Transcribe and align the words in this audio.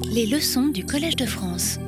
Les 0.00 0.26
leçons 0.26 0.68
du 0.68 0.86
Collège 0.86 1.16
de 1.16 1.26
France. 1.26 1.78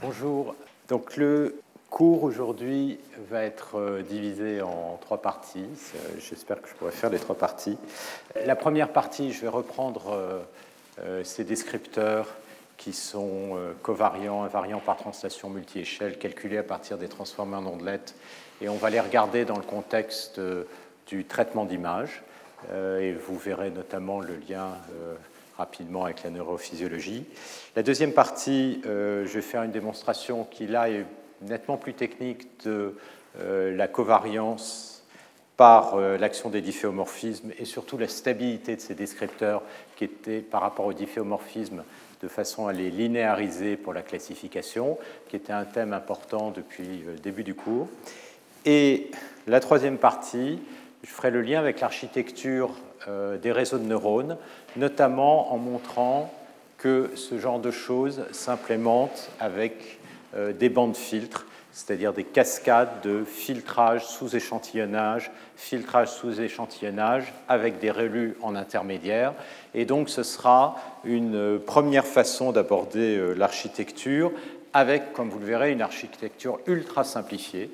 Bonjour. 0.00 0.54
Donc 0.88 1.16
le 1.16 1.60
cours 1.90 2.24
aujourd'hui 2.24 2.98
va 3.30 3.44
être 3.44 3.78
euh, 3.78 4.02
divisé 4.02 4.62
en 4.62 4.98
trois 5.00 5.22
parties. 5.22 5.66
J'espère 6.18 6.60
que 6.60 6.68
je 6.68 6.74
pourrai 6.74 6.90
faire 6.90 7.10
les 7.10 7.18
trois 7.18 7.36
parties. 7.36 7.78
La 8.44 8.56
première 8.56 8.88
partie, 8.88 9.32
je 9.32 9.42
vais 9.42 9.48
reprendre 9.48 10.12
euh, 10.12 10.40
euh, 11.00 11.24
ces 11.24 11.44
descripteurs 11.44 12.28
qui 12.76 12.92
sont 12.92 13.58
covariants, 13.82 14.44
invariants 14.44 14.80
par 14.80 14.96
translation 14.96 15.50
multi-échelle, 15.50 16.16
calculés 16.16 16.58
à 16.58 16.62
partir 16.62 16.96
des 16.96 17.08
transformés 17.08 17.56
en 17.56 17.66
ondelettes, 17.66 18.14
et 18.60 18.68
on 18.68 18.76
va 18.76 18.88
les 18.88 19.00
regarder 19.00 19.44
dans 19.44 19.56
le 19.56 19.64
contexte 19.64 20.40
du 21.08 21.24
traitement 21.24 21.64
d'image. 21.64 22.22
Et 22.72 23.14
vous 23.14 23.36
verrez 23.36 23.70
notamment 23.70 24.20
le 24.20 24.36
lien 24.48 24.76
rapidement 25.58 26.04
avec 26.04 26.22
la 26.22 26.30
neurophysiologie. 26.30 27.24
La 27.76 27.82
deuxième 27.82 28.12
partie, 28.12 28.80
je 28.84 29.28
vais 29.28 29.42
faire 29.42 29.64
une 29.64 29.72
démonstration 29.72 30.46
qui 30.50 30.66
là 30.66 30.88
est 30.88 31.04
nettement 31.42 31.76
plus 31.76 31.94
technique 31.94 32.64
de 32.64 32.96
euh, 33.40 33.76
la 33.76 33.88
covariance 33.88 35.04
par 35.56 35.94
euh, 35.94 36.16
l'action 36.18 36.50
des 36.50 36.60
difféomorphismes 36.60 37.50
et 37.58 37.64
surtout 37.64 37.98
la 37.98 38.08
stabilité 38.08 38.76
de 38.76 38.80
ces 38.80 38.94
descripteurs 38.94 39.62
qui 39.96 40.04
étaient 40.04 40.40
par 40.40 40.62
rapport 40.62 40.86
aux 40.86 40.92
difféomorphismes 40.92 41.82
de 42.22 42.28
façon 42.28 42.66
à 42.66 42.72
les 42.72 42.90
linéariser 42.90 43.76
pour 43.76 43.92
la 43.92 44.02
classification, 44.02 44.98
qui 45.28 45.36
était 45.36 45.52
un 45.52 45.64
thème 45.64 45.92
important 45.92 46.50
depuis 46.50 47.04
le 47.06 47.14
début 47.14 47.44
du 47.44 47.54
cours. 47.54 47.88
Et 48.64 49.10
la 49.46 49.60
troisième 49.60 49.98
partie, 49.98 50.58
je 51.04 51.10
ferai 51.10 51.30
le 51.30 51.42
lien 51.42 51.60
avec 51.60 51.80
l'architecture 51.80 52.70
euh, 52.70 52.87
des 53.06 53.52
réseaux 53.52 53.78
de 53.78 53.84
neurones, 53.84 54.36
notamment 54.76 55.52
en 55.52 55.58
montrant 55.58 56.32
que 56.78 57.10
ce 57.16 57.38
genre 57.38 57.58
de 57.58 57.70
choses 57.70 58.22
s'implémente 58.32 59.30
avec 59.40 59.98
euh, 60.34 60.52
des 60.52 60.68
bandes 60.68 60.96
filtres, 60.96 61.46
c'est-à-dire 61.72 62.12
des 62.12 62.24
cascades 62.24 63.02
de 63.02 63.24
filtrage 63.24 64.06
sous 64.06 64.34
échantillonnage, 64.34 65.30
filtrage 65.56 66.08
sous 66.08 66.40
échantillonnage 66.40 67.32
avec 67.48 67.78
des 67.80 67.90
relus 67.90 68.36
en 68.42 68.54
intermédiaire. 68.54 69.34
Et 69.74 69.84
donc 69.84 70.08
ce 70.08 70.22
sera 70.22 70.76
une 71.04 71.58
première 71.58 72.06
façon 72.06 72.52
d'aborder 72.52 73.16
euh, 73.16 73.34
l'architecture 73.34 74.32
avec, 74.72 75.12
comme 75.12 75.30
vous 75.30 75.38
le 75.40 75.46
verrez, 75.46 75.72
une 75.72 75.82
architecture 75.82 76.60
ultra 76.66 77.02
simplifiée. 77.02 77.70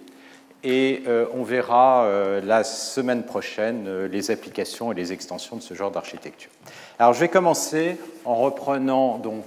Et 0.64 1.02
euh, 1.06 1.26
on 1.34 1.44
verra 1.44 2.08
la 2.42 2.64
semaine 2.64 3.22
prochaine 3.22 4.06
les 4.06 4.30
applications 4.30 4.90
et 4.90 4.94
les 4.94 5.12
extensions 5.12 5.56
de 5.56 5.62
ce 5.62 5.74
genre 5.74 5.90
d'architecture. 5.90 6.50
Alors 6.98 7.12
je 7.12 7.20
vais 7.20 7.28
commencer 7.28 7.98
en 8.24 8.34
reprenant 8.34 9.18
donc 9.18 9.44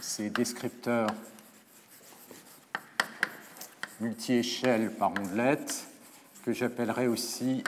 ces 0.00 0.30
descripteurs 0.30 1.08
multi-échelle 4.00 4.92
par 4.92 5.10
ondelette, 5.10 5.86
que 6.44 6.52
j'appellerai 6.52 7.08
aussi 7.08 7.64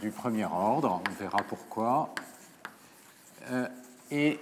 du 0.00 0.10
premier 0.10 0.44
ordre, 0.44 1.02
on 1.08 1.22
verra 1.22 1.38
pourquoi. 1.48 2.14
Euh, 3.50 3.66
et 4.10 4.38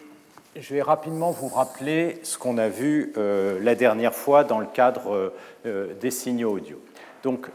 je 0.57 0.75
vais 0.75 0.83
rapidement 0.83 1.31
vous 1.31 1.49
rappeler 1.49 2.21
ce 2.23 2.39
qu'on 2.39 2.59
a 2.59 2.69
vu 2.69 3.13
euh, 3.17 3.59
la 3.63 3.75
dernière 3.75 4.15
fois 4.15 4.45
dans 4.45 4.59
le 4.59 4.67
cadre 4.67 5.33
euh, 5.67 5.95
des 6.01 6.11
signaux 6.11 6.53
audio. 6.53 6.81
Donc 7.23 7.49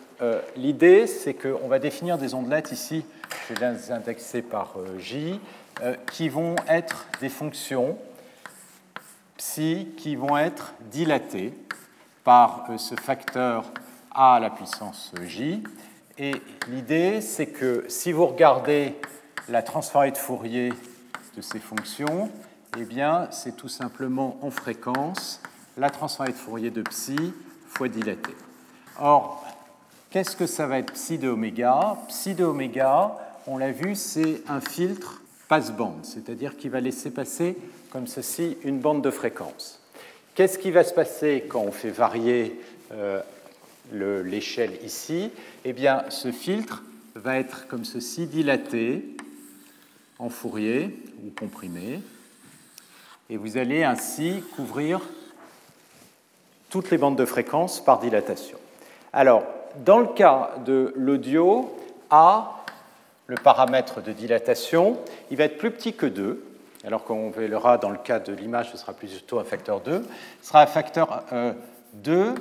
l'idée, 0.56 1.06
c'est 1.06 1.34
qu'on 1.34 1.68
va 1.68 1.78
définir 1.78 2.18
des 2.18 2.34
ondelettes 2.34 2.72
ici, 2.72 3.06
je 3.48 3.53
vais 3.53 3.73
les 3.73 3.92
indexer 3.92 4.42
par 4.42 4.78
J, 4.98 5.40
qui 6.12 6.30
vont 6.30 6.56
être 6.70 7.06
des 7.20 7.30
fonctions 7.30 7.98
psi 9.38 9.88
qui 9.98 10.16
vont 10.16 10.38
être 10.38 10.73
dilatées 10.92 11.53
par 12.23 12.66
euh, 12.70 12.78
ce 12.78 12.95
facteur 12.95 13.72
a 14.12 14.36
à 14.36 14.40
la 14.40 14.50
puissance 14.50 15.14
j. 15.25 15.64
Et 16.18 16.34
l'idée, 16.69 17.22
c'est 17.22 17.46
que 17.46 17.85
si 17.88 18.12
vous 18.12 18.25
regardez 18.25 18.96
la 19.47 19.62
transformée 19.62 20.12
de 20.12 20.18
Fourier 20.18 20.74
de 21.35 21.41
ces 21.41 21.59
fonctions, 21.59 22.31
eh 22.75 22.83
bien, 22.83 23.28
c'est 23.31 23.55
tout 23.55 23.69
simplement 23.69 24.38
en 24.41 24.51
fréquence 24.51 25.41
la 25.78 25.89
transformée 25.89 26.31
de 26.31 26.38
Fourier 26.38 26.69
de 26.72 26.81
psi 26.81 27.16
fois 27.69 27.88
dilatée. 27.88 28.35
Or, 29.00 29.45
qu'est-ce 30.09 30.35
que 30.35 30.47
ça 30.47 30.67
va 30.67 30.79
être 30.79 30.94
psi 30.94 31.17
de 31.17 31.29
oméga? 31.29 31.97
Psi 32.07 32.33
de 32.33 32.44
oméga, 32.44 33.16
on 33.45 33.57
l'a 33.57 33.72
vu, 33.72 33.95
c'est 33.95 34.41
un 34.47 34.59
filtre 34.59 35.22
passe-bande, 35.47 36.03
c'est-à-dire 36.03 36.57
qu'il 36.57 36.72
va 36.72 36.81
laisser 36.81 37.11
passer 37.11 37.57
comme 37.89 38.07
ceci 38.07 38.57
une 38.63 38.79
bande 38.79 39.03
de 39.03 39.11
fréquence. 39.11 39.81
Qu'est-ce 40.35 40.59
qui 40.59 40.72
va 40.72 40.84
se 40.84 40.94
passer 40.94 41.45
quand 41.47 41.61
on 41.61 41.72
fait 41.72 41.89
varier 41.89 42.59
euh, 42.91 43.22
l'échelle 43.91 44.78
ici? 44.84 45.31
Eh 45.63 45.73
bien, 45.73 46.03
ce 46.09 46.31
filtre 46.31 46.84
va 47.16 47.38
être 47.38 47.67
comme 47.67 47.85
ceci, 47.85 48.28
dilaté 48.28 49.16
en 50.19 50.29
Fourier 50.29 50.95
ou 51.25 51.31
comprimé. 51.31 52.01
Et 53.30 53.38
vous 53.38 53.58
allez 53.58 53.84
ainsi 53.84 54.44
couvrir 54.56 55.02
toutes 56.70 56.92
les 56.92 56.98
bandes 56.98 57.18
de 57.18 57.26
fréquence 57.26 57.84
par 57.84 58.00
dilatation. 58.00 58.58
Alors, 59.14 59.44
dans 59.86 60.00
le 60.00 60.08
cas 60.08 60.52
de 60.66 60.94
l'audio, 60.96 61.76
A, 62.10 62.64
le 63.28 63.36
paramètre 63.36 64.02
de 64.02 64.12
dilatation, 64.12 64.98
il 65.30 65.38
va 65.38 65.46
être 65.46 65.58
plus 65.58 65.72
petit 65.72 65.94
que 65.94 66.06
2 66.06 66.44
alors 66.88 67.04
qu'on 67.04 67.30
verra 67.32 67.78
dans 67.78 67.90
le 67.90 67.98
cas 67.98 68.20
de 68.20 68.34
l'image, 68.34 68.72
ce 68.72 68.78
sera 68.78 68.94
plutôt 68.94 69.40
un 69.40 69.44
facteur 69.44 69.82
2, 69.82 70.06
ce 70.42 70.48
sera 70.48 70.62
un 70.62 70.68
facteur 70.68 71.24
2, 71.94 72.12
euh, 72.14 72.36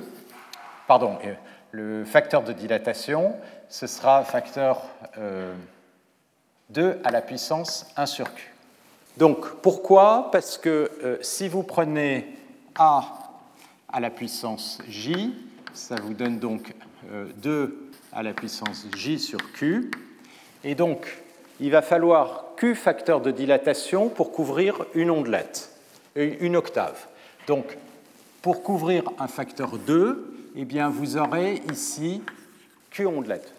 pardon, 0.87 1.17
euh, 1.25 1.33
le 1.71 2.05
facteur 2.05 2.43
de 2.43 2.53
dilatation, 2.53 3.35
ce 3.67 3.87
sera 3.87 4.19
un 4.19 4.23
facteur 4.23 4.83
2 5.17 6.81
euh, 6.81 6.93
à 7.03 7.11
la 7.11 7.21
puissance 7.21 7.87
1 7.97 8.05
sur 8.05 8.33
Q. 8.33 8.56
Donc 9.17 9.61
pourquoi? 9.61 10.29
Parce 10.31 10.57
que 10.57 11.19
si 11.21 11.47
vous 11.47 11.63
prenez 11.63 12.27
A 12.75 13.33
à 13.89 13.99
la 13.99 14.09
puissance 14.09 14.79
J, 14.87 15.33
ça 15.73 15.95
vous 15.95 16.13
donne 16.13 16.39
donc 16.39 16.73
2 17.37 17.89
à 18.13 18.23
la 18.23 18.33
puissance 18.33 18.85
J 18.95 19.19
sur 19.19 19.39
Q, 19.53 19.91
et 20.63 20.75
donc 20.75 21.07
il 21.59 21.71
va 21.71 21.81
falloir 21.81 22.45
Q 22.57 22.75
facteur 22.75 23.21
de 23.21 23.31
dilatation 23.31 24.09
pour 24.09 24.31
couvrir 24.31 24.85
une 24.93 25.09
ondelette, 25.09 25.71
une 26.15 26.55
octave. 26.55 27.07
Donc, 27.47 27.77
pour 28.41 28.61
couvrir 28.63 29.03
un 29.19 29.27
facteur 29.27 29.77
2, 29.77 30.51
eh 30.55 30.65
bien, 30.65 30.89
vous 30.89 31.17
aurez 31.17 31.61
ici 31.71 32.21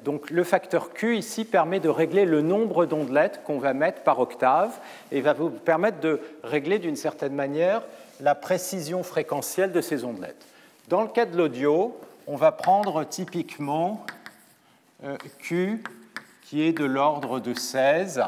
Donc, 0.05 0.31
le 0.31 0.45
facteur 0.45 0.93
Q 0.93 1.17
ici 1.17 1.45
permet 1.45 1.81
de 1.81 1.89
régler 1.89 2.25
le 2.25 2.43
nombre 2.43 2.87
d'ondelettes 2.87 3.43
qu'on 3.45 3.59
va 3.59 3.73
mettre 3.73 4.03
par 4.03 4.19
octave 4.19 4.79
et 5.13 5.21
va 5.21 5.33
vous 5.33 5.51
permettre 5.51 6.01
de 6.01 6.21
régler 6.43 6.79
d'une 6.79 6.97
certaine 6.97 7.35
manière 7.35 7.83
la 8.21 8.35
précision 8.35 9.03
fréquentielle 9.03 9.73
de 9.73 9.81
ces 9.81 10.05
ondelettes. 10.05 10.47
Dans 10.89 11.03
le 11.03 11.09
cas 11.09 11.27
de 11.27 11.37
l'audio, 11.37 11.97
on 12.27 12.37
va 12.37 12.53
prendre 12.53 13.05
typiquement 13.05 14.05
euh, 15.05 15.17
Q 15.39 15.83
qui 16.43 16.63
est 16.63 16.73
de 16.73 16.85
l'ordre 16.85 17.41
de 17.41 17.55
16, 17.55 18.19
euh, 18.19 18.23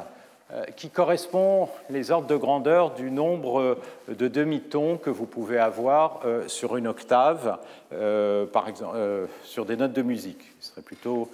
qui 0.76 0.90
correspond 0.90 1.68
les 1.90 2.10
ordres 2.10 2.26
de 2.26 2.36
grandeur 2.36 2.92
du 2.92 3.10
nombre 3.10 3.60
euh, 3.60 3.78
de 4.08 4.28
demi-tons 4.28 4.96
que 4.96 5.10
vous 5.10 5.26
pouvez 5.26 5.58
avoir 5.58 6.20
euh, 6.24 6.48
sur 6.48 6.76
une 6.76 6.86
octave, 6.86 7.58
par 8.52 8.68
exemple, 8.68 8.96
sur 9.42 9.64
des 9.64 9.76
notes 9.76 9.92
de 9.92 10.02
musique. 10.02 10.42
Ce 10.60 10.70
serait 10.70 10.82
plutôt 10.82 11.28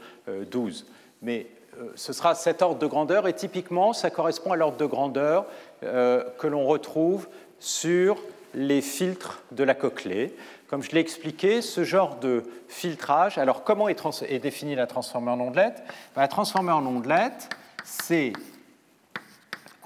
12. 0.50 0.86
Mais 1.22 1.46
ce 1.94 2.12
sera 2.14 2.34
cet 2.34 2.62
ordre 2.62 2.78
de 2.78 2.86
grandeur, 2.86 3.28
et 3.28 3.34
typiquement, 3.34 3.92
ça 3.92 4.10
correspond 4.10 4.52
à 4.52 4.56
l'ordre 4.56 4.78
de 4.78 4.86
grandeur 4.86 5.44
que 5.82 6.46
l'on 6.46 6.64
retrouve 6.64 7.28
sur 7.60 8.16
les 8.54 8.80
filtres 8.80 9.42
de 9.52 9.64
la 9.64 9.74
cochlée. 9.74 10.34
Comme 10.68 10.82
je 10.82 10.90
l'ai 10.90 11.00
expliqué, 11.00 11.62
ce 11.62 11.84
genre 11.84 12.16
de 12.16 12.42
filtrage, 12.68 13.38
alors 13.38 13.62
comment 13.62 13.88
est, 13.88 14.38
définie 14.40 14.74
la 14.74 14.86
transformée 14.86 15.30
en 15.30 15.38
ondelette 15.38 15.82
ben, 16.14 16.22
La 16.22 16.28
transformée 16.28 16.72
en 16.72 16.84
ondelette, 16.84 17.50
c'est 17.84 18.32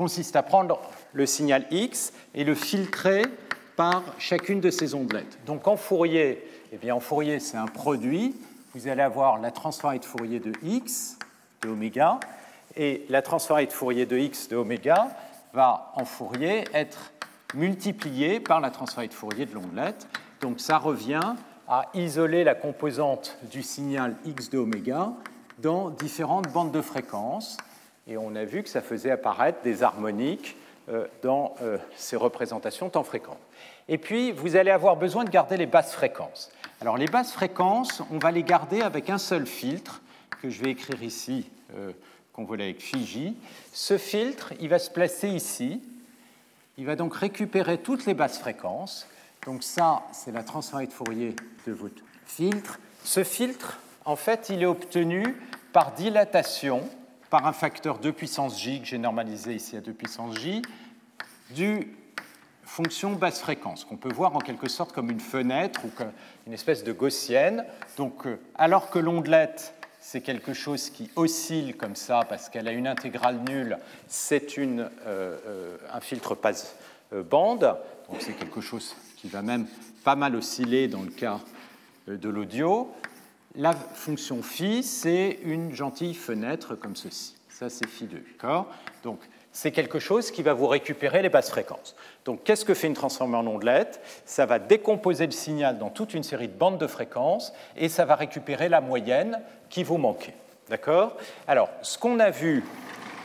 consiste 0.01 0.35
à 0.35 0.43
prendre 0.43 0.81
le 1.13 1.27
signal 1.27 1.67
X 1.71 2.15
et 2.35 2.45
le 2.45 2.55
filtrer 2.55 3.21
par 3.77 4.03
chacune 4.19 4.59
de 4.59 4.71
ces 4.71 4.95
ondelettes. 4.95 5.39
Donc 5.45 5.69
en 5.69 5.77
Fourier, 5.77 6.43
eh 6.73 6.79
bien 6.79 6.95
en 6.95 7.01
Fourier, 7.01 7.39
c'est 7.39 7.59
un 7.59 7.67
produit. 7.67 8.35
Vous 8.75 8.89
allez 8.89 9.03
avoir 9.03 9.39
la 9.39 9.51
transformée 9.51 9.99
de 9.99 10.07
Fourier 10.07 10.41
de 10.41 10.55
X 10.63 11.19
de 11.61 11.69
oméga, 11.69 12.19
et 12.77 13.05
la 13.11 13.21
transformée 13.21 13.67
de 13.67 13.73
Fourier 13.75 14.07
de 14.07 14.17
X 14.17 14.49
de 14.49 14.57
oméga 14.57 15.09
va 15.53 15.93
en 15.95 16.07
Fourier 16.07 16.65
être 16.73 17.13
multipliée 17.53 18.41
par 18.41 18.63
la 18.63 18.71
transformée 18.71 19.09
de 19.09 19.13
Fourier 19.13 19.45
de 19.45 19.53
l'ondelette. 19.53 20.09
Donc 20.41 20.61
ça 20.61 20.79
revient 20.79 21.35
à 21.69 21.91
isoler 21.93 22.43
la 22.43 22.55
composante 22.55 23.37
du 23.53 23.63
signal 23.63 24.17
x 24.25 24.49
de 24.49 24.57
oméga 24.57 25.13
dans 25.59 25.91
différentes 25.91 26.51
bandes 26.51 26.73
de 26.73 26.81
fréquences. 26.81 27.59
Et 28.07 28.17
on 28.17 28.35
a 28.35 28.45
vu 28.45 28.63
que 28.63 28.69
ça 28.69 28.81
faisait 28.81 29.11
apparaître 29.11 29.63
des 29.63 29.83
harmoniques 29.83 30.57
euh, 30.89 31.07
dans 31.23 31.55
euh, 31.63 31.79
ces 31.97 32.17
représentations 32.17 32.89
temps 32.89 33.05
fréquentes. 33.05 33.39
Et 33.89 33.99
puis, 33.99 34.33
vous 34.33 34.57
allez 34.57 34.71
avoir 34.71 34.97
besoin 34.97 35.25
de 35.25 35.31
garder 35.31 35.57
les 35.57 35.67
basses 35.67 35.93
fréquences. 35.93 36.51
Alors, 36.81 36.97
les 36.97 37.07
basses 37.07 37.33
fréquences, 37.33 38.03
on 38.11 38.19
va 38.19 38.31
les 38.31 38.43
garder 38.43 38.81
avec 38.81 39.11
un 39.11 39.19
seul 39.19 39.47
filtre, 39.47 40.01
que 40.41 40.49
je 40.49 40.63
vais 40.63 40.71
écrire 40.71 41.03
ici, 41.03 41.51
euh, 41.77 41.93
qu'on 42.33 42.45
voit 42.45 42.57
avec 42.57 42.81
Fiji. 42.81 43.37
Ce 43.73 43.99
filtre, 43.99 44.53
il 44.61 44.69
va 44.69 44.79
se 44.79 44.91
placer 44.91 45.29
ici. 45.29 45.83
Il 46.79 46.87
va 46.87 46.97
donc 46.97 47.15
récupérer 47.15 47.79
toutes 47.79 48.07
les 48.07 48.15
basses 48.15 48.39
fréquences. 48.39 49.07
Donc 49.45 49.63
ça, 49.63 50.03
c'est 50.13 50.33
la 50.33 50.43
transformée 50.43 50.87
de 50.87 50.93
Fourier 50.93 51.37
de 51.67 51.73
votre 51.73 52.03
filtre. 52.25 52.79
Ce 53.05 53.25
filtre, 53.25 53.79
en 54.05 54.17
fait, 54.17 54.49
il 54.49 54.63
est 54.63 54.67
obtenu 54.67 55.37
par 55.73 55.93
dilatation 55.93 56.89
par 57.31 57.47
un 57.47 57.53
facteur 57.53 57.99
2 57.99 58.13
puissance 58.13 58.61
j, 58.61 58.81
que 58.81 58.87
j'ai 58.87 58.99
normalisé 58.99 59.55
ici 59.55 59.77
à 59.77 59.81
2 59.81 59.93
puissance 59.93 60.37
j, 60.37 60.63
du 61.51 61.97
fonction 62.65 63.13
basse 63.13 63.41
fréquence, 63.41 63.85
qu'on 63.85 63.97
peut 63.97 64.13
voir 64.13 64.37
en 64.37 64.41
quelque 64.41 64.69
sorte 64.69 64.93
comme 64.93 65.11
une 65.11 65.21
fenêtre 65.21 65.85
ou 65.85 65.89
comme 65.89 66.13
une 66.47 66.53
espèce 66.53 66.85
de 66.85 66.93
gaussienne. 66.93 67.65
Donc, 67.97 68.27
euh, 68.27 68.39
alors 68.57 68.91
que 68.91 68.99
l'ondelette, 68.99 69.75
c'est 70.01 70.21
quelque 70.21 70.55
chose 70.55 70.91
qui 70.91 71.11
oscille 71.15 71.75
comme 71.75 71.97
ça 71.97 72.25
parce 72.29 72.49
qu'elle 72.49 72.69
a 72.69 72.73
une 72.73 72.87
intégrale 72.87 73.41
nulle, 73.49 73.79
c'est 74.09 74.59
euh, 74.59 74.89
euh, 75.07 75.77
un 75.93 76.01
filtre 76.01 76.35
passe-bande, 76.35 77.77
donc 78.09 78.21
c'est 78.21 78.33
quelque 78.33 78.61
chose 78.61 78.97
qui 79.17 79.29
va 79.29 79.43
même 79.43 79.67
pas 80.03 80.17
mal 80.17 80.35
osciller 80.35 80.89
dans 80.89 81.03
le 81.03 81.11
cas 81.11 81.41
de 82.07 82.29
l'audio. 82.29 82.93
La 83.57 83.73
fonction 83.73 84.43
phi, 84.43 84.83
c'est 84.83 85.39
une 85.43 85.75
gentille 85.75 86.15
fenêtre 86.15 86.77
comme 86.77 86.95
ceci. 86.95 87.35
Ça, 87.49 87.69
c'est 87.69 87.89
phi 87.89 88.05
2. 88.05 88.23
Donc, 89.03 89.19
c'est 89.53 89.73
quelque 89.73 89.99
chose 89.99 90.31
qui 90.31 90.43
va 90.43 90.55
vous 90.55 90.69
récupérer 90.69 91.21
les 91.21 91.29
basses 91.29 91.51
fréquences. 91.51 91.97
Donc, 92.25 92.45
qu'est-ce 92.45 92.65
que 92.65 92.75
fait 92.75 92.87
une 92.87 92.95
transformée 92.95 93.37
en 93.37 93.47
ondelette 93.47 94.01
Ça 94.25 94.47
va 94.47 94.61
décomposer 94.61 95.27
le 95.27 95.33
signal 95.33 95.79
dans 95.79 95.91
toute 95.91 96.15
une 96.15 96.23
série 96.23 96.47
de 96.47 96.57
bandes 96.57 96.79
de 96.79 96.87
fréquences 96.87 97.53
et 97.77 97.89
ça 97.89 98.05
va 98.05 98.15
récupérer 98.15 98.69
la 98.69 98.81
moyenne 98.81 99.41
qui 99.69 99.83
vous 99.83 99.99
manquait. 99.99 100.37
D'accord? 100.69 101.17
Alors, 101.49 101.69
ce 101.83 101.99
qu'on 101.99 102.21
a 102.21 102.31
vu, 102.31 102.65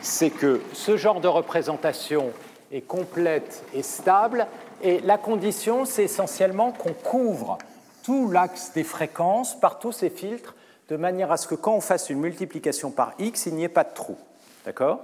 c'est 0.00 0.30
que 0.30 0.60
ce 0.72 0.96
genre 0.96 1.20
de 1.20 1.28
représentation 1.28 2.32
est 2.72 2.80
complète 2.80 3.64
et 3.72 3.82
stable 3.82 4.48
et 4.82 5.00
la 5.00 5.18
condition, 5.18 5.84
c'est 5.84 6.04
essentiellement 6.04 6.72
qu'on 6.72 6.92
couvre 6.92 7.58
tout 8.06 8.30
l'axe 8.30 8.70
des 8.72 8.84
fréquences 8.84 9.58
par 9.58 9.80
tous 9.80 9.90
ces 9.90 10.10
filtres, 10.10 10.54
de 10.88 10.96
manière 10.96 11.32
à 11.32 11.36
ce 11.36 11.48
que 11.48 11.56
quand 11.56 11.74
on 11.74 11.80
fasse 11.80 12.08
une 12.08 12.20
multiplication 12.20 12.92
par 12.92 13.14
x, 13.18 13.46
il 13.46 13.56
n'y 13.56 13.64
ait 13.64 13.68
pas 13.68 13.82
de 13.82 13.92
trou. 13.92 14.16
D'accord? 14.64 15.00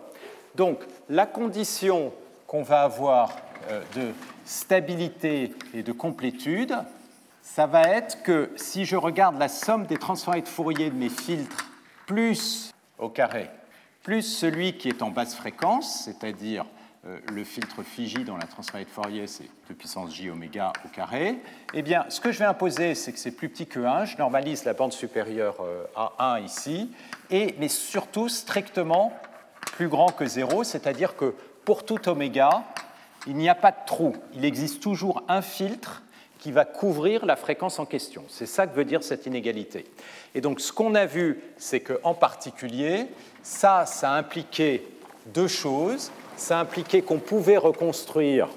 Donc, 0.54 0.78
la 1.08 1.26
condition 1.26 2.12
qu'on 2.46 2.62
va 2.62 2.82
avoir 2.82 3.36
euh, 3.70 3.82
de 3.96 4.12
stabilité 4.44 5.52
et 5.74 5.82
de 5.82 5.90
complétude, 5.90 6.76
ça 7.42 7.66
va 7.66 7.82
être 7.88 8.22
que 8.22 8.50
si 8.54 8.84
je 8.84 8.94
regarde 8.94 9.36
la 9.36 9.48
somme 9.48 9.86
des 9.86 9.96
transformés 9.96 10.42
de 10.42 10.48
Fourier 10.48 10.88
de 10.90 10.94
mes 10.94 11.08
filtres 11.08 11.72
plus 12.06 12.70
au 12.98 13.08
carré, 13.08 13.50
plus 14.04 14.22
celui 14.22 14.78
qui 14.78 14.88
est 14.88 15.02
en 15.02 15.10
basse 15.10 15.34
fréquence, 15.34 16.04
c'est-à-dire 16.04 16.66
le 17.04 17.42
filtre 17.42 17.82
Fiji 17.82 18.22
dans 18.22 18.36
la 18.36 18.46
transformée 18.46 18.84
de 18.84 18.90
Fourier, 18.90 19.26
c'est 19.26 19.48
de 19.68 19.74
puissance 19.74 20.14
j 20.14 20.30
oméga 20.30 20.72
au 20.84 20.88
carré, 20.88 21.38
eh 21.74 21.82
bien, 21.82 22.04
ce 22.08 22.20
que 22.20 22.30
je 22.30 22.38
vais 22.38 22.44
imposer, 22.44 22.94
c'est 22.94 23.12
que 23.12 23.18
c'est 23.18 23.32
plus 23.32 23.48
petit 23.48 23.66
que 23.66 23.80
1. 23.80 24.04
Je 24.04 24.16
normalise 24.18 24.64
la 24.64 24.72
bande 24.72 24.92
supérieure 24.92 25.56
euh, 25.60 25.84
à 25.96 26.34
1 26.36 26.40
ici, 26.40 26.92
et, 27.30 27.56
mais 27.58 27.68
surtout 27.68 28.28
strictement 28.28 29.12
plus 29.72 29.88
grand 29.88 30.10
que 30.10 30.26
0, 30.26 30.62
c'est-à-dire 30.62 31.16
que 31.16 31.34
pour 31.64 31.84
tout 31.84 32.08
oméga, 32.08 32.62
il 33.26 33.36
n'y 33.36 33.48
a 33.48 33.54
pas 33.54 33.72
de 33.72 33.84
trou. 33.86 34.14
Il 34.34 34.44
existe 34.44 34.80
toujours 34.80 35.22
un 35.28 35.42
filtre 35.42 36.02
qui 36.38 36.52
va 36.52 36.64
couvrir 36.64 37.24
la 37.24 37.36
fréquence 37.36 37.78
en 37.78 37.86
question. 37.86 38.24
C'est 38.28 38.46
ça 38.46 38.66
que 38.66 38.74
veut 38.74 38.84
dire 38.84 39.02
cette 39.02 39.26
inégalité. 39.26 39.86
Et 40.34 40.40
donc, 40.40 40.60
ce 40.60 40.72
qu'on 40.72 40.94
a 40.94 41.06
vu, 41.06 41.40
c'est 41.56 41.80
qu'en 41.80 42.14
particulier, 42.14 43.06
ça, 43.42 43.86
ça 43.86 44.12
impliquait 44.12 44.84
deux 45.26 45.46
choses 45.46 46.10
ça 46.42 46.58
impliquait 46.58 47.02
qu'on 47.02 47.20
pouvait 47.20 47.56
reconstruire 47.56 48.48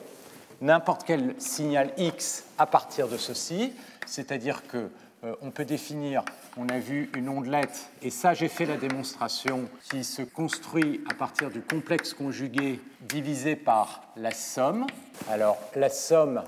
n'importe 0.60 1.04
quel 1.06 1.36
signal 1.38 1.94
X 1.98 2.46
à 2.58 2.66
partir 2.66 3.08
de 3.08 3.18
ceci, 3.18 3.74
c'est-à-dire 4.08 4.64
que 4.68 4.90
euh, 5.24 5.36
on 5.44 5.52
peut 5.52 5.66
définir, 5.66 6.24
on 6.58 6.68
a 6.70 6.80
vu 6.80 7.12
une 7.16 7.30
ondelette, 7.30 7.90
et 8.02 8.10
ça 8.10 8.34
j'ai 8.34 8.48
fait 8.48 8.66
la 8.66 8.78
démonstration, 8.78 9.70
qui 9.92 10.04
se 10.04 10.24
construit 10.24 11.04
à 11.12 11.14
partir 11.14 11.52
du 11.52 11.62
complexe 11.62 12.16
conjugué 12.16 12.80
divisé 13.02 13.56
par 13.56 14.02
la 14.18 14.32
somme. 14.32 14.88
Alors 15.30 15.58
la 15.76 15.90
somme 15.90 16.44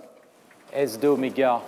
S 0.74 1.00
de 1.00 1.08
oméga, 1.08 1.62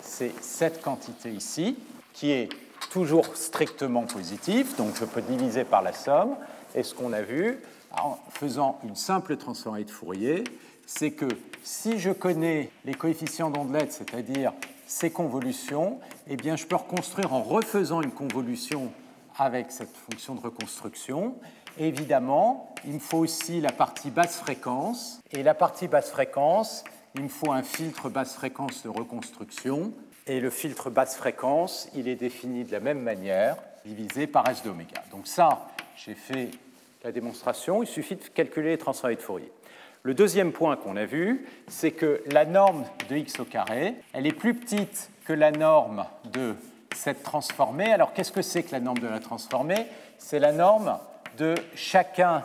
c'est 0.00 0.32
cette 0.40 0.80
quantité 0.80 1.30
ici, 1.30 1.76
qui 2.14 2.30
est 2.30 2.48
toujours 2.96 3.36
strictement 3.36 4.04
positive, 4.04 4.74
donc 4.78 4.96
je 4.98 5.04
peux 5.04 5.20
diviser 5.20 5.64
par 5.64 5.82
la 5.82 5.92
somme, 5.92 6.34
et 6.74 6.82
ce 6.82 6.94
qu'on 6.94 7.12
a 7.12 7.20
vu, 7.20 7.60
en 7.92 8.16
faisant 8.30 8.78
une 8.84 8.96
simple 8.96 9.36
transformée 9.36 9.84
de 9.84 9.90
Fourier, 9.90 10.44
c'est 10.86 11.10
que 11.10 11.28
si 11.62 11.98
je 11.98 12.10
connais 12.10 12.70
les 12.86 12.94
coefficients 12.94 13.50
d'ondelette, 13.50 13.92
c'est-à-dire 13.92 14.54
ces 14.86 15.10
convolutions, 15.10 16.00
eh 16.26 16.36
bien, 16.36 16.56
je 16.56 16.64
peux 16.64 16.76
reconstruire 16.76 17.34
en 17.34 17.42
refaisant 17.42 18.00
une 18.00 18.12
convolution 18.12 18.90
avec 19.36 19.72
cette 19.72 19.94
fonction 19.94 20.34
de 20.34 20.40
reconstruction. 20.40 21.34
évidemment, 21.78 22.74
il 22.86 22.94
me 22.94 22.98
faut 22.98 23.18
aussi 23.18 23.60
la 23.60 23.72
partie 23.72 24.08
basse 24.08 24.38
fréquence. 24.38 25.20
Et 25.32 25.42
la 25.42 25.52
partie 25.52 25.86
basse 25.86 26.08
fréquence, 26.08 26.82
il 27.14 27.24
me 27.24 27.28
faut 27.28 27.52
un 27.52 27.62
filtre 27.62 28.08
basse 28.08 28.32
fréquence 28.32 28.84
de 28.84 28.88
reconstruction. 28.88 29.92
Et 30.26 30.40
le 30.40 30.50
filtre 30.50 30.90
basse 30.90 31.16
fréquence, 31.16 31.88
il 31.94 32.08
est 32.08 32.16
défini 32.16 32.64
de 32.64 32.72
la 32.72 32.80
même 32.80 33.00
manière, 33.00 33.56
divisé 33.84 34.26
par 34.26 34.48
S 34.48 34.62
d'oméga. 34.64 35.02
Donc 35.12 35.28
ça, 35.28 35.68
j'ai 35.96 36.14
fait 36.14 36.50
la 37.04 37.12
démonstration, 37.12 37.82
il 37.84 37.86
suffit 37.86 38.16
de 38.16 38.24
calculer 38.24 38.70
les 38.70 38.78
transformés 38.78 39.14
de 39.14 39.20
Fourier. 39.20 39.52
Le 40.02 40.14
deuxième 40.14 40.52
point 40.52 40.76
qu'on 40.76 40.96
a 40.96 41.04
vu, 41.04 41.46
c'est 41.68 41.92
que 41.92 42.22
la 42.30 42.44
norme 42.44 42.84
de 43.08 43.16
x 43.16 43.38
au 43.40 43.44
carré, 43.44 43.94
elle 44.12 44.26
est 44.26 44.32
plus 44.32 44.54
petite 44.54 45.10
que 45.24 45.32
la 45.32 45.52
norme 45.52 46.06
de 46.32 46.54
cette 46.94 47.22
transformée. 47.22 47.92
Alors 47.92 48.12
qu'est-ce 48.12 48.32
que 48.32 48.42
c'est 48.42 48.62
que 48.64 48.72
la 48.72 48.80
norme 48.80 48.98
de 48.98 49.08
la 49.08 49.20
transformée? 49.20 49.86
C'est 50.18 50.38
la 50.38 50.52
norme 50.52 50.98
de 51.38 51.54
chacun 51.74 52.44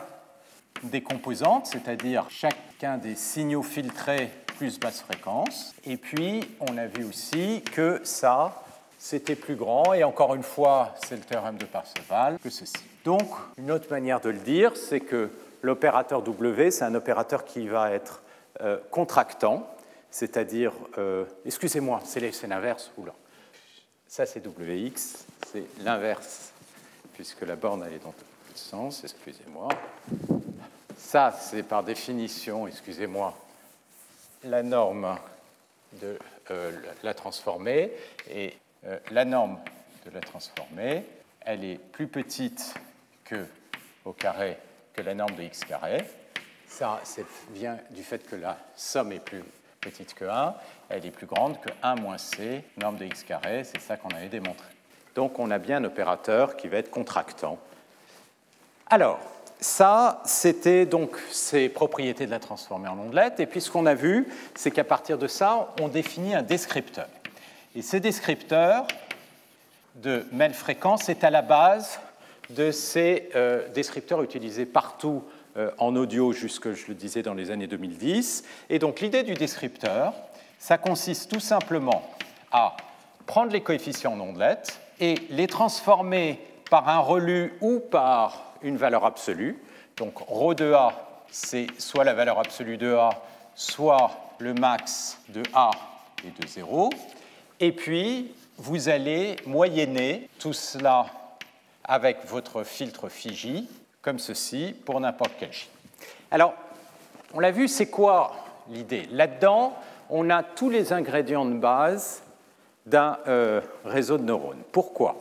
des 0.84 1.02
composantes, 1.02 1.66
c'est-à-dire 1.66 2.26
chacun 2.30 2.98
des 2.98 3.14
signaux 3.14 3.62
filtrés 3.62 4.30
plus 4.52 4.78
basse 4.78 5.00
fréquence. 5.02 5.74
Et 5.84 5.96
puis, 5.96 6.42
on 6.60 6.76
a 6.78 6.86
vu 6.86 7.04
aussi 7.04 7.62
que 7.74 8.00
ça, 8.04 8.62
c'était 8.98 9.34
plus 9.34 9.56
grand, 9.56 9.92
et 9.94 10.04
encore 10.04 10.34
une 10.34 10.42
fois, 10.42 10.94
c'est 11.06 11.16
le 11.16 11.22
théorème 11.22 11.56
de 11.56 11.64
Parseval, 11.64 12.38
que 12.42 12.50
ceci. 12.50 12.74
Donc, 13.04 13.28
une 13.58 13.70
autre 13.70 13.90
manière 13.90 14.20
de 14.20 14.30
le 14.30 14.38
dire, 14.38 14.76
c'est 14.76 15.00
que 15.00 15.30
l'opérateur 15.62 16.22
W, 16.22 16.70
c'est 16.70 16.84
un 16.84 16.94
opérateur 16.94 17.44
qui 17.44 17.66
va 17.66 17.90
être 17.90 18.22
euh, 18.60 18.78
contractant, 18.90 19.68
c'est-à-dire, 20.10 20.72
euh, 20.98 21.24
excusez-moi, 21.44 22.00
c'est 22.04 22.46
l'inverse, 22.46 22.92
oula, 22.96 23.14
ça 24.06 24.26
c'est 24.26 24.46
WX, 24.46 25.24
c'est 25.50 25.64
l'inverse, 25.82 26.52
puisque 27.14 27.42
la 27.42 27.56
borne 27.56 27.82
elle 27.86 27.94
est 27.94 28.04
dans 28.04 28.14
le 28.18 28.56
sens, 28.56 29.02
excusez-moi. 29.04 29.68
Ça, 30.96 31.34
c'est 31.38 31.62
par 31.62 31.82
définition, 31.82 32.68
excusez-moi, 32.68 33.34
la 34.44 34.62
norme 34.62 35.16
de 36.00 36.18
euh, 36.50 36.72
la 37.02 37.14
transformée, 37.14 37.92
et 38.30 38.56
la 39.10 39.24
norme 39.24 39.58
de 40.04 40.10
la 40.10 40.20
transformée, 40.20 41.04
elle 41.40 41.64
est 41.64 41.78
plus 41.78 42.08
petite 42.08 42.74
que 43.24 43.46
au 44.04 44.12
carré 44.12 44.58
que 44.92 45.02
la 45.02 45.14
norme 45.14 45.34
de 45.34 45.42
x 45.42 45.64
carré. 45.64 46.04
Ça 46.66 47.00
vient 47.50 47.78
du 47.90 48.02
fait 48.02 48.26
que 48.26 48.36
la 48.36 48.58
somme 48.76 49.12
est 49.12 49.20
plus 49.20 49.42
petite 49.80 50.14
que 50.14 50.24
1, 50.24 50.54
elle 50.88 51.04
est 51.04 51.10
plus 51.10 51.26
grande 51.26 51.60
que 51.60 51.68
1 51.82 51.96
moins 51.96 52.18
c, 52.18 52.64
norme 52.78 52.96
de 52.96 53.04
x 53.04 53.24
carré, 53.24 53.64
c'est 53.64 53.80
ça 53.80 53.96
qu'on 53.96 54.10
avait 54.10 54.28
démontré. 54.28 54.68
Donc 55.14 55.38
on 55.38 55.50
a 55.50 55.58
bien 55.58 55.78
un 55.78 55.84
opérateur 55.84 56.56
qui 56.56 56.68
va 56.68 56.78
être 56.78 56.90
contractant. 56.90 57.58
Alors, 58.88 59.20
ça, 59.62 60.22
c'était 60.24 60.86
donc 60.86 61.16
ces 61.30 61.68
propriétés 61.68 62.26
de 62.26 62.30
la 62.30 62.40
transformée 62.40 62.88
en 62.88 62.98
ondelette. 62.98 63.40
Et 63.40 63.46
puis 63.46 63.60
ce 63.60 63.70
qu'on 63.70 63.86
a 63.86 63.94
vu, 63.94 64.28
c'est 64.54 64.70
qu'à 64.70 64.84
partir 64.84 65.18
de 65.18 65.28
ça, 65.28 65.68
on 65.80 65.88
définit 65.88 66.34
un 66.34 66.42
descripteur. 66.42 67.08
Et 67.74 67.82
ces 67.82 68.00
descripteurs 68.00 68.86
de 69.96 70.26
même 70.32 70.52
fréquence 70.52 71.08
est 71.08 71.24
à 71.24 71.30
la 71.30 71.42
base 71.42 72.00
de 72.50 72.70
ces 72.70 73.30
euh, 73.34 73.68
descripteurs 73.68 74.22
utilisés 74.22 74.66
partout 74.66 75.22
euh, 75.56 75.70
en 75.78 75.94
audio 75.96 76.32
jusque, 76.32 76.72
je 76.72 76.88
le 76.88 76.94
disais, 76.94 77.22
dans 77.22 77.34
les 77.34 77.50
années 77.50 77.66
2010. 77.66 78.44
Et 78.68 78.78
donc 78.78 79.00
l'idée 79.00 79.22
du 79.22 79.34
descripteur, 79.34 80.12
ça 80.58 80.78
consiste 80.78 81.30
tout 81.30 81.40
simplement 81.40 82.02
à 82.50 82.76
prendre 83.26 83.52
les 83.52 83.60
coefficients 83.60 84.14
en 84.14 84.20
ondelettes 84.20 84.80
et 84.98 85.14
les 85.30 85.46
transformer 85.46 86.40
par 86.70 86.88
un 86.88 86.98
relu 86.98 87.54
ou 87.60 87.80
par 87.80 88.51
une 88.62 88.76
valeur 88.76 89.04
absolue. 89.04 89.58
Donc 89.96 90.18
ρ 90.18 90.54
de 90.54 90.72
A, 90.72 90.92
c'est 91.30 91.66
soit 91.78 92.04
la 92.04 92.14
valeur 92.14 92.38
absolue 92.38 92.76
de 92.76 92.94
A, 92.94 93.10
soit 93.54 94.10
le 94.38 94.54
max 94.54 95.18
de 95.28 95.42
A 95.54 95.70
et 96.24 96.30
de 96.30 96.46
0. 96.46 96.90
Et 97.60 97.72
puis, 97.72 98.34
vous 98.58 98.88
allez 98.88 99.36
moyenner 99.46 100.28
tout 100.38 100.52
cela 100.52 101.06
avec 101.84 102.24
votre 102.26 102.64
filtre 102.64 103.08
Fiji, 103.08 103.68
comme 104.02 104.18
ceci, 104.18 104.74
pour 104.84 105.00
n'importe 105.00 105.32
quel 105.38 105.52
J. 105.52 105.68
Alors, 106.30 106.54
on 107.34 107.40
l'a 107.40 107.50
vu, 107.50 107.68
c'est 107.68 107.90
quoi 107.90 108.34
l'idée? 108.68 109.08
Là-dedans, 109.10 109.74
on 110.10 110.28
a 110.30 110.42
tous 110.42 110.70
les 110.70 110.92
ingrédients 110.92 111.44
de 111.44 111.54
base 111.54 112.22
d'un 112.84 113.18
euh, 113.26 113.60
réseau 113.84 114.18
de 114.18 114.24
neurones. 114.24 114.62
Pourquoi? 114.72 115.16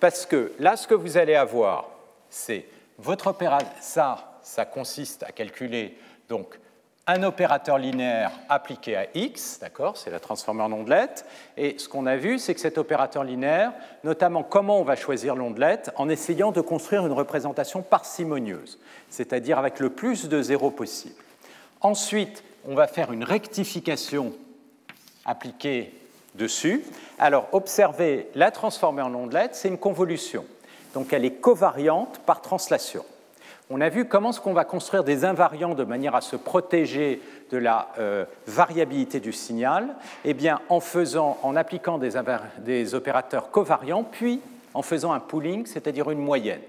Parce 0.00 0.26
que 0.26 0.52
là, 0.58 0.76
ce 0.76 0.86
que 0.86 0.94
vous 0.94 1.16
allez 1.16 1.34
avoir, 1.34 1.88
c'est 2.30 2.66
votre 2.98 3.28
opérateur, 3.28 3.70
ça, 3.80 4.40
ça 4.42 4.64
consiste 4.64 5.22
à 5.22 5.32
calculer 5.32 5.98
donc 6.28 6.58
un 7.10 7.22
opérateur 7.22 7.78
linéaire 7.78 8.32
appliqué 8.50 8.94
à 8.94 9.06
x, 9.14 9.58
d'accord, 9.60 9.96
c'est 9.96 10.10
la 10.10 10.20
transformée 10.20 10.62
en 10.62 10.70
ondelette, 10.70 11.24
et 11.56 11.78
ce 11.78 11.88
qu'on 11.88 12.04
a 12.04 12.16
vu, 12.16 12.38
c'est 12.38 12.54
que 12.54 12.60
cet 12.60 12.76
opérateur 12.76 13.24
linéaire, 13.24 13.72
notamment 14.04 14.42
comment 14.42 14.78
on 14.78 14.84
va 14.84 14.94
choisir 14.94 15.34
l'ondelette, 15.34 15.90
en 15.96 16.10
essayant 16.10 16.52
de 16.52 16.60
construire 16.60 17.06
une 17.06 17.12
représentation 17.12 17.80
parcimonieuse, 17.80 18.78
c'est-à-dire 19.08 19.58
avec 19.58 19.80
le 19.80 19.88
plus 19.88 20.28
de 20.28 20.42
zéro 20.42 20.70
possible. 20.70 21.14
Ensuite, 21.80 22.44
on 22.66 22.74
va 22.74 22.86
faire 22.86 23.10
une 23.10 23.24
rectification 23.24 24.34
appliquée 25.24 25.94
dessus. 26.34 26.84
Alors, 27.18 27.48
observez, 27.52 28.28
la 28.34 28.50
transformée 28.50 29.02
en 29.02 29.14
ondelette, 29.14 29.54
c'est 29.54 29.68
une 29.68 29.78
convolution. 29.78 30.44
Donc, 30.98 31.12
elle 31.12 31.24
est 31.24 31.40
covariante 31.40 32.18
par 32.26 32.42
translation. 32.42 33.04
On 33.70 33.80
a 33.80 33.88
vu 33.88 34.06
comment 34.06 34.30
est-ce 34.30 34.40
qu'on 34.40 34.52
va 34.52 34.64
construire 34.64 35.04
des 35.04 35.24
invariants 35.24 35.76
de 35.76 35.84
manière 35.84 36.16
à 36.16 36.20
se 36.20 36.34
protéger 36.34 37.22
de 37.52 37.56
la 37.56 37.90
euh, 38.00 38.24
variabilité 38.48 39.20
du 39.20 39.32
signal 39.32 39.94
Eh 40.24 40.34
bien, 40.34 40.60
en 40.68 40.80
faisant, 40.80 41.38
en 41.44 41.54
appliquant 41.54 41.98
des, 41.98 42.94
opérateurs 42.96 43.52
covariants, 43.52 44.02
puis 44.02 44.40
en 44.74 44.82
faisant 44.82 45.12
un 45.12 45.20
pooling, 45.20 45.66
c'est-à-dire 45.66 46.10
une 46.10 46.18
moyenne. 46.18 46.62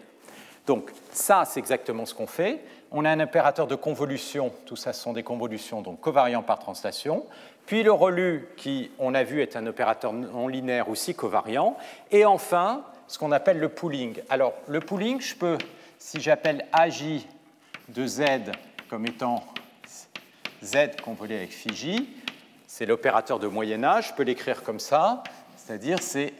Donc, 0.68 0.92
ça, 1.12 1.44
c'est 1.46 1.60
exactement 1.60 2.06
ce 2.06 2.14
qu'on 2.14 2.28
fait. 2.28 2.60
On 2.92 3.06
a 3.06 3.10
un 3.10 3.22
opérateur 3.22 3.66
de 3.66 3.74
convolution, 3.74 4.54
tout 4.68 4.76
ça 4.76 4.94
sont 4.94 5.14
des 5.14 5.24
convolutions, 5.24 5.82
donc 5.82 6.02
covariants 6.02 6.44
par 6.44 6.60
translation. 6.60 7.26
Puis 7.66 7.82
le 7.82 7.92
relu, 7.92 8.48
qui, 8.58 8.92
on 9.00 9.16
a 9.16 9.24
vu, 9.24 9.42
est 9.42 9.56
un 9.56 9.66
opérateur 9.66 10.14
non 10.14 10.48
linéaire 10.48 10.88
aussi 10.88 11.16
covariant. 11.16 11.78
Et 12.12 12.26
enfin, 12.26 12.84
ce 13.10 13.18
qu'on 13.18 13.32
appelle 13.32 13.58
le 13.60 13.70
pooling. 13.70 14.22
Alors, 14.30 14.54
le 14.68 14.80
pooling, 14.80 15.20
je 15.20 15.36
peux 15.36 15.58
si 15.98 16.22
j'appelle 16.22 16.66
AJ 16.72 17.26
de 17.90 18.06
Z 18.06 18.22
comme 18.88 19.08
étant 19.08 19.44
Z 20.64 21.02
convolé 21.04 21.36
avec 21.36 21.52
phi 21.52 22.08
c'est 22.68 22.86
l'opérateur 22.86 23.40
de 23.40 23.48
Moyen 23.48 23.84
Âge, 23.84 24.10
je 24.10 24.14
peux 24.14 24.24
l'écrire 24.24 24.62
comme 24.62 24.80
ça, 24.80 25.24
c'est-à-dire 25.58 25.98
c'est 26.02 26.34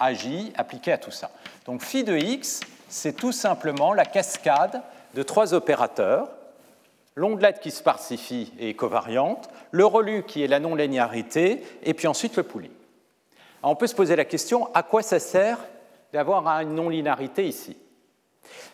AJ 0.00 0.50
appliqué 0.56 0.90
à 0.90 0.98
tout 0.98 1.12
ça. 1.12 1.30
Donc 1.66 1.82
phi 1.82 2.02
de 2.02 2.16
x, 2.16 2.60
c'est 2.88 3.14
tout 3.14 3.32
simplement 3.32 3.94
la 3.94 4.04
cascade 4.04 4.82
de 5.14 5.22
trois 5.22 5.54
opérateurs, 5.54 6.28
l'ondelette 7.14 7.60
qui 7.60 7.70
se 7.70 7.82
et 8.58 8.70
est 8.70 8.74
covariante, 8.74 9.48
le 9.70 9.86
relu 9.86 10.24
qui 10.24 10.42
est 10.42 10.48
la 10.48 10.58
non-linéarité, 10.58 11.62
et 11.84 11.94
puis 11.94 12.08
ensuite 12.08 12.36
le 12.36 12.42
pooling. 12.42 12.72
on 13.62 13.76
peut 13.76 13.86
se 13.86 13.94
poser 13.94 14.16
la 14.16 14.24
question, 14.24 14.68
à 14.74 14.82
quoi 14.82 15.02
ça 15.02 15.20
sert 15.20 15.58
d'avoir 16.12 16.46
une 16.60 16.74
non-linéarité 16.74 17.46
ici 17.46 17.76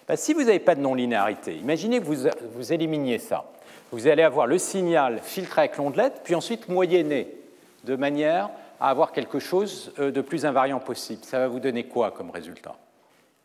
ben, 0.07 0.17
si 0.17 0.35
vous 0.35 0.43
n'avez 0.43 0.59
pas 0.59 0.75
de 0.75 0.81
non-linéarité, 0.81 1.57
imaginez 1.57 2.01
que 2.01 2.05
vous, 2.05 2.29
vous 2.55 2.73
éliminiez 2.73 3.19
ça. 3.19 3.45
Vous 3.91 4.07
allez 4.07 4.23
avoir 4.23 4.47
le 4.47 4.59
signal 4.59 5.21
filtré 5.23 5.63
avec 5.63 5.77
l'ondelette, 5.77 6.21
puis 6.25 6.35
ensuite 6.35 6.69
moyenné, 6.69 7.29
de 7.85 7.97
manière 7.97 8.51
à 8.81 8.91
avoir 8.91 9.13
quelque 9.13 9.39
chose 9.39 9.93
euh, 9.99 10.11
de 10.11 10.21
plus 10.21 10.45
invariant 10.45 10.81
possible. 10.81 11.25
Ça 11.25 11.39
va 11.39 11.49
vous 11.49 11.61
donner 11.61 11.85
quoi 11.85 12.11
comme 12.11 12.31
résultat? 12.31 12.77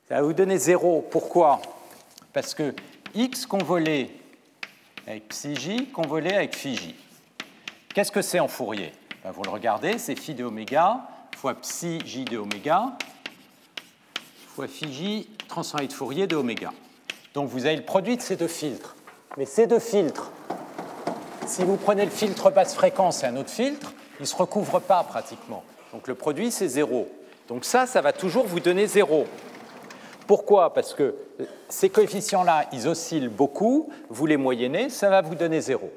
Ça 0.08 0.16
va 0.16 0.22
vous 0.22 0.34
donner 0.34 0.58
0. 0.58 1.08
Pourquoi? 1.10 1.62
Parce 2.34 2.54
que 2.54 2.74
x 3.16 3.46
convolé 3.46 4.12
avec 5.08 5.30
psi 5.30 5.56
j 5.56 5.88
convolé 5.88 6.34
avec 6.34 6.56
phi 6.56 6.76
j. 6.76 6.96
Qu'est-ce 7.94 8.12
que 8.12 8.22
c'est 8.22 8.40
en 8.40 8.48
Fourier? 8.48 8.92
Ben, 9.24 9.32
Vous 9.32 9.44
le 9.44 9.50
regardez, 9.50 9.98
c'est 9.98 10.16
phi 10.16 10.34
de 10.34 10.44
oméga 10.44 11.02
fois 11.38 11.54
psi 11.54 12.00
j 12.06 12.26
de 12.26 12.38
oméga 12.38 12.98
fois 14.60 14.90
j 14.92 15.30
transformé 15.48 15.88
de 15.88 15.94
Fourier 15.94 16.28
de 16.28 16.36
oméga. 16.36 16.74
Donc 17.34 17.48
vous 17.48 17.66
avez 17.66 17.78
le 17.78 17.84
produit 17.84 18.18
de 18.18 18.22
ces 18.22 18.36
deux 18.36 18.50
filtres. 18.50 18.94
Mais 19.38 19.46
ces 19.46 19.68
deux 19.68 19.80
filtres, 19.80 20.32
si 21.48 21.64
vous 21.64 21.78
prenez 21.78 22.04
le 22.04 22.12
filtre 22.12 22.52
basse 22.52 22.76
fréquence 22.76 23.24
et 23.24 23.28
un 23.28 23.38
autre 23.38 23.52
filtre, 23.52 23.94
ils 24.20 24.24
ne 24.24 24.28
se 24.28 24.36
recouvrent 24.36 24.82
pas 24.82 25.04
pratiquement. 25.04 25.64
Donc 25.94 26.10
le 26.10 26.16
produit, 26.16 26.52
c'est 26.52 26.68
zéro. 26.68 27.08
Donc 27.48 27.64
ça, 27.64 27.86
ça 27.86 28.02
va 28.02 28.12
toujours 28.12 28.48
vous 28.48 28.60
donner 28.60 28.86
zéro. 28.86 29.28
Pourquoi? 30.28 30.74
Parce 30.74 30.94
que 30.94 31.16
ces 31.70 31.90
coefficients-là, 31.90 32.66
ils 32.74 32.86
oscillent 32.90 33.30
beaucoup, 33.30 33.90
vous 34.10 34.26
les 34.26 34.36
moyennez, 34.36 34.90
ça 34.90 35.10
va 35.10 35.22
vous 35.22 35.36
donner 35.36 35.62
zéro. 35.62 35.90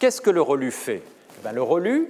Qu'est-ce 0.00 0.20
que 0.20 0.30
le 0.30 0.42
relu 0.42 0.72
fait? 0.72 1.02
Eh 1.38 1.44
ben, 1.44 1.52
Le 1.52 1.62
relu, 1.62 2.08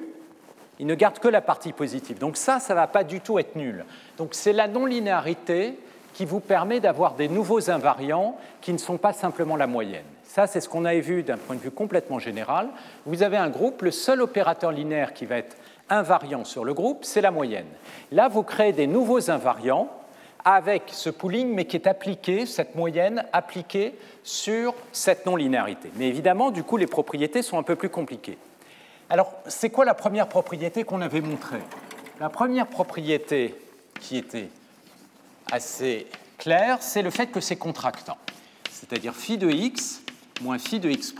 il 0.78 0.86
ne 0.86 0.94
garde 0.94 1.18
que 1.18 1.28
la 1.28 1.42
partie 1.42 1.74
positive. 1.74 2.18
Donc 2.18 2.38
ça, 2.38 2.60
ça 2.60 2.72
ne 2.72 2.78
va 2.78 2.86
pas 2.86 3.04
du 3.04 3.20
tout 3.20 3.38
être 3.38 3.56
nul. 3.56 3.84
Donc 4.16 4.30
c'est 4.32 4.54
la 4.54 4.68
non-linéarité 4.68 5.78
qui 6.14 6.24
vous 6.24 6.40
permet 6.40 6.80
d'avoir 6.80 7.14
des 7.14 7.28
nouveaux 7.28 7.70
invariants 7.70 8.36
qui 8.60 8.72
ne 8.72 8.78
sont 8.78 8.96
pas 8.96 9.12
simplement 9.12 9.56
la 9.56 9.66
moyenne. 9.66 10.04
Ça, 10.24 10.46
c'est 10.46 10.60
ce 10.60 10.68
qu'on 10.68 10.84
avait 10.84 11.00
vu 11.00 11.22
d'un 11.22 11.36
point 11.36 11.56
de 11.56 11.60
vue 11.60 11.70
complètement 11.70 12.18
général. 12.18 12.68
Vous 13.06 13.22
avez 13.22 13.36
un 13.36 13.48
groupe, 13.48 13.82
le 13.82 13.90
seul 13.90 14.20
opérateur 14.20 14.72
linéaire 14.72 15.14
qui 15.14 15.26
va 15.26 15.38
être 15.38 15.56
invariant 15.90 16.44
sur 16.44 16.64
le 16.64 16.74
groupe, 16.74 17.04
c'est 17.04 17.20
la 17.20 17.30
moyenne. 17.30 17.66
Là, 18.12 18.28
vous 18.28 18.42
créez 18.42 18.72
des 18.72 18.86
nouveaux 18.86 19.30
invariants 19.30 19.88
avec 20.44 20.84
ce 20.88 21.10
pooling, 21.10 21.54
mais 21.54 21.64
qui 21.64 21.76
est 21.76 21.86
appliqué, 21.86 22.46
cette 22.46 22.74
moyenne 22.74 23.24
appliquée 23.32 23.94
sur 24.22 24.74
cette 24.92 25.26
non-linéarité. 25.26 25.90
Mais 25.96 26.08
évidemment, 26.08 26.50
du 26.50 26.62
coup, 26.62 26.76
les 26.76 26.86
propriétés 26.86 27.42
sont 27.42 27.58
un 27.58 27.62
peu 27.62 27.76
plus 27.76 27.90
compliquées. 27.90 28.38
Alors, 29.10 29.32
c'est 29.46 29.70
quoi 29.70 29.84
la 29.84 29.94
première 29.94 30.28
propriété 30.28 30.84
qu'on 30.84 31.00
avait 31.00 31.20
montrée? 31.20 31.62
La 32.20 32.28
première 32.28 32.66
propriété 32.66 33.54
qui 34.00 34.18
était 34.18 34.48
assez 35.52 36.06
clair, 36.38 36.78
c'est 36.80 37.02
le 37.02 37.10
fait 37.10 37.28
que 37.28 37.40
c'est 37.40 37.56
contractant. 37.56 38.16
C'est-à-dire 38.70 39.14
phi 39.14 39.38
de 39.38 39.50
x 39.50 40.02
moins 40.40 40.58
phi 40.58 40.78
de 40.80 40.88
x' 40.88 41.14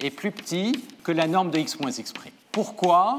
est 0.00 0.10
plus 0.10 0.30
petit 0.30 0.84
que 1.04 1.12
la 1.12 1.26
norme 1.26 1.50
de 1.50 1.58
x 1.58 1.78
moins 1.80 1.90
x'. 1.90 2.12
Pourquoi? 2.52 3.16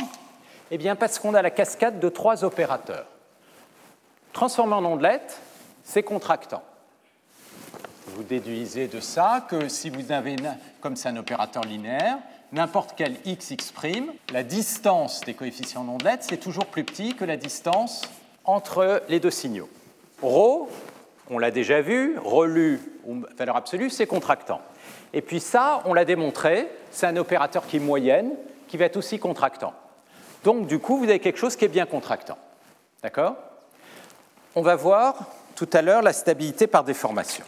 Eh 0.71 0.77
bien 0.77 0.95
parce 0.95 1.19
qu'on 1.19 1.33
a 1.33 1.41
la 1.41 1.51
cascade 1.51 1.99
de 1.99 2.09
trois 2.09 2.43
opérateurs. 2.43 3.05
Transformé 4.33 4.73
en 4.73 4.85
ondelette, 4.85 5.39
c'est 5.83 6.03
contractant. 6.03 6.63
Vous 8.07 8.23
déduisez 8.23 8.87
de 8.87 8.99
ça 8.99 9.45
que 9.47 9.69
si 9.69 9.89
vous 9.89 10.11
avez, 10.11 10.35
comme 10.81 10.95
c'est 10.95 11.09
un 11.09 11.17
opérateur 11.17 11.63
linéaire, 11.63 12.17
n'importe 12.51 12.93
quel 12.95 13.17
x, 13.25 13.51
x', 13.51 13.73
la 14.31 14.43
distance 14.43 15.21
des 15.21 15.33
coefficients 15.33 15.83
d'ondelette, 15.83 16.23
c'est 16.23 16.37
toujours 16.37 16.65
plus 16.65 16.83
petit 16.83 17.15
que 17.15 17.25
la 17.25 17.37
distance 17.37 18.01
entre 18.45 19.03
les 19.09 19.19
deux 19.19 19.31
signaux. 19.31 19.69
Rho, 20.21 20.69
on 21.29 21.37
l'a 21.37 21.51
déjà 21.51 21.81
vu, 21.81 22.17
relu 22.17 22.79
valeur 23.37 23.55
absolue, 23.55 23.89
c'est 23.89 24.07
contractant. 24.07 24.61
Et 25.13 25.21
puis 25.21 25.39
ça, 25.39 25.81
on 25.85 25.93
l'a 25.93 26.05
démontré, 26.05 26.67
c'est 26.91 27.07
un 27.07 27.17
opérateur 27.17 27.65
qui 27.65 27.77
est 27.77 27.79
moyenne, 27.79 28.31
qui 28.67 28.77
va 28.77 28.85
être 28.85 28.97
aussi 28.97 29.19
contractant. 29.19 29.73
Donc 30.43 30.67
du 30.67 30.79
coup, 30.79 30.97
vous 30.97 31.05
avez 31.05 31.19
quelque 31.19 31.39
chose 31.39 31.55
qui 31.55 31.65
est 31.65 31.69
bien 31.69 31.85
contractant. 31.85 32.37
D'accord? 33.01 33.35
On 34.55 34.61
va 34.61 34.75
voir 34.75 35.25
tout 35.55 35.69
à 35.73 35.81
l'heure 35.81 36.01
la 36.01 36.13
stabilité 36.13 36.67
par 36.67 36.83
déformation. 36.83 37.45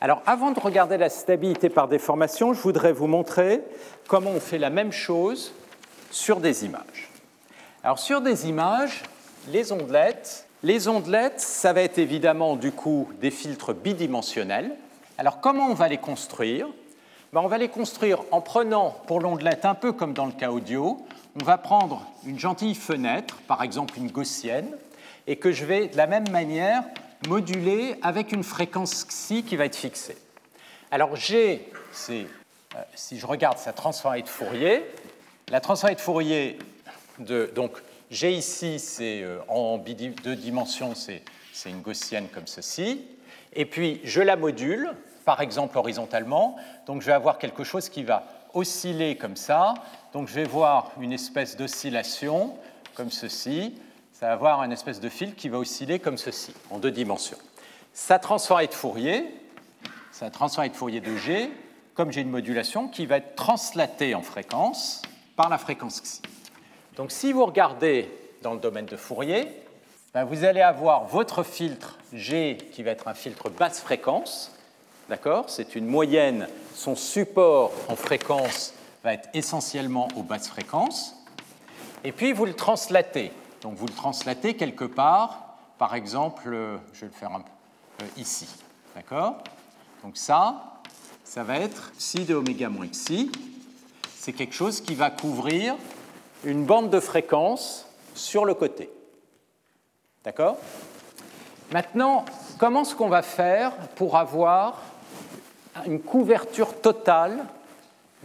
Alors 0.00 0.22
avant 0.26 0.52
de 0.52 0.60
regarder 0.60 0.96
la 0.96 1.10
stabilité 1.10 1.68
par 1.68 1.88
déformation, 1.88 2.54
je 2.54 2.60
voudrais 2.60 2.92
vous 2.92 3.06
montrer 3.06 3.62
comment 4.06 4.30
on 4.30 4.40
fait 4.40 4.58
la 4.58 4.70
même 4.70 4.92
chose 4.92 5.52
sur 6.10 6.40
des 6.40 6.64
images. 6.64 7.10
Alors 7.82 7.98
sur 7.98 8.20
des 8.20 8.48
images, 8.48 9.02
les 9.48 9.72
ondelettes 9.72 10.47
les 10.62 10.88
ondelettes, 10.88 11.40
ça 11.40 11.72
va 11.72 11.82
être 11.82 11.98
évidemment 11.98 12.56
du 12.56 12.72
coup 12.72 13.08
des 13.20 13.30
filtres 13.30 13.74
bidimensionnels. 13.74 14.74
Alors 15.16 15.40
comment 15.40 15.66
on 15.66 15.74
va 15.74 15.88
les 15.88 15.98
construire? 15.98 16.66
Ben, 17.32 17.40
On 17.40 17.48
va 17.48 17.58
les 17.58 17.68
construire 17.68 18.22
en 18.30 18.40
prenant 18.40 18.90
pour 19.06 19.20
l'ondelette, 19.20 19.64
un 19.64 19.74
peu 19.74 19.92
comme 19.92 20.14
dans 20.14 20.26
le 20.26 20.32
cas 20.32 20.50
audio, 20.50 20.98
on 21.40 21.44
va 21.44 21.58
prendre 21.58 22.06
une 22.26 22.38
gentille 22.38 22.74
fenêtre, 22.74 23.36
par 23.46 23.62
exemple 23.62 23.98
une 23.98 24.10
gaussienne, 24.10 24.76
et 25.26 25.36
que 25.36 25.52
je 25.52 25.64
vais 25.64 25.88
de 25.88 25.96
la 25.96 26.06
même 26.06 26.28
manière 26.30 26.82
moduler 27.28 27.96
avec 28.02 28.32
une 28.32 28.42
fréquence 28.42 29.04
xi 29.04 29.44
qui 29.44 29.56
va 29.56 29.66
être 29.66 29.76
fixée. 29.76 30.16
Alors 30.90 31.16
G, 31.16 31.70
c'est, 31.92 32.26
euh, 32.74 32.78
si 32.94 33.18
je 33.18 33.26
regarde 33.26 33.58
sa 33.58 33.72
transformée 33.72 34.22
de 34.22 34.28
Fourier, 34.28 34.84
la 35.50 35.60
transformée 35.60 35.96
de 35.96 36.00
Fourier 36.00 36.58
de, 37.18 37.50
donc, 37.54 37.72
G 38.10 38.32
ici, 38.32 38.78
c'est 38.78 39.22
euh, 39.22 39.38
en 39.48 39.78
deux 39.78 40.36
dimensions, 40.36 40.94
c'est 40.94 41.22
une 41.66 41.82
gaussienne 41.82 42.28
comme 42.32 42.46
ceci. 42.46 43.04
Et 43.52 43.66
puis, 43.66 44.00
je 44.04 44.20
la 44.20 44.36
module 44.36 44.90
par 45.28 45.42
exemple 45.42 45.76
horizontalement. 45.76 46.56
Donc 46.86 47.02
je 47.02 47.06
vais 47.06 47.12
avoir 47.12 47.36
quelque 47.36 47.62
chose 47.62 47.90
qui 47.90 48.02
va 48.02 48.24
osciller 48.54 49.16
comme 49.16 49.36
ça. 49.36 49.74
Donc 50.14 50.26
je 50.26 50.32
vais 50.32 50.44
voir 50.44 50.90
une 50.98 51.12
espèce 51.12 51.54
d'oscillation 51.54 52.56
comme 52.94 53.10
ceci. 53.10 53.74
Ça 54.14 54.28
va 54.28 54.32
avoir 54.32 54.64
une 54.64 54.72
espèce 54.72 55.00
de 55.00 55.08
fil 55.10 55.34
qui 55.34 55.50
va 55.50 55.58
osciller 55.58 55.98
comme 55.98 56.16
ceci, 56.16 56.54
en 56.70 56.78
deux 56.78 56.90
dimensions. 56.90 57.36
Ça 57.92 58.18
transforme 58.18 58.64
de 58.64 58.72
Fourier, 58.72 59.34
ça 60.10 60.30
transforme 60.30 60.70
de 60.70 60.74
Fourier 60.74 61.02
de 61.02 61.14
G, 61.14 61.50
comme 61.92 62.10
j'ai 62.10 62.22
une 62.22 62.30
modulation 62.30 62.88
qui 62.88 63.04
va 63.04 63.18
être 63.18 63.34
translatée 63.34 64.14
en 64.14 64.22
fréquence 64.22 65.02
par 65.36 65.50
la 65.50 65.58
fréquence 65.58 66.00
xi. 66.00 66.22
Donc 66.98 67.12
si 67.12 67.32
vous 67.32 67.46
regardez 67.46 68.10
dans 68.42 68.54
le 68.54 68.58
domaine 68.58 68.84
de 68.86 68.96
Fourier, 68.96 69.46
ben, 70.12 70.24
vous 70.24 70.42
allez 70.42 70.60
avoir 70.60 71.04
votre 71.06 71.44
filtre 71.44 71.96
G 72.12 72.58
qui 72.72 72.82
va 72.82 72.90
être 72.90 73.06
un 73.06 73.14
filtre 73.14 73.50
basse 73.50 73.80
fréquence. 73.80 74.52
D'accord? 75.08 75.48
C'est 75.48 75.76
une 75.76 75.86
moyenne. 75.86 76.48
Son 76.74 76.96
support 76.96 77.70
en 77.88 77.94
fréquence 77.94 78.74
va 79.04 79.14
être 79.14 79.28
essentiellement 79.32 80.08
aux 80.16 80.24
basses 80.24 80.48
fréquences. 80.48 81.14
Et 82.02 82.10
puis 82.10 82.32
vous 82.32 82.46
le 82.46 82.54
translatez. 82.54 83.30
Donc 83.62 83.76
vous 83.76 83.86
le 83.86 83.94
translatez 83.94 84.54
quelque 84.54 84.84
part, 84.84 85.56
par 85.78 85.94
exemple, 85.94 86.48
euh, 86.52 86.78
je 86.94 87.02
vais 87.02 87.06
le 87.06 87.12
faire 87.12 87.30
euh, 87.30 88.04
ici. 88.16 88.48
D'accord? 88.96 89.36
Donc 90.02 90.16
ça, 90.16 90.80
ça 91.22 91.44
va 91.44 91.60
être 91.60 91.92
si 91.96 92.24
de 92.24 92.34
oméga 92.34 92.68
moins 92.68 92.88
xi. 92.88 93.30
C'est 94.16 94.32
quelque 94.32 94.54
chose 94.54 94.80
qui 94.80 94.96
va 94.96 95.10
couvrir 95.10 95.76
une 96.44 96.64
bande 96.64 96.90
de 96.90 97.00
fréquence 97.00 97.86
sur 98.14 98.44
le 98.44 98.54
côté. 98.54 98.90
D'accord? 100.24 100.56
Maintenant, 101.72 102.24
comment 102.58 102.82
est-ce 102.82 102.94
qu'on 102.94 103.08
va 103.08 103.22
faire 103.22 103.72
pour 103.96 104.16
avoir 104.16 104.82
une 105.86 106.00
couverture 106.00 106.80
totale 106.80 107.38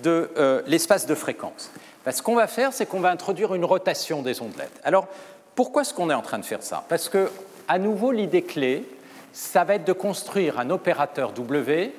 de 0.01 0.31
euh, 0.37 0.61
l'espace 0.65 1.05
de 1.05 1.15
fréquence? 1.15 1.71
Ben, 2.05 2.11
Ce 2.11 2.21
qu'on 2.21 2.35
va 2.35 2.47
faire, 2.47 2.73
c'est 2.73 2.85
qu'on 2.85 2.99
va 2.99 3.09
introduire 3.09 3.53
une 3.53 3.65
rotation 3.65 4.21
des 4.21 4.41
ondelettes. 4.41 4.79
Alors, 4.83 5.07
pourquoi 5.55 5.83
est-ce 5.83 5.93
qu'on 5.93 6.09
est 6.09 6.15
en 6.15 6.21
train 6.21 6.39
de 6.39 6.45
faire 6.45 6.63
ça? 6.63 6.83
Parce 6.89 7.09
que, 7.09 7.29
à 7.67 7.77
nouveau, 7.79 8.11
l'idée 8.11 8.43
clé, 8.43 8.85
ça 9.33 9.63
va 9.63 9.75
être 9.75 9.85
de 9.85 9.93
construire 9.93 10.59
un 10.59 10.69
opérateur 10.69 11.31
W 11.31 11.93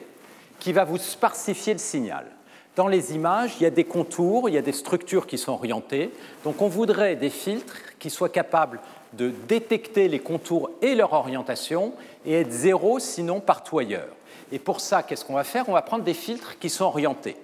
qui 0.59 0.73
va 0.73 0.85
vous 0.85 0.99
sparsifier 0.99 1.73
le 1.73 1.79
signal. 1.79 2.27
Dans 2.77 2.89
les 2.89 3.15
images, 3.15 3.55
il 3.61 3.63
y 3.63 3.67
a 3.67 3.71
des 3.71 3.85
contours, 3.85 4.49
il 4.49 4.55
y 4.55 4.59
a 4.59 4.63
des 4.63 4.73
structures 4.73 5.27
qui 5.27 5.39
sont 5.39 5.53
orientées. 5.53 6.11
Donc 6.43 6.61
on 6.61 6.69
voudrait 6.69 7.15
des 7.15 7.31
filtres 7.31 7.77
qui 7.99 8.11
soient 8.11 8.29
capables 8.29 8.81
de 9.13 9.33
détecter 9.49 10.09
les 10.09 10.19
contours 10.19 10.71
et 10.83 10.95
leur 10.95 11.13
orientation 11.13 11.93
et 12.27 12.41
être 12.41 12.51
zéro 12.51 12.99
sinon 12.99 13.41
partout 13.41 13.79
ailleurs. 13.79 14.09
Et 14.51 14.59
pour 14.59 14.81
ça, 14.81 15.03
qu'est-ce 15.03 15.25
qu'on 15.25 15.35
va 15.35 15.45
faire? 15.45 15.69
On 15.69 15.73
va 15.73 15.83
prendre 15.83 16.05
des 16.05 16.15
filtres 16.15 16.59
qui 16.59 16.69
sont 16.69 16.85
orientés. 16.85 17.37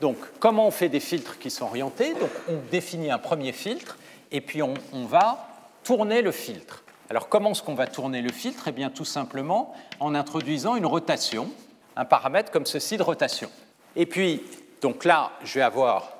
Donc, 0.00 0.16
comment 0.38 0.66
on 0.66 0.70
fait 0.70 0.88
des 0.88 1.00
filtres 1.00 1.38
qui 1.38 1.50
sont 1.50 1.64
orientés? 1.64 2.14
Donc, 2.14 2.30
on 2.48 2.58
définit 2.70 3.10
un 3.10 3.18
premier 3.18 3.52
filtre 3.52 3.98
et 4.30 4.40
puis 4.40 4.62
on, 4.62 4.74
va 5.06 5.48
tourner 5.82 6.22
le 6.22 6.30
filtre. 6.32 6.84
Alors, 7.10 7.28
comment 7.28 7.50
est-ce 7.50 7.62
qu'on 7.62 7.74
va 7.74 7.86
tourner 7.86 8.22
le 8.22 8.30
filtre? 8.30 8.68
Eh 8.68 8.72
bien, 8.72 8.90
tout 8.90 9.04
simplement 9.04 9.74
en 9.98 10.14
introduisant 10.14 10.76
une 10.76 10.86
rotation, 10.86 11.50
un 11.96 12.04
paramètre 12.04 12.52
comme 12.52 12.66
ceci 12.66 12.96
de 12.96 13.02
rotation. 13.02 13.50
Et 13.96 14.06
puis, 14.06 14.42
donc 14.80 15.04
là, 15.04 15.32
je 15.44 15.54
vais 15.54 15.62
avoir 15.62 16.12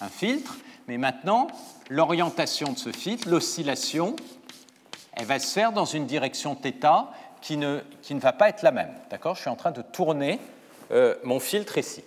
un 0.00 0.08
filtre, 0.08 0.56
mais 0.86 0.98
maintenant, 0.98 1.48
l'orientation 1.90 2.72
de 2.72 2.78
ce 2.78 2.90
filtre, 2.90 3.28
l'oscillation, 3.28 4.16
elle 5.12 5.26
va 5.26 5.38
se 5.38 5.52
faire 5.52 5.72
dans 5.72 5.84
une 5.84 6.06
direction 6.06 6.54
θ 6.54 6.72
qui 7.40 7.56
ne, 7.56 7.80
qui 8.02 8.14
ne 8.14 8.20
va 8.20 8.32
pas 8.32 8.48
être 8.48 8.62
la 8.62 8.72
même. 8.72 8.92
D'accord? 9.10 9.34
Je 9.34 9.42
suis 9.42 9.50
en 9.50 9.56
train 9.56 9.70
de 9.70 9.82
tourner 9.82 10.38
euh, 10.90 11.14
mon 11.24 11.40
filtre 11.40 11.78
ici. 11.78 12.02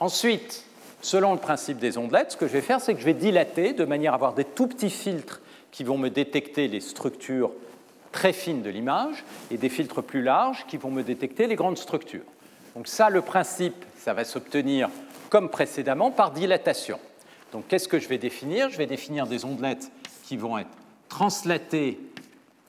Ensuite, 0.00 0.64
selon 1.00 1.32
le 1.32 1.38
principe 1.38 1.78
des 1.78 1.98
ondelettes, 1.98 2.32
ce 2.32 2.36
que 2.36 2.46
je 2.46 2.52
vais 2.52 2.60
faire, 2.60 2.80
c'est 2.80 2.94
que 2.94 3.00
je 3.00 3.04
vais 3.04 3.14
dilater 3.14 3.72
de 3.72 3.84
manière 3.84 4.12
à 4.12 4.16
avoir 4.16 4.34
des 4.34 4.44
tout 4.44 4.66
petits 4.66 4.90
filtres 4.90 5.40
qui 5.70 5.84
vont 5.84 5.98
me 5.98 6.08
détecter 6.08 6.68
les 6.68 6.80
structures 6.80 7.52
très 8.12 8.32
fines 8.32 8.62
de 8.62 8.70
l'image 8.70 9.24
et 9.50 9.58
des 9.58 9.68
filtres 9.68 10.02
plus 10.02 10.22
larges 10.22 10.64
qui 10.66 10.76
vont 10.76 10.90
me 10.90 11.02
détecter 11.02 11.46
les 11.46 11.56
grandes 11.56 11.78
structures. 11.78 12.24
Donc 12.74 12.88
ça, 12.88 13.10
le 13.10 13.22
principe, 13.22 13.84
ça 14.08 14.14
va 14.14 14.24
s'obtenir 14.24 14.88
comme 15.28 15.50
précédemment 15.50 16.10
par 16.10 16.30
dilatation. 16.30 16.98
Donc 17.52 17.68
qu'est-ce 17.68 17.88
que 17.88 17.98
je 17.98 18.08
vais 18.08 18.16
définir? 18.16 18.70
Je 18.70 18.78
vais 18.78 18.86
définir 18.86 19.26
des 19.26 19.44
ondelettes 19.44 19.92
qui 20.22 20.38
vont 20.38 20.56
être 20.56 20.70
translatées, 21.10 22.00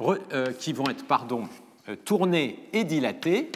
euh, 0.02 0.52
qui 0.60 0.73
vont 0.73 0.89
être 0.89 1.08
pardon, 1.08 1.47
euh, 1.88 1.95
tournées 1.95 2.60
et 2.73 2.84
dilatées, 2.84 3.54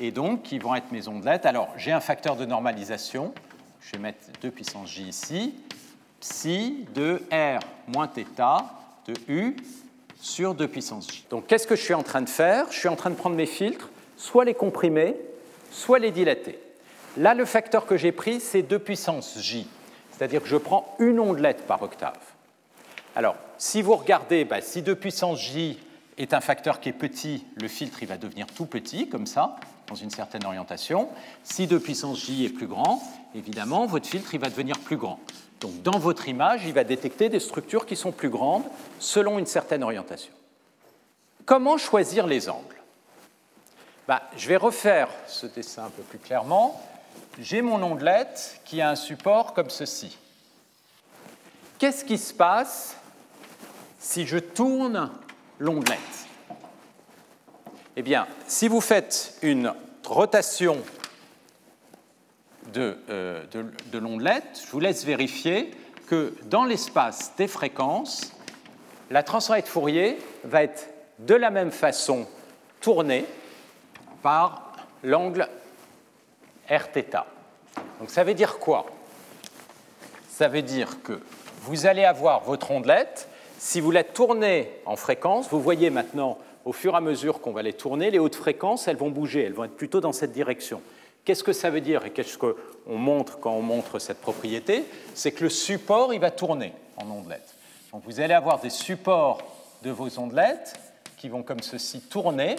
et 0.00 0.12
donc 0.12 0.44
qui 0.44 0.58
vont 0.58 0.74
être 0.74 0.90
mes 0.92 1.08
ondelettes. 1.08 1.44
Alors 1.44 1.68
j'ai 1.76 1.92
un 1.92 2.00
facteur 2.00 2.36
de 2.36 2.46
normalisation, 2.46 3.34
je 3.82 3.92
vais 3.92 3.98
mettre 3.98 4.28
2 4.40 4.50
puissance 4.50 4.88
j 4.88 5.02
ici, 5.02 5.54
psi 6.20 6.86
de 6.94 7.20
r 7.30 7.60
moins 7.86 8.08
θ 8.08 8.24
de 9.08 9.14
u 9.28 9.56
sur 10.18 10.54
2 10.54 10.68
puissance 10.68 11.06
j. 11.12 11.26
Donc 11.28 11.48
qu'est-ce 11.48 11.66
que 11.66 11.76
je 11.76 11.82
suis 11.82 11.92
en 11.92 12.02
train 12.02 12.22
de 12.22 12.30
faire? 12.30 12.72
Je 12.72 12.78
suis 12.78 12.88
en 12.88 12.96
train 12.96 13.10
de 13.10 13.14
prendre 13.14 13.36
mes 13.36 13.44
filtres, 13.44 13.90
soit 14.16 14.46
les 14.46 14.54
comprimer, 14.54 15.16
soit 15.70 15.98
les 15.98 16.10
dilater. 16.10 16.60
Là, 17.16 17.34
le 17.34 17.44
facteur 17.44 17.86
que 17.86 17.96
j'ai 17.96 18.12
pris, 18.12 18.40
c'est 18.40 18.62
2 18.62 18.78
puissance 18.78 19.38
j 19.40 19.66
c'est-à-dire 20.16 20.42
que 20.42 20.48
je 20.48 20.56
prends 20.56 20.96
une 20.98 21.20
ondelette 21.20 21.66
par 21.66 21.82
octave. 21.82 22.18
Alors, 23.14 23.36
si 23.58 23.82
vous 23.82 23.94
regardez, 23.94 24.44
bah, 24.44 24.62
si 24.62 24.80
2 24.82 24.94
puissance 24.94 25.38
j 25.38 25.78
est 26.16 26.32
un 26.32 26.40
facteur 26.40 26.80
qui 26.80 26.88
est 26.88 26.94
petit, 26.94 27.44
le 27.60 27.68
filtre 27.68 28.02
il 28.02 28.08
va 28.08 28.16
devenir 28.16 28.46
tout 28.46 28.64
petit, 28.64 29.08
comme 29.08 29.26
ça, 29.26 29.56
dans 29.88 29.94
une 29.94 30.10
certaine 30.10 30.44
orientation. 30.44 31.08
Si 31.42 31.66
2 31.66 31.78
puissance 31.80 32.24
j 32.24 32.46
est 32.46 32.50
plus 32.50 32.66
grand, 32.66 33.02
évidemment, 33.34 33.86
votre 33.86 34.06
filtre 34.06 34.34
il 34.34 34.40
va 34.40 34.48
devenir 34.48 34.78
plus 34.78 34.96
grand. 34.96 35.20
Donc, 35.60 35.82
dans 35.82 35.98
votre 35.98 36.28
image, 36.28 36.62
il 36.64 36.72
va 36.72 36.84
détecter 36.84 37.28
des 37.28 37.40
structures 37.40 37.86
qui 37.86 37.96
sont 37.96 38.12
plus 38.12 38.30
grandes 38.30 38.64
selon 38.98 39.38
une 39.38 39.46
certaine 39.46 39.82
orientation. 39.82 40.32
Comment 41.44 41.76
choisir 41.76 42.26
les 42.26 42.48
angles? 42.48 42.76
Bah, 44.08 44.22
Je 44.36 44.48
vais 44.48 44.56
refaire 44.56 45.08
ce 45.26 45.46
dessin 45.46 45.84
un 45.84 45.90
peu 45.90 46.02
plus 46.02 46.18
clairement 46.18 46.80
j'ai 47.38 47.62
mon 47.62 47.82
ondelette 47.82 48.60
qui 48.64 48.80
a 48.80 48.90
un 48.90 48.96
support 48.96 49.52
comme 49.54 49.70
ceci. 49.70 50.16
Qu'est-ce 51.78 52.04
qui 52.04 52.18
se 52.18 52.32
passe 52.32 52.96
si 53.98 54.26
je 54.26 54.38
tourne 54.38 55.10
l'ondelette 55.58 55.98
Eh 57.96 58.02
bien, 58.02 58.26
si 58.46 58.68
vous 58.68 58.80
faites 58.80 59.38
une 59.42 59.74
rotation 60.04 60.78
de, 62.72 62.98
euh, 63.10 63.44
de 63.52 63.98
l'ondelette, 63.98 64.62
je 64.64 64.70
vous 64.70 64.80
laisse 64.80 65.04
vérifier 65.04 65.70
que 66.06 66.34
dans 66.44 66.64
l'espace 66.64 67.32
des 67.36 67.48
fréquences, 67.48 68.32
la 69.10 69.22
transformée 69.22 69.62
de 69.62 69.66
Fourier 69.68 70.18
va 70.44 70.62
être 70.62 70.88
de 71.18 71.34
la 71.34 71.50
même 71.50 71.70
façon 71.70 72.26
tournée 72.80 73.26
par 74.22 74.72
l'angle 75.02 75.48
Rθ. 76.70 77.16
Donc 78.00 78.10
ça 78.10 78.24
veut 78.24 78.34
dire 78.34 78.58
quoi? 78.58 78.86
Ça 80.28 80.48
veut 80.48 80.62
dire 80.62 81.02
que 81.02 81.20
vous 81.62 81.86
allez 81.86 82.04
avoir 82.04 82.44
votre 82.44 82.70
ondelette, 82.70 83.28
si 83.58 83.80
vous 83.80 83.90
la 83.90 84.04
tournez 84.04 84.70
en 84.84 84.96
fréquence, 84.96 85.48
vous 85.48 85.60
voyez 85.60 85.90
maintenant, 85.90 86.38
au 86.64 86.72
fur 86.72 86.94
et 86.94 86.96
à 86.96 87.00
mesure 87.00 87.40
qu'on 87.40 87.52
va 87.52 87.62
les 87.62 87.72
tourner, 87.72 88.10
les 88.10 88.18
hautes 88.18 88.34
fréquences, 88.34 88.86
elles 88.86 88.96
vont 88.96 89.10
bouger, 89.10 89.44
elles 89.44 89.54
vont 89.54 89.64
être 89.64 89.76
plutôt 89.76 90.00
dans 90.00 90.12
cette 90.12 90.32
direction. 90.32 90.82
Qu'est-ce 91.24 91.42
que 91.42 91.52
ça 91.52 91.70
veut 91.70 91.80
dire 91.80 92.04
et 92.04 92.10
qu'est-ce 92.10 92.38
qu'on 92.38 92.54
montre 92.86 93.40
quand 93.40 93.52
on 93.52 93.62
montre 93.62 93.98
cette 93.98 94.20
propriété? 94.20 94.84
C'est 95.14 95.32
que 95.32 95.44
le 95.44 95.50
support, 95.50 96.14
il 96.14 96.20
va 96.20 96.30
tourner 96.30 96.72
en 96.96 97.10
ondelette. 97.10 97.54
Donc 97.92 98.02
vous 98.04 98.20
allez 98.20 98.34
avoir 98.34 98.60
des 98.60 98.70
supports 98.70 99.38
de 99.82 99.90
vos 99.90 100.18
ondelettes 100.18 100.74
qui 101.16 101.28
vont 101.28 101.42
comme 101.42 101.62
ceci 101.62 102.00
tourner. 102.00 102.56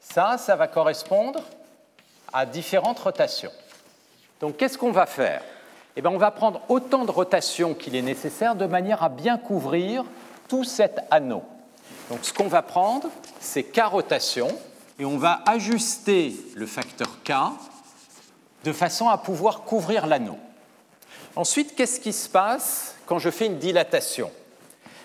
Ça, 0.00 0.38
ça 0.38 0.56
va 0.56 0.68
correspondre 0.68 1.42
à 2.32 2.46
différentes 2.46 2.98
rotations. 2.98 3.52
Donc 4.40 4.56
qu'est-ce 4.56 4.78
qu'on 4.78 4.92
va 4.92 5.06
faire? 5.06 5.42
Eh 5.96 6.02
bien, 6.02 6.10
On 6.10 6.18
va 6.18 6.30
prendre 6.30 6.62
autant 6.68 7.04
de 7.04 7.10
rotations 7.10 7.74
qu'il 7.74 7.94
est 7.96 8.02
nécessaire 8.02 8.54
de 8.54 8.66
manière 8.66 9.02
à 9.02 9.08
bien 9.08 9.38
couvrir 9.38 10.04
tout 10.48 10.64
cet 10.64 11.00
anneau. 11.10 11.42
Donc 12.08 12.20
ce 12.22 12.32
qu'on 12.32 12.48
va 12.48 12.62
prendre, 12.62 13.08
c'est 13.40 13.62
K 13.62 13.80
rotations, 13.84 14.56
et 14.98 15.04
on 15.04 15.18
va 15.18 15.42
ajuster 15.46 16.34
le 16.54 16.66
facteur 16.66 17.22
K 17.24 17.32
de 18.64 18.72
façon 18.72 19.08
à 19.08 19.18
pouvoir 19.18 19.62
couvrir 19.62 20.06
l'anneau. 20.06 20.38
Ensuite, 21.34 21.74
qu'est-ce 21.74 22.00
qui 22.00 22.12
se 22.12 22.28
passe 22.28 22.94
quand 23.06 23.18
je 23.18 23.30
fais 23.30 23.46
une 23.46 23.58
dilatation? 23.58 24.30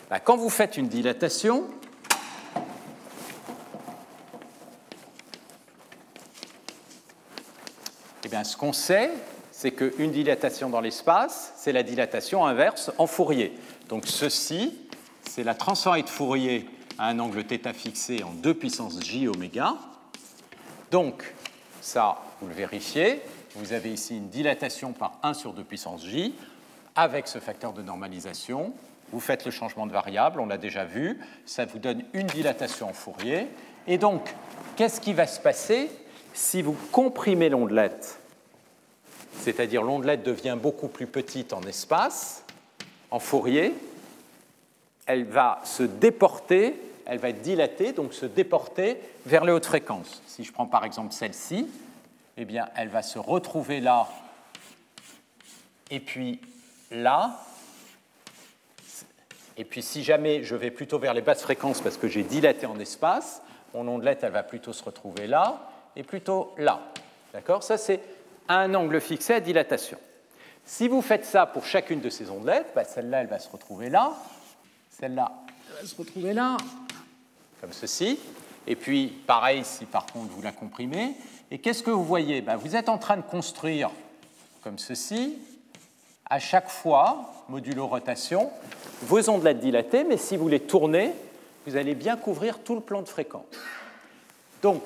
Ben, 0.10 0.20
Quand 0.20 0.38
vous 0.38 0.50
faites 0.50 0.78
une 0.78 0.88
dilatation, 0.88 1.64
Eh 8.28 8.30
bien, 8.30 8.44
ce 8.44 8.58
qu'on 8.58 8.74
sait, 8.74 9.10
c'est 9.54 9.72
qu'une 9.72 10.12
dilatation 10.12 10.70
dans 10.70 10.82
l'espace, 10.82 11.54
c'est 11.56 11.72
la 11.72 11.82
dilatation 11.82 12.46
inverse 12.46 12.92
en 12.98 13.08
Fourier. 13.08 13.58
Donc 13.88 14.06
ceci, 14.06 14.78
c'est 15.22 15.46
la 15.46 15.54
transformée 15.54 16.04
de 16.04 16.10
Fourier 16.10 16.70
à 16.98 17.08
un 17.08 17.20
angle 17.20 17.46
θ 17.46 17.72
fixé 17.74 18.24
en 18.24 18.32
2 18.32 18.54
puissance 18.54 19.00
j 19.02 19.30
oméga. 19.30 19.76
Donc, 20.92 21.34
ça, 21.80 22.18
vous 22.42 22.50
le 22.50 22.54
vérifiez. 22.54 23.22
Vous 23.56 23.72
avez 23.72 23.94
ici 23.94 24.18
une 24.18 24.28
dilatation 24.28 24.92
par 24.92 25.20
1 25.24 25.34
sur 25.34 25.54
2 25.54 25.64
puissance 25.64 26.06
j 26.06 26.36
avec 26.98 27.30
ce 27.30 27.40
facteur 27.40 27.72
de 27.72 27.82
normalisation. 27.82 28.74
Vous 29.14 29.22
faites 29.22 29.46
le 29.46 29.52
changement 29.52 29.88
de 29.88 29.94
variable, 29.94 30.42
on 30.42 30.48
l'a 30.48 30.58
déjà 30.58 30.84
vu. 30.84 31.18
Ça 31.46 31.64
vous 31.64 31.80
donne 31.80 32.04
une 32.12 32.28
dilatation 32.28 32.90
en 32.90 32.94
Fourier. 32.94 33.48
Et 33.88 33.98
donc, 33.98 34.36
qu'est-ce 34.76 35.00
qui 35.00 35.14
va 35.14 35.28
se 35.28 35.40
passer 35.40 35.90
si 36.38 36.62
vous 36.62 36.78
comprimez 36.92 37.50
l'ondelette 37.50 38.20
C'est-à-dire 39.40 39.82
l'ondelette 39.82 40.22
devient 40.22 40.56
beaucoup 40.60 40.88
plus 40.88 41.08
petite 41.08 41.52
en 41.52 41.62
espace, 41.64 42.44
en 43.10 43.20
Fourier. 43.20 43.74
Elle 45.08 45.26
va 45.26 45.60
se 45.64 45.82
déporter, 45.82 46.80
elle 47.08 47.18
va 47.18 47.30
être 47.30 47.42
dilatée, 47.42 47.92
donc 47.92 48.14
se 48.14 48.28
déporter 48.28 49.00
vers 49.26 49.46
les 49.46 49.52
hautes 49.52 49.66
fréquences. 49.66 50.22
Si 50.28 50.44
je 50.44 50.52
prends 50.54 50.68
par 50.68 50.86
exemple 50.86 51.12
celle-ci, 51.12 51.68
eh 52.38 52.46
bien, 52.46 52.70
elle 52.76 52.90
va 52.90 53.02
se 53.02 53.18
retrouver 53.18 53.80
là, 53.80 54.08
et 55.90 56.00
puis 56.00 56.40
là. 56.92 57.40
Et 59.58 59.66
puis, 59.66 59.82
si 59.82 60.04
jamais 60.04 60.44
je 60.44 60.56
vais 60.56 60.70
plutôt 60.70 61.00
vers 61.00 61.16
les 61.16 61.22
basses 61.22 61.42
fréquences 61.42 61.82
parce 61.82 61.98
que 61.98 62.08
j'ai 62.08 62.22
dilaté 62.22 62.68
en 62.68 62.80
espace, 62.80 63.42
mon 63.74 63.88
ondelette, 63.88 64.20
elle 64.22 64.34
va 64.34 64.44
plutôt 64.44 64.72
se 64.72 64.84
retrouver 64.84 65.26
là, 65.26 65.68
et 65.98 66.04
plutôt 66.04 66.54
là. 66.58 66.80
D'accord? 67.34 67.64
Ça, 67.64 67.78
c'est 67.78 68.00
un 68.48 68.74
angle 68.74 69.02
fixé 69.02 69.34
à 69.34 69.40
dilatation. 69.42 69.98
Si 70.64 70.88
vous 70.88 71.02
faites 71.02 71.26
ça 71.26 71.46
pour 71.46 71.66
chacune 71.66 72.00
de 72.00 72.10
ces 72.10 72.30
ondelettes, 72.30 72.72
bah, 72.76 72.86
celle-là, 72.86 73.22
elle 73.22 73.28
va 73.28 73.40
se 73.40 73.50
retrouver 73.50 73.90
là, 73.90 74.14
celle-là, 74.92 75.32
elle 75.70 75.82
va 75.82 75.88
se 75.88 75.96
retrouver 75.96 76.34
là, 76.34 76.58
comme 77.60 77.74
ceci. 77.74 78.20
Et 78.68 78.76
puis, 78.76 79.08
pareil, 79.26 79.64
si 79.64 79.86
par 79.86 80.06
contre 80.06 80.32
vous 80.32 80.42
la 80.42 80.52
comprimez, 80.52 81.16
et 81.50 81.60
qu'est-ce 81.60 81.84
que 81.84 81.92
vous 81.92 82.04
voyez? 82.04 82.42
Ben, 82.42 82.58
Vous 82.58 82.76
êtes 82.76 82.90
en 82.90 82.98
train 82.98 83.18
de 83.18 83.22
construire 83.22 83.90
comme 84.62 84.78
ceci, 84.78 85.38
à 86.30 86.40
chaque 86.40 86.70
fois, 86.70 87.32
modulo 87.48 87.88
rotation, 87.88 88.52
vos 89.02 89.30
ondelettes 89.30 89.60
dilatées, 89.60 90.04
mais 90.04 90.18
si 90.18 90.36
vous 90.36 90.50
les 90.50 90.60
tournez, 90.60 91.14
vous 91.66 91.78
allez 91.78 91.96
bien 91.96 92.18
couvrir 92.18 92.60
tout 92.60 92.76
le 92.76 92.82
plan 92.82 93.02
de 93.02 93.08
fréquence. 93.08 93.46
Donc, 94.62 94.84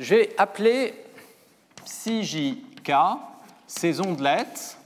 j'ai 0.00 0.34
appelé 0.38 0.94
6JK 1.86 3.18
ces 3.66 4.00
ondelettes 4.00 4.78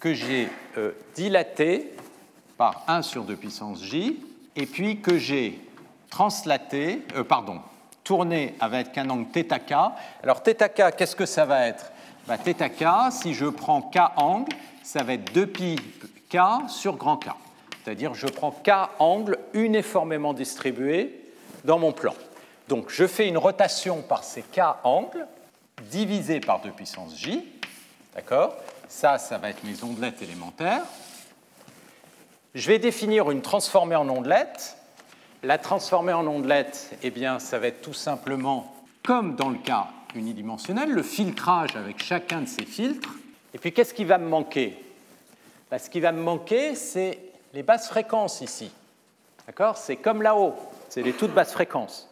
que 0.00 0.14
j'ai 0.14 0.48
euh, 0.78 0.92
dilatées 1.14 1.92
par 2.56 2.84
1 2.88 3.02
sur 3.02 3.24
2 3.24 3.36
puissance 3.36 3.82
J, 3.82 4.18
et 4.54 4.66
puis 4.66 5.00
que 5.00 5.18
j'ai 5.18 5.60
translatées, 6.10 7.02
euh, 7.14 7.24
pardon, 7.24 7.60
tourner 8.04 8.54
avec 8.60 8.96
un 8.96 9.10
angle 9.10 9.26
θk. 9.32 9.72
Alors 10.22 10.42
θk, 10.42 10.96
qu'est-ce 10.96 11.16
que 11.16 11.26
ça 11.26 11.44
va 11.44 11.66
être 11.66 11.92
bah, 12.26 12.38
θk, 12.38 13.12
si 13.12 13.34
je 13.34 13.46
prends 13.46 13.82
k 13.82 13.98
angle, 14.16 14.52
ça 14.82 15.02
va 15.02 15.14
être 15.14 15.32
2pi 15.32 15.78
k 16.30 16.38
sur 16.68 16.96
grand 16.96 17.16
K. 17.18 17.28
C'est-à-dire 17.84 18.14
je 18.14 18.26
prends 18.26 18.50
k 18.50 18.70
angle 18.98 19.38
uniformément 19.52 20.32
distribué 20.32 21.20
dans 21.64 21.78
mon 21.78 21.92
plan. 21.92 22.14
Donc 22.71 22.85
je 22.87 23.05
fais 23.05 23.27
une 23.27 23.37
rotation 23.37 24.01
par 24.01 24.23
ces 24.23 24.43
k 24.43 24.61
angles 24.85 25.27
divisé 25.89 26.39
par 26.39 26.61
2 26.61 26.71
puissance 26.71 27.17
j. 27.17 27.43
D'accord? 28.15 28.55
Ça, 28.87 29.17
ça 29.17 29.37
va 29.37 29.49
être 29.49 29.61
mes 29.65 29.83
ondelettes 29.83 30.21
élémentaires. 30.21 30.83
Je 32.55 32.65
vais 32.69 32.79
définir 32.79 33.29
une 33.29 33.41
transformée 33.41 33.97
en 33.97 34.07
ondelette 34.07 34.77
la 35.43 35.57
transformer 35.57 36.13
en 36.13 36.25
ondelette, 36.27 36.95
eh 37.01 37.09
bien, 37.09 37.39
ça 37.39 37.59
va 37.59 37.67
être 37.67 37.81
tout 37.81 37.93
simplement, 37.93 38.73
comme 39.03 39.35
dans 39.35 39.49
le 39.49 39.57
cas 39.57 39.87
unidimensionnel, 40.15 40.91
le 40.91 41.03
filtrage 41.03 41.75
avec 41.75 42.01
chacun 42.01 42.41
de 42.41 42.47
ces 42.47 42.63
filtres. 42.63 43.15
Et 43.53 43.57
puis, 43.57 43.73
qu'est-ce 43.73 43.93
qui 43.93 44.05
va 44.05 44.17
me 44.17 44.29
manquer? 44.29 44.81
Ben, 45.69 45.77
Ce 45.77 45.89
qui 45.89 45.99
va 45.99 46.13
me 46.13 46.21
manquer, 46.21 46.75
c'est 46.75 47.19
les 47.53 47.63
basses 47.63 47.89
fréquences 47.89 48.39
ici. 48.39 48.71
D'accord? 49.45 49.75
C'est 49.75 49.97
comme 49.97 50.21
là-haut, 50.21 50.55
c'est 50.87 51.01
les 51.01 51.13
toutes 51.13 51.33
basses 51.33 51.51
fréquences. 51.51 52.07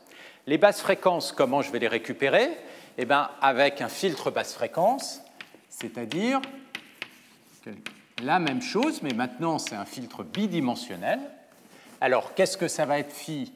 Les 0.49 0.57
basses 0.57 0.81
fréquences, 0.81 1.31
comment 1.31 1.61
je 1.61 1.71
vais 1.71 1.77
les 1.77 1.87
récupérer? 1.87 2.49
Eh 2.97 3.05
bien, 3.05 3.29
avec 3.39 3.81
un 3.81 3.87
filtre 3.87 4.31
basse 4.31 4.55
fréquence, 4.55 5.21
c'est-à-dire 5.69 6.41
la 8.23 8.39
même 8.39 8.63
chose, 8.63 9.03
mais 9.03 9.13
maintenant 9.13 9.59
c'est 9.59 9.75
un 9.75 9.85
filtre 9.85 10.23
bidimensionnel. 10.23 11.19
Alors, 12.01 12.33
qu'est-ce 12.33 12.57
que 12.57 12.67
ça 12.67 12.87
va 12.87 12.97
être 12.97 13.13
phi 13.13 13.53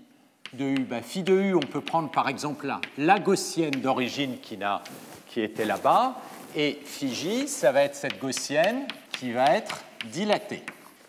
de 0.53 0.65
U? 0.65 0.79
Ben, 0.81 1.01
Phi 1.01 1.23
de 1.23 1.33
U, 1.33 1.55
on 1.55 1.61
peut 1.61 1.81
prendre 1.81 2.11
par 2.11 2.29
exemple 2.29 2.67
là, 2.67 2.79
la 2.99 3.17
gaussienne 3.17 3.71
d'origine 3.71 4.37
qui, 4.39 4.59
était 5.41 5.65
là-bas, 5.65 6.21
et 6.55 6.79
phi 6.85 7.11
J, 7.11 7.47
ça 7.47 7.71
va 7.71 7.85
être 7.85 7.95
cette 7.95 8.19
gaussienne 8.19 8.85
qui 9.17 9.31
va 9.31 9.45
être 9.55 9.83
dilatée. 10.11 10.61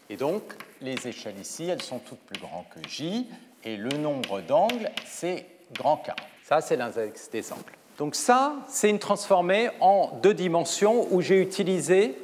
Et 0.08 0.16
donc, 0.16 0.44
les 0.80 1.06
échelles 1.06 1.38
ici, 1.38 1.64
elles 1.64 1.82
sont 1.82 1.98
toutes 1.98 2.20
plus 2.20 2.40
grandes 2.40 2.70
que 2.70 2.88
J, 2.88 3.26
et 3.64 3.76
le 3.76 3.98
nombre 3.98 4.40
d'angles, 4.40 4.90
c'est 5.04 5.53
grand 5.74 5.98
K. 5.98 6.12
Ça, 6.44 6.60
c'est 6.60 6.76
l'index 6.76 7.30
des 7.30 7.52
angles. 7.52 7.62
Donc 7.98 8.14
ça, 8.14 8.54
c'est 8.68 8.90
une 8.90 8.98
transformée 8.98 9.70
en 9.80 10.10
deux 10.22 10.34
dimensions 10.34 11.06
où 11.10 11.20
j'ai 11.20 11.40
utilisé 11.40 12.16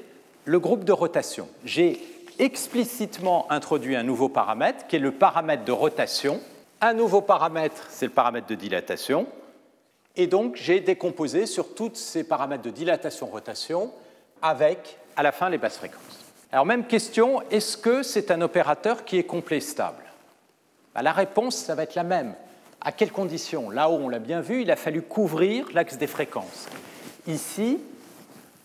le 0.45 0.59
groupe 0.59 0.85
de 0.85 0.93
rotation. 0.93 1.49
J'ai 1.65 2.01
explicitement 2.39 3.47
introduit 3.51 3.97
un 3.97 4.03
nouveau 4.03 4.29
paramètre 4.29 4.87
qui 4.87 4.97
est 4.97 5.01
le 5.01 5.13
paramètre 5.13 5.65
de 5.65 5.73
rotation. 5.73 6.41
Un 6.81 6.95
nouveau 6.95 7.21
paramètre, 7.21 7.87
c'est 7.91 8.07
le 8.07 8.13
paramètre 8.13 8.47
de 8.47 8.55
dilatation. 8.55 9.27
Et 10.17 10.27
donc, 10.27 10.57
j'ai 10.57 10.81
décomposé 10.81 11.47
sur 11.47 11.75
tous 11.75 11.95
ces 11.95 12.25
paramètres 12.25 12.63
de 12.63 12.71
dilatation-rotation 12.71 13.93
avec, 14.43 14.99
à 15.17 15.23
la 15.23 15.33
fin, 15.33 15.49
les 15.49 15.59
basses 15.59 15.77
fréquences. 15.77 16.01
Alors, 16.51 16.67
même 16.67 16.87
question, 16.87 17.43
est-ce 17.51 17.77
que 17.77 18.03
c'est 18.03 18.31
un 18.31 18.41
opérateur 18.41 19.05
qui 19.05 19.19
est 19.19 19.25
complet 19.25 19.61
stable? 19.61 20.03
Bah, 20.95 21.03
La 21.03 21.13
réponse, 21.13 21.57
ça 21.57 21.75
va 21.75 21.85
être 21.85 21.95
la 21.95 22.03
même. 22.03 22.35
À 22.83 22.93
quelles 22.93 23.13
conditions? 23.13 23.69
Là-haut, 23.69 23.99
on 24.03 24.09
l'a 24.09 24.19
bien 24.19 24.41
vu, 24.41 24.63
il 24.63 24.71
a 24.71 24.77
fallu 24.77 25.03
couvrir 25.03 25.67
l'axe 25.75 25.99
des 25.99 26.07
fréquences. 26.07 26.67
Ici, 27.27 27.79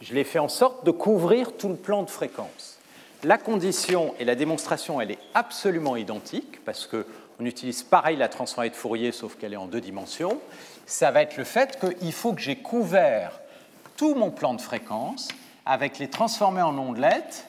je 0.01 0.13
l'ai 0.13 0.23
fait 0.23 0.39
en 0.39 0.47
sorte 0.47 0.85
de 0.85 0.91
couvrir 0.91 1.57
tout 1.57 1.67
le 1.67 1.75
plan 1.75 2.03
de 2.03 2.09
fréquences. 2.09 2.77
La 3.23 3.37
condition 3.37 4.13
et 4.19 4.25
la 4.25 4.35
démonstration, 4.35 5.01
elle 5.01 5.11
est 5.11 5.19
absolument 5.33 5.95
identique 5.95 6.63
parce 6.63 6.87
qu'on 6.87 7.45
utilise 7.45 7.83
pareil 7.83 8.15
la 8.15 8.29
transformée 8.29 8.69
de 8.69 8.75
Fourier 8.75 9.11
sauf 9.11 9.35
qu'elle 9.35 9.53
est 9.53 9.57
en 9.57 9.65
deux 9.65 9.81
dimensions. 9.81 10.39
Ça 10.85 11.11
va 11.11 11.23
être 11.23 11.35
le 11.35 11.43
fait 11.43 11.79
qu'il 11.79 12.13
faut 12.13 12.33
que 12.33 12.41
j'ai 12.41 12.57
couvert 12.57 13.39
tout 13.97 14.15
mon 14.15 14.31
plan 14.31 14.53
de 14.53 14.61
fréquence 14.61 15.27
avec 15.65 15.97
les 15.97 16.09
transformées 16.09 16.61
en 16.61 16.77
ondelettes 16.77 17.47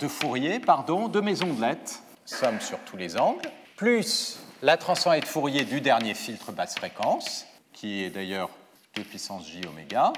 de 0.00 0.08
Fourier 0.08 0.60
pardon, 0.60 1.08
de 1.08 1.20
mes 1.20 1.42
ondelettes, 1.42 2.02
somme 2.24 2.60
sur 2.60 2.78
tous 2.80 2.96
les 2.96 3.16
angles, 3.16 3.48
plus 3.76 4.38
la 4.62 4.76
transformée 4.76 5.20
de 5.20 5.26
Fourier 5.26 5.64
du 5.64 5.80
dernier 5.80 6.14
filtre 6.14 6.52
basse 6.52 6.76
fréquence, 6.76 7.46
qui 7.72 8.04
est 8.04 8.10
d'ailleurs 8.10 8.50
2 8.94 9.02
puissance 9.02 9.46
j 9.46 9.60
oméga, 9.68 10.12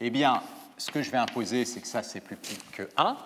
eh 0.00 0.10
bien, 0.10 0.42
ce 0.76 0.90
que 0.90 1.02
je 1.02 1.10
vais 1.10 1.18
imposer, 1.18 1.64
c'est 1.64 1.80
que 1.80 1.86
ça, 1.86 2.02
c'est 2.02 2.20
plus 2.20 2.36
petit 2.36 2.58
que 2.72 2.88
1, 2.96 3.16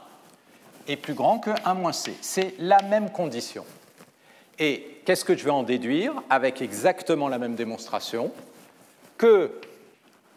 est 0.86 0.96
plus 0.96 1.14
grand 1.14 1.38
que 1.38 1.50
1 1.64 1.74
moins 1.74 1.92
c. 1.92 2.14
C'est 2.20 2.54
la 2.58 2.82
même 2.82 3.10
condition. 3.10 3.64
Et 4.58 5.00
qu'est-ce 5.04 5.24
que 5.24 5.36
je 5.36 5.44
vais 5.44 5.50
en 5.50 5.64
déduire 5.64 6.14
avec 6.30 6.62
exactement 6.62 7.28
la 7.28 7.38
même 7.38 7.54
démonstration? 7.54 8.32
Que 9.18 9.60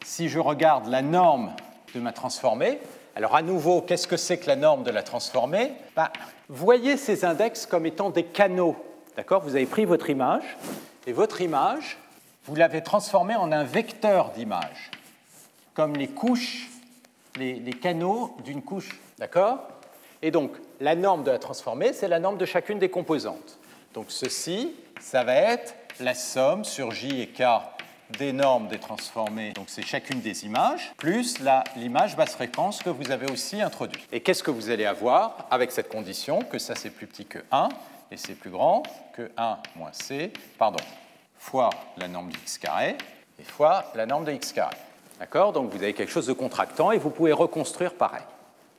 si 0.04 0.30
je 0.30 0.40
regarde 0.40 0.88
la 0.88 1.02
norme 1.02 1.54
de 1.94 2.00
ma 2.00 2.12
transformée, 2.12 2.80
alors 3.16 3.36
à 3.36 3.42
nouveau, 3.42 3.82
qu'est-ce 3.82 4.08
que 4.08 4.18
c'est 4.18 4.38
que 4.38 4.48
la 4.48 4.56
norme 4.56 4.84
de 4.84 4.92
la 4.92 5.04
transformée? 5.04 5.74
Ben, 5.96 6.10
Voyez 6.50 6.96
ces 6.96 7.26
index 7.26 7.66
comme 7.66 7.86
étant 7.86 8.10
des 8.10 8.24
canaux. 8.24 8.78
D'accord 9.18 9.42
Vous 9.42 9.56
avez 9.56 9.66
pris 9.66 9.86
votre 9.86 10.12
image 10.12 10.44
et 11.08 11.12
votre 11.12 11.42
image, 11.42 11.98
vous 12.46 12.54
l'avez 12.54 12.84
transformée 12.84 13.36
en 13.36 13.52
un 13.52 13.64
vecteur 13.64 14.30
d'image, 14.30 14.92
comme 15.74 15.96
les 15.96 16.08
couches, 16.08 16.70
les, 17.36 17.60
canaux 17.72 18.38
d'une 18.46 18.62
couche. 18.62 19.00
D'accord? 19.18 19.58
Et 20.22 20.30
donc, 20.30 20.52
la 20.80 20.94
norme 20.94 21.24
de 21.24 21.32
la 21.32 21.40
transformée, 21.40 21.94
c'est 21.94 22.08
la 22.08 22.20
norme 22.20 22.38
de 22.38 22.46
chacune 22.46 22.78
des 22.78 22.90
composantes. 22.90 23.58
Donc, 23.96 24.06
ceci, 24.10 24.76
ça 25.02 25.24
va 25.24 25.34
être 25.34 25.74
la 26.00 26.14
somme 26.14 26.64
sur 26.64 26.92
J 26.92 27.20
et 27.20 27.28
K 27.28 27.42
des 28.20 28.32
normes 28.32 28.68
des 28.68 28.78
transformées, 28.78 29.52
donc 29.52 29.66
c'est 29.68 29.86
chacune 29.86 30.22
des 30.22 30.46
images, 30.46 30.94
plus 30.96 31.40
l'image 31.76 32.16
basse 32.16 32.36
fréquence 32.36 32.82
que 32.82 32.90
vous 32.90 33.12
avez 33.12 33.30
aussi 33.30 33.62
introduite. 33.62 34.08
Et 34.14 34.22
qu'est-ce 34.22 34.44
que 34.44 34.52
vous 34.52 34.70
allez 34.70 34.86
avoir 34.86 35.46
avec 35.52 35.74
cette 35.74 35.90
condition? 35.90 36.40
Que 36.40 36.58
ça 36.58 36.74
c'est 36.76 36.90
plus 36.90 37.06
petit 37.06 37.26
que 37.26 37.40
1 37.52 37.68
et 38.12 38.17
c'est 38.17 38.36
plus 38.36 38.50
grand 38.50 38.84
que 39.13 39.32
1 39.38 39.58
moins 39.76 39.91
c, 39.91 40.32
pardon, 40.58 40.84
fois 41.38 41.70
la 41.98 42.08
norme 42.08 42.30
de 42.32 42.38
x 42.38 42.58
carré 42.58 42.98
et 43.39 43.43
fois 43.43 43.86
la 43.96 44.06
norme 44.06 44.26
de 44.26 44.32
x 44.32 44.54
carré. 44.54 44.76
D'accord? 45.20 45.54
Donc 45.54 45.72
vous 45.72 45.82
avez 45.82 45.93
quelque 45.93 46.12
chose 46.12 46.28
de 46.28 46.34
contractant 46.34 46.91
et 46.91 46.98
vous 46.98 47.10
pouvez 47.10 47.34
reconstruire 47.34 47.93
pareil. 47.93 48.24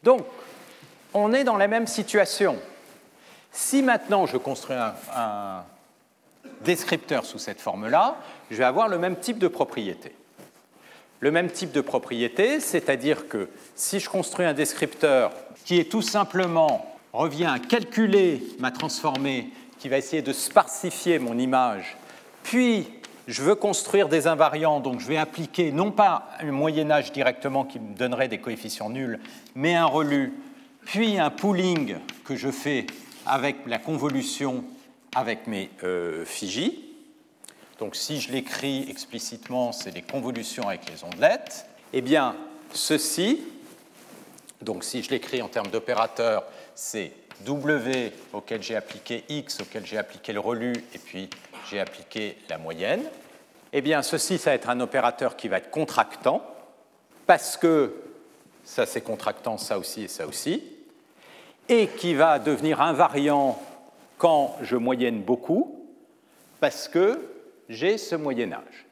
Donc, 0.03 0.25
on 1.15 1.33
est 1.33 1.45
dans 1.45 1.57
la 1.57 1.69
même 1.69 1.87
situation. 1.87 2.57
Si 3.51 3.83
maintenant 3.83 4.27
je 4.27 4.37
construis 4.37 4.77
un, 4.77 5.65
descripteur 6.63 7.25
sous 7.25 7.39
cette 7.39 7.61
forme-là, 7.61 8.17
je 8.51 8.57
vais 8.57 8.65
avoir 8.65 8.89
le 8.89 8.99
même 8.99 9.17
type 9.17 9.39
de 9.39 9.49
propriété. 9.49 10.15
le 11.21 11.31
même 11.33 11.51
type 11.51 11.73
de 11.73 11.81
propriété, 11.81 12.61
c'est-à-dire 12.61 13.27
que 13.29 13.49
si 13.75 13.99
je 13.99 14.09
construis 14.09 14.47
un 14.47 14.55
descripteur 14.55 15.33
qui 15.65 15.79
est 15.81 15.91
tout 15.91 16.03
simplement 16.03 16.98
revient 17.13 17.47
à 17.47 17.59
calculer 17.59 18.43
ma 18.59 18.71
transformée, 18.71 19.51
qui 19.79 19.89
va 19.89 19.99
essayer 19.99 20.23
de 20.23 20.33
sparsifier 20.33 21.19
mon 21.19 21.39
image, 21.39 21.97
puis 22.43 22.89
je 23.29 23.43
veux 23.43 23.55
construire 23.55 24.09
des 24.09 24.27
invariants, 24.27 24.81
donc 24.81 25.01
je 25.01 25.07
vais 25.07 25.19
appliquer 25.19 25.71
non 25.71 25.93
pas 25.93 26.31
un 26.41 26.51
Moyen 26.51 26.91
Âge 26.91 27.13
directement 27.13 27.65
qui 27.65 27.79
me 27.79 27.95
donnerait 27.95 28.29
des 28.29 28.39
coefficients 28.39 28.89
nuls, 28.89 29.21
mais 29.55 29.75
un 29.75 29.85
relu, 29.85 30.33
puis 30.87 31.19
un 31.19 31.29
pooling 31.29 31.97
que 32.25 32.37
je 32.37 32.51
fais 32.51 32.87
avec 33.27 33.57
la 33.67 33.79
convolution 33.79 34.65
avec 35.15 35.47
mes 35.47 35.69
euh, 35.85 36.25
Donc 37.79 37.97
si 37.97 38.21
je 38.21 38.33
l'écris 38.33 38.87
explicitement, 38.89 39.73
c'est 39.73 39.91
des 39.91 40.03
convolutions 40.03 40.67
avec 40.67 40.89
les 40.91 41.05
ondelettes. 41.05 41.67
Eh 41.93 42.01
bien, 42.01 42.35
ceci, 42.73 43.41
donc 44.69 44.85
si 44.85 45.03
je 45.03 45.09
l'écris 45.09 45.41
en 45.41 45.49
termes 45.49 45.69
d'opérateur, 45.69 46.45
c'est 46.75 47.13
W 47.47 48.13
auquel 48.35 48.63
j'ai 48.63 48.77
appliqué 48.77 49.25
X, 49.31 49.63
auquel 49.63 49.87
j'ai 49.87 49.97
appliqué 49.97 50.35
le 50.35 50.41
relu, 50.41 50.75
et 50.95 50.99
puis 50.99 51.31
j'ai 51.71 51.81
appliqué 51.81 52.37
la 52.51 52.59
moyenne. 52.59 53.03
Eh 53.73 53.81
bien, 53.81 54.03
ceci, 54.03 54.37
ça 54.37 54.51
va 54.51 54.57
être 54.57 54.69
un 54.69 54.81
opérateur 54.81 55.37
qui 55.37 55.49
va 55.49 55.57
être 55.57 55.71
contractant, 55.71 56.45
parce 57.27 57.57
que 57.57 57.95
ça 58.63 58.85
c'est 58.85 59.01
contractant, 59.01 59.57
ça 59.57 59.79
aussi 59.79 60.03
et 60.03 60.09
ça 60.09 60.27
aussi, 60.27 60.63
et 61.71 61.87
qui 61.87 62.13
va 62.13 62.39
devenir 62.39 62.83
invariant 62.83 63.59
quand 64.19 64.59
je 64.61 64.77
moyenne 64.77 65.23
beaucoup, 65.23 65.83
parce 66.61 66.89
que 66.89 67.27
j'ai 67.71 67.97
ce 67.97 68.17
moyen 68.17 68.53
âge. 68.53 68.85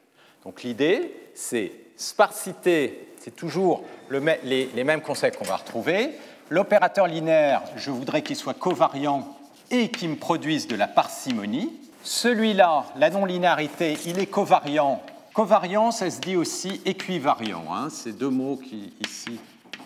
Donc 0.43 0.63
l'idée, 0.63 1.13
c'est 1.35 1.71
sparsité, 1.95 3.06
c'est 3.27 3.35
toujours 3.35 3.83
les, 4.09 4.83
mêmes 4.85 5.01
concepts 5.01 5.37
qu'on 5.37 5.43
va 5.43 5.57
retrouver. 5.57 6.11
L'opérateur 6.49 7.07
linéaire, 7.07 7.61
je 7.75 7.91
voudrais 7.91 8.21
qu'il 8.21 8.37
soit 8.37 8.53
covariant 8.53 9.37
et 9.69 9.91
qu'il 9.91 10.11
me 10.11 10.15
produise 10.15 10.65
de 10.65 10.77
la 10.77 10.87
parcimonie. 10.87 11.73
Celui-là, 12.03 12.85
la 12.95 13.09
non-linéarité, 13.09 13.97
il 14.05 14.17
est 14.17 14.27
covariant. 14.27 15.03
Covariant, 15.33 15.91
ça 15.91 16.09
se 16.09 16.21
dit 16.21 16.37
aussi 16.37 16.79
équivariant. 16.85 17.65
Hein. 17.69 17.89
C'est 17.91 18.17
deux 18.17 18.29
mots 18.29 18.55
qui, 18.55 18.93
ici, 19.05 19.37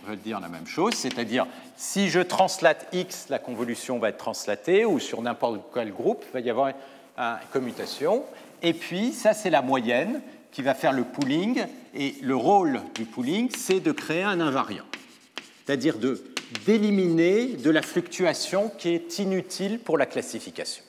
veulent 0.05 0.19
dire 0.19 0.39
la 0.39 0.47
même 0.47 0.67
chose. 0.67 0.93
C'est-à-dire, 0.93 1.47
si 1.75 2.09
je 2.09 2.19
translate 2.19 2.89
x, 2.93 3.25
la 3.29 3.39
convolution 3.39 3.97
va 3.97 4.09
être 4.09 4.17
translatée, 4.17 4.85
ou 4.85 4.99
sur 4.99 5.19
n'importe 5.23 5.61
quel 5.73 5.91
groupe, 5.91 6.23
il 6.29 6.33
va 6.33 6.39
y 6.41 6.49
avoir 6.51 6.67
une 6.67 7.37
commutation. 7.51 8.23
Et 8.61 8.75
puis, 8.75 9.13
ça, 9.13 9.33
c'est 9.33 9.49
la 9.49 9.63
moyenne 9.63 10.21
qui 10.51 10.61
va 10.61 10.73
faire 10.73 10.93
le 10.93 11.03
pooling. 11.03 11.65
Et 11.95 12.15
le 12.21 12.35
rôle 12.35 12.81
du 12.95 13.05
pooling, 13.05 13.49
c'est 13.55 13.79
de 13.79 13.91
créer 13.91 14.23
un 14.23 14.39
invariant. 14.39 14.85
C'est-à-dire 15.65 15.95
d'éliminer 16.65 17.47
de 17.47 17.69
la 17.69 17.81
fluctuation 17.81 18.71
qui 18.77 18.89
est 18.89 19.19
inutile 19.19 19.79
pour 19.79 19.97
la 19.97 20.05
classification. 20.05 20.83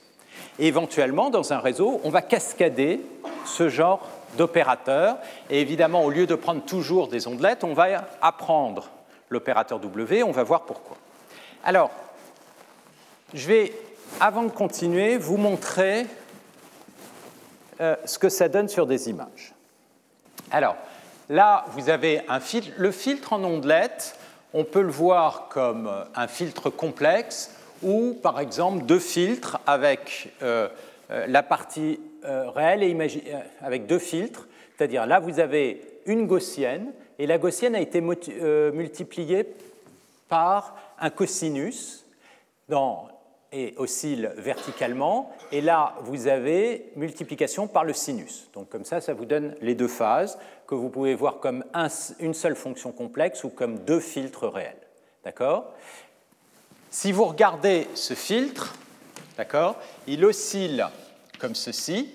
Et 0.58 0.66
éventuellement, 0.66 1.30
dans 1.30 1.52
un 1.52 1.58
réseau, 1.58 2.00
on 2.04 2.10
va 2.10 2.22
cascader 2.22 3.00
ce 3.44 3.68
genre 3.68 4.08
d'opérateurs. 4.36 5.18
Et 5.50 5.60
évidemment, 5.60 6.04
au 6.04 6.10
lieu 6.10 6.26
de 6.26 6.34
prendre 6.34 6.62
toujours 6.62 7.08
des 7.08 7.26
ondelettes, 7.26 7.64
on 7.64 7.74
va 7.74 8.08
apprendre 8.20 8.90
l'opérateur 9.28 9.80
W, 9.80 10.22
on 10.22 10.30
va 10.30 10.42
voir 10.42 10.62
pourquoi. 10.62 10.96
Alors, 11.64 11.90
je 13.34 13.46
vais, 13.46 13.72
avant 14.20 14.42
de 14.42 14.50
continuer, 14.50 15.16
vous 15.16 15.36
montrer 15.38 16.06
euh, 17.82 17.96
ce 18.06 18.18
que 18.18 18.30
ça 18.30 18.48
donne 18.48 18.68
sur 18.68 18.86
des 18.86 19.10
images. 19.10 19.52
Alors, 20.50 20.76
là, 21.28 21.66
vous 21.72 21.90
avez 21.90 22.22
un 22.28 22.40
filtre. 22.40 22.70
Le 22.78 22.90
filtre 22.90 23.34
en 23.34 23.44
ondelettes, 23.44 24.16
on 24.54 24.64
peut 24.64 24.82
le 24.82 24.90
voir 24.90 25.48
comme 25.48 25.90
un 26.14 26.26
filtre 26.28 26.70
complexe 26.70 27.50
ou 27.82 28.14
par 28.22 28.40
exemple 28.40 28.84
deux 28.84 28.98
filtres 28.98 29.60
avec 29.66 30.32
euh, 30.42 30.68
euh, 31.10 31.26
la 31.26 31.42
partie 31.42 31.98
euh, 32.24 32.48
réelle 32.50 32.82
et 32.82 32.96
avec 33.60 33.86
deux 33.86 33.98
filtres, 33.98 34.46
c'est-à-dire 34.76 35.06
là 35.06 35.20
vous 35.20 35.40
avez 35.40 35.82
une 36.06 36.26
gaussienne 36.26 36.92
et 37.18 37.26
la 37.26 37.38
gaussienne 37.38 37.74
a 37.74 37.80
été 37.80 38.00
multipliée 38.00 39.46
par 40.28 40.76
un 40.98 41.10
cosinus 41.10 42.04
et 43.52 43.74
oscille 43.76 44.32
verticalement, 44.36 45.30
et 45.52 45.60
là 45.60 45.94
vous 46.00 46.26
avez 46.26 46.90
multiplication 46.96 47.68
par 47.68 47.84
le 47.84 47.92
sinus. 47.92 48.48
Donc 48.54 48.68
comme 48.68 48.84
ça, 48.84 49.00
ça 49.00 49.14
vous 49.14 49.26
donne 49.26 49.54
les 49.60 49.74
deux 49.74 49.88
phases 49.88 50.38
que 50.66 50.74
vous 50.74 50.88
pouvez 50.88 51.14
voir 51.14 51.38
comme 51.38 51.64
une 52.18 52.34
seule 52.34 52.56
fonction 52.56 52.92
complexe 52.92 53.44
ou 53.44 53.50
comme 53.50 53.80
deux 53.80 54.00
filtres 54.00 54.48
réels. 54.48 54.76
D'accord? 55.24 55.72
Si 56.90 57.12
vous 57.12 57.24
regardez 57.24 57.86
ce 57.94 58.14
filtre, 58.14 58.74
d'accord, 59.36 59.76
il 60.06 60.24
oscille 60.24 60.84
comme 61.38 61.54
ceci. 61.54 62.12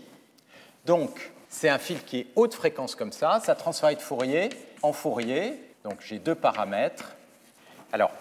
Donc, 0.85 1.31
c'est 1.49 1.69
un 1.69 1.79
filtre 1.79 2.05
qui 2.05 2.19
est 2.19 2.27
haute 2.35 2.53
fréquence 2.53 2.95
comme 2.95 3.11
ça. 3.11 3.41
Ça 3.43 3.55
transforme 3.55 3.95
de 3.95 3.99
Fourier 3.99 4.49
en 4.81 4.93
Fourier. 4.93 5.53
Donc, 5.83 6.01
j'ai 6.01 6.19
deux 6.19 6.35
paramètres. 6.35 7.15
Alors, 7.91 8.11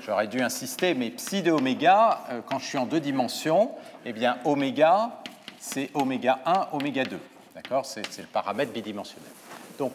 j'aurais 0.00 0.26
dû 0.26 0.40
insister, 0.40 0.94
mais 0.94 1.10
psi 1.10 1.42
de 1.42 1.50
oméga, 1.50 2.20
euh, 2.30 2.40
quand 2.48 2.58
je 2.58 2.66
suis 2.66 2.78
en 2.78 2.86
deux 2.86 3.00
dimensions, 3.00 3.70
eh 4.04 4.12
bien, 4.12 4.38
oméga, 4.44 5.22
c'est 5.58 5.90
oméga 5.94 6.40
1, 6.46 6.68
oméga 6.72 7.04
2. 7.04 7.18
D'accord? 7.54 7.86
C'est 7.86 8.18
le 8.18 8.26
paramètre 8.26 8.72
bidimensionnel. 8.72 9.30
Donc, 9.78 9.92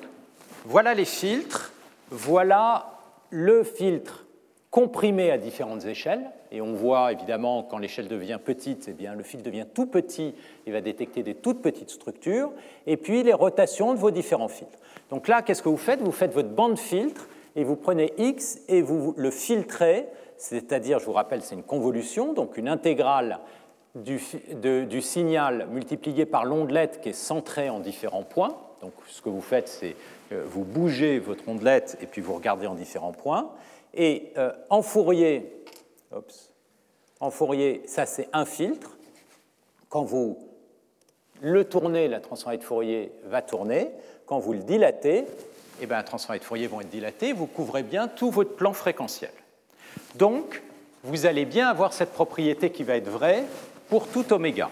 voilà 0.66 0.94
les 0.94 1.06
filtres. 1.06 1.74
Voilà 2.12 3.00
le 3.30 3.64
filtre 3.64 4.26
comprimé 4.72 5.32
à 5.32 5.38
différentes 5.38 5.86
échelles. 5.86 6.30
Et 6.52 6.62
on 6.62 6.74
voit 6.74 7.12
évidemment 7.12 7.64
quand 7.64 7.78
l'échelle 7.78 8.08
devient 8.08 8.40
petite, 8.44 8.88
eh 8.88 8.94
bien, 8.94 9.14
le 9.14 9.24
fil 9.24 9.44
devient 9.44 9.66
tout 9.72 9.86
petit, 9.86 10.34
il 10.66 10.74
va 10.74 10.82
détecter 10.82 11.22
des 11.22 11.36
toutes 11.36 11.62
petites 11.62 11.92
structures, 11.92 12.52
et 12.88 12.98
puis 12.98 13.24
les 13.24 13.34
rotations 13.34 13.94
de 13.94 14.00
vos 14.00 14.12
différents 14.12 14.48
filtres. 14.48 14.80
Donc 15.10 15.28
là, 15.28 15.42
qu'est-ce 15.42 15.62
que 15.62 15.70
vous 15.70 15.78
faites? 15.78 16.02
Vous 16.02 16.12
faites 16.12 16.34
votre 16.34 16.50
bande 16.50 16.78
filtre 16.78 17.28
et 17.60 17.65
vous 17.65 17.76
prenez 17.76 18.13
X 18.17 18.62
et 18.69 18.82
vous 18.82 19.13
le 19.17 19.32
filtrez, 19.32 20.08
c'est-à-dire, 20.38 21.00
je 21.00 21.06
vous 21.06 21.12
rappelle, 21.12 21.41
c'est 21.41 21.56
une 21.56 21.63
convolution, 21.63 22.32
donc 22.32 22.56
une 22.56 22.69
intégrale 22.69 23.41
du, 23.95 25.02
signal 25.02 25.67
multiplié 25.69 26.26
par 26.26 26.45
l'ondelette 26.45 27.02
qui 27.02 27.10
est 27.10 27.13
centrée 27.13 27.69
en 27.69 27.82
différents 27.82 28.24
points. 28.24 28.56
Donc 28.80 28.93
ce 29.10 29.22
que 29.22 29.28
vous 29.28 29.41
faites, 29.41 29.67
c'est 29.67 29.98
euh, 30.32 30.45
vous 30.48 30.63
bougez 30.63 31.19
votre 31.19 31.50
ondelette 31.50 31.98
et 32.02 32.06
puis 32.06 32.22
vous 32.22 32.34
regardez 32.34 32.65
en 32.65 32.76
différents 32.76 33.12
points. 33.12 33.52
Et 33.93 34.32
euh, 34.38 34.54
en 34.69 34.82
Fourier, 34.82 35.52
en 37.19 37.30
Fourier, 37.30 37.82
ça 37.88 38.06
c'est 38.06 38.30
un 38.32 38.45
filtre. 38.45 38.98
Quand 39.89 40.04
vous 40.04 40.38
le 41.41 41.65
tournez, 41.65 42.08
la 42.08 42.22
transformée 42.22 42.58
de 42.58 42.63
Fourier 42.63 43.12
va 43.26 43.41
tourner. 43.41 43.91
Quand 44.28 44.39
vous 44.39 44.54
le 44.54 44.60
dilatez, 44.60 45.26
eh 45.82 45.86
bien, 45.86 45.98
la 45.98 46.04
transformée 46.04 46.39
de 46.39 46.44
Fourier 46.44 46.68
vont 46.68 46.82
être 46.82 46.89
dilatées. 46.89 47.34
Vous 47.34 47.46
couvrez 47.46 47.84
bien 47.84 48.08
tout 48.08 48.32
votre 48.32 48.56
plan 48.56 48.74
fréquentiel. 48.74 49.32
Donc, 50.15 50.62
vous 51.04 51.26
allez 51.26 51.46
bien 51.46 51.70
avoir 51.70 51.94
cette 51.94 52.12
propriété 52.12 52.72
qui 52.72 52.84
va 52.84 52.96
être 52.98 53.10
vraie 53.10 53.44
pour 53.89 54.08
tout 54.08 54.34
oméga. 54.34 54.70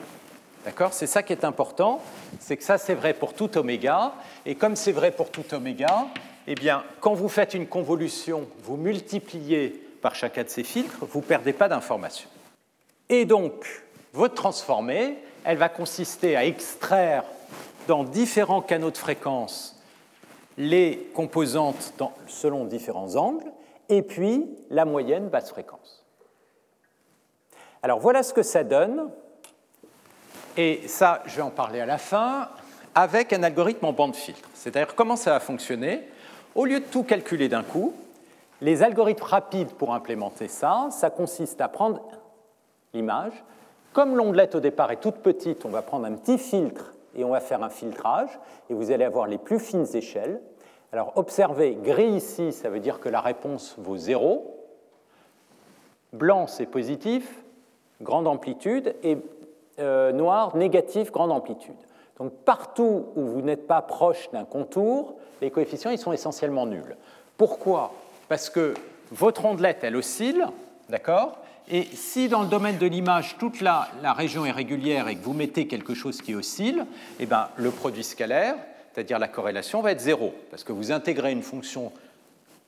D'accord? 0.65 0.93
C'est 0.93 1.07
ça 1.07 1.23
qui 1.23 1.33
est 1.33 1.45
important, 1.45 2.01
c'est 2.39 2.57
que 2.57 2.63
ça 2.63 2.77
c'est 2.77 2.93
vrai 2.93 3.13
pour 3.13 3.33
tout 3.33 3.57
oméga, 3.57 4.13
et 4.45 4.55
comme 4.55 4.75
c'est 4.75 4.91
vrai 4.91 5.11
pour 5.11 5.31
tout 5.31 5.53
oméga, 5.53 6.07
eh 6.45 6.55
bien, 6.55 6.83
quand 6.99 7.13
vous 7.13 7.29
faites 7.29 7.53
une 7.53 7.67
convolution, 7.67 8.47
vous 8.63 8.75
multipliez 8.75 9.69
par 10.01 10.15
chacun 10.15 10.43
de 10.43 10.49
ces 10.49 10.63
filtres, 10.63 11.05
vous 11.05 11.19
ne 11.19 11.25
perdez 11.25 11.53
pas 11.53 11.69
d'informations. 11.69 12.29
Et 13.09 13.25
donc, 13.25 13.65
votre 14.13 14.35
transformée, 14.35 15.17
elle 15.45 15.57
va 15.57 15.69
consister 15.69 16.35
à 16.35 16.45
extraire 16.45 17.23
dans 17.87 18.03
différents 18.03 18.61
canaux 18.61 18.91
de 18.91 18.97
fréquence 18.97 19.76
les 20.57 21.09
composantes 21.13 21.93
selon 22.27 22.65
différents 22.65 23.15
angles, 23.15 23.51
et 23.89 24.01
puis 24.01 24.45
la 24.69 24.85
moyenne 24.85 25.29
basse 25.29 25.49
fréquence. 25.49 26.05
Alors 27.83 27.99
voilà 27.99 28.23
ce 28.23 28.33
que 28.33 28.43
ça 28.43 28.63
donne, 28.63 29.09
et 30.57 30.87
ça, 30.87 31.21
je 31.25 31.35
vais 31.35 31.43
en 31.43 31.51
parler 31.51 31.79
à 31.79 31.85
la 31.85 31.99
fin, 31.99 32.49
avec 32.95 33.31
un 33.31 33.43
algorithme 33.43 33.85
en 33.85 33.93
bande 33.93 34.15
filtre. 34.15 34.49
C'est-à-dire 34.55 34.95
comment 34.95 35.15
ça 35.15 35.31
va 35.31 35.39
fonctionner 35.39 36.07
au 36.55 36.65
lieu 36.65 36.79
de 36.79 36.85
tout 36.85 37.03
calculer 37.03 37.47
d'un 37.47 37.61
coup, 37.61 37.93
les 38.61 38.81
algorithmes 38.81 39.23
rapides 39.23 39.71
pour 39.73 39.93
implémenter 39.93 40.47
ça, 40.47 40.87
ça 40.89 41.11
consiste 41.11 41.61
à 41.61 41.67
prendre 41.67 42.01
l'image. 42.95 43.43
Comme 43.93 44.15
l'ondelette 44.15 44.55
au 44.55 44.59
départ 44.59 44.91
est 44.91 44.99
toute 44.99 45.17
petite, 45.17 45.63
on 45.65 45.69
va 45.69 45.83
prendre 45.83 46.07
un 46.07 46.13
petit 46.13 46.39
filtre 46.39 46.93
et 47.17 47.23
on 47.23 47.29
va 47.29 47.39
faire 47.39 47.63
un 47.63 47.69
filtrage, 47.69 48.39
et 48.69 48.73
vous 48.73 48.91
allez 48.91 49.03
avoir 49.03 49.27
les 49.27 49.37
plus 49.37 49.59
fines 49.59 49.87
échelles. 49.93 50.39
Alors 50.93 51.13
observez, 51.15 51.75
gris 51.75 52.09
ici, 52.09 52.53
ça 52.53 52.69
veut 52.69 52.79
dire 52.79 52.99
que 52.99 53.09
la 53.09 53.19
réponse 53.19 53.75
vaut 53.77 53.97
0. 53.97 54.53
Blanc, 56.13 56.47
c'est 56.47 56.65
positif, 56.65 57.43
grande 58.01 58.27
amplitude, 58.27 58.95
et 59.03 59.17
euh, 59.79 60.11
noir, 60.11 60.55
négatif, 60.55 61.11
grande 61.11 61.31
amplitude. 61.31 61.75
Donc 62.17 62.31
partout 62.45 63.07
où 63.15 63.21
vous 63.25 63.41
n'êtes 63.41 63.67
pas 63.67 63.81
proche 63.81 64.29
d'un 64.31 64.45
contour, 64.45 65.15
les 65.41 65.51
coefficients 65.51 65.91
ils 65.91 65.99
sont 65.99 66.13
essentiellement 66.13 66.65
nuls. 66.65 66.95
Pourquoi? 67.37 67.91
Parce 68.29 68.49
que 68.49 68.73
votre 69.11 69.45
ondelette, 69.45 69.83
elle 69.83 69.95
oscille, 69.95 70.43
d'accord? 70.89 71.37
Et 71.69 71.83
si 71.93 72.29
dans 72.29 72.43
le 72.43 72.47
domaine 72.47 72.77
de 72.77 72.85
l'image, 72.85 73.35
toute 73.37 73.59
la, 73.59 73.89
région 74.13 74.45
est 74.45 74.51
régulière 74.51 75.09
et 75.09 75.17
que 75.17 75.23
vous 75.23 75.33
mettez 75.33 75.67
quelque 75.67 75.93
chose 75.93 76.21
qui 76.21 76.33
oscille, 76.33 76.85
eh 77.19 77.25
ben, 77.25 77.49
le 77.57 77.71
produit 77.71 78.05
scalaire, 78.05 78.55
c'est-à-dire 78.93 79.19
la 79.19 79.27
corrélation, 79.27 79.81
va 79.81 79.91
être 79.91 79.99
zéro, 79.99 80.33
parce 80.49 80.63
que 80.63 80.71
vous 80.71 80.93
intégrez 80.93 81.33
une 81.33 81.43
fonction 81.43 81.91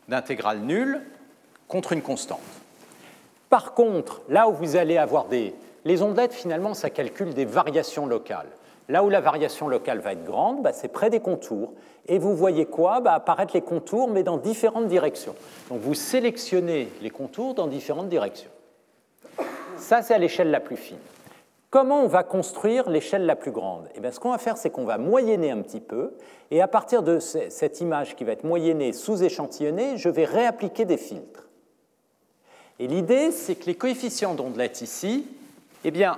d'intégrale 0.09 0.59
nulle 0.59 1.01
contre 1.69 1.93
une 1.93 2.01
constante. 2.01 2.41
Par 3.49 3.73
contre, 3.73 4.21
là 4.27 4.49
où 4.49 4.53
vous 4.53 4.75
allez 4.75 4.97
avoir 4.97 5.25
des... 5.25 5.53
Les 5.85 6.01
ondelettes, 6.01 6.33
finalement, 6.33 6.73
ça 6.73 6.89
calcule 6.89 7.33
des 7.33 7.45
variations 7.45 8.05
locales. 8.05 8.49
Là 8.89 9.03
où 9.03 9.09
la 9.09 9.21
variation 9.21 9.69
locale 9.69 9.99
va 9.99 10.11
être 10.11 10.25
grande, 10.25 10.61
bah, 10.61 10.73
c'est 10.73 10.89
près 10.89 11.09
des 11.09 11.21
contours. 11.21 11.71
Et 12.07 12.19
vous 12.19 12.35
voyez 12.35 12.65
quoi? 12.65 12.99
Bah, 12.99 13.13
Apparaître 13.13 13.53
les 13.53 13.61
contours, 13.61 14.09
mais 14.09 14.23
dans 14.23 14.37
différentes 14.37 14.87
directions. 14.87 15.35
Donc 15.69 15.79
vous 15.79 15.93
sélectionnez 15.93 16.89
les 17.01 17.09
contours 17.11 17.53
dans 17.53 17.67
différentes 17.67 18.09
directions. 18.09 18.49
Ça, 19.79 20.01
c'est 20.01 20.13
à 20.13 20.17
l'échelle 20.17 20.51
la 20.51 20.59
plus 20.59 20.77
fine. 20.77 20.97
Comment 21.69 22.01
on 22.01 22.07
va 22.07 22.23
construire 22.23 22.89
l'échelle 22.89 23.25
la 23.25 23.35
plus 23.35 23.51
grande? 23.51 23.87
Eh 23.95 23.99
bien, 23.99 24.11
Ce 24.11 24.19
qu'on 24.19 24.31
va 24.31 24.37
faire, 24.37 24.57
c'est 24.57 24.71
qu'on 24.71 24.85
va 24.85 24.97
moyenner 24.97 25.51
un 25.51 25.61
petit 25.61 25.81
peu, 25.81 26.13
et 26.51 26.61
à 26.61 26.67
partir 26.67 27.03
de 27.03 27.19
cette 27.19 27.79
image 27.79 28.15
qui 28.15 28.23
va 28.23 28.31
être 28.31 28.43
moyennée, 28.43 28.91
sous-échantillonnée, 28.91 29.97
je 29.97 30.09
vais 30.09 30.25
réappliquer 30.25 30.85
des 30.85 30.97
filtres. 30.97 31.47
Et 32.79 32.87
l'idée, 32.87 33.31
c'est 33.31 33.55
que 33.55 33.65
les 33.65 33.75
coefficients 33.75 34.33
d'ondelette 34.33 34.81
ici, 34.81 35.27
eh 35.83 35.91
bien, 35.91 36.17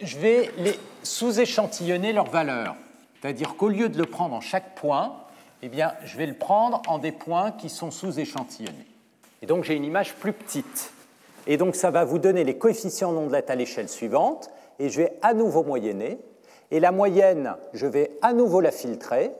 je 0.00 0.18
vais 0.18 0.50
les 0.58 0.78
sous-échantillonner 1.02 2.12
leur 2.12 2.26
valeur. 2.26 2.76
C'est-à-dire 3.20 3.56
qu'au 3.56 3.68
lieu 3.68 3.88
de 3.88 3.98
le 3.98 4.06
prendre 4.06 4.34
en 4.34 4.40
chaque 4.40 4.74
point, 4.74 5.16
eh 5.62 5.68
bien, 5.68 5.92
je 6.04 6.16
vais 6.16 6.26
le 6.26 6.34
prendre 6.34 6.80
en 6.86 6.98
des 6.98 7.12
points 7.12 7.50
qui 7.52 7.68
sont 7.68 7.90
sous-échantillonnés. 7.90 8.86
Et 9.42 9.46
donc 9.46 9.64
j'ai 9.64 9.74
une 9.74 9.84
image 9.84 10.14
plus 10.14 10.32
petite. 10.32 10.92
Et 11.46 11.56
donc 11.56 11.74
ça 11.74 11.90
va 11.90 12.04
vous 12.04 12.18
donner 12.18 12.44
les 12.44 12.58
coefficients 12.58 13.12
d'ondelette 13.12 13.50
à 13.50 13.54
l'échelle 13.54 13.88
suivante, 13.88 14.50
et 14.78 14.88
je 14.88 15.02
vais 15.02 15.12
à 15.22 15.34
nouveau 15.34 15.62
moyenner. 15.62 16.18
Et 16.70 16.80
la 16.80 16.92
moyenne, 16.92 17.54
je 17.72 17.86
vais 17.86 18.12
à 18.22 18.32
nouveau 18.32 18.60
la 18.60 18.70
filtrer, 18.70 19.32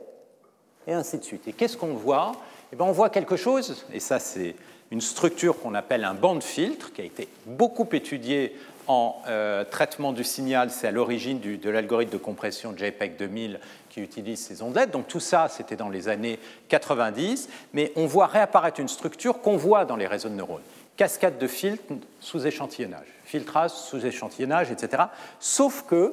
et 0.86 0.92
ainsi 0.92 1.18
de 1.18 1.24
suite. 1.24 1.46
Et 1.48 1.52
qu'est-ce 1.52 1.76
qu'on 1.76 1.94
voit? 1.94 2.32
Eh 2.72 2.76
bien, 2.76 2.86
On 2.86 2.92
voit 2.92 3.10
quelque 3.10 3.36
chose, 3.36 3.84
et 3.92 4.00
ça 4.00 4.18
c'est 4.18 4.54
une 4.90 5.00
structure 5.00 5.60
qu'on 5.60 5.74
appelle 5.74 6.04
un 6.04 6.14
band 6.14 6.40
filtre, 6.40 6.92
qui 6.92 7.00
a 7.00 7.04
été 7.04 7.28
beaucoup 7.46 7.88
étudié 7.92 8.56
en 8.90 9.22
euh, 9.28 9.64
traitement 9.64 10.12
du 10.12 10.24
signal, 10.24 10.70
c'est 10.70 10.88
à 10.88 10.90
l'origine 10.90 11.38
de 11.38 11.70
l'algorithme 11.70 12.10
de 12.10 12.18
compression 12.18 12.74
JPEG 12.76 13.16
2000 13.16 13.60
qui 13.88 14.00
utilise 14.00 14.40
ces 14.40 14.62
ondelettes. 14.62 14.90
Donc 14.90 15.06
tout 15.06 15.20
ça, 15.20 15.46
c'était 15.48 15.76
dans 15.76 15.88
les 15.88 16.08
années 16.08 16.40
90, 16.68 17.48
mais 17.72 17.92
on 17.94 18.06
voit 18.06 18.26
réapparaître 18.26 18.80
une 18.80 18.88
structure 18.88 19.42
qu'on 19.42 19.56
voit 19.56 19.84
dans 19.84 19.94
les 19.94 20.08
réseaux 20.08 20.28
de 20.28 20.34
neurones. 20.34 20.62
Cascade 21.00 21.38
de 21.38 21.46
filtres 21.46 21.94
sous 22.20 22.46
échantillonnage, 22.46 23.06
filtrage 23.24 23.70
sous 23.70 24.04
échantillonnage, 24.04 24.70
etc. 24.70 25.04
Sauf 25.38 25.86
que 25.88 26.12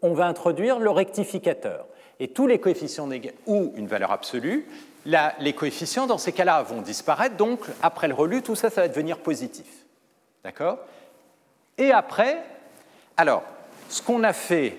on 0.00 0.14
va 0.14 0.26
introduire 0.26 0.78
le 0.78 0.90
rectificateur. 0.90 1.86
Et 2.20 2.28
tous 2.28 2.46
les 2.46 2.60
coefficients 2.60 3.08
ou 3.48 3.72
une 3.74 3.88
valeur 3.88 4.12
absolue, 4.12 4.68
les 5.04 5.52
coefficients 5.54 6.06
dans 6.06 6.18
ces 6.18 6.30
cas-là 6.30 6.62
vont 6.62 6.82
disparaître. 6.82 7.34
Donc 7.34 7.58
après 7.82 8.06
le 8.06 8.14
relu, 8.14 8.42
tout 8.42 8.54
ça, 8.54 8.70
ça 8.70 8.82
va 8.82 8.86
devenir 8.86 9.18
positif. 9.18 9.66
D'accord? 10.44 10.78
Et 11.76 11.90
après, 11.90 12.38
alors, 13.16 13.42
ce 13.88 14.00
qu'on 14.00 14.22
a 14.22 14.32
fait, 14.32 14.76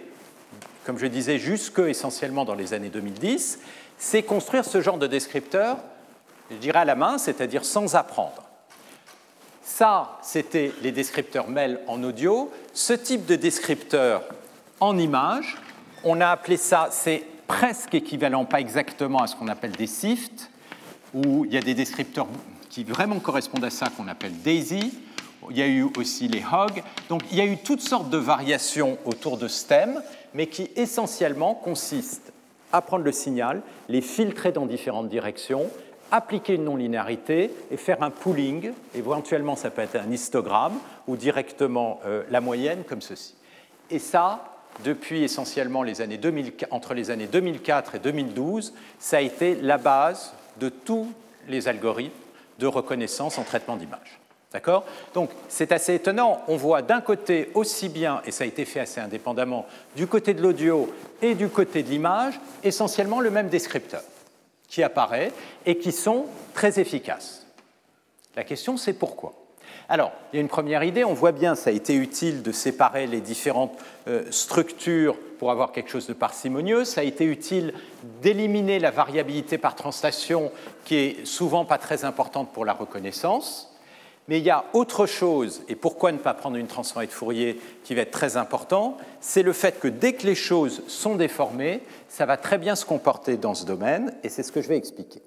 comme 0.85 0.97
je 0.97 1.05
disais, 1.05 1.37
jusque 1.37 1.79
essentiellement 1.79 2.45
dans 2.45 2.55
les 2.55 2.73
années 2.73 2.87
2010, 2.87 3.59
c'est 3.97 4.23
construire 4.23 4.63
ce 4.63 4.79
genre 4.79 4.97
de 4.97 5.07
descripteur, 5.07 5.79
je 6.49 6.55
dirais 6.55 6.79
à 6.79 6.85
la 6.85 6.95
main, 6.95 7.17
c'est-à-dire 7.17 7.65
sans 7.65 7.95
apprendre. 7.95 8.45
Ça, 9.69 10.17
c'était 10.23 10.73
les 10.81 10.91
descripteurs 10.91 11.47
MEL 11.47 11.79
en 11.87 12.03
audio. 12.03 12.51
Ce 12.73 12.91
type 12.91 13.27
de 13.27 13.35
descripteur 13.35 14.23
en 14.79 14.97
image, 14.97 15.57
on 16.03 16.19
a 16.19 16.27
appelé 16.27 16.57
ça, 16.57 16.89
c'est 16.91 17.23
presque 17.47 17.93
équivalent, 17.93 18.45
pas 18.45 18.59
exactement 18.59 19.19
à 19.19 19.27
ce 19.27 19.35
qu'on 19.35 19.47
appelle 19.47 19.71
des 19.71 19.87
SIFT, 19.87 20.49
où 21.13 21.45
il 21.45 21.53
y 21.53 21.57
a 21.57 21.61
des 21.61 21.75
descripteurs 21.75 22.27
qui 22.69 22.83
vraiment 22.83 23.19
correspondent 23.19 23.63
à 23.63 23.69
ça 23.69 23.87
qu'on 23.95 24.07
appelle 24.07 24.33
DAISY 24.41 24.91
il 25.49 25.57
y 25.57 25.61
a 25.61 25.67
eu 25.67 25.87
aussi 25.97 26.27
les 26.27 26.43
hogs. 26.51 26.83
Donc 27.07 27.21
il 27.31 27.37
y 27.37 27.41
a 27.41 27.45
eu 27.45 27.57
toutes 27.57 27.81
sortes 27.81 28.09
de 28.09 28.17
variations 28.17 28.97
autour 29.05 29.37
de 29.37 29.47
thème, 29.47 30.01
mais 30.33 30.47
qui 30.47 30.69
essentiellement 30.75 31.53
consistent 31.53 32.33
à 32.71 32.81
prendre 32.81 33.03
le 33.03 33.11
signal, 33.11 33.61
les 33.87 34.01
filtrer 34.01 34.51
dans 34.51 34.65
différentes 34.65 35.09
directions, 35.09 35.69
appliquer 36.11 36.55
une 36.55 36.65
non-linéarité 36.65 37.51
et 37.71 37.77
faire 37.77 38.01
un 38.03 38.09
pooling. 38.09 38.71
Éventuellement, 38.95 39.55
ça 39.55 39.69
peut 39.69 39.81
être 39.81 39.95
un 39.95 40.11
histogramme 40.11 40.79
ou 41.07 41.15
directement 41.15 41.99
euh, 42.05 42.23
la 42.29 42.41
moyenne, 42.41 42.83
comme 42.87 43.01
ceci. 43.01 43.35
Et 43.89 43.99
ça, 43.99 44.43
depuis 44.83 45.23
essentiellement 45.23 45.83
les 45.83 46.01
années 46.01 46.17
2000, 46.17 46.53
entre 46.71 46.93
les 46.93 47.11
années 47.11 47.27
2004 47.27 47.95
et 47.95 47.99
2012, 47.99 48.73
ça 48.99 49.17
a 49.17 49.21
été 49.21 49.55
la 49.55 49.77
base 49.77 50.33
de 50.59 50.69
tous 50.69 51.11
les 51.47 51.67
algorithmes 51.67 52.13
de 52.59 52.67
reconnaissance 52.67 53.37
en 53.37 53.43
traitement 53.43 53.77
d'image. 53.77 54.19
D'accord? 54.51 54.83
Donc 55.13 55.29
c'est 55.47 55.71
assez 55.71 55.93
étonnant. 55.93 56.41
On 56.47 56.55
voit 56.55 56.81
d'un 56.81 57.01
côté 57.01 57.51
aussi 57.53 57.87
bien, 57.87 58.21
et 58.25 58.31
ça 58.31 58.43
a 58.43 58.47
été 58.47 58.65
fait 58.65 58.79
assez 58.79 58.99
indépendamment, 58.99 59.67
du 59.95 60.07
côté 60.07 60.33
de 60.33 60.41
l'audio 60.41 60.91
et 61.21 61.35
du 61.35 61.49
côté 61.49 61.83
de 61.83 61.89
l'image, 61.89 62.39
essentiellement 62.63 63.19
le 63.19 63.29
même 63.29 63.49
descripteur 63.49 64.01
qui 64.69 64.83
apparaît 64.83 65.31
et 65.65 65.77
qui 65.77 65.91
sont 65.91 66.25
très 66.53 66.79
efficaces. 66.79 67.45
La 68.35 68.43
question 68.43 68.77
c'est 68.77 68.93
pourquoi? 68.93 69.33
Alors, 69.91 70.11
il 70.31 70.35
y 70.35 70.39
a 70.39 70.41
une 70.41 70.49
première 70.49 70.83
idée, 70.83 71.03
on 71.03 71.15
voit 71.15 71.31
bien, 71.31 71.55
ça 71.55 71.71
a 71.71 71.73
été 71.73 71.95
utile 71.95 72.43
de 72.43 72.51
séparer 72.51 73.07
les 73.07 73.21
différentes 73.21 73.75
euh, 74.07 74.23
structures 74.29 75.17
pour 75.39 75.49
avoir 75.49 75.71
quelque 75.71 75.89
chose 75.89 76.05
de 76.05 76.13
parcimonieux, 76.13 76.85
ça 76.85 77.01
a 77.01 77.03
été 77.03 77.25
utile 77.25 77.73
d'éliminer 78.21 78.77
la 78.77 78.91
variabilité 78.91 79.57
par 79.57 79.73
translation 79.73 80.51
qui 80.85 80.95
est 80.95 81.25
souvent 81.25 81.65
pas 81.65 81.79
très 81.79 82.05
importante 82.05 82.53
pour 82.53 82.65
la 82.65 82.73
reconnaissance, 82.73 83.75
mais 84.29 84.37
il 84.37 84.45
y 84.45 84.51
a 84.51 84.65
autre 84.73 85.07
chose, 85.07 85.63
et 85.67 85.75
pourquoi 85.75 86.11
ne 86.11 86.19
pas 86.19 86.35
prendre 86.35 86.55
une 86.55 86.67
transformée 86.67 87.07
de 87.07 87.11
Fourier 87.11 87.59
qui 87.83 87.95
va 87.95 88.01
être 88.01 88.11
très 88.11 88.37
important, 88.37 88.95
c'est 89.21 89.41
le 89.41 89.53
fait 89.53 89.79
que 89.79 89.87
dès 89.87 90.13
que 90.13 90.27
les 90.27 90.35
choses 90.35 90.83
sont 90.87 91.15
déformées, 91.15 91.81
ça 92.09 92.27
va 92.27 92.37
très 92.37 92.59
bien 92.59 92.75
se 92.75 92.85
comporter 92.85 93.37
dans 93.37 93.55
ce 93.55 93.65
domaine, 93.65 94.13
et 94.21 94.29
c'est 94.29 94.43
ce 94.43 94.51
que 94.51 94.61
je 94.61 94.67
vais 94.67 94.77
expliquer. 94.77 95.23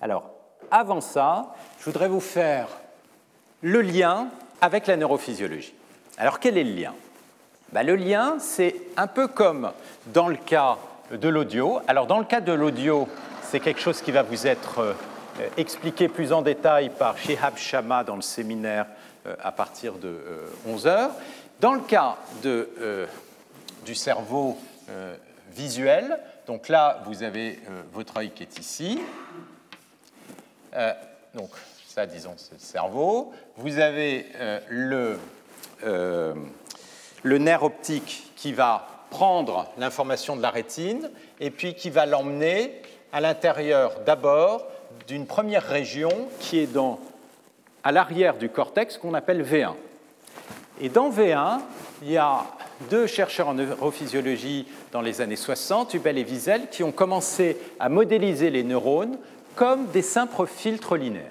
Alors, 0.00 0.30
avant 0.70 1.00
ça, 1.00 1.56
je 1.80 1.86
voudrais 1.86 2.06
vous 2.06 2.20
faire 2.20 2.68
le 3.62 3.82
lien 3.82 4.28
avec 4.60 4.86
la 4.86 4.96
neurophysiologie. 4.96 5.74
Alors, 6.16 6.38
quel 6.38 6.56
est 6.56 6.62
le 6.62 6.80
lien? 6.80 6.94
Ben, 7.72 7.82
Le 7.82 7.96
lien, 7.96 8.36
c'est 8.38 8.76
un 8.96 9.08
peu 9.08 9.26
comme 9.26 9.72
dans 10.14 10.28
le 10.28 10.36
cas 10.36 10.78
de 11.10 11.28
l'audio. 11.28 11.80
Alors, 11.88 12.06
dans 12.06 12.20
le 12.20 12.24
cas 12.24 12.40
de 12.40 12.52
l'audio, 12.52 13.08
c'est 13.42 13.58
quelque 13.58 13.80
chose 13.80 14.00
qui 14.00 14.12
va 14.12 14.22
vous 14.22 14.46
être 14.46 14.78
euh, 14.78 14.92
expliqué 15.56 16.08
plus 16.08 16.32
en 16.32 16.42
détail 16.42 16.90
par 16.90 17.16
Shihab 17.18 17.56
Shama 17.56 18.04
dans 18.04 18.16
le 18.16 18.22
séminaire 18.22 18.86
euh, 19.26 19.34
à 19.42 19.52
partir 19.52 19.94
de 19.94 20.18
11 20.66 20.86
euh, 20.86 20.90
heures. 20.90 21.10
Dans 21.60 21.72
le 21.72 21.80
cas 21.80 22.16
de, 22.42 23.08
du 23.86 23.94
cerveau 23.94 24.58
visuel, 25.52 26.18
donc 26.46 26.68
là, 26.68 27.02
vous 27.06 27.22
avez 27.22 27.58
votre 27.94 28.18
œil 28.18 28.30
qui 28.30 28.42
est 28.42 28.58
ici. 28.58 29.00
donc, 31.32 31.48
ça, 31.88 32.04
disons, 32.04 32.34
c'est 32.36 32.52
le 32.52 32.58
cerveau. 32.58 33.32
Vous 33.56 33.78
avez 33.78 34.26
le 34.70 35.18
nerf 37.24 37.62
optique 37.62 38.32
qui 38.36 38.52
va 38.52 38.86
prendre 39.10 39.72
l'information 39.78 40.36
de 40.36 40.42
la 40.42 40.50
rétine 40.50 41.10
et 41.40 41.50
puis 41.50 41.74
qui 41.74 41.88
va 41.88 42.06
l'emmener 42.06 42.82
à 43.12 43.20
l'intérieur 43.20 44.00
d'abord 44.04 44.66
d'une 45.06 45.26
première 45.26 45.66
région 45.66 46.10
qui 46.40 46.58
est 46.58 46.72
dans, 46.72 46.98
à 47.84 47.92
l'arrière 47.92 48.36
du 48.36 48.48
cortex 48.48 48.98
qu'on 48.98 49.14
appelle 49.14 49.42
V1. 49.42 49.74
Et 50.80 50.88
dans 50.88 51.10
V1, 51.10 51.60
il 52.02 52.10
y 52.10 52.16
a 52.16 52.44
deux 52.90 53.06
chercheurs 53.06 53.48
en 53.48 53.54
neurophysiologie 53.54 54.66
dans 54.92 55.00
les 55.00 55.20
années 55.20 55.36
60, 55.36 55.94
Hubel 55.94 56.18
et 56.18 56.24
Wiesel, 56.24 56.68
qui 56.70 56.82
ont 56.82 56.92
commencé 56.92 57.56
à 57.80 57.88
modéliser 57.88 58.50
les 58.50 58.64
neurones 58.64 59.18
comme 59.54 59.86
des 59.86 60.02
simples 60.02 60.46
filtres 60.46 60.96
linéaires. 60.96 61.30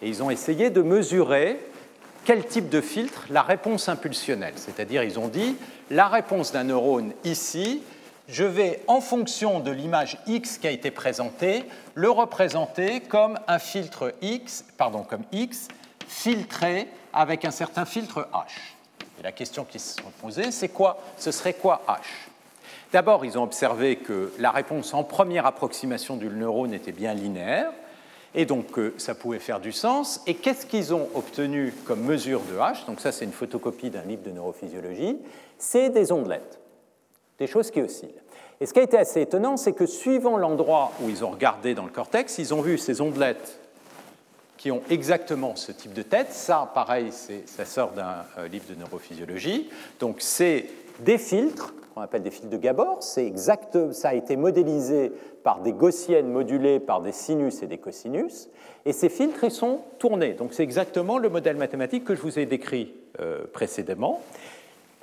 Et 0.00 0.08
ils 0.08 0.22
ont 0.22 0.30
essayé 0.30 0.70
de 0.70 0.82
mesurer 0.82 1.60
quel 2.24 2.44
type 2.44 2.68
de 2.68 2.80
filtre 2.80 3.26
la 3.30 3.42
réponse 3.42 3.88
impulsionnelle. 3.88 4.54
C'est-à-dire, 4.56 5.02
ils 5.04 5.18
ont 5.18 5.28
dit, 5.28 5.56
la 5.90 6.08
réponse 6.08 6.52
d'un 6.52 6.64
neurone 6.64 7.12
ici 7.24 7.82
je 8.32 8.44
vais, 8.44 8.80
en 8.86 9.02
fonction 9.02 9.60
de 9.60 9.70
l'image 9.70 10.18
X 10.26 10.56
qui 10.56 10.66
a 10.66 10.70
été 10.70 10.90
présentée, 10.90 11.64
le 11.94 12.10
représenter 12.10 13.00
comme 13.00 13.38
un 13.46 13.58
filtre 13.58 14.14
X, 14.22 14.64
pardon, 14.78 15.02
comme 15.02 15.24
X, 15.32 15.68
filtré 16.08 16.88
avec 17.12 17.44
un 17.44 17.50
certain 17.50 17.84
filtre 17.84 18.26
H. 18.32 18.46
Et 19.20 19.22
la 19.22 19.32
question 19.32 19.66
qui 19.66 19.78
se 19.78 20.00
posée, 20.22 20.50
c'est 20.50 20.70
quoi? 20.70 20.98
Ce 21.18 21.30
serait 21.30 21.52
quoi 21.52 21.82
H? 21.86 21.98
D'abord, 22.90 23.26
ils 23.26 23.38
ont 23.38 23.42
observé 23.42 23.96
que 23.96 24.32
la 24.38 24.50
réponse 24.50 24.94
en 24.94 25.04
première 25.04 25.44
approximation 25.44 26.16
du 26.16 26.28
neurone 26.28 26.72
était 26.72 26.92
bien 26.92 27.12
linéaire, 27.12 27.70
et 28.34 28.46
donc 28.46 28.78
euh, 28.78 28.94
ça 28.96 29.14
pouvait 29.14 29.40
faire 29.40 29.60
du 29.60 29.72
sens. 29.72 30.22
Et 30.26 30.36
qu'est-ce 30.36 30.64
qu'ils 30.64 30.94
ont 30.94 31.10
obtenu 31.14 31.74
comme 31.84 32.00
mesure 32.00 32.40
de 32.40 32.56
H? 32.56 32.86
Donc 32.86 33.00
ça, 33.00 33.12
c'est 33.12 33.26
une 33.26 33.32
photocopie 33.32 33.90
d'un 33.90 34.04
livre 34.04 34.22
de 34.22 34.30
neurophysiologie. 34.30 35.18
C'est 35.58 35.90
des 35.90 36.12
ondelettes, 36.12 36.58
des 37.38 37.46
choses 37.46 37.70
qui 37.70 37.82
oscillent. 37.82 38.21
Et 38.62 38.66
ce 38.66 38.72
qui 38.72 38.78
a 38.78 38.84
été 38.84 38.96
assez 38.96 39.20
étonnant, 39.20 39.56
c'est 39.56 39.72
que 39.72 39.86
suivant 39.86 40.36
l'endroit 40.36 40.92
où 41.02 41.08
ils 41.08 41.24
ont 41.24 41.30
regardé 41.30 41.74
dans 41.74 41.82
le 41.82 41.90
cortex, 41.90 42.38
ils 42.38 42.54
ont 42.54 42.60
vu 42.60 42.78
ces 42.78 43.00
ondelettes 43.00 43.58
qui 44.56 44.70
ont 44.70 44.82
exactement 44.88 45.56
ce 45.56 45.72
type 45.72 45.92
de 45.92 46.02
tête. 46.02 46.30
Ça, 46.30 46.70
pareil, 46.72 47.10
ça 47.10 47.64
sort 47.64 47.90
d'un 47.90 48.24
euh, 48.38 48.46
livre 48.46 48.66
de 48.70 48.76
neurophysiologie. 48.76 49.68
Donc 49.98 50.18
c'est 50.20 50.66
des 51.00 51.18
filtres 51.18 51.74
qu'on 51.92 52.02
appelle 52.02 52.22
des 52.22 52.30
filtres 52.30 52.50
de 52.50 52.56
Gabor. 52.56 53.00
Exact, 53.16 53.90
ça 53.90 54.10
a 54.10 54.14
été 54.14 54.36
modélisé 54.36 55.10
par 55.42 55.58
des 55.58 55.72
gaussiennes 55.72 56.30
modulées 56.30 56.78
par 56.78 57.00
des 57.00 57.10
sinus 57.10 57.64
et 57.64 57.66
des 57.66 57.78
cosinus. 57.78 58.48
Et 58.84 58.92
ces 58.92 59.08
filtres, 59.08 59.42
ils 59.42 59.50
sont 59.50 59.80
tournés. 59.98 60.34
Donc 60.34 60.54
c'est 60.54 60.62
exactement 60.62 61.18
le 61.18 61.30
modèle 61.30 61.56
mathématique 61.56 62.04
que 62.04 62.14
je 62.14 62.22
vous 62.22 62.38
ai 62.38 62.46
décrit 62.46 62.94
euh, 63.18 63.42
précédemment. 63.52 64.20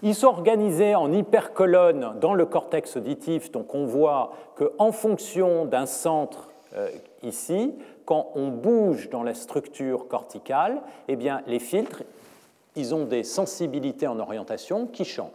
Ils 0.01 0.15
sont 0.15 0.27
organisés 0.27 0.95
en 0.95 1.11
hypercolonnes 1.11 2.15
dans 2.21 2.33
le 2.33 2.45
cortex 2.45 2.95
auditif. 2.95 3.51
Donc 3.51 3.75
on 3.75 3.85
voit 3.85 4.31
qu'en 4.55 4.91
fonction 4.91 5.65
d'un 5.65 5.85
centre 5.85 6.49
euh, 6.75 6.89
ici, 7.23 7.73
quand 8.05 8.31
on 8.35 8.47
bouge 8.47 9.09
dans 9.09 9.23
la 9.23 9.33
structure 9.33 10.07
corticale, 10.07 10.81
eh 11.07 11.15
bien, 11.15 11.41
les 11.47 11.59
filtres, 11.59 12.03
ils 12.75 12.95
ont 12.95 13.05
des 13.05 13.23
sensibilités 13.23 14.07
en 14.07 14.19
orientation 14.19 14.87
qui 14.87 15.03
changent. 15.03 15.29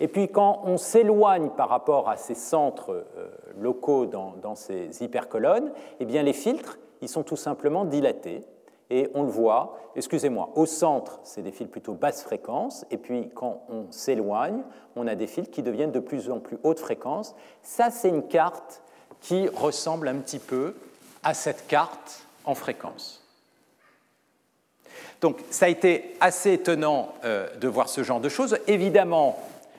Et 0.00 0.08
puis 0.08 0.28
quand 0.28 0.62
on 0.64 0.76
s'éloigne 0.76 1.50
par 1.50 1.68
rapport 1.68 2.08
à 2.08 2.16
ces 2.16 2.34
centres 2.34 3.06
euh, 3.16 3.28
locaux 3.58 4.06
dans, 4.06 4.54
ces 4.54 5.02
hypercolonnes, 5.02 5.72
eh 5.98 6.04
bien 6.04 6.22
les 6.22 6.32
filtres, 6.32 6.78
ils 7.00 7.08
sont 7.08 7.22
tout 7.22 7.36
simplement 7.36 7.84
dilatés. 7.84 8.42
Et 8.90 9.10
on 9.14 9.22
le 9.22 9.28
voit, 9.28 9.78
excusez-moi, 9.96 10.50
au 10.54 10.64
centre, 10.64 11.20
c'est 11.22 11.42
des 11.42 11.52
fils 11.52 11.68
plutôt 11.68 11.92
basse 11.92 12.22
fréquence, 12.22 12.86
et 12.90 12.96
puis 12.96 13.30
quand 13.34 13.62
on 13.68 13.90
s'éloigne, 13.92 14.62
on 14.96 15.06
a 15.06 15.14
des 15.14 15.26
fils 15.26 15.48
qui 15.48 15.62
deviennent 15.62 15.92
de 15.92 16.00
plus 16.00 16.30
en 16.30 16.40
plus 16.40 16.58
haute 16.62 16.80
fréquence. 16.80 17.34
Ça, 17.62 17.90
c'est 17.90 18.08
une 18.08 18.26
carte 18.26 18.82
qui 19.20 19.48
ressemble 19.48 20.08
un 20.08 20.16
petit 20.16 20.38
peu 20.38 20.74
à 21.22 21.34
cette 21.34 21.66
carte 21.66 22.26
en 22.44 22.54
fréquence. 22.54 23.22
Donc 25.20 25.38
ça 25.50 25.66
a 25.66 25.68
été 25.68 26.16
assez 26.20 26.52
étonnant 26.52 27.12
euh, 27.24 27.48
de 27.56 27.68
voir 27.68 27.88
ce 27.88 28.02
genre 28.02 28.20
de 28.20 28.28
choses. 28.28 28.56
Évidemment, 28.68 29.36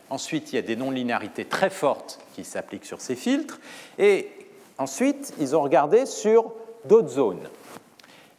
Ensuite, 0.10 0.51
il 0.51 0.55
y 0.55 0.60
a 0.60 0.64
des 0.64 0.76
non-linéarités 0.76 1.45
très 1.45 1.70
fortes 1.70 2.20
qui 2.34 2.43
s'appliquent 2.43 2.86
sur 2.86 2.99
ces 2.99 3.16
filtres. 3.16 3.60
Et 3.99 4.30
ensuite, 4.78 5.34
ils 5.39 5.55
ont 5.55 5.62
regardé 5.62 6.05
sur 6.05 6.51
d'autres 6.86 7.10
zones. 7.10 7.47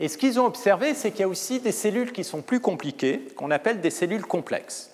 Et 0.01 0.09
ce 0.09 0.17
qu'ils 0.17 0.41
ont 0.41 0.47
observé, 0.47 0.95
c'est 0.95 1.11
qu'il 1.11 1.21
y 1.21 1.25
a 1.25 1.29
aussi 1.29 1.61
des 1.61 1.73
cellules 1.73 2.13
qui 2.13 2.25
sont 2.25 2.41
plus 2.41 2.59
compliquées, 2.59 3.29
qu'on 3.37 3.51
appelle 3.51 3.83
des 3.83 3.91
cellules 3.91 4.25
complexes. 4.25 4.91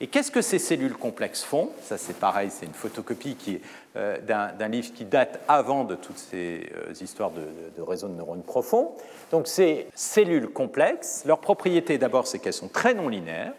Et 0.00 0.06
qu'est-ce 0.06 0.30
que 0.30 0.42
ces 0.42 0.58
cellules 0.58 0.96
complexes 0.96 1.42
font? 1.42 1.70
Ça, 1.82 1.96
c'est 1.96 2.18
pareil, 2.18 2.50
c'est 2.50 2.66
une 2.66 2.74
photocopie 2.74 3.60
euh, 3.96 4.18
d'un 4.20 4.68
livre 4.68 4.92
qui 4.92 5.06
date 5.06 5.40
avant 5.48 5.84
de 5.84 5.94
toutes 5.94 6.18
ces 6.18 6.68
euh, 6.76 6.92
histoires 7.00 7.30
de, 7.30 7.46
de, 7.74 7.82
réseaux 7.82 8.08
de 8.08 8.14
neurones 8.14 8.42
profonds. 8.42 8.92
Donc, 9.30 9.46
ces 9.46 9.86
cellules 9.94 10.48
complexes, 10.48 11.22
leur 11.24 11.38
propriété 11.38 11.96
d'abord, 11.96 12.26
c'est 12.26 12.38
qu'elles 12.38 12.52
sont 12.52 12.68
très 12.68 12.92
non 12.92 13.08
linéaires. 13.08 13.54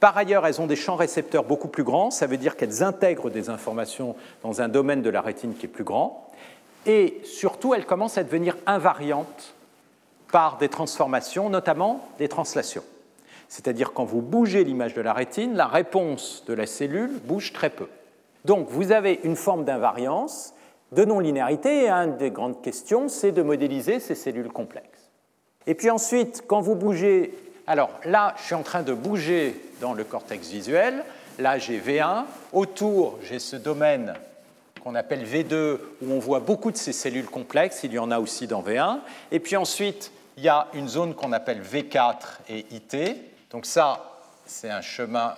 Par 0.00 0.16
ailleurs, 0.16 0.46
elles 0.46 0.60
ont 0.60 0.66
des 0.66 0.76
champs 0.76 0.96
récepteurs 0.96 1.44
beaucoup 1.44 1.68
plus 1.68 1.84
grands, 1.84 2.10
ça 2.10 2.26
veut 2.26 2.38
dire 2.38 2.56
qu'elles 2.56 2.82
intègrent 2.82 3.30
des 3.30 3.50
informations 3.50 4.16
dans 4.42 4.62
un 4.62 4.68
domaine 4.68 5.02
de 5.02 5.10
la 5.10 5.20
rétine 5.20 5.54
qui 5.54 5.66
est 5.66 5.68
plus 5.68 5.84
grand, 5.84 6.30
et 6.86 7.20
surtout, 7.22 7.74
elles 7.74 7.86
commencent 7.86 8.18
à 8.18 8.24
devenir 8.24 8.56
invariantes 8.66 9.54
par 10.32 10.58
des 10.58 10.68
transformations, 10.68 11.48
notamment 11.48 12.08
des 12.18 12.28
translations. 12.28 12.82
C'est-à-dire 13.48 13.92
quand 13.92 14.04
vous 14.04 14.22
bougez 14.22 14.64
l'image 14.64 14.94
de 14.94 15.00
la 15.00 15.12
rétine, 15.12 15.54
la 15.54 15.68
réponse 15.68 16.42
de 16.48 16.54
la 16.54 16.66
cellule 16.66 17.20
bouge 17.24 17.52
très 17.52 17.70
peu. 17.70 17.86
Donc 18.44 18.68
vous 18.68 18.90
avez 18.90 19.20
une 19.22 19.36
forme 19.36 19.64
d'invariance, 19.64 20.54
de 20.90 21.04
non-linéarité, 21.04 21.84
et 21.84 21.90
une 21.90 22.16
des 22.16 22.30
grandes 22.30 22.60
questions, 22.62 23.08
c'est 23.08 23.30
de 23.30 23.42
modéliser 23.42 24.00
ces 24.00 24.16
cellules 24.16 24.50
complexes. 24.50 25.10
Et 25.68 25.74
puis 25.74 25.90
ensuite, 25.90 26.42
quand 26.48 26.60
vous 26.60 26.74
bougez 26.74 27.32
alors 27.66 27.90
là, 28.04 28.34
je 28.38 28.44
suis 28.44 28.54
en 28.54 28.62
train 28.62 28.82
de 28.82 28.92
bouger 28.92 29.54
dans 29.80 29.94
le 29.94 30.04
cortex 30.04 30.48
visuel. 30.48 31.04
Là, 31.38 31.58
j'ai 31.58 31.78
V1. 31.78 32.24
Autour, 32.52 33.18
j'ai 33.22 33.38
ce 33.38 33.56
domaine 33.56 34.14
qu'on 34.82 34.96
appelle 34.96 35.24
V2, 35.24 35.78
où 36.02 36.12
on 36.12 36.18
voit 36.18 36.40
beaucoup 36.40 36.72
de 36.72 36.76
ces 36.76 36.92
cellules 36.92 37.26
complexes. 37.26 37.80
Il 37.84 37.92
y 37.92 37.98
en 38.00 38.10
a 38.10 38.18
aussi 38.18 38.48
dans 38.48 38.62
V1. 38.62 38.98
Et 39.30 39.38
puis 39.38 39.56
ensuite, 39.56 40.10
il 40.36 40.44
y 40.44 40.48
a 40.48 40.68
une 40.74 40.88
zone 40.88 41.14
qu'on 41.14 41.32
appelle 41.32 41.62
V4 41.62 42.16
et 42.48 42.66
IT. 42.70 42.96
Donc 43.50 43.66
ça, 43.66 44.20
c'est 44.46 44.70
un 44.70 44.80
chemin 44.80 45.34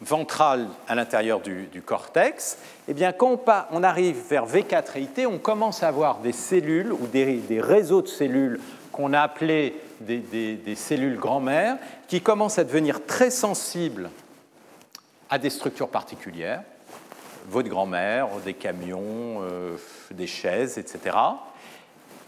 ventral 0.00 0.68
à 0.88 0.94
l'intérieur 0.94 1.40
du, 1.40 1.82
cortex. 1.84 2.58
Eh 2.88 2.94
bien, 2.94 3.12
quand 3.12 3.40
on, 3.70 3.82
arrive 3.82 4.16
vers 4.28 4.46
V4 4.46 4.96
et 4.96 5.02
IT, 5.02 5.26
on 5.26 5.38
commence 5.38 5.82
à 5.82 5.88
avoir 5.88 6.18
des 6.18 6.32
cellules 6.32 6.92
ou 6.92 7.06
des 7.06 7.60
réseaux 7.60 8.02
de 8.02 8.08
cellules 8.08 8.60
qu'on 8.90 9.12
a 9.12 9.20
appelés 9.20 9.80
des, 10.00 10.74
cellules 10.76 11.18
grand-mères 11.18 11.76
qui 12.08 12.20
commencent 12.20 12.58
à 12.58 12.64
devenir 12.64 13.04
très 13.06 13.30
sensibles 13.30 14.10
à 15.30 15.38
des 15.38 15.50
structures 15.50 15.88
particulières, 15.88 16.62
votre 17.48 17.68
grand-mère, 17.68 18.28
des 18.44 18.54
camions, 18.54 19.42
euh, 19.42 19.76
des 20.10 20.26
chaises, 20.26 20.76
etc 20.76 21.16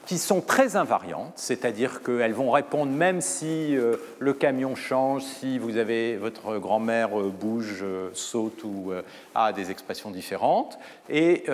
qui 0.07 0.19
sont 0.19 0.41
très 0.41 0.77
invariantes, 0.77 1.33
c'est-à-dire 1.37 2.03
qu'elles 2.03 2.35
vont 2.35 2.51
répondre 2.51 2.93
même 2.93 3.21
si 3.21 3.77
euh, 3.77 3.97
le 4.19 4.35
camion 4.35 4.75
change, 4.75 5.23
si 5.23 5.59
vous 5.59 5.77
avez 5.77 6.17
votre 6.17 6.59
grand-mère 6.59 7.19
euh, 7.19 7.31
bouge, 7.31 7.81
euh, 7.83 8.11
saute 8.13 8.65
ou 8.65 8.93
a 9.35 9.53
des 9.53 9.71
expressions 9.71 10.11
différentes. 10.11 10.79
Et 11.09 11.45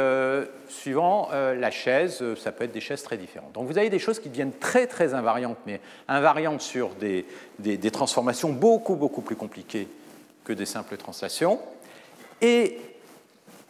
suivant 0.68 1.28
la 1.32 1.70
chaise, 1.70 2.22
ça 2.36 2.53
peut 2.53 2.64
être 2.64 2.72
des 2.72 2.80
chaises 2.80 3.03
très 3.03 3.16
différentes. 3.16 3.53
Donc 3.53 3.66
vous 3.66 3.78
avez 3.78 3.90
des 3.90 3.98
choses 3.98 4.20
qui 4.20 4.28
deviennent 4.28 4.53
très 4.53 4.86
très 4.86 5.14
invariantes, 5.14 5.59
mais 5.66 5.80
invariantes 6.09 6.61
sur 6.61 6.90
des, 6.90 7.24
des, 7.59 7.76
des 7.76 7.90
transformations 7.90 8.51
beaucoup 8.51 8.96
beaucoup 8.96 9.22
plus 9.22 9.36
compliquées 9.36 9.88
que 10.44 10.53
des 10.53 10.66
simples 10.66 10.96
translations. 10.96 11.59
Et 12.42 12.78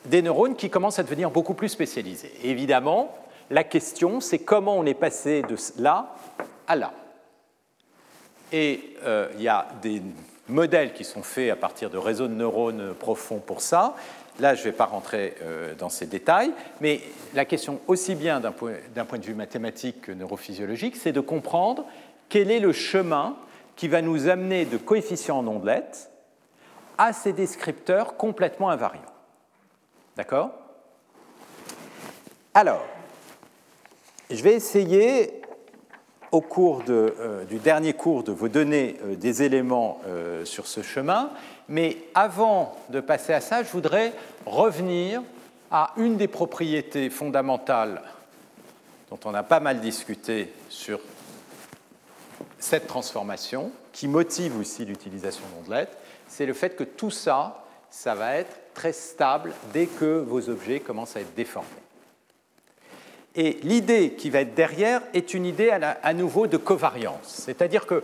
des 0.07 0.23
neurones 0.23 0.57
qui 0.57 0.71
commencent 0.71 0.99
à 0.99 1.03
devenir 1.03 1.31
beaucoup 1.31 1.55
plus 1.55 1.69
spécialisés. 1.69 2.33
évidemment, 2.43 3.15
la 3.51 3.65
question, 3.65 4.21
c'est 4.21 4.39
comment 4.39 4.79
on 4.79 4.87
est 4.87 4.95
passé 4.95 5.43
de 5.43 5.57
là 5.79 6.15
à 6.67 6.77
là. 6.77 6.93
Et 8.53 8.97
euh, 9.05 9.29
il 9.35 9.43
y 9.43 9.49
a 9.49 9.67
des 9.83 10.03
modèles 10.49 10.93
qui 10.93 11.05
sont 11.05 11.23
faits 11.23 11.51
à 11.51 11.57
partir 11.57 11.91
de 11.91 11.99
réseaux 11.99 12.29
de 12.29 12.35
neurones 12.35 12.95
profonds 12.95 13.39
pour 13.39 13.61
ça. 13.61 13.95
Là, 14.39 14.55
je 14.55 14.61
ne 14.61 14.65
vais 14.65 14.73
pas 14.73 14.87
rentrer 14.87 15.35
euh, 15.43 15.75
dans 15.75 15.89
ces 15.89 16.07
détails, 16.07 16.53
mais 16.81 17.01
la 17.35 17.45
question, 17.45 17.81
aussi 17.87 18.15
bien 18.15 18.41
d'un 18.41 18.53
point, 18.53 18.73
de 19.19 19.25
vue 19.25 19.35
mathématique 19.35 20.03
que 20.03 20.13
neurophysiologique, 20.13 20.97
c'est 20.97 21.13
de 21.13 21.21
comprendre 21.21 21.85
quel 22.29 22.51
est 22.51 22.61
le 22.61 22.73
chemin 22.73 23.37
qui 23.77 23.89
va 23.89 24.03
nous 24.03 24.29
amener 24.29 24.65
de 24.65 24.77
coefficients 24.77 25.39
en 25.39 25.47
ondelettes 25.47 26.11
à 26.99 27.13
ces 27.13 27.33
descripteurs 27.33 28.17
complètement 28.17 28.71
invariants. 28.71 29.01
D'accord? 30.17 30.51
Alors, 32.55 32.85
je 34.31 34.43
vais 34.43 34.55
essayer, 34.55 35.43
au 36.33 36.41
cours 36.41 36.83
euh, 36.89 37.45
du 37.45 37.59
dernier 37.59 37.93
cours, 37.93 38.23
de 38.23 38.33
vous 38.33 38.49
donner 38.49 38.97
euh, 39.05 39.17
des 39.17 39.43
éléments 39.43 40.01
euh, 40.07 40.45
sur 40.45 40.67
ce 40.67 40.83
chemin, 40.83 41.31
mais 41.69 41.97
avant 42.15 42.77
de 42.91 43.01
passer 43.01 43.33
à 43.33 43.41
ça, 43.41 43.63
je 43.63 43.71
voudrais 43.71 44.13
revenir 44.47 45.23
à 45.71 45.93
une 45.97 46.17
des 46.17 46.29
propriétés 46.29 47.11
fondamentales 47.11 48.03
dont 49.11 49.19
on 49.25 49.35
a 49.35 49.43
pas 49.43 49.61
mal 49.61 49.81
discuté 49.81 50.53
sur 50.69 51.01
cette 52.59 52.87
transformation, 52.87 53.73
qui 53.93 54.07
motive 54.07 54.59
aussi 54.59 54.85
l'utilisation 54.85 55.43
d'ondelettes, 55.57 55.97
c'est 56.29 56.47
le 56.47 56.53
fait 56.55 56.77
que 56.77 56.85
tout 56.85 57.11
ça, 57.11 57.65
ça 57.91 58.15
va 58.15 58.37
être 58.37 58.57
très 58.73 58.93
stable 58.93 59.53
dès 59.73 59.87
que 59.87 60.21
vos 60.21 60.49
objets 60.49 60.79
commencent 60.79 61.17
à 61.17 61.21
être 61.21 61.35
déformés. 61.35 61.69
Et 63.37 63.59
l'idée 63.63 64.15
qui 64.15 64.31
va 64.31 64.41
être 64.41 64.55
derrière 64.55 65.03
est 65.15 65.35
une 65.35 65.47
idée 65.47 65.71
à, 65.71 66.15
nouveau 66.15 66.47
de 66.47 66.57
covariance. 66.57 67.27
C'est-à-dire 67.27 67.87
que 67.87 68.03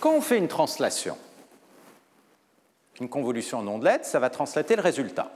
quand 0.00 0.14
on 0.14 0.20
fait 0.20 0.38
une 0.38 0.48
translation, 0.48 1.16
une 3.00 3.08
convolution 3.08 3.58
en 3.58 3.68
ondelette, 3.68 4.04
ça 4.04 4.18
va 4.18 4.30
translater 4.30 4.74
le 4.76 4.82
résultat. 4.82 5.30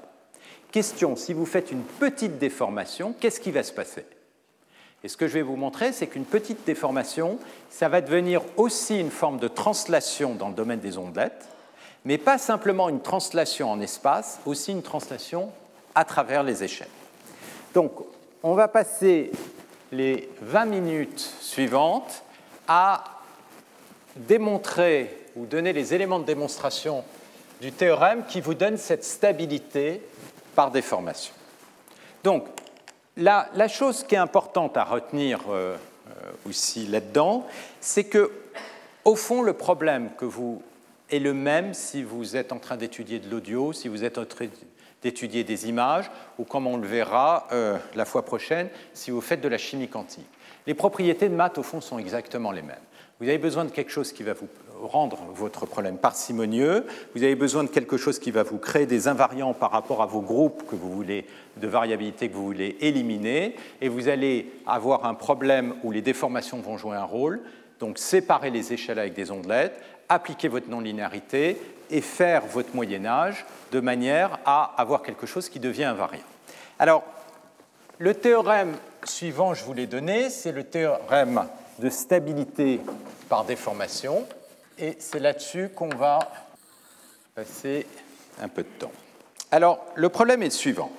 Question, 0.73 1.17
si 1.17 1.33
vous 1.33 1.47
faites 1.47 1.71
une 1.71 1.83
petite 1.83 2.39
déformation, 2.39 3.15
qu'est-ce 3.19 3.41
qui 3.41 3.53
va 3.53 3.63
se 3.63 3.73
passer? 3.73 4.05
Et 5.05 5.09
ce 5.09 5.17
que 5.17 5.29
je 5.29 5.35
vais 5.35 5.43
vous 5.43 5.57
montrer, 5.57 5.93
c'est 5.93 6.09
qu'une 6.09 6.25
petite 6.25 6.67
déformation, 6.67 7.39
ça 7.71 7.89
va 7.89 8.01
devenir 8.01 8.43
aussi 8.57 8.99
une 8.99 9.11
forme 9.11 9.39
de 9.39 9.49
translation 9.49 10.35
dans 10.35 10.49
le 10.49 10.55
domaine 10.55 10.81
des 10.81 10.99
ondelettes, 10.99 11.47
mais 12.05 12.19
pas 12.19 12.39
simplement 12.39 12.89
une 12.89 13.01
translation 13.01 13.71
en 13.71 13.81
espace, 13.81 14.41
aussi 14.45 14.73
une 14.73 14.83
translation 14.83 15.53
à 15.95 16.05
travers 16.05 16.43
les 16.43 16.65
échelles. 16.65 16.89
Donc, 17.75 17.93
on 18.43 18.55
va 18.55 18.69
passer 18.69 19.31
les 19.93 20.29
20 20.43 20.67
minutes 20.67 21.21
suivantes 21.41 22.23
à 22.67 23.05
démontrer 24.17 25.27
ou 25.37 25.47
donner 25.47 25.73
les 25.73 25.95
éléments 25.95 26.19
de 26.19 26.25
démonstration 26.25 27.05
du 27.61 27.73
théorème 27.73 28.25
qui 28.27 28.41
vous 28.41 28.55
donne 28.55 28.77
cette 28.77 29.05
stabilité 29.05 30.03
par 30.55 30.71
déformation. 30.71 31.35
Donc, 32.25 32.47
la, 33.17 33.69
chose 33.69 34.05
qui 34.05 34.15
est 34.15 34.19
importante 34.19 34.77
à 34.77 34.85
retenir 34.85 35.41
euh, 35.51 35.77
euh, 36.09 36.31
aussi 36.49 36.87
là-dedans, 36.87 37.47
c'est 37.81 38.05
que, 38.05 38.31
au 39.05 39.17
fond, 39.17 39.43
le 39.43 39.55
problème 39.55 40.11
que 40.17 40.25
vous 40.25 40.63
est 41.11 41.19
le 41.19 41.35
même 41.35 41.75
si 41.75 42.03
vous 42.03 42.37
êtes 42.37 42.53
en 42.53 42.59
train 42.59 42.77
d'étudier 42.77 43.19
de 43.19 43.29
l'audio, 43.29 43.73
si 43.73 43.89
vous 43.89 44.05
êtes 44.05 44.19
en 44.19 44.25
train 44.25 44.47
d'étudier 45.03 45.45
des 45.45 45.69
images, 45.69 46.11
ou 46.39 46.45
comme 46.45 46.67
on 46.67 46.77
le 46.77 46.87
verra 46.87 47.47
euh, 47.53 47.77
la 47.95 48.05
fois 48.05 48.25
prochaine, 48.25 48.69
si 48.93 49.11
vous 49.11 49.21
faites 49.21 49.41
de 49.41 49.49
la 49.49 49.59
chimie 49.59 49.89
quantique. 49.89 50.27
Les 50.67 50.75
propriétés 50.75 51.29
de 51.29 51.35
maths, 51.35 51.59
au 51.59 51.63
fond, 51.63 51.81
sont 51.81 51.99
exactement 51.99 52.53
les 52.53 52.63
mêmes. 52.63 52.77
Vous 53.21 53.29
avez 53.29 53.39
besoin 53.39 53.65
de 53.65 53.71
quelque 53.71 53.91
chose 53.91 54.13
qui 54.13 54.23
va 54.23 54.33
vous 54.33 54.49
rendre 54.81 55.19
votre 55.35 55.67
problème 55.67 55.99
parcimonieux, 55.99 56.87
vous 57.15 57.23
avez 57.25 57.35
besoin 57.35 57.65
de 57.65 57.69
quelque 57.69 57.97
chose 57.97 58.21
qui 58.21 58.31
va 58.31 58.45
vous 58.45 58.59
créer 58.59 58.87
des 58.87 59.09
invariants 59.09 59.55
par 59.55 59.73
rapport 59.73 60.03
à 60.03 60.07
vos 60.07 60.21
groupes 60.21 60.65
que 60.69 60.77
vous 60.77 60.93
voulez, 60.93 61.27
de 61.57 61.67
variabilité 61.67 62.29
que 62.29 62.35
vous 62.35 62.47
voulez 62.47 62.77
éliminer, 62.81 63.57
et 63.81 63.89
vous 63.89 64.09
allez 64.09 64.53
avoir 64.67 65.05
un 65.05 65.15
problème 65.15 65.75
où 65.83 65.91
les 65.91 66.03
déformations 66.03 66.61
vont 66.61 66.79
jouer 66.79 66.97
un 66.97 67.05
rôle, 67.05 67.41
donc 67.81 67.99
séparer 67.99 68.51
les 68.51 68.73
échelles 68.73 68.99
avec 68.99 69.15
des 69.15 69.31
ondelettes, 69.31 69.81
appliquer 70.09 70.49
votre 70.49 70.69
non-linéarité 70.69 71.61
et 71.91 72.01
faire 72.01 72.47
votre 72.47 72.75
Moyen 72.75 73.05
Âge 73.07 73.45
de 73.73 73.81
manière 73.81 74.39
à 74.45 74.75
avoir 74.77 75.03
quelque 75.03 75.27
chose 75.27 75.49
qui 75.49 75.61
devient 75.61 75.85
invariant. 75.85 76.23
Alors, 76.79 77.05
le 77.99 78.15
théorème 78.15 78.77
suivant, 79.05 79.55
je 79.55 79.65
vous 79.65 79.75
l'ai 79.75 79.87
donné, 79.87 80.31
c'est 80.31 80.53
le 80.53 80.65
théorème 80.65 81.47
de 81.79 81.91
stabilité 81.91 82.81
par 83.29 83.45
déformation, 83.45 84.27
et 84.79 84.97
c'est 84.99 85.19
là-dessus 85.19 85.71
qu'on 85.75 85.89
va 85.89 86.19
passer 87.35 87.87
un 88.41 88.49
peu 88.49 88.63
de 88.63 88.69
temps. 88.79 88.93
Alors, 89.51 89.85
le 89.95 90.09
problème 90.09 90.43
est 90.43 90.47
le 90.47 90.51
suivant. 90.51 90.93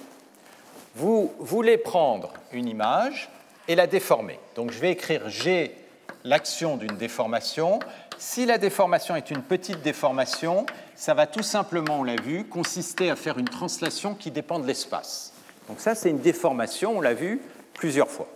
Vous 0.95 1.33
voulez 1.39 1.77
prendre 1.77 2.33
une 2.51 2.67
image 2.67 3.29
et 3.67 3.75
la 3.75 3.87
déformer. 3.87 4.39
Donc, 4.55 4.71
je 4.71 4.79
vais 4.79 4.91
écrire 4.91 5.29
G, 5.29 5.75
l'action 6.23 6.77
d'une 6.77 6.97
déformation. 6.97 7.79
Si 8.19 8.45
la 8.45 8.57
déformation 8.57 9.15
est 9.15 9.31
une 9.31 9.41
petite 9.41 9.81
déformation, 9.81 10.65
ça 10.93 11.13
va 11.13 11.25
tout 11.25 11.41
simplement, 11.41 12.01
on 12.01 12.03
l'a 12.03 12.17
vu, 12.17 12.43
consister 12.43 13.09
à 13.09 13.15
faire 13.15 13.37
une 13.37 13.47
translation 13.47 14.13
qui 14.13 14.29
dépend 14.29 14.59
de 14.59 14.67
l'espace. 14.67 15.31
Donc 15.69 15.79
ça, 15.79 15.95
c'est 15.95 16.09
une 16.09 16.19
déformation, 16.19 16.97
on 16.97 17.01
l'a 17.01 17.13
vu 17.13 17.41
plusieurs 17.73 18.09
fois. 18.09 18.27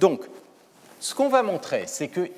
Donc, 0.00 0.22
ce 1.00 1.14
qu'on 1.14 1.28
va 1.28 1.42
montrer, 1.42 1.84
c'est 1.86 2.08
que 2.08 2.30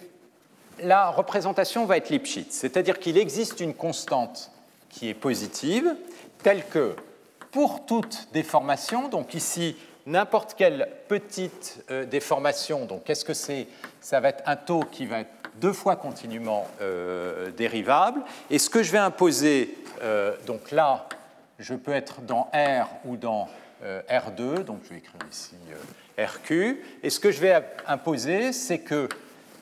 la 0.82 1.10
représentation 1.10 1.84
va 1.86 1.98
être 1.98 2.10
Lipschitz, 2.10 2.50
c'est-à-dire 2.50 2.98
qu'il 2.98 3.16
existe 3.16 3.60
une 3.60 3.74
constante 3.74 4.50
qui 4.90 5.08
est 5.08 5.14
positive, 5.14 5.94
telle 6.42 6.66
que 6.66 6.96
pour 7.52 7.86
toute 7.86 8.26
déformation, 8.32 9.08
donc 9.08 9.34
ici, 9.34 9.76
n'importe 10.08 10.54
quelle 10.54 10.88
petite 11.06 11.84
euh, 11.90 12.04
déformation, 12.04 12.86
donc 12.86 13.04
qu'est-ce 13.04 13.24
que 13.24 13.34
c'est? 13.34 13.68
Ça 14.00 14.20
va 14.20 14.30
être 14.30 14.42
un 14.46 14.56
taux 14.56 14.84
qui 14.90 15.06
va 15.06 15.20
être 15.20 15.30
deux 15.56 15.72
fois 15.72 15.96
continuellement 15.96 16.66
euh, 16.80 17.50
dérivable. 17.50 18.22
Et 18.50 18.58
ce 18.58 18.70
que 18.70 18.82
je 18.82 18.90
vais 18.90 18.98
imposer, 18.98 19.76
euh, 20.02 20.34
donc 20.46 20.70
là, 20.70 21.08
je 21.58 21.74
peux 21.74 21.92
être 21.92 22.22
dans 22.22 22.50
R 22.54 22.88
ou 23.04 23.16
dans 23.16 23.48
R2, 23.80 24.64
donc 24.64 24.80
je 24.84 24.90
vais 24.90 24.96
écrire 24.96 25.20
ici 25.30 25.54
RQ. 26.18 26.82
Et 27.04 27.10
ce 27.10 27.20
que 27.20 27.30
je 27.30 27.40
vais 27.40 27.62
imposer, 27.86 28.52
c'est 28.52 28.80
que 28.80 29.08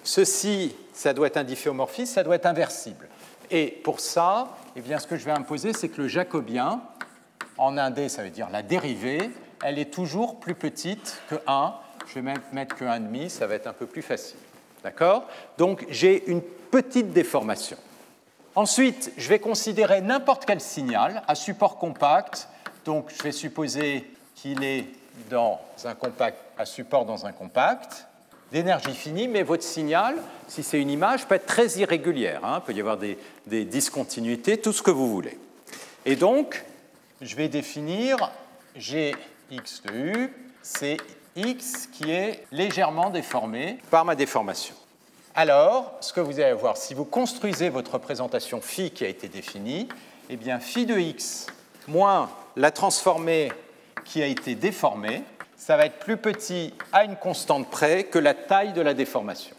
ceci, 0.03 0.75
ça 0.95 1.13
doit 1.13 1.27
être 1.27 1.37
un 1.37 1.45
difféomorphisme, 1.45 2.15
ça 2.15 2.23
doit 2.23 2.37
être 2.37 2.47
inversible. 2.47 3.09
Et 3.51 3.67
pour 3.67 4.01
ça, 4.01 4.57
eh 4.75 4.81
bien, 4.81 4.99
ce 4.99 5.07
que 5.07 5.17
je 5.17 5.25
vais 5.25 5.33
imposer, 5.33 5.75
c'est 5.75 5.91
que 5.91 6.01
le 6.01 6.09
jacobien, 6.09 6.81
en 7.59 7.77
un 7.77 7.91
D, 7.91 8.09
ça 8.09 8.23
veut 8.23 8.31
dire 8.31 8.49
la 8.51 8.63
dérivée, 8.63 9.31
elle 9.63 9.79
est 9.79 9.93
toujours 9.93 10.39
plus 10.39 10.55
petite 10.55 11.21
que 11.29 11.37
1. 11.47 11.75
Je 12.07 12.15
vais 12.15 12.23
même 12.23 12.41
mettre 12.53 12.77
que 12.77 12.85
1,5, 12.85 13.29
ça 13.29 13.47
va 13.47 13.55
être 13.55 13.67
un 13.67 13.73
peu 13.73 13.87
plus 13.87 14.03
facile. 14.03 14.39
D'accord? 14.85 15.27
Donc 15.59 15.85
j'ai 15.89 16.29
une 16.31 16.43
petite 16.43 17.13
déformation. 17.13 17.77
Ensuite, 18.55 19.13
je 19.17 19.29
vais 19.29 19.39
considérer 19.39 20.01
n'importe 20.01 20.45
quel 20.47 20.61
signal 20.61 21.23
à 21.29 21.35
support 21.35 21.79
compact. 21.79 22.49
Donc 22.85 23.11
je 23.17 23.23
vais 23.23 23.33
supposer 23.33 24.11
qu'il 24.35 24.65
est 24.65 24.87
dans 25.31 25.61
un 25.85 25.95
compact, 25.95 26.39
à 26.59 26.65
support 26.65 27.05
dans 27.05 27.27
un 27.27 27.33
compact, 27.33 28.07
d'énergie 28.53 28.95
finie, 28.95 29.29
mais 29.29 29.43
votre 29.43 29.63
signal, 29.63 30.17
si 30.47 30.63
c'est 30.63 30.81
une 30.81 30.91
image, 30.91 31.27
peut 31.27 31.35
être 31.35 31.47
très 31.47 31.79
irrégulière. 31.79 32.45
Hein. 32.45 32.61
il 32.63 32.67
peut 32.67 32.73
y 32.75 32.81
avoir 32.81 32.97
des, 32.97 33.19
des 33.47 33.65
discontinuités, 33.65 34.59
tout 34.59 34.73
ce 34.73 34.83
que 34.83 34.91
vous 34.91 35.11
voulez. 35.11 35.39
Et 36.05 36.17
donc, 36.17 36.65
je 37.21 37.35
vais 37.35 37.49
définir 37.49 38.31
Gx 39.51 39.83
de 39.83 39.95
U, 39.95 40.33
c'est 40.63 40.97
x 41.37 41.89
qui 41.93 42.11
est 42.11 42.45
légèrement 42.51 43.11
déformé 43.11 43.79
par 43.91 44.05
ma 44.05 44.15
déformation. 44.15 44.75
Alors, 45.35 45.93
ce 46.01 46.13
que 46.13 46.21
vous 46.21 46.41
allez 46.41 46.55
voir, 46.55 46.77
si 46.77 46.95
vous 46.95 47.05
construisez 47.05 47.69
votre 47.69 47.95
représentation 47.95 48.61
phi 48.61 48.91
qui 48.91 49.05
a 49.05 49.09
été 49.09 49.29
définie, 49.29 49.89
eh 50.31 50.37
bien 50.37 50.59
phi 50.61 50.87
de 50.87 50.99
x 50.99 51.47
moins 51.89 52.31
la 52.57 52.71
transformée 52.71 53.53
qui 54.05 54.23
a 54.23 54.27
été 54.27 54.55
déformée, 54.55 55.23
ça 55.57 55.77
va 55.77 55.87
être 55.87 55.99
plus 55.99 56.17
petit 56.17 56.75
à 56.93 57.05
une 57.05 57.17
constante 57.17 57.71
près 57.71 58.05
que 58.05 58.19
la 58.19 58.35
taille 58.35 58.73
de 58.73 58.81
la 58.81 58.95
déformation. 58.95 59.55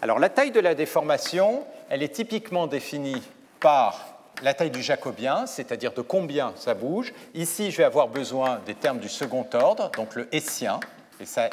Alors 0.00 0.18
la 0.18 0.28
taille 0.28 0.50
de 0.52 0.60
la 0.60 0.74
déformation, 0.74 1.64
elle 1.88 2.02
est 2.02 2.14
typiquement 2.14 2.66
définie 2.66 3.22
par 3.60 4.15
la 4.42 4.54
taille 4.54 4.70
du 4.70 4.82
jacobien, 4.82 5.46
c'est-à-dire 5.46 5.92
de 5.92 6.02
combien 6.02 6.52
ça 6.56 6.74
bouge. 6.74 7.12
Ici, 7.34 7.70
je 7.70 7.78
vais 7.78 7.84
avoir 7.84 8.08
besoin 8.08 8.60
des 8.66 8.74
termes 8.74 8.98
du 8.98 9.08
second 9.08 9.46
ordre, 9.54 9.90
donc 9.92 10.14
le 10.14 10.28
hessien. 10.34 10.80
Et 11.20 11.26
ça, 11.26 11.50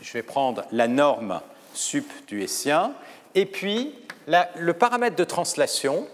je 0.00 0.12
vais 0.12 0.22
prendre 0.22 0.64
la 0.72 0.88
norme 0.88 1.40
sup 1.74 2.10
du 2.26 2.42
hessien. 2.42 2.92
Et 3.34 3.46
puis, 3.46 3.94
le 4.26 4.72
paramètre 4.72 5.16
de 5.16 5.24
translation, 5.24 6.06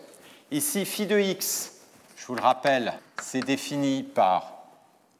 ici, 0.51 0.85
phi 0.85 1.07
de 1.07 1.19
x, 1.19 1.73
je 2.17 2.27
vous 2.27 2.35
le 2.35 2.43
rappelle, 2.43 2.95
c'est 3.23 3.41
défini 3.41 4.03
par 4.03 4.65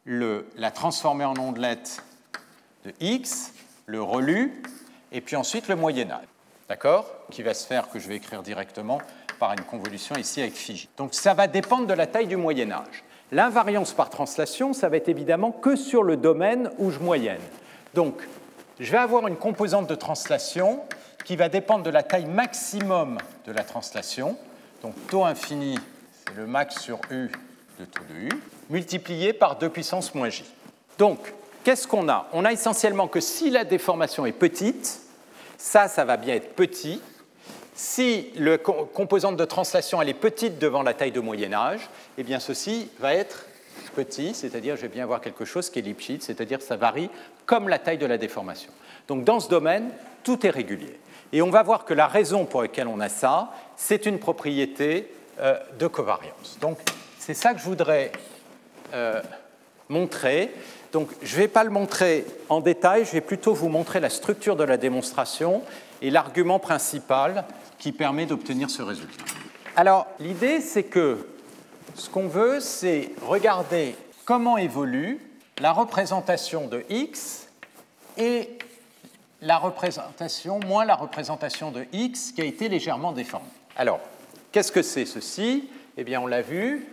le, 0.05 0.49
la 0.57 0.71
transformée 0.71 1.25
en 1.25 1.37
ondelette 1.37 2.03
de 2.85 2.93
x, 3.01 3.53
le 3.87 4.03
relu, 4.03 4.63
et 5.13 5.21
puis 5.21 5.37
ensuite 5.37 5.69
le 5.69 5.77
moyen-âge, 5.77 6.27
d'accord? 6.69 7.07
Qui 7.31 7.43
va 7.43 7.55
se 7.55 7.67
faire, 7.67 7.91
que 7.91 7.99
je 7.99 8.09
vais 8.09 8.17
écrire 8.17 8.43
directement, 8.43 8.99
par 9.41 9.53
une 9.55 9.63
convolution 9.63 10.15
ici 10.17 10.41
avec 10.43 10.55
phi. 10.55 10.89
Donc 10.97 11.15
ça 11.15 11.35
va 11.35 11.49
dépendre 11.49 11.89
de 11.89 11.95
la 11.95 12.07
taille 12.07 12.29
du 12.29 12.37
moyen-âge. 12.37 13.03
L'invariance 13.33 13.93
par 13.93 14.11
translation, 14.11 14.73
ça 14.73 14.89
va 14.89 14.99
être 14.99 15.09
évidemment 15.09 15.51
que 15.51 15.77
sur 15.77 16.03
le 16.03 16.17
domaine 16.17 16.71
où 16.79 16.91
je 16.91 16.99
moyenne. 16.99 17.41
Donc, 17.95 18.21
je 18.79 18.91
vais 18.91 18.99
avoir 18.99 19.27
une 19.29 19.37
composante 19.37 19.89
de 19.89 19.95
translation 19.95 20.83
qui 21.25 21.37
va 21.37 21.49
dépendre 21.49 21.85
de 21.85 21.91
la 21.91 22.03
taille 22.03 22.27
maximum 22.27 23.19
de 23.47 23.53
la 23.53 23.63
translation. 23.63 24.37
Donc, 24.83 24.95
taux 25.09 25.25
infini, 25.25 25.79
c'est 26.13 26.37
le 26.37 26.47
max 26.47 26.81
sur 26.81 27.01
U 27.11 27.31
de 27.79 27.85
taux 27.85 28.03
de 28.11 28.15
U, 28.15 28.29
multiplié 28.69 29.33
par 29.33 29.59
2 29.59 29.69
puissance 29.69 30.15
moins 30.15 30.29
J. 30.29 30.45
Donc, 30.99 31.33
qu'est-ce 31.63 31.87
qu'on 31.87 32.09
a? 32.09 32.29
On 32.33 32.45
a 32.45 32.53
essentiellement 32.53 33.07
que 33.07 33.21
si 33.21 33.51
la 33.51 33.65
déformation 33.65 34.27
est 34.27 34.33
petite, 34.33 35.01
ça, 35.57 35.87
ça 35.87 36.05
va 36.05 36.17
bien 36.17 36.35
être 36.35 36.55
petit, 36.55 37.01
si 37.75 38.31
la 38.37 38.59
composante 38.59 39.37
de 39.37 39.45
translation 39.45 40.03
elle 40.03 40.09
est 40.09 40.15
petite 40.15 40.59
devant 40.59 40.83
la 40.83 40.95
taille 40.95 41.13
de 41.13 41.21
moyen 41.21 41.53
âge, 41.53 41.89
eh 42.19 42.23
bien 42.23 42.41
ceci 42.41 42.89
va 42.99 43.15
être 43.15 43.47
petit, 43.91 44.35
c'est-à-dire 44.35 44.77
je 44.77 44.83
vais 44.83 44.89
bien 44.89 45.05
avoir 45.05 45.21
quelque 45.21 45.45
chose 45.45 45.71
qui 45.71 45.79
est 45.79 45.83
Lipschitz, 45.83 46.25
c'est-à-dire 46.25 46.63
ça 46.63 46.77
varie 46.77 47.11
comme 47.47 47.69
la 47.69 47.79
taille 47.79 47.99
de 47.99 48.07
la 48.07 48.19
déformation. 48.19 48.71
Donc 49.09 49.25
dans 49.25 49.41
ce 49.41 49.49
domaine, 49.49 49.91
tout 50.23 50.47
est 50.47 50.51
régulier. 50.51 50.99
Et 51.33 51.43
on 51.43 51.51
va 51.51 51.63
voir 51.63 51.85
que 51.85 51.95
la 51.95 52.07
raison 52.07 52.45
pour 52.45 52.63
laquelle 52.63 52.89
on 52.89 53.01
a 53.01 53.09
ça, 53.09 53.53
c'est 53.77 54.07
une 54.07 54.19
propriété 54.19 55.11
euh, 55.41 55.59
de 55.79 55.87
covariance. 55.87 56.59
Donc 56.61 56.79
c'est 57.19 57.35
ça 57.35 57.55
que 57.55 57.61
je 57.61 57.65
voudrais 57.65 58.13
euh, 58.95 59.21
montrer. 59.89 60.53
Donc 60.93 61.09
je 61.23 61.37
ne 61.37 61.43
vais 61.43 61.49
pas 61.49 61.65
le 61.65 61.71
montrer 61.71 62.25
en 62.49 62.61
détail, 62.61 63.05
je 63.05 63.13
vais 63.13 63.21
plutôt 63.21 63.55
vous 63.55 63.69
montrer 63.69 64.01
la 64.01 64.11
structure 64.11 64.57
de 64.57 64.65
la 64.65 64.77
démonstration 64.77 65.63
et 66.01 66.11
l'argument 66.11 66.59
principal 66.59 67.45
qui 67.79 67.93
permet 67.93 68.27
d'obtenir 68.27 68.71
ce 68.71 68.83
résultat. 68.83 69.25
Alors, 69.77 70.07
l'idée, 70.19 70.61
c'est 70.61 70.85
que 70.85 71.29
ce 71.95 72.11
qu'on 72.11 72.29
veut, 72.29 72.61
c'est 72.61 73.11
regarder 73.27 73.97
comment 74.25 74.59
évolue 74.59 75.21
la 75.61 75.73
représentation 75.73 76.67
de 76.67 76.85
x 76.89 77.49
et 78.17 78.59
la 79.43 79.59
représentation 79.59 80.61
moins 80.61 80.85
la 80.85 80.97
représentation 80.97 81.71
de 81.71 81.87
x 81.93 82.33
qui 82.33 82.43
a 82.43 82.45
été 82.45 82.69
légèrement 82.69 83.13
déformée. 83.13 83.49
Alors, 83.77 84.01
qu'est-ce 84.53 84.73
que 84.73 84.83
c'est 84.83 85.07
ceci? 85.07 85.71
Eh 85.97 86.05
bien, 86.05 86.21
on 86.21 86.27
l'a 86.27 86.43
vu, 86.43 86.87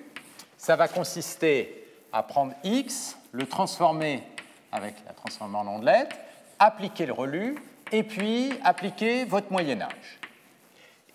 ça 0.57 0.75
va 0.75 0.87
consister 0.87 1.85
à 2.13 2.23
prendre 2.23 2.53
x, 2.63 3.17
le 3.31 3.45
transformer 3.45 4.23
avec 4.71 4.95
la 5.05 5.13
transformée 5.13 5.57
en 5.57 5.67
ondelette, 5.67 6.17
appliquer 6.59 7.05
le 7.05 7.13
relu, 7.13 7.55
et 7.91 8.03
puis 8.03 8.51
appliquer 8.63 9.25
votre 9.25 9.51
moyen 9.51 9.81
âge. 9.81 10.19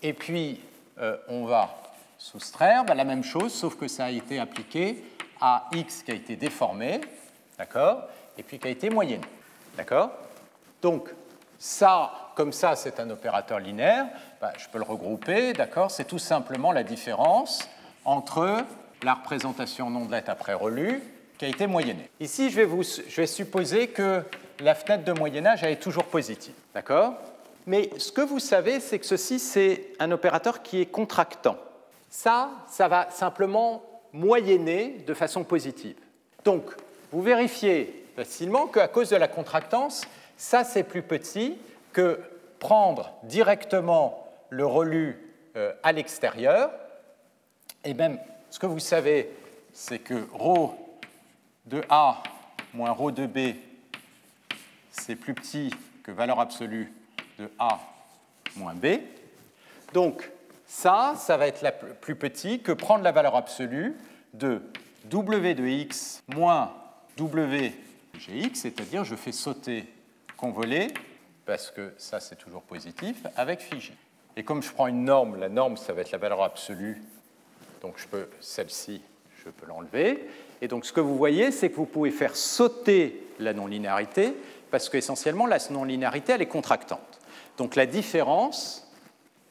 Et 0.01 0.13
puis, 0.13 0.59
euh, 0.99 1.17
on 1.27 1.45
va 1.45 1.69
soustraire 2.17 2.83
ben, 2.85 2.93
la 2.93 3.03
même 3.03 3.23
chose, 3.23 3.53
sauf 3.53 3.75
que 3.75 3.87
ça 3.87 4.05
a 4.05 4.11
été 4.11 4.39
appliqué 4.39 5.03
à 5.41 5.67
x 5.73 6.03
qui 6.03 6.11
a 6.11 6.15
été 6.15 6.35
déformé, 6.35 7.01
d'accord, 7.57 8.07
et 8.37 8.43
puis 8.43 8.59
qui 8.59 8.67
a 8.67 8.71
été 8.71 8.89
moyenné, 8.89 9.25
d'accord 9.75 10.11
Donc, 10.81 11.09
ça, 11.59 12.31
comme 12.35 12.51
ça, 12.51 12.75
c'est 12.75 12.99
un 12.99 13.09
opérateur 13.09 13.59
linéaire, 13.59 14.07
ben, 14.41 14.51
je 14.57 14.67
peux 14.67 14.77
le 14.77 14.83
regrouper, 14.83 15.53
d'accord 15.53 15.91
C'est 15.91 16.05
tout 16.05 16.19
simplement 16.19 16.71
la 16.71 16.83
différence 16.83 17.69
entre 18.05 18.65
la 19.03 19.13
représentation 19.13 19.89
non 19.89 20.05
de 20.05 20.15
après 20.15 20.53
relu 20.53 21.01
qui 21.37 21.45
a 21.45 21.47
été 21.47 21.67
moyennée. 21.67 22.09
Ici, 22.19 22.49
je 22.49 22.55
vais, 22.55 22.65
vous, 22.65 22.83
je 22.83 23.15
vais 23.15 23.27
supposer 23.27 23.87
que 23.87 24.23
la 24.59 24.75
fenêtre 24.75 25.03
de 25.03 25.11
Moyen 25.13 25.45
Âge 25.45 25.63
est 25.63 25.81
toujours 25.81 26.05
positive. 26.05 26.53
D'accord? 26.73 27.15
Mais 27.65 27.89
ce 27.97 28.11
que 28.11 28.21
vous 28.21 28.39
savez, 28.39 28.79
c'est 28.79 28.99
que 28.99 29.05
ceci, 29.05 29.39
c'est 29.39 29.91
un 29.99 30.11
opérateur 30.11 30.61
qui 30.61 30.81
est 30.81 30.85
contractant. 30.85 31.57
Ça, 32.09 32.51
ça 32.69 32.87
va 32.87 33.09
simplement 33.09 33.83
moyenner 34.11 35.03
de 35.07 35.13
façon 35.13 35.43
positive. 35.43 35.95
Donc, 36.43 36.63
vous 37.11 37.21
vérifiez 37.21 38.05
facilement 38.15 38.67
qu'à 38.67 38.87
cause 38.87 39.09
de 39.09 39.15
la 39.15 39.27
contractance, 39.27 40.03
ça, 40.37 40.63
c'est 40.63 40.83
plus 40.83 41.01
petit 41.01 41.57
que 41.93 42.19
prendre 42.59 43.13
directement 43.23 44.27
le 44.49 44.65
relu 44.65 45.17
euh, 45.55 45.73
à 45.83 45.91
l'extérieur. 45.91 46.71
Et 47.83 47.93
même, 47.93 48.19
ce 48.49 48.59
que 48.59 48.65
vous 48.65 48.79
savez, 48.79 49.29
c'est 49.71 49.99
que 49.99 50.27
ρ 50.33 50.75
de 51.65 51.81
A 51.89 52.21
moins 52.73 52.91
ρ 52.91 53.11
de 53.11 53.25
B 53.25 53.55
c'est 55.05 55.15
plus 55.15 55.33
petit 55.33 55.69
que 56.03 56.11
valeur 56.11 56.39
absolue 56.39 56.91
de 57.37 57.49
A 57.59 57.79
moins 58.55 58.73
B. 58.73 58.99
Donc 59.93 60.29
ça, 60.65 61.13
ça 61.17 61.35
va 61.35 61.47
être 61.47 61.65
plus 61.99 62.15
petit 62.15 62.61
que 62.61 62.71
prendre 62.71 63.03
la 63.03 63.11
valeur 63.11 63.35
absolue 63.35 63.95
de 64.33 64.61
W 65.05 65.55
de 65.55 65.65
x 65.65 66.23
moins 66.33 66.71
W 67.17 67.73
de 68.13 68.19
gx, 68.19 68.55
c'est-à-dire 68.55 69.03
je 69.03 69.15
fais 69.15 69.33
sauter 69.33 69.85
convolé, 70.37 70.87
parce 71.45 71.69
que 71.69 71.93
ça 71.97 72.19
c'est 72.19 72.37
toujours 72.37 72.61
positif, 72.61 73.17
avec 73.35 73.59
phi 73.59 73.91
Et 74.37 74.43
comme 74.43 74.63
je 74.63 74.71
prends 74.71 74.87
une 74.87 75.03
norme, 75.03 75.37
la 75.37 75.49
norme 75.49 75.75
ça 75.75 75.91
va 75.91 76.01
être 76.01 76.11
la 76.11 76.17
valeur 76.17 76.41
absolue, 76.41 77.01
donc 77.81 77.95
je 77.97 78.07
peux, 78.07 78.29
celle-ci, 78.39 79.01
je 79.43 79.49
peux 79.49 79.67
l'enlever. 79.67 80.29
Et 80.61 80.69
donc 80.69 80.85
ce 80.85 80.93
que 80.93 81.01
vous 81.01 81.17
voyez, 81.17 81.51
c'est 81.51 81.69
que 81.69 81.75
vous 81.75 81.85
pouvez 81.85 82.11
faire 82.11 82.37
sauter 82.37 83.27
la 83.39 83.53
non-linéarité 83.53 84.33
parce 84.73 84.89
qu'essentiellement, 84.89 85.45
la 85.45 85.59
non-linéarité, 85.69 86.33
elle 86.33 86.41
est 86.41 86.47
contractante. 86.47 87.19
Donc 87.59 87.75
la 87.75 87.85
différence, 87.85 88.87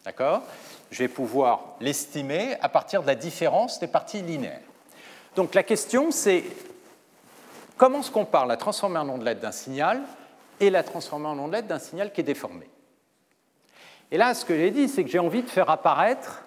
d'accord, 0.05 0.43
je 0.91 0.99
vais 0.99 1.09
pouvoir 1.09 1.77
l'estimer 1.79 2.57
à 2.61 2.69
partir 2.69 3.03
de 3.03 3.07
la 3.07 3.15
différence 3.15 3.79
des 3.79 3.87
parties 3.87 4.21
linéaires. 4.21 4.59
Donc 5.37 5.55
la 5.55 5.63
question, 5.63 6.11
c'est 6.11 6.43
comment 7.77 8.03
se 8.03 8.11
compare 8.11 8.47
la 8.47 8.57
transformée 8.57 8.99
en 8.99 9.09
ondelette 9.09 9.39
d'un 9.39 9.53
signal 9.53 10.03
et 10.59 10.71
la 10.71 10.83
transformée 10.83 11.29
en 11.29 11.39
ondelette 11.39 11.69
d'un 11.69 11.79
signal 11.79 12.13
qui 12.13 12.23
est 12.23 12.25
déformé? 12.25 12.69
Et 14.11 14.17
là, 14.17 14.35
ce 14.35 14.45
que 14.45 14.57
j'ai 14.57 14.73
dit, 14.73 14.89
c'est 14.89 15.05
que 15.05 15.11
j'ai 15.11 15.21
envie 15.21 15.45
de 15.45 15.51
faire 15.51 15.71
apparaître 15.71 16.43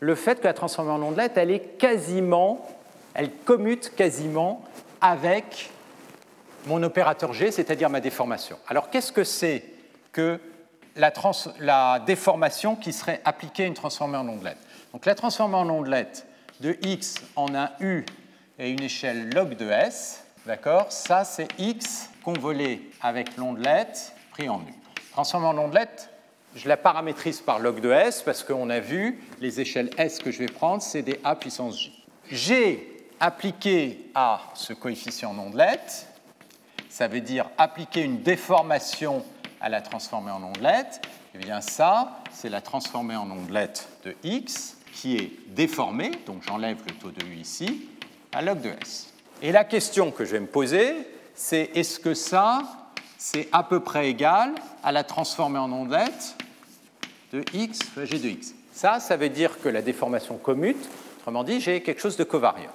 le 0.00 0.16
fait 0.16 0.40
que 0.40 0.48
la 0.48 0.52
transformée 0.52 0.90
en 0.90 1.00
ondelette, 1.00 1.36
elle 1.36 1.52
est 1.52 1.78
quasiment, 1.78 2.66
elle 3.14 3.30
commute 3.30 3.94
quasiment 3.94 4.64
avec 5.00 5.70
mon 6.66 6.82
opérateur 6.82 7.32
G, 7.32 7.50
c'est-à-dire 7.50 7.90
ma 7.90 8.00
déformation. 8.00 8.58
Alors 8.68 8.90
qu'est-ce 8.90 9.12
que 9.12 9.24
c'est 9.24 9.64
que 10.12 10.40
la, 10.96 11.98
déformation 12.00 12.76
qui 12.76 12.92
serait 12.92 13.20
appliquée 13.24 13.64
à 13.64 13.66
une 13.66 13.74
transformée 13.74 14.16
en 14.16 14.28
ondelette? 14.28 14.58
Donc 14.92 15.06
la 15.06 15.14
transformée 15.14 15.56
en 15.56 15.68
ondelette 15.68 16.26
de 16.60 16.76
x 16.82 17.16
en 17.36 17.54
un 17.54 17.70
u 17.80 18.04
et 18.58 18.70
une 18.70 18.82
échelle 18.82 19.30
log 19.30 19.56
de 19.56 19.68
s, 19.68 20.24
d'accord? 20.46 20.92
Ça 20.92 21.24
c'est 21.24 21.48
x 21.58 22.10
convolé 22.24 22.90
avec 23.02 23.36
l'ondelette 23.36 24.12
pris 24.30 24.48
en 24.48 24.60
u. 24.60 24.74
Transformée 25.12 25.46
en 25.46 25.58
ondelette, 25.58 26.10
je 26.54 26.68
la 26.68 26.76
paramétrise 26.76 27.40
par 27.40 27.58
log 27.58 27.80
de 27.80 27.90
s 27.90 28.22
parce 28.22 28.44
qu'on 28.44 28.70
a 28.70 28.78
vu 28.78 29.20
les 29.40 29.60
échelles 29.60 29.90
s 29.98 30.18
que 30.20 30.30
je 30.30 30.38
vais 30.38 30.46
prendre, 30.46 30.82
c'est 30.82 31.02
des 31.02 31.20
a 31.24 31.34
puissance 31.34 31.78
j. 31.78 31.92
G 32.30 32.90
appliqué 33.20 34.10
à 34.14 34.40
ce 34.54 34.72
coefficient 34.72 35.30
en 35.30 35.38
ondelette, 35.38 36.08
ça 36.94 37.08
veut 37.08 37.20
dire 37.20 37.50
appliquer 37.58 38.02
une 38.02 38.22
déformation 38.22 39.24
à 39.60 39.68
la 39.68 39.80
transformée 39.80 40.30
en 40.30 40.40
ondelette, 40.44 41.00
et 41.02 41.08
eh 41.34 41.38
bien 41.38 41.60
ça, 41.60 42.20
c'est 42.30 42.48
la 42.48 42.60
transformée 42.60 43.16
en 43.16 43.28
ondelette 43.32 43.88
de 44.04 44.14
x 44.22 44.76
qui 44.92 45.16
est 45.16 45.32
déformée, 45.48 46.12
donc 46.24 46.44
j'enlève 46.46 46.76
le 46.86 46.94
taux 46.94 47.10
de 47.10 47.20
u 47.26 47.34
ici, 47.34 47.88
à 48.32 48.42
log 48.42 48.60
de 48.60 48.68
s. 48.80 49.12
Et 49.42 49.50
la 49.50 49.64
question 49.64 50.12
que 50.12 50.24
je 50.24 50.30
vais 50.30 50.40
me 50.40 50.46
poser, 50.46 50.94
c'est 51.34 51.72
est-ce 51.74 51.98
que 51.98 52.14
ça, 52.14 52.62
c'est 53.18 53.48
à 53.50 53.64
peu 53.64 53.80
près 53.80 54.08
égal 54.08 54.52
à 54.84 54.92
la 54.92 55.02
transformée 55.02 55.58
en 55.58 55.72
ondelette 55.72 56.36
de 57.32 57.44
x 57.54 57.82
fois 57.92 58.04
g 58.04 58.20
de 58.20 58.28
x? 58.28 58.54
Ça, 58.72 59.00
ça 59.00 59.16
veut 59.16 59.30
dire 59.30 59.60
que 59.60 59.68
la 59.68 59.82
déformation 59.82 60.36
commute, 60.36 60.88
autrement 61.18 61.42
dit, 61.42 61.60
j'ai 61.60 61.82
quelque 61.82 62.00
chose 62.00 62.16
de 62.16 62.22
covariant. 62.22 62.70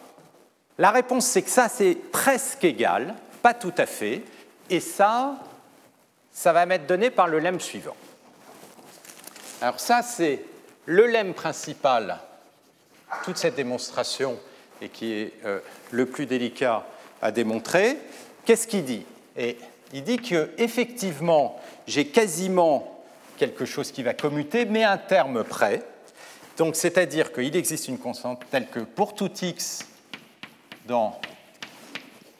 La 0.77 0.91
réponse, 0.91 1.25
c'est 1.25 1.41
que 1.41 1.49
ça, 1.49 1.69
c'est 1.69 1.95
presque 1.95 2.65
égal, 2.65 3.15
pas 3.41 3.53
tout 3.53 3.73
à 3.77 3.85
fait. 3.85 4.23
Et 4.69 4.79
ça, 4.79 5.37
ça 6.31 6.53
va 6.53 6.65
m'être 6.65 6.85
donné 6.85 7.09
par 7.09 7.27
le 7.27 7.39
lemme 7.39 7.59
suivant. 7.59 7.95
Alors 9.61 9.79
ça, 9.79 10.01
c'est 10.01 10.41
le 10.85 11.07
lemme 11.07 11.33
principal, 11.33 12.19
toute 13.23 13.37
cette 13.37 13.55
démonstration, 13.55 14.39
et 14.81 14.89
qui 14.89 15.13
est 15.13 15.33
euh, 15.45 15.59
le 15.91 16.05
plus 16.05 16.25
délicat 16.25 16.85
à 17.21 17.31
démontrer. 17.31 17.97
Qu'est-ce 18.45 18.67
qu'il 18.67 18.85
dit? 18.85 19.05
Et 19.35 19.57
Il 19.91 20.03
dit 20.03 20.17
qu'effectivement, 20.17 21.59
j'ai 21.87 22.07
quasiment 22.07 23.03
quelque 23.37 23.65
chose 23.65 23.91
qui 23.91 24.03
va 24.03 24.13
commuter, 24.13 24.65
mais 24.65 24.83
un 24.83 24.97
terme 24.97 25.43
près. 25.43 25.83
Donc, 26.57 26.75
c'est-à-dire 26.75 27.31
qu'il 27.31 27.55
existe 27.55 27.87
une 27.87 27.97
constante 27.97 28.43
telle 28.51 28.67
que 28.67 28.81
pour 28.81 29.15
tout 29.15 29.31
x 29.41 29.87
dans 30.85 31.19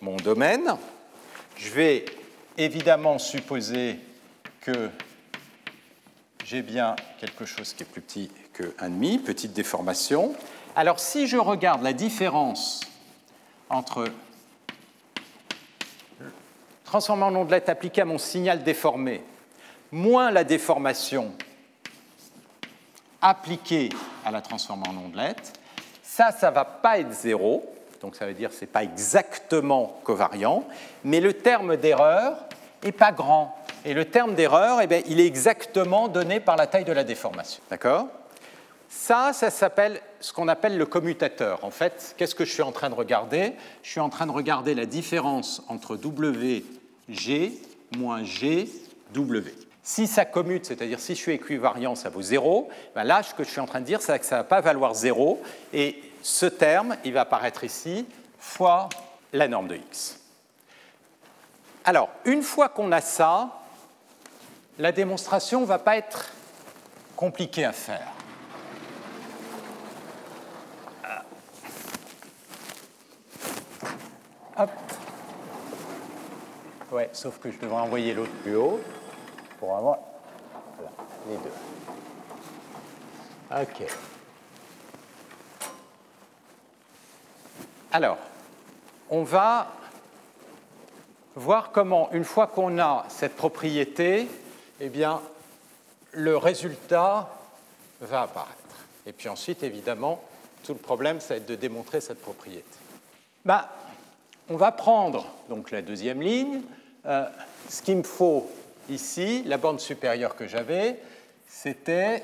mon 0.02 0.16
domaine. 0.16 0.76
Je 1.58 1.70
vais 1.70 2.06
évidemment 2.58 3.20
supposer 3.20 4.00
que 4.62 4.89
j'ai 6.45 6.62
bien 6.62 6.95
quelque 7.20 7.45
chose 7.45 7.74
qui 7.74 7.84
est 7.84 7.86
plus 7.86 8.02
petit 8.02 8.32
que 8.54 8.64
1,5, 8.80 9.20
petite 9.20 9.54
déformation. 9.54 10.34
Alors 10.76 11.00
si 11.00 11.28
je 11.28 11.38
regarde 11.38 11.84
la 11.84 11.93
différence 11.93 12.82
entre 13.70 14.06
transformant 16.86 17.28
en 17.28 17.36
ondelette 17.36 17.70
appliquée 17.70 18.02
à 18.02 18.06
mon 18.06 18.18
signal 18.18 18.64
déformé, 18.64 19.24
moins 19.91 20.32
la 20.32 20.43
déformation 20.43 21.32
appliquée 23.22 23.89
à 24.26 24.32
la 24.32 24.41
transformée 24.41 24.88
en 24.88 24.97
ondelette, 24.97 25.54
ça, 26.02 26.32
ça 26.32 26.50
ne 26.50 26.56
va 26.56 26.66
pas 26.66 27.00
être 27.00 27.12
zéro, 27.12 27.64
donc 28.02 28.16
ça 28.16 28.26
veut 28.26 28.34
dire 28.34 28.50
que 28.50 28.56
ce 28.56 28.62
n'est 28.62 28.68
pas 28.68 28.84
exactement 28.84 30.00
covariant, 30.04 30.64
mais 31.04 31.20
le 31.20 31.34
terme 31.34 31.78
d'erreur 31.78 32.38
n'est 32.84 32.91
pas 32.91 33.12
grand. 33.12 33.56
Et 33.86 33.93
le 33.93 34.06
terme 34.06 34.36
d'erreur, 34.36 34.82
eh 34.82 35.04
il 35.08 35.20
est 35.20 35.26
exactement 35.26 36.08
donné 36.08 36.39
par 36.39 36.58
la 36.58 36.68
taille 36.68 36.86
de 36.86 36.91
la 36.91 37.04
déformation. 37.04 37.62
D'accord? 37.70 38.08
Ça, 38.89 39.32
ça 39.34 39.50
s'appelle 39.50 40.02
ce 40.20 40.34
qu'on 40.34 40.47
appelle 40.47 40.78
le 40.78 40.86
commutateur. 40.86 41.64
En 41.64 41.70
fait, 41.70 42.16
qu'est-ce 42.18 42.36
que 42.36 42.43
je 42.43 42.52
suis 42.52 42.64
en 42.64 42.72
train 42.72 42.89
de 42.89 42.95
regarder? 42.95 43.54
Je 43.84 43.91
suis 43.91 44.00
en 44.00 44.10
train 44.10 44.26
de 44.26 44.32
regarder 44.32 44.74
la 44.74 44.86
différence 44.86 45.62
entre 45.68 45.95
WG 45.95 47.54
moins 47.97 48.24
GW. 48.24 49.50
Si 49.84 50.08
ça 50.08 50.26
commute, 50.26 50.66
c'est-à-dire 50.66 51.00
si 51.00 51.16
je 51.16 51.20
suis 51.20 51.34
équivariant, 51.34 51.95
ça 51.95 52.10
vaut 52.10 52.22
0, 52.22 52.70
ben 52.93 53.04
là, 53.04 53.24
ce 53.24 53.34
que 53.34 53.43
je 53.43 53.50
suis 53.50 53.62
en 53.62 53.66
train 53.66 53.80
de 53.80 53.86
dire, 53.86 54.02
c'est 54.02 54.18
que 54.20 54.26
ça 54.26 54.38
ne 54.38 54.41
va 54.41 54.43
pas 54.43 54.62
valoir 54.62 54.93
0. 54.93 55.41
Et 55.74 56.02
ce 56.22 56.45
terme, 56.45 56.97
il 57.03 57.13
va 57.13 57.22
apparaître 57.22 57.63
ici, 57.63 58.05
fois 58.39 58.89
la 59.34 59.47
norme 59.47 59.67
de 59.67 59.76
x. 59.76 60.20
Alors, 61.86 62.09
une 62.26 62.43
fois 62.43 62.70
qu'on 62.70 62.91
a 62.91 63.01
ça, 63.01 63.49
la 64.78 64.91
démonstration 64.91 65.61
ne 65.61 65.65
va 65.65 65.80
pas 65.80 65.97
être 65.97 66.32
compliquée 67.15 67.65
à 67.65 67.72
faire. 67.72 68.07
Hop. 74.57 74.70
Ouais, 76.91 77.09
sauf 77.13 77.39
que 77.39 77.49
je 77.51 77.57
devrais 77.59 77.82
envoyer 77.82 78.13
l'autre 78.13 78.34
plus 78.43 78.55
haut 78.55 78.80
pour 79.59 79.76
avoir 79.78 79.99
les 81.30 81.38
deux. 81.38 81.51
OK. 83.61 84.09
Alors, 87.92 88.20
on 89.10 89.24
va 89.24 89.68
voir 91.36 91.72
comment, 91.72 92.12
une 92.12 92.24
fois 92.24 92.46
qu'on 92.46 92.78
a 92.78 93.06
cette 93.10 93.36
propriété, 93.36 94.28
eh 94.80 94.90
bien, 94.90 95.22
le 96.12 96.38
résultat 96.38 97.30
va 98.02 98.22
apparaître. 98.22 98.54
Et 99.08 99.12
puis 99.12 99.28
ensuite, 99.28 99.64
évidemment, 99.64 100.22
tout 100.64 100.74
le 100.74 100.80
problème, 100.80 101.20
ça 101.20 101.34
va 101.34 101.38
être 101.38 101.48
de 101.48 101.56
démontrer 101.56 102.00
cette 102.00 102.22
propriété. 102.22 102.64
Ben, 103.44 103.66
on 104.50 104.56
va 104.56 104.72
prendre 104.72 105.26
donc 105.50 105.72
la 105.72 105.82
deuxième 105.82 106.22
ligne. 106.22 106.62
Euh, 107.08 107.26
ce 107.70 107.82
qu'il 107.82 107.98
me 107.98 108.04
faut 108.04 108.52
ici, 108.88 109.42
la 109.48 109.58
bande 109.58 109.80
supérieure 109.80 110.36
que 110.36 110.48
j'avais, 110.48 111.00
c'était 111.48 112.24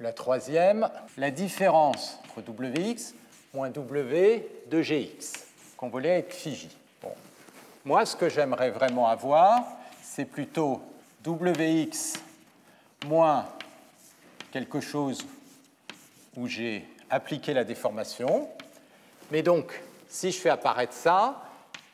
la 0.00 0.14
troisième, 0.14 0.88
la 1.18 1.30
différence 1.30 2.18
entre 2.24 2.50
Wx 2.50 3.14
moins 3.54 3.68
W 3.68 4.48
de 4.66 4.80
Gx, 4.80 5.46
convolé 5.76 6.10
avec 6.10 6.32
phi 6.32 6.68
Bon. 7.02 7.12
Moi, 7.84 8.06
ce 8.06 8.16
que 8.16 8.30
j'aimerais 8.30 8.70
vraiment 8.70 9.08
avoir, 9.08 9.66
c'est 10.02 10.24
plutôt 10.24 10.80
Wx 11.26 12.14
moins 13.06 13.46
quelque 14.50 14.80
chose 14.80 15.26
où 16.34 16.46
j'ai 16.46 16.88
appliqué 17.10 17.52
la 17.52 17.64
déformation. 17.64 18.48
Mais 19.30 19.42
donc, 19.42 19.82
si 20.08 20.30
je 20.30 20.38
fais 20.38 20.48
apparaître 20.48 20.94
ça, 20.94 21.44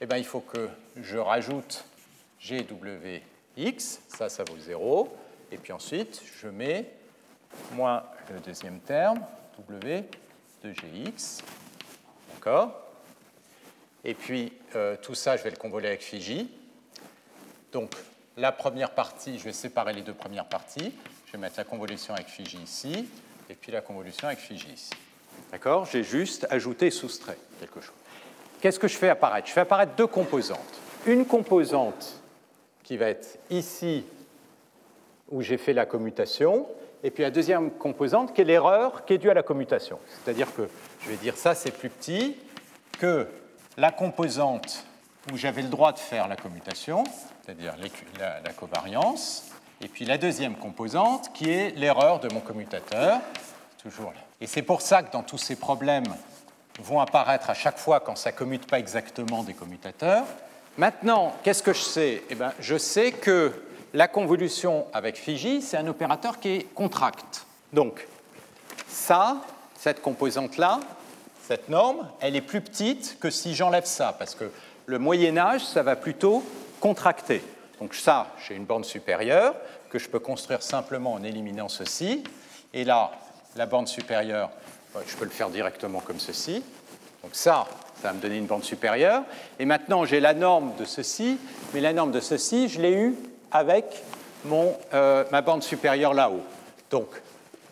eh 0.01 0.07
bien, 0.07 0.19
il 0.19 0.25
faut 0.25 0.41
que 0.41 0.69
je 0.97 1.19
rajoute 1.19 1.85
gwx, 2.41 4.01
ça, 4.09 4.29
ça 4.29 4.45
vaut 4.45 4.59
0, 4.59 5.09
et 5.51 5.57
puis 5.57 5.73
ensuite, 5.73 6.23
je 6.41 6.47
mets 6.47 6.89
moins 7.73 8.05
le 8.33 8.39
deuxième 8.39 8.79
terme, 8.79 9.19
w 9.69 10.05
de 10.63 10.73
gx, 10.73 11.43
d'accord? 12.35 12.89
Et 14.05 14.15
puis, 14.15 14.53
euh, 14.77 14.97
tout 15.01 15.15
ça, 15.15 15.37
je 15.37 15.43
vais 15.43 15.51
le 15.51 15.57
convoler 15.57 15.89
avec 15.89 16.03
phi 16.03 16.49
Donc, 17.73 17.93
la 18.37 18.53
première 18.53 18.93
partie, 18.93 19.39
je 19.39 19.45
vais 19.45 19.53
séparer 19.53 19.93
les 19.93 20.03
deux 20.03 20.15
premières 20.15 20.47
parties. 20.47 20.93
Je 21.27 21.33
vais 21.33 21.39
mettre 21.39 21.59
la 21.59 21.65
convolution 21.65 22.15
avec 22.15 22.29
phi 22.29 22.43
ici, 22.63 23.09
et 23.51 23.55
puis 23.55 23.73
la 23.73 23.81
convolution 23.81 24.29
avec 24.29 24.39
phi 24.39 24.55
ici. 24.55 24.91
D'accord? 25.53 25.85
J'ai 25.87 26.03
juste 26.03 26.47
ajouté 26.51 26.87
et 26.87 26.91
soustrait 26.91 27.39
quelque 27.61 27.81
chose. 27.81 27.95
Qu'est-ce 28.61 28.79
que 28.79 28.89
je 28.89 28.97
fais 28.97 29.09
apparaître? 29.09 29.47
Je 29.49 29.53
fais 29.53 29.61
apparaître 29.61 29.95
deux 29.95 30.07
composantes. 30.07 30.81
Une 31.07 31.25
composante 31.27 32.21
qui 32.83 32.97
va 32.97 33.09
être 33.09 33.39
ici, 33.51 34.05
où 35.31 35.43
j'ai 35.43 35.59
fait 35.59 35.75
la 35.75 35.87
commutation, 35.87 36.67
et 37.03 37.11
puis 37.11 37.23
la 37.23 37.31
deuxième 37.31 37.71
composante 37.71 38.35
qui 38.35 38.41
est 38.41 38.45
l'erreur 38.45 39.05
qui 39.05 39.15
est 39.15 39.19
due 39.19 39.31
à 39.31 39.35
la 39.35 39.43
commutation. 39.43 39.99
C'est-à-dire 40.25 40.53
que 40.55 40.69
je 41.01 41.11
vais 41.11 41.17
dire 41.17 41.37
ça, 41.37 41.55
c'est 41.55 41.71
plus 41.71 41.91
petit 41.91 42.37
que 42.99 43.27
la 43.77 43.93
composante 43.93 44.85
où 45.33 45.37
j'avais 45.37 45.63
le 45.63 45.69
droit 45.69 45.93
de 45.93 45.99
faire 45.99 46.29
la 46.29 46.37
commutation, 46.37 47.05
c'est-à-dire 47.43 47.75
la, 48.19 48.53
covariance, 48.53 49.45
et 49.81 49.89
puis 49.89 50.05
la 50.05 50.19
deuxième 50.19 50.57
composante 50.57 51.33
qui 51.33 51.51
est 51.51 51.71
l'erreur 51.77 52.21
de 52.21 52.33
mon 52.33 52.41
commutateur, 52.41 53.21
toujours 53.83 54.11
là. 54.11 54.21
Et 54.41 54.47
c'est 54.47 54.63
pour 54.63 54.81
ça 54.81 55.03
que 55.03 55.13
dans 55.13 55.23
tous 55.23 55.39
ces 55.39 55.57
problèmes 55.57 56.05
vont 56.81 57.01
apparaître 57.01 57.51
à 57.51 57.55
chaque 57.55 57.79
fois 57.79 58.01
quand 58.01 58.17
ça 58.17 58.33
commute 58.33 58.67
pas 58.67 58.79
exactement 58.79 59.43
des 59.43 59.55
commutateurs. 59.55 60.25
Maintenant, 60.77 61.35
qu'est-ce 61.43 61.63
que 61.63 61.73
je 61.73 61.83
sais? 61.83 62.23
Eh 62.31 62.35
bien, 62.37 62.53
Je 62.61 62.79
sais 62.79 63.13
que 63.13 63.53
la 63.95 64.09
convolution 64.09 64.87
avec 64.93 65.17
Fiji, 65.17 65.63
c'est 65.63 65.77
un 65.77 65.87
opérateur 65.87 66.41
qui 66.41 66.49
est 66.49 66.75
contracte. 66.75 67.47
Donc, 67.73 68.07
ça, 68.87 69.39
cette 69.79 70.03
composante-là, 70.03 70.81
cette 71.47 71.69
norme, 71.69 72.09
elle 72.21 72.37
est 72.37 72.43
plus 72.43 72.61
petite 72.61 73.19
que 73.21 73.31
si 73.31 73.55
j'enlève 73.55 73.87
ça, 73.87 74.15
parce 74.19 74.35
que 74.35 74.51
le 74.87 74.99
Moyen 74.99 75.37
Âge, 75.39 75.65
ça 75.65 75.83
va 75.83 75.97
plutôt 75.97 76.43
contracter. 76.81 77.43
Donc 77.81 77.95
ça, 77.95 78.29
j'ai 78.47 78.55
une 78.55 78.65
bande 78.65 78.85
supérieure 78.85 79.55
que 79.91 79.99
je 79.99 80.09
peux 80.09 80.19
construire 80.19 80.63
simplement 80.63 81.15
en 81.15 81.23
éliminant 81.23 81.69
ceci. 81.69 82.25
Et 82.75 82.85
là, 82.85 83.13
la 83.57 83.67
bande 83.67 83.89
supérieure, 83.89 84.51
je 85.07 85.17
peux 85.17 85.25
le 85.25 85.31
faire 85.31 85.49
directement 85.49 86.01
comme 86.01 86.19
ceci. 86.19 86.63
Donc 87.23 87.33
ça, 87.33 87.67
ça 88.03 88.09
va 88.09 88.15
me 88.15 88.21
donner 88.21 88.37
une 88.37 88.47
bande 88.47 88.65
supérieure. 88.65 89.23
Et 89.59 89.65
maintenant, 89.65 90.05
j'ai 90.05 90.21
la 90.21 90.35
norme 90.35 90.73
de 90.79 90.85
ceci, 90.85 91.39
mais 91.73 91.81
la 91.81 91.93
norme 91.93 92.13
de 92.13 92.21
ceci, 92.21 92.69
je 92.69 92.81
l'ai 92.81 92.93
eue 92.93 93.15
avec 93.53 94.03
mon, 94.45 94.77
euh, 94.95 95.25
ma 95.31 95.43
bande 95.43 95.63
supérieure 95.63 96.15
là-haut. 96.15 96.43
Donc, 96.91 97.09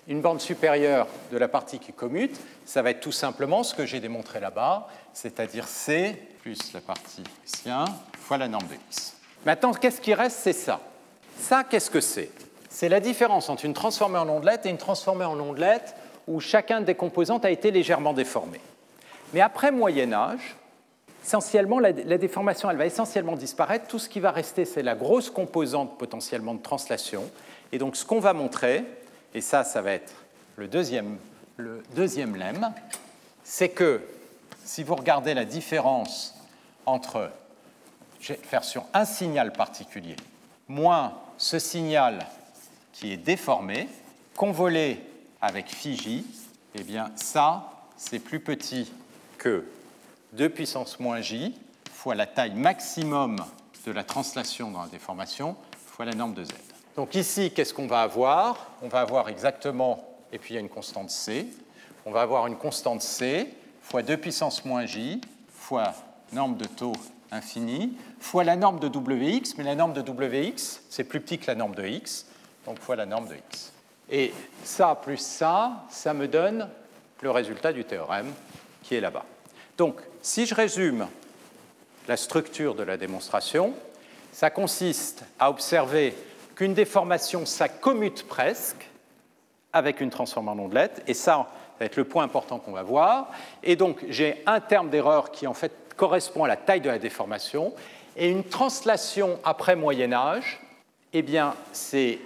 une 0.08 0.20
bande 0.20 0.40
supérieure 0.40 1.06
de 1.32 1.38
la 1.38 1.48
partie 1.48 1.78
qui 1.78 1.92
commute, 1.92 2.38
ça 2.64 2.82
va 2.82 2.90
être 2.90 3.00
tout 3.00 3.12
simplement 3.12 3.62
ce 3.62 3.74
que 3.74 3.86
j'ai 3.86 4.00
démontré 4.00 4.40
là-bas, 4.40 4.88
c'est-à-dire 5.12 5.66
C 5.66 6.16
plus 6.42 6.72
la 6.72 6.80
partie 6.80 7.24
ici 7.44 7.68
fois 8.20 8.38
la 8.38 8.48
norme 8.48 8.66
de 8.68 8.74
x. 8.74 9.16
Maintenant, 9.44 9.72
qu'est-ce 9.72 10.00
qui 10.00 10.14
reste? 10.14 10.38
C'est 10.42 10.52
ça. 10.52 10.80
Ça, 11.38 11.64
qu'est-ce 11.64 11.90
que 11.90 12.00
c'est? 12.00 12.30
C'est 12.68 12.88
la 12.88 13.00
différence 13.00 13.48
entre 13.48 13.64
une 13.64 13.74
transformée 13.74 14.18
en 14.18 14.28
ondelette 14.28 14.66
et 14.66 14.68
une 14.68 14.78
transformée 14.78 15.24
en 15.24 15.38
ondelette 15.38 15.94
où 16.26 16.40
chacun 16.40 16.80
des 16.80 16.94
composantes 16.94 17.44
a 17.44 17.50
été 17.50 17.70
légèrement 17.70 18.12
déformé. 18.12 18.60
Mais 19.32 19.40
après 19.40 19.70
Moyen 19.70 20.12
Âge, 20.12 20.56
essentiellement, 21.26 21.80
la, 21.80 21.92
déformation 21.92 22.72
va 22.72 22.86
essentiellement 22.86 23.34
disparaître. 23.34 23.88
Tout 23.88 23.98
ce 23.98 24.08
qui 24.08 24.20
va 24.20 24.30
rester, 24.30 24.64
c'est 24.64 24.84
la 24.84 24.94
grosse 24.94 25.28
composante 25.28 25.98
potentiellement 25.98 26.54
de 26.54 26.62
translation. 26.62 27.24
Et 27.72 27.78
donc, 27.78 27.96
ce 27.96 28.04
qu'on 28.04 28.20
va 28.20 28.32
montrer, 28.32 28.84
et 29.34 29.40
ça, 29.40 29.64
ça 29.64 29.82
va 29.82 29.90
être 29.90 30.12
le 30.54 30.68
deuxième, 30.68 31.18
le 31.56 31.82
deuxième 31.96 32.36
lemme, 32.36 32.72
c'est 33.42 33.70
que 33.70 34.02
si 34.64 34.84
vous 34.84 34.94
regardez 34.94 35.34
la 35.34 35.44
différence 35.44 36.36
entre, 36.86 37.30
faire 38.20 38.62
sur 38.62 38.84
un 38.94 39.04
signal 39.04 39.52
particulier, 39.52 40.14
moins 40.68 41.14
ce 41.38 41.58
signal 41.58 42.24
qui 42.92 43.12
est 43.12 43.16
déformé, 43.16 43.88
convolé 44.36 45.00
avec 45.40 45.70
Fiji, 45.70 46.24
eh 46.76 46.84
bien 46.84 47.10
ça, 47.16 47.72
c'est 47.96 48.20
plus 48.20 48.40
petit 48.40 48.92
que 49.38 49.64
2 50.36 50.50
puissance 50.50 51.00
moins 51.00 51.20
j 51.20 51.54
fois 51.92 52.14
la 52.14 52.26
taille 52.26 52.54
maximum 52.54 53.36
de 53.86 53.92
la 53.92 54.04
translation 54.04 54.70
dans 54.70 54.82
la 54.82 54.88
déformation 54.88 55.56
fois 55.86 56.04
la 56.04 56.14
norme 56.14 56.34
de 56.34 56.44
z. 56.44 56.48
Donc 56.94 57.14
ici, 57.14 57.52
qu'est-ce 57.52 57.72
qu'on 57.72 57.86
va 57.86 58.02
avoir? 58.02 58.70
On 58.82 58.88
va 58.88 59.00
avoir 59.00 59.28
exactement, 59.28 60.04
et 60.32 60.38
puis 60.38 60.52
il 60.52 60.56
y 60.56 60.58
a 60.58 60.60
une 60.60 60.68
constante 60.68 61.10
c, 61.10 61.46
on 62.04 62.10
va 62.10 62.20
avoir 62.20 62.46
une 62.46 62.56
constante 62.56 63.02
c 63.02 63.52
fois 63.82 64.02
2 64.02 64.16
puissance 64.18 64.64
moins 64.64 64.86
j 64.86 65.20
fois 65.48 65.94
norme 66.32 66.56
de 66.56 66.66
taux 66.66 66.92
infini 67.30 67.96
fois 68.20 68.44
la 68.44 68.56
norme 68.56 68.78
de 68.78 68.88
wx, 68.88 69.56
mais 69.56 69.64
la 69.64 69.74
norme 69.74 69.92
de 69.92 70.02
wx, 70.02 70.82
c'est 70.90 71.04
plus 71.04 71.20
petit 71.20 71.38
que 71.38 71.46
la 71.46 71.54
norme 71.54 71.74
de 71.74 71.86
x, 71.86 72.26
donc 72.66 72.78
fois 72.78 72.96
la 72.96 73.06
norme 73.06 73.28
de 73.28 73.36
x. 73.36 73.72
Et 74.10 74.32
ça 74.64 74.94
plus 75.00 75.18
ça, 75.18 75.84
ça 75.88 76.12
me 76.14 76.28
donne 76.28 76.68
le 77.22 77.30
résultat 77.30 77.72
du 77.72 77.84
théorème 77.84 78.32
qui 78.82 78.94
est 78.94 79.00
là-bas. 79.00 79.24
Donc, 79.76 80.00
si 80.22 80.46
je 80.46 80.54
résume 80.54 81.06
la 82.08 82.16
structure 82.16 82.74
de 82.74 82.82
la 82.82 82.96
démonstration, 82.96 83.74
ça 84.32 84.50
consiste 84.50 85.24
à 85.38 85.50
observer 85.50 86.14
qu'une 86.54 86.74
déformation, 86.74 87.44
ça 87.46 87.68
commute 87.68 88.26
presque 88.26 88.88
avec 89.72 90.00
une 90.00 90.10
transformée 90.10 90.50
en 90.50 90.58
ondelette, 90.58 91.02
et 91.06 91.14
ça, 91.14 91.48
va 91.78 91.84
être 91.84 91.96
le 91.96 92.04
point 92.04 92.24
important 92.24 92.58
qu'on 92.58 92.72
va 92.72 92.82
voir. 92.82 93.30
Et 93.62 93.76
donc, 93.76 94.04
j'ai 94.08 94.42
un 94.46 94.60
terme 94.60 94.88
d'erreur 94.88 95.30
qui, 95.30 95.46
en 95.46 95.52
fait, 95.52 95.72
correspond 95.96 96.44
à 96.44 96.48
la 96.48 96.56
taille 96.56 96.80
de 96.80 96.88
la 96.88 96.98
déformation, 96.98 97.74
et 98.16 98.30
une 98.30 98.44
translation 98.44 99.38
après 99.44 99.76
Moyen 99.76 100.12
Âge, 100.14 100.60
eh 101.12 101.20
bien, 101.20 101.54
c'est 101.72 102.18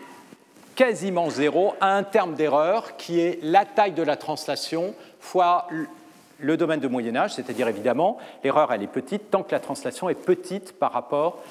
quasiment 0.77 1.29
zéro 1.31 1.75
à 1.81 1.95
un 1.97 2.05
terme 2.05 2.35
d'erreur 2.35 2.97
qui 2.97 3.21
est 3.21 3.41
la 3.43 3.65
taille 3.65 3.93
de 3.93 4.03
la 4.03 4.17
translation 4.17 4.95
fois 5.19 5.67
le 6.41 6.57
domaine 6.57 6.81
de 6.81 6.89
Moyen 6.89 7.17
Âge, 7.17 7.35
c'est-à-dire 7.35 7.69
évidemment 7.69 8.19
l'erreur 8.43 8.73
elle 8.73 8.83
est 8.83 8.89
petite 8.89 9.31
tant 9.31 9.43
que 9.43 9.53
la 9.53 9.61
translation 9.61 10.09
est 10.09 10.15
petite 10.15 10.73
par 10.73 10.93
rapport 10.93 11.43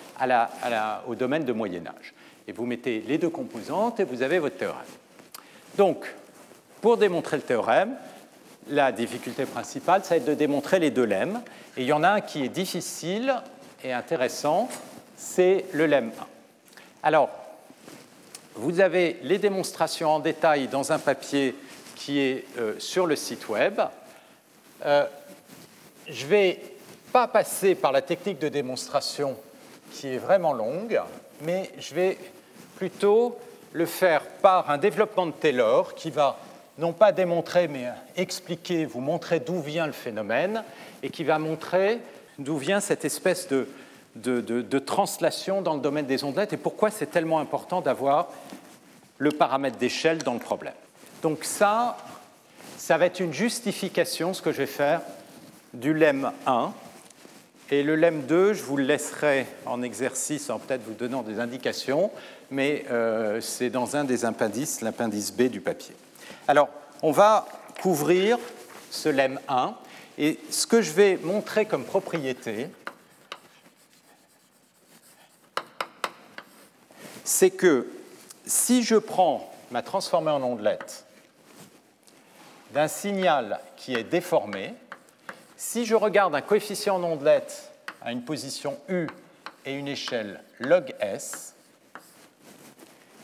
au 1.07 1.15
domaine 1.15 1.45
de 1.45 1.53
Moyen 1.53 1.85
Âge. 1.87 2.13
Et 2.47 2.51
vous 2.51 2.65
mettez 2.65 3.03
les 3.07 3.17
deux 3.17 3.29
composantes 3.29 3.99
et 3.99 4.03
vous 4.03 4.23
avez 4.23 4.39
votre 4.39 4.57
théorème. 4.57 4.79
Donc, 5.77 6.13
pour 6.81 6.97
démontrer 6.97 7.37
le 7.37 7.43
théorème, 7.43 7.95
la 8.69 8.91
difficulté 8.91 9.45
principale, 9.45 10.03
ça 10.03 10.15
va 10.15 10.17
être 10.17 10.25
de 10.25 10.33
démontrer 10.33 10.79
les 10.79 10.91
deux 10.91 11.05
lemmes. 11.05 11.41
Et 11.77 11.81
il 11.81 11.87
y 11.87 11.93
en 11.93 12.03
a 12.03 12.09
un 12.09 12.21
qui 12.21 12.43
est 12.43 12.49
difficile 12.49 13.33
et 13.83 13.93
intéressant, 13.93 14.69
c'est 15.15 15.65
le 15.73 15.85
lemme 15.85 16.11
1. 16.19 16.25
Alors, 17.03 17.29
vous 18.55 18.79
avez 18.79 19.17
les 19.23 19.37
démonstrations 19.37 20.09
en 20.09 20.19
détail 20.19 20.67
dans 20.67 20.91
un 20.91 20.99
papier 20.99 21.55
qui 21.95 22.19
est 22.19 22.45
euh, 22.57 22.75
sur 22.79 23.05
le 23.05 23.15
site 23.15 23.47
web. 23.47 23.79
Euh, 24.85 25.05
je 26.07 26.25
ne 26.25 26.29
vais 26.29 26.59
pas 27.11 27.27
passer 27.27 27.75
par 27.75 27.91
la 27.91 28.01
technique 28.01 28.39
de 28.39 28.49
démonstration 28.49 29.35
qui 29.91 30.07
est 30.07 30.17
vraiment 30.17 30.53
longue, 30.53 31.01
mais 31.41 31.71
je 31.79 31.93
vais 31.95 32.17
plutôt 32.75 33.37
le 33.73 33.85
faire 33.85 34.25
par 34.41 34.69
un 34.69 34.77
développement 34.77 35.27
de 35.27 35.31
Taylor 35.31 35.93
qui 35.95 36.11
va 36.11 36.37
non 36.77 36.93
pas 36.93 37.11
démontrer, 37.11 37.67
mais 37.67 37.87
expliquer, 38.15 38.85
vous 38.85 39.01
montrer 39.01 39.39
d'où 39.39 39.61
vient 39.61 39.85
le 39.85 39.91
phénomène, 39.91 40.63
et 41.03 41.09
qui 41.09 41.23
va 41.23 41.37
montrer 41.37 41.99
d'où 42.39 42.57
vient 42.57 42.79
cette 42.79 43.05
espèce 43.05 43.47
de, 43.49 44.79
translation 44.79 45.61
dans 45.61 45.75
le 45.75 45.81
domaine 45.81 46.05
des 46.05 46.23
ondelettes 46.23 46.53
et 46.53 46.57
pourquoi 46.57 46.89
c'est 46.89 47.07
tellement 47.07 47.39
important 47.39 47.81
d'avoir 47.81 48.29
le 49.17 49.31
paramètre 49.31 49.77
d'échelle 49.77 50.19
dans 50.19 50.33
le 50.33 50.39
problème. 50.39 50.73
Donc 51.21 51.43
ça, 51.43 51.97
ça 52.89 52.97
va 52.97 53.05
être 53.05 53.19
une 53.19 53.33
justification, 53.33 54.33
ce 54.33 54.41
que 54.41 54.51
je 54.51 54.57
vais 54.57 54.65
faire, 54.65 55.01
du 55.75 55.93
lemme 55.93 56.31
1. 56.47 56.73
Et 57.69 57.83
le 57.83 57.95
lemme 57.95 58.23
2, 58.23 58.53
je 58.53 58.63
vous 58.63 58.77
le 58.77 58.83
laisserai 58.83 59.45
en 59.67 59.83
exercice 59.83 60.49
en 60.49 60.57
peut-être 60.57 60.81
vous 60.81 60.95
donnant 60.95 61.21
des 61.21 61.39
indications, 61.39 62.09
mais 62.49 62.85
euh, 62.89 63.41
c'est 63.41 63.69
dans 63.69 63.95
un 63.95 64.05
des 64.05 64.25
appendices, 64.25 64.81
l'appendice 64.81 65.31
B 65.31 65.43
du 65.43 65.61
papier. 65.61 65.95
Alors, 66.47 66.67
on 67.03 67.11
va 67.11 67.47
couvrir 67.79 68.39
ce 68.89 69.09
lemme 69.09 69.39
1. 69.47 69.75
Et 70.17 70.39
ce 70.49 70.65
que 70.65 70.81
je 70.81 70.91
vais 70.91 71.19
montrer 71.21 71.67
comme 71.67 71.83
propriété, 71.83 72.69
c'est 77.23 77.51
que 77.51 77.85
si 78.47 78.81
je 78.81 78.95
prends 78.95 79.53
ma 79.69 79.83
transformée 79.83 80.31
en 80.31 80.41
ondelette 80.41 81.05
d'un 82.71 82.87
signal 82.87 83.59
qui 83.75 83.93
est 83.95 84.03
déformé, 84.03 84.73
si 85.57 85.85
je 85.85 85.95
regarde 85.95 86.35
un 86.35 86.41
coefficient 86.41 86.95
en 86.95 87.03
ondelette 87.03 87.71
à 88.01 88.11
une 88.11 88.23
position 88.23 88.77
U 88.87 89.07
et 89.65 89.73
une 89.73 89.87
échelle 89.87 90.41
log 90.59 90.93
S, 90.99 91.55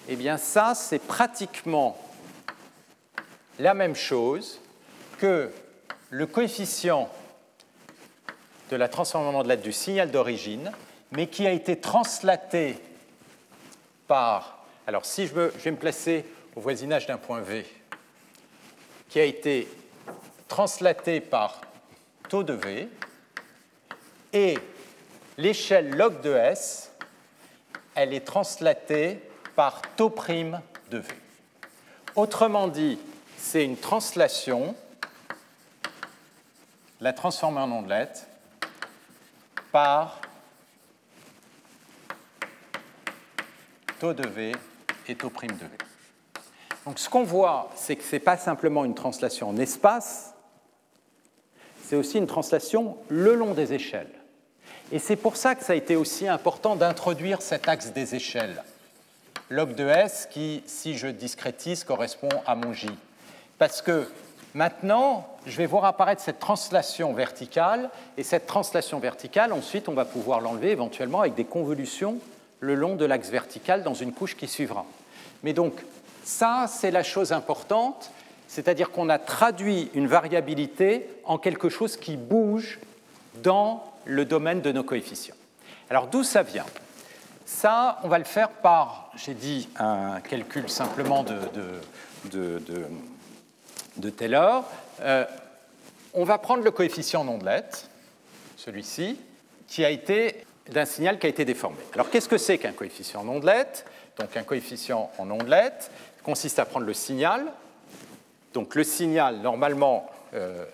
eh 0.07 0.15
bien 0.15 0.37
ça, 0.37 0.73
c'est 0.75 0.99
pratiquement 0.99 1.97
la 3.59 3.73
même 3.73 3.95
chose 3.95 4.59
que 5.17 5.51
le 6.09 6.27
coefficient 6.27 7.09
de 8.69 8.75
la 8.75 8.87
transformation 8.87 9.37
en 9.37 9.41
ondelette 9.41 9.61
du 9.61 9.71
signal 9.71 10.11
d'origine, 10.11 10.71
mais 11.11 11.27
qui 11.27 11.47
a 11.47 11.51
été 11.51 11.79
translaté 11.79 12.77
par, 14.07 14.65
alors 14.87 15.05
si 15.05 15.27
je, 15.27 15.33
veux, 15.33 15.53
je 15.57 15.63
vais 15.63 15.71
me 15.71 15.77
placer 15.77 16.25
au 16.55 16.61
voisinage 16.61 17.05
d'un 17.05 17.17
point 17.17 17.41
V, 17.41 17.65
qui 19.09 19.19
a 19.19 19.23
été 19.23 19.67
translaté 20.47 21.21
par 21.21 21.61
taux 22.29 22.43
de 22.43 22.53
V, 22.53 22.89
et 24.33 24.57
l'échelle 25.37 25.95
log 25.95 26.21
de 26.21 26.33
S, 26.33 26.91
elle 27.95 28.13
est 28.13 28.25
translatée 28.25 29.21
par 29.55 29.81
taux 29.95 30.09
prime 30.09 30.61
de 30.89 30.97
V. 30.97 31.07
Autrement 32.15 32.67
dit, 32.67 32.99
c'est 33.37 33.63
une 33.63 33.77
translation, 33.77 34.75
la 36.99 37.13
transformer 37.13 37.61
en 37.61 37.71
ondelette, 37.71 38.27
par 39.71 40.19
taux 43.99 44.13
de 44.13 44.27
V 44.27 44.51
et 45.07 45.15
taux 45.15 45.29
prime 45.29 45.51
de 45.51 45.65
V. 45.65 45.71
Donc 46.85 46.99
ce 46.99 47.09
qu'on 47.09 47.23
voit, 47.23 47.69
c'est 47.75 47.95
que 47.95 48.03
ce 48.03 48.15
n'est 48.15 48.19
pas 48.19 48.37
simplement 48.37 48.85
une 48.85 48.93
translation 48.93 49.49
en 49.49 49.57
espace, 49.57 50.33
c'est 51.83 51.95
aussi 51.95 52.17
une 52.17 52.27
translation 52.27 52.97
le 53.09 53.35
long 53.35 53.53
des 53.53 53.73
échelles. 53.73 54.11
Et 54.91 54.99
c'est 54.99 55.15
pour 55.15 55.35
ça 55.35 55.55
que 55.55 55.63
ça 55.63 55.73
a 55.73 55.75
été 55.75 55.95
aussi 55.95 56.27
important 56.27 56.75
d'introduire 56.75 57.41
cet 57.41 57.67
axe 57.67 57.91
des 57.91 58.13
échelles. 58.15 58.63
Log 59.49 59.75
de 59.75 59.87
S 59.87 60.27
qui, 60.29 60.63
si 60.65 60.95
je 60.95 61.07
discrétise, 61.07 61.83
correspond 61.83 62.29
à 62.45 62.55
mon 62.55 62.73
J. 62.73 62.89
Parce 63.57 63.81
que 63.81 64.07
maintenant, 64.53 65.27
je 65.45 65.57
vais 65.57 65.65
voir 65.65 65.85
apparaître 65.85 66.21
cette 66.21 66.39
translation 66.39 67.13
verticale, 67.13 67.89
et 68.17 68.23
cette 68.23 68.47
translation 68.47 68.99
verticale, 68.99 69.53
ensuite, 69.53 69.89
on 69.89 69.93
va 69.93 70.05
pouvoir 70.05 70.41
l'enlever 70.41 70.71
éventuellement 70.71 71.21
avec 71.21 71.35
des 71.35 71.45
convolutions 71.45 72.19
le 72.59 72.75
long 72.75 72.95
de 72.95 73.05
l'axe 73.05 73.29
vertical 73.29 73.83
dans 73.83 73.93
une 73.93 74.13
couche 74.13 74.35
qui 74.35 74.47
suivra. 74.47 74.85
Mais 75.43 75.53
donc, 75.53 75.73
ça, 76.25 76.65
c'est 76.67 76.91
la 76.91 77.03
chose 77.03 77.31
importante, 77.31 78.11
c'est-à-dire 78.47 78.91
qu'on 78.91 79.09
a 79.09 79.19
traduit 79.19 79.91
une 79.93 80.07
variabilité 80.07 81.07
en 81.23 81.37
quelque 81.37 81.69
chose 81.69 81.97
qui 81.97 82.17
bouge 82.17 82.79
dans 83.43 83.83
le 84.05 84.25
domaine 84.25 84.61
de 84.61 84.71
nos 84.71 84.83
coefficients. 84.83 85.35
Alors, 85.89 86.07
d'où 86.07 86.23
ça 86.23 86.43
vient? 86.43 86.65
Ça, 87.45 87.99
on 88.03 88.07
va 88.07 88.17
le 88.17 88.23
faire 88.23 88.49
par, 88.49 89.11
j'ai 89.15 89.35
dit, 89.35 89.69
un 89.77 90.19
calcul 90.19 90.67
simplement 90.67 91.23
de, 91.23 91.37
de, 92.31 92.59
de, 93.97 94.09
Taylor. 94.09 94.65
Euh, 95.01 95.25
on 96.15 96.23
va 96.23 96.39
prendre 96.39 96.63
le 96.63 96.71
coefficient 96.71 97.21
en 97.21 97.27
ondelette, 97.27 97.87
celui-ci, 98.57 99.19
qui 99.67 99.85
a 99.85 99.91
été 99.91 100.43
d'un 100.71 100.85
signal 100.85 101.19
qui 101.19 101.27
a 101.27 101.29
été 101.29 101.45
déformé. 101.45 101.77
Alors 101.93 102.09
qu'est-ce 102.09 102.29
que 102.29 102.39
c'est 102.39 102.57
qu'un 102.57 102.71
coefficient 102.71 103.21
en 103.21 103.27
ondelette 103.27 103.85
Donc 104.17 104.35
un 104.35 104.43
coefficient 104.43 105.11
en 105.19 105.29
ondelette 105.29 105.91
consiste 106.25 106.57
à 106.57 106.65
prendre 106.65 106.87
le 106.87 106.93
signal. 106.95 107.45
Donc 108.51 108.73
le 108.73 108.83
signal, 108.83 109.37
normalement, 109.37 110.09
euh, 110.33 110.65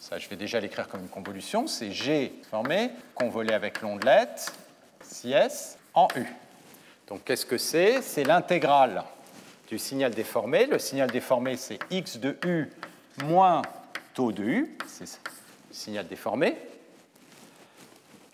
ça 0.00 0.18
je 0.18 0.28
vais 0.28 0.34
déjà 0.34 0.58
l'écrire 0.58 0.88
comme 0.88 1.02
une 1.02 1.08
convolution, 1.08 1.68
c'est 1.68 1.92
G 1.92 2.32
formé, 2.50 2.90
convolé 3.14 3.54
avec 3.54 3.82
l'ondelette, 3.82 4.52
si 5.00 5.32
S, 5.32 5.78
en 5.94 6.08
U. 6.16 6.26
Donc 7.06 7.22
qu'est-ce 7.24 7.46
que 7.46 7.56
c'est? 7.56 8.02
C'est 8.02 8.24
l'intégrale 8.24 9.04
du 9.68 9.78
signal 9.78 10.12
déformé. 10.12 10.66
Le 10.66 10.80
signal 10.80 11.08
déformé, 11.08 11.56
c'est 11.56 11.78
x 11.90 12.16
de 12.16 12.36
U 12.44 12.68
moins 13.22 13.62
taux 14.12 14.32
de 14.32 14.42
U, 14.42 14.78
c'est 14.88 15.04
le 15.04 15.74
signal 15.74 16.08
déformé 16.08 16.56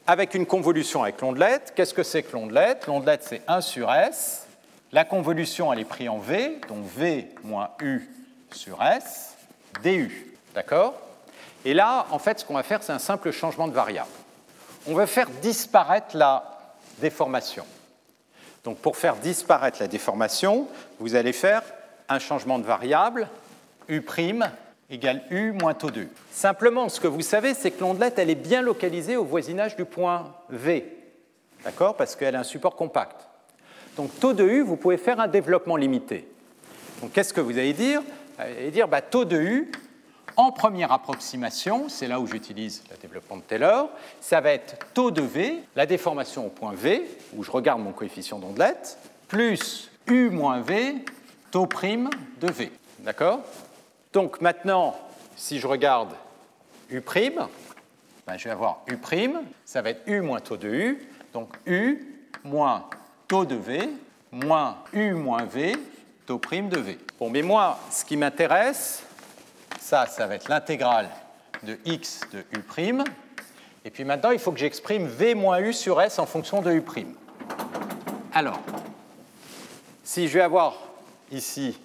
avec 0.07 0.35
une 0.35 0.47
convolution 0.47 1.03
avec 1.03 1.21
l'ondelette. 1.21 1.73
Qu'est-ce 1.77 1.95
que 1.95 2.03
c'est 2.03 2.23
que 2.23 2.33
l'ondelette 2.33 2.87
L'ondelette, 2.87 3.23
c'est 3.23 3.43
1 3.47 3.61
sur 3.61 3.93
S. 3.93 4.49
La 4.93 5.05
convolution, 5.05 5.73
elle 5.73 5.79
est 5.79 5.85
prise 5.85 6.09
en 6.09 6.19
V, 6.19 6.61
donc 6.69 6.85
V 6.85 7.29
moins 7.45 7.71
U 7.81 8.09
sur 8.53 8.83
S, 8.83 9.37
DU. 9.85 10.37
D'accord? 10.55 10.95
Et 11.65 11.75
là, 11.75 12.07
en 12.11 12.19
fait, 12.19 12.41
ce 12.41 12.45
qu'on 12.45 12.55
va 12.55 12.65
faire, 12.65 12.83
c'est 12.83 12.93
un 12.93 12.99
simple 12.99 13.31
changement 13.31 13.69
de 13.69 13.73
variable. 13.73 14.11
On 14.89 14.95
va 14.95 15.07
faire 15.07 15.29
disparaître 15.43 16.17
la 16.17 16.73
déformation. 16.99 17.65
Donc, 18.65 18.79
pour 18.79 18.97
faire 18.97 19.17
disparaître 19.17 19.79
la 19.81 19.87
déformation, 19.87 20.67
vous 20.99 21.15
allez 21.15 21.33
faire 21.33 21.63
un 22.09 22.19
changement 22.19 22.59
de 22.59 22.65
variable, 22.65 23.29
U' 23.89 24.03
égale 24.91 25.23
U 25.31 25.53
moins 25.53 25.75
taux 25.75 25.91
2. 25.91 26.09
Simplement, 26.33 26.89
ce 26.89 27.01
que 27.01 27.07
vous 27.07 27.23
savez, 27.23 27.55
c'est 27.55 27.71
que 27.71 27.81
l'ondelette, 27.81 28.19
elle 28.19 28.31
est 28.31 28.35
bien 28.35 28.61
localisée 28.61 29.17
au 29.17 29.25
voisinage 29.25 29.77
du 29.77 29.85
point 29.85 30.35
V, 30.49 30.85
d'accord? 31.65 31.97
Parce 31.97 32.17
qu'elle 32.17 32.35
a 32.35 32.41
un 32.41 32.45
support 32.45 32.75
compact. 32.75 33.30
Donc, 33.97 34.19
taux 34.21 34.33
de 34.33 34.45
U, 34.45 34.63
vous 34.63 34.77
pouvez 34.77 34.97
faire 34.97 35.21
un 35.21 35.29
développement 35.29 35.77
limité. 35.77 36.29
Donc, 37.01 37.13
qu'est-ce 37.13 37.33
que 37.33 37.41
vous 37.41 37.59
allez 37.59 37.73
dire? 37.73 38.01
Vous 38.01 38.43
allez 38.43 38.71
dire, 38.71 38.89
bah, 38.89 39.03
taux 39.03 39.25
de 39.25 39.41
U, 39.41 39.71
en 40.37 40.53
première 40.53 40.93
approximation, 40.93 41.89
c'est 41.89 42.07
là 42.07 42.21
où 42.21 42.27
j'utilise 42.27 42.83
le 42.91 42.97
développement 42.97 43.37
de 43.37 43.43
Taylor, 43.43 43.91
ça 44.21 44.41
va 44.41 44.53
être 44.53 44.77
taux 44.95 45.11
de 45.11 45.23
V, 45.23 45.61
la 45.77 45.87
déformation 45.87 46.47
au 46.47 46.51
point 46.51 46.73
V, 46.75 47.05
où 47.37 47.43
je 47.43 47.51
regarde 47.51 47.83
mon 47.83 47.93
coefficient 47.93 48.39
d'ondelette, 48.39 48.99
plus 49.29 49.91
U 50.07 50.31
moins 50.31 50.61
V, 50.61 50.95
taux 51.51 51.67
prime 51.67 52.09
de 52.41 52.51
V. 52.51 52.73
D'accord? 53.01 53.41
Donc 54.13 54.41
maintenant, 54.41 54.97
si 55.37 55.59
je 55.59 55.67
regarde 55.67 56.15
U', 56.91 57.01
ben, 57.01 58.37
je 58.37 58.45
vais 58.45 58.51
avoir 58.51 58.85
U', 58.89 58.99
ça 59.65 59.83
va 59.83 59.91
être 59.91 60.03
U 60.07 60.21
moins 60.21 60.41
taux 60.41 60.57
de 60.57 60.69
U, 60.69 61.09
donc 61.33 61.49
U 61.67 62.07
moins 62.45 62.89
taux 63.31 63.45
de 63.45 63.55
V 63.55 63.89
moins 64.33 64.79
U 64.93 65.13
moins 65.13 65.45
V, 65.45 65.77
taux 66.27 66.39
prime 66.39 66.69
de 66.69 66.81
V. 66.81 66.99
Bon, 67.17 67.31
mais 67.31 67.43
moi, 67.43 67.79
ce 67.89 68.05
qui 68.05 68.17
m'intéresse, 68.17 69.05
ça, 69.79 70.07
ça 70.07 70.27
va 70.27 70.35
être 70.35 70.49
l'intégrale 70.49 71.09
de 71.63 71.79
x 71.85 72.23
de 72.33 72.41
U'. 72.59 73.05
Et 73.85 73.91
puis 73.91 74.05
maintenant, 74.05 74.33
il 74.33 74.41
faut 74.41 74.51
que 74.51 74.59
j'exprime 74.59 75.07
V 75.07 75.37
moins 75.37 75.61
U 75.61 75.73
sur 75.73 76.03
S 76.03 76.19
en 76.19 76.27
fonction 76.27 76.61
de 76.61 76.73
U'. 76.73 76.83
Alors, 78.33 78.59
si 80.03 80.27
je 80.27 80.35
vais 80.35 80.45
avoir 80.45 80.77
ici 81.31 81.79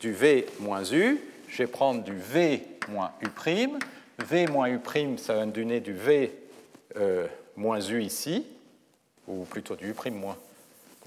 du 0.00 0.12
V 0.12 0.46
moins 0.58 0.82
U, 0.82 1.20
je 1.46 1.58
vais 1.58 1.68
prendre 1.68 2.02
du 2.02 2.16
V 2.16 2.66
moins 2.88 3.12
U'. 3.22 3.78
V 4.18 4.46
moins 4.48 4.68
U', 4.68 4.80
ça 5.18 5.34
va 5.34 5.46
me 5.46 5.52
donner 5.52 5.78
du 5.78 5.92
V 5.92 6.34
euh, 6.96 7.28
moins 7.56 7.80
U 7.80 8.02
ici, 8.02 8.44
ou 9.28 9.44
plutôt 9.44 9.76
du 9.76 9.92
U' 9.92 10.10
moins. 10.10 10.36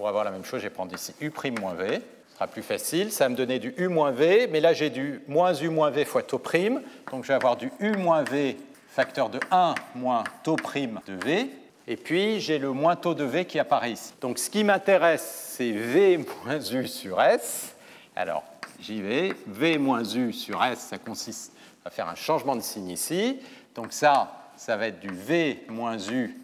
Pour 0.02 0.08
avoir 0.08 0.24
la 0.24 0.32
même 0.32 0.44
chose, 0.44 0.58
je 0.58 0.66
vais 0.66 0.74
prendre 0.74 0.92
ici 0.92 1.14
U' 1.20 1.30
moins 1.60 1.74
V. 1.74 2.02
Ce 2.26 2.34
sera 2.34 2.48
plus 2.48 2.64
facile. 2.64 3.12
Ça 3.12 3.26
va 3.26 3.28
me 3.28 3.36
donner 3.36 3.60
du 3.60 3.72
U 3.76 3.86
moins 3.86 4.10
V, 4.10 4.48
mais 4.50 4.58
là 4.58 4.72
j'ai 4.72 4.90
du 4.90 5.20
moins 5.28 5.54
U 5.54 5.68
moins 5.68 5.90
V 5.90 6.04
fois 6.04 6.24
taux 6.24 6.40
prime. 6.40 6.82
Donc 7.12 7.22
je 7.22 7.28
vais 7.28 7.34
avoir 7.34 7.56
du 7.56 7.70
U 7.78 7.92
moins 7.92 8.24
V 8.24 8.56
facteur 8.88 9.28
de 9.28 9.38
1 9.52 9.76
moins 9.94 10.24
taux 10.42 10.56
prime 10.56 10.98
de 11.06 11.12
V. 11.24 11.50
Et 11.86 11.96
puis 11.96 12.40
j'ai 12.40 12.58
le 12.58 12.72
moins 12.72 12.96
taux 12.96 13.14
de 13.14 13.22
V 13.22 13.44
qui 13.44 13.60
apparaît 13.60 13.92
ici. 13.92 14.12
Donc 14.20 14.40
ce 14.40 14.50
qui 14.50 14.64
m'intéresse, 14.64 15.52
c'est 15.56 15.70
V 15.70 16.16
moins 16.16 16.58
U 16.58 16.88
sur 16.88 17.22
S. 17.22 17.76
Alors 18.16 18.42
j'y 18.80 19.00
V 19.46 19.78
moins 19.78 20.02
U 20.02 20.32
sur 20.32 20.64
S, 20.64 20.80
ça 20.80 20.98
consiste 20.98 21.52
à 21.84 21.90
faire 21.90 22.08
un 22.08 22.16
changement 22.16 22.56
de 22.56 22.62
signe 22.62 22.88
ici. 22.88 23.38
Donc 23.76 23.92
ça, 23.92 24.50
ça 24.56 24.76
va 24.76 24.88
être 24.88 24.98
du 24.98 25.14
V 25.14 25.62
moins 25.68 25.96
U 25.96 26.36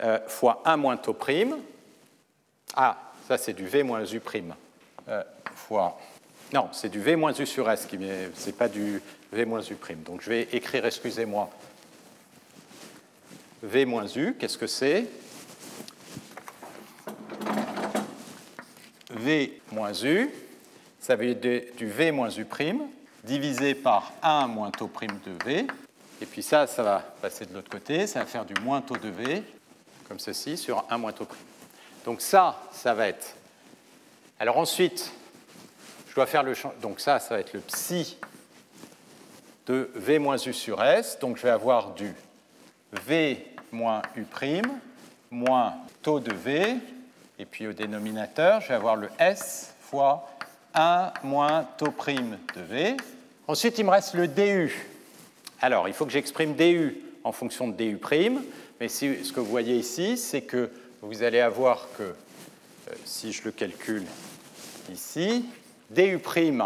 euh, 0.00 0.18
fois 0.26 0.62
1 0.64 0.76
moins 0.76 0.96
taux 0.96 1.14
prime. 1.14 1.58
Ah, 2.80 2.96
ça 3.26 3.36
c'est 3.36 3.54
du 3.54 3.66
V 3.66 3.82
moins 3.82 4.04
U 4.04 4.20
prime 4.20 4.54
euh, 5.08 5.24
fois... 5.52 5.98
Non, 6.54 6.68
c'est 6.72 6.88
du 6.88 7.00
V 7.00 7.16
moins 7.16 7.32
U 7.34 7.44
sur 7.44 7.68
S, 7.68 7.86
qui 7.86 7.98
c'est 8.34 8.56
pas 8.56 8.68
du 8.68 9.02
V 9.32 9.44
moins 9.44 9.60
U 9.60 9.74
prime. 9.74 10.02
Donc 10.04 10.22
je 10.22 10.30
vais 10.30 10.48
écrire, 10.52 10.86
excusez-moi, 10.86 11.50
V 13.64 13.84
moins 13.84 14.06
U, 14.06 14.34
qu'est-ce 14.38 14.56
que 14.56 14.68
c'est? 14.68 15.06
V 19.10 19.60
moins 19.72 19.92
U, 20.04 20.30
ça 21.00 21.16
veut 21.16 21.34
dire 21.34 21.62
du 21.76 21.88
V 21.88 22.12
moins 22.12 22.30
U 22.30 22.44
prime, 22.44 22.82
divisé 23.24 23.74
par 23.74 24.12
1 24.22 24.46
moins 24.46 24.70
taux 24.70 24.86
prime 24.86 25.18
de 25.26 25.44
V. 25.44 25.66
Et 26.22 26.26
puis 26.26 26.44
ça, 26.44 26.68
ça 26.68 26.84
va 26.84 27.00
passer 27.20 27.44
de 27.44 27.54
l'autre 27.54 27.70
côté, 27.70 28.06
ça 28.06 28.20
va 28.20 28.26
faire 28.26 28.44
du 28.44 28.54
moins 28.62 28.80
taux 28.80 28.96
de 28.96 29.08
V, 29.08 29.42
comme 30.06 30.20
ceci, 30.20 30.56
sur 30.56 30.84
1 30.88 30.96
moins 30.96 31.12
taux 31.12 31.24
prime. 31.24 31.57
Donc 32.04 32.20
ça, 32.20 32.62
ça 32.72 32.94
va 32.94 33.08
être... 33.08 33.34
Alors 34.40 34.58
ensuite, 34.58 35.10
je 36.08 36.14
dois 36.14 36.26
faire 36.26 36.42
le... 36.42 36.54
Donc 36.80 37.00
ça, 37.00 37.18
ça 37.18 37.34
va 37.34 37.40
être 37.40 37.52
le 37.52 37.60
psi 37.60 38.16
de 39.66 39.90
V 39.94 40.18
moins 40.18 40.38
U 40.38 40.52
sur 40.52 40.82
S. 40.82 41.18
Donc 41.20 41.36
je 41.36 41.42
vais 41.42 41.50
avoir 41.50 41.94
du 41.94 42.14
V 43.06 43.44
moins 43.72 44.02
U 44.16 44.22
prime 44.22 44.80
moins 45.30 45.74
taux 46.02 46.20
de 46.20 46.32
V. 46.32 46.76
Et 47.38 47.44
puis 47.44 47.66
au 47.66 47.72
dénominateur, 47.72 48.60
je 48.60 48.68
vais 48.68 48.74
avoir 48.74 48.96
le 48.96 49.08
S 49.18 49.74
fois 49.80 50.28
1 50.74 51.12
moins 51.22 51.66
taux 51.76 51.90
prime 51.90 52.38
de 52.54 52.62
V. 52.62 52.96
Ensuite, 53.46 53.78
il 53.78 53.84
me 53.84 53.90
reste 53.90 54.14
le 54.14 54.28
DU. 54.28 54.74
Alors, 55.60 55.88
il 55.88 55.94
faut 55.94 56.04
que 56.04 56.12
j'exprime 56.12 56.54
DU 56.54 57.00
en 57.24 57.32
fonction 57.32 57.68
de 57.68 57.72
DU 57.72 57.96
prime, 57.96 58.42
mais 58.80 58.88
ce 58.88 59.32
que 59.32 59.40
vous 59.40 59.50
voyez 59.50 59.76
ici, 59.76 60.16
c'est 60.16 60.42
que 60.42 60.70
vous 61.02 61.22
allez 61.22 61.40
avoir 61.40 61.88
que, 61.96 62.02
euh, 62.02 62.94
si 63.04 63.32
je 63.32 63.44
le 63.44 63.52
calcule 63.52 64.04
ici, 64.90 65.44
DU 65.90 66.18
prime, 66.18 66.64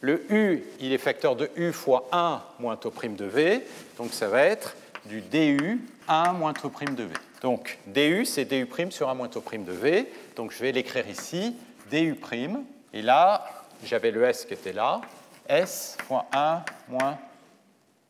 le 0.00 0.24
U, 0.32 0.64
il 0.80 0.92
est 0.92 0.98
facteur 0.98 1.36
de 1.36 1.50
U 1.56 1.72
fois 1.72 2.08
1 2.12 2.42
moins 2.58 2.76
taux 2.76 2.90
prime 2.90 3.16
de 3.16 3.26
V, 3.26 3.64
donc 3.98 4.12
ça 4.12 4.28
va 4.28 4.42
être 4.44 4.76
du 5.04 5.20
DU 5.20 5.80
1 6.08 6.32
moins 6.32 6.52
taux 6.52 6.70
prime 6.70 6.94
de 6.94 7.04
V. 7.04 7.14
Donc 7.42 7.78
DU, 7.86 8.24
c'est 8.24 8.44
DU 8.44 8.66
prime 8.66 8.90
sur 8.90 9.08
1 9.08 9.14
moins 9.14 9.28
taux 9.28 9.40
prime 9.40 9.64
de 9.64 9.72
V, 9.72 10.10
donc 10.36 10.52
je 10.52 10.58
vais 10.58 10.72
l'écrire 10.72 11.08
ici, 11.08 11.54
DU 11.90 12.14
prime, 12.14 12.64
et 12.92 13.02
là, 13.02 13.44
j'avais 13.84 14.10
le 14.10 14.24
S 14.24 14.44
qui 14.44 14.54
était 14.54 14.72
là, 14.72 15.00
S 15.48 15.96
fois 16.06 16.26
1 16.32 16.62
moins 16.88 17.18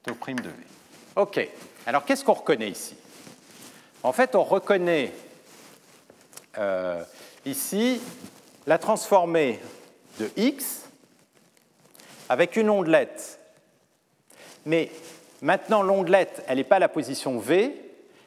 taux 0.03 0.15
prime 0.15 0.41
de 0.41 0.49
V. 0.49 0.55
OK. 1.17 1.49
Alors, 1.87 2.05
qu'est-ce 2.05 2.25
qu'on 2.25 2.35
reconnaît 2.35 2.71
ici? 2.71 2.95
En 4.03 4.13
fait, 4.13 4.35
on 4.35 4.45
reconnaît 4.45 5.13
euh, 6.59 7.03
ici 7.45 8.01
la 8.67 8.79
transformée 8.79 9.61
de 10.19 10.31
X 10.37 10.85
avec 12.29 12.57
une 12.57 12.71
ondelette. 12.71 13.39
Mais 14.67 14.91
maintenant, 15.43 15.83
l'ondelette, 15.83 16.45
elle 16.47 16.59
n'est 16.59 16.65
pas 16.65 16.77
à 16.77 16.81
la 16.81 16.89
position 16.89 17.39
V, 17.39 17.75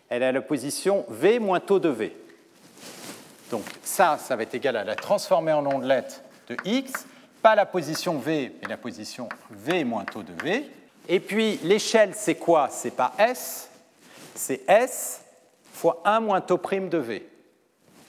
elle 0.09 0.24
est 0.24 0.28
à 0.28 0.32
la 0.32 0.41
position 0.41 1.05
V 1.09 1.39
moins 1.39 1.59
taux 1.59 1.80
de 1.80 1.89
V. 1.89 2.15
Donc 3.51 3.63
ça, 3.84 4.17
ça 4.17 4.36
va 4.36 4.43
être 4.43 4.55
égal 4.55 4.76
à 4.78 4.84
la 4.84 4.95
transformée 4.95 5.53
en 5.53 5.65
ondelette 5.65 6.24
de 6.47 6.57
X 6.65 7.05
pas 7.43 7.55
la 7.55 7.65
position 7.65 8.17
V, 8.17 8.53
mais 8.61 8.69
la 8.69 8.78
position 8.78 9.28
V 9.51 9.84
moins 9.84 10.05
taux 10.05 10.24
de 10.24 10.32
V. 10.41 10.65
Et 11.09 11.19
puis 11.19 11.59
l'échelle, 11.61 12.13
c'est 12.15 12.36
quoi? 12.36 12.69
C'est 12.71 12.95
pas 12.95 13.13
S, 13.19 13.69
c'est 14.34 14.61
S 14.67 15.21
fois 15.74 16.01
1 16.05 16.21
moins 16.21 16.39
taux 16.39 16.57
prime 16.57 16.88
de 16.88 16.97
V. 16.97 17.28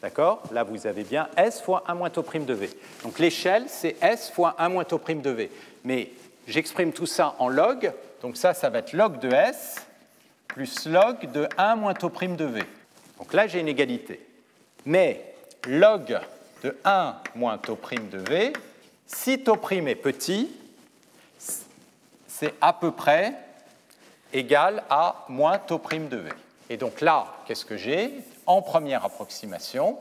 D'accord? 0.05 0.43
Là, 0.53 0.65
vous 0.65 0.87
avez 0.87 1.03
bien 1.03 1.31
S 1.35 1.63
fois 1.63 1.83
1 1.89 1.95
moins 1.95 2.11
taux 2.11 2.23
prime 2.23 2.45
de 2.45 2.53
V. 2.53 2.69
Donc 3.05 3.19
l'échelle, 3.19 3.65
c'est 3.69 3.97
S 4.03 4.31
fois 4.31 4.55
1 4.59 4.69
moins 4.69 4.85
taux 4.85 4.99
prime 4.99 5.23
de 5.23 5.31
V. 5.31 5.51
Mais 5.83 6.11
j'exprime 6.47 6.93
tout 6.93 7.07
ça 7.07 7.35
en 7.39 7.49
log. 7.49 7.91
Donc 8.21 8.37
ça, 8.37 8.53
ça 8.53 8.69
va 8.69 8.81
être 8.81 8.93
log 8.93 9.19
de 9.19 9.31
S 9.33 9.77
plus 10.47 10.85
log 10.85 11.33
de 11.33 11.49
1 11.57 11.77
moins 11.77 11.95
taux 11.95 12.11
prime 12.11 12.37
de 12.37 12.45
V. 12.45 12.63
Donc 13.17 13.33
là, 13.33 13.47
j'ai 13.47 13.61
une 13.61 13.69
égalité. 13.69 14.21
Mais 14.85 15.25
log 15.67 16.21
de 16.63 16.77
1 16.85 17.17
moins 17.35 17.57
taux 17.57 17.77
prime 17.77 18.11
de 18.11 18.19
V, 18.19 18.53
si 19.07 19.43
taux 19.43 19.57
prime 19.57 19.89
est 19.89 19.95
petit, 19.95 20.51
c'est 22.29 22.53
à 22.61 22.75
peu 22.75 22.91
près 22.91 23.33
égal 24.35 24.83
à 24.91 25.25
moins 25.31 25.57
taux 25.57 25.79
prime 25.79 26.09
de 26.09 26.19
V. 26.19 26.31
Et 26.69 26.77
donc 26.77 27.01
là, 27.01 27.25
qu'est-ce 27.47 27.65
que 27.65 27.79
j'ai? 27.79 28.13
En 28.47 28.61
première 28.61 29.05
approximation, 29.05 29.99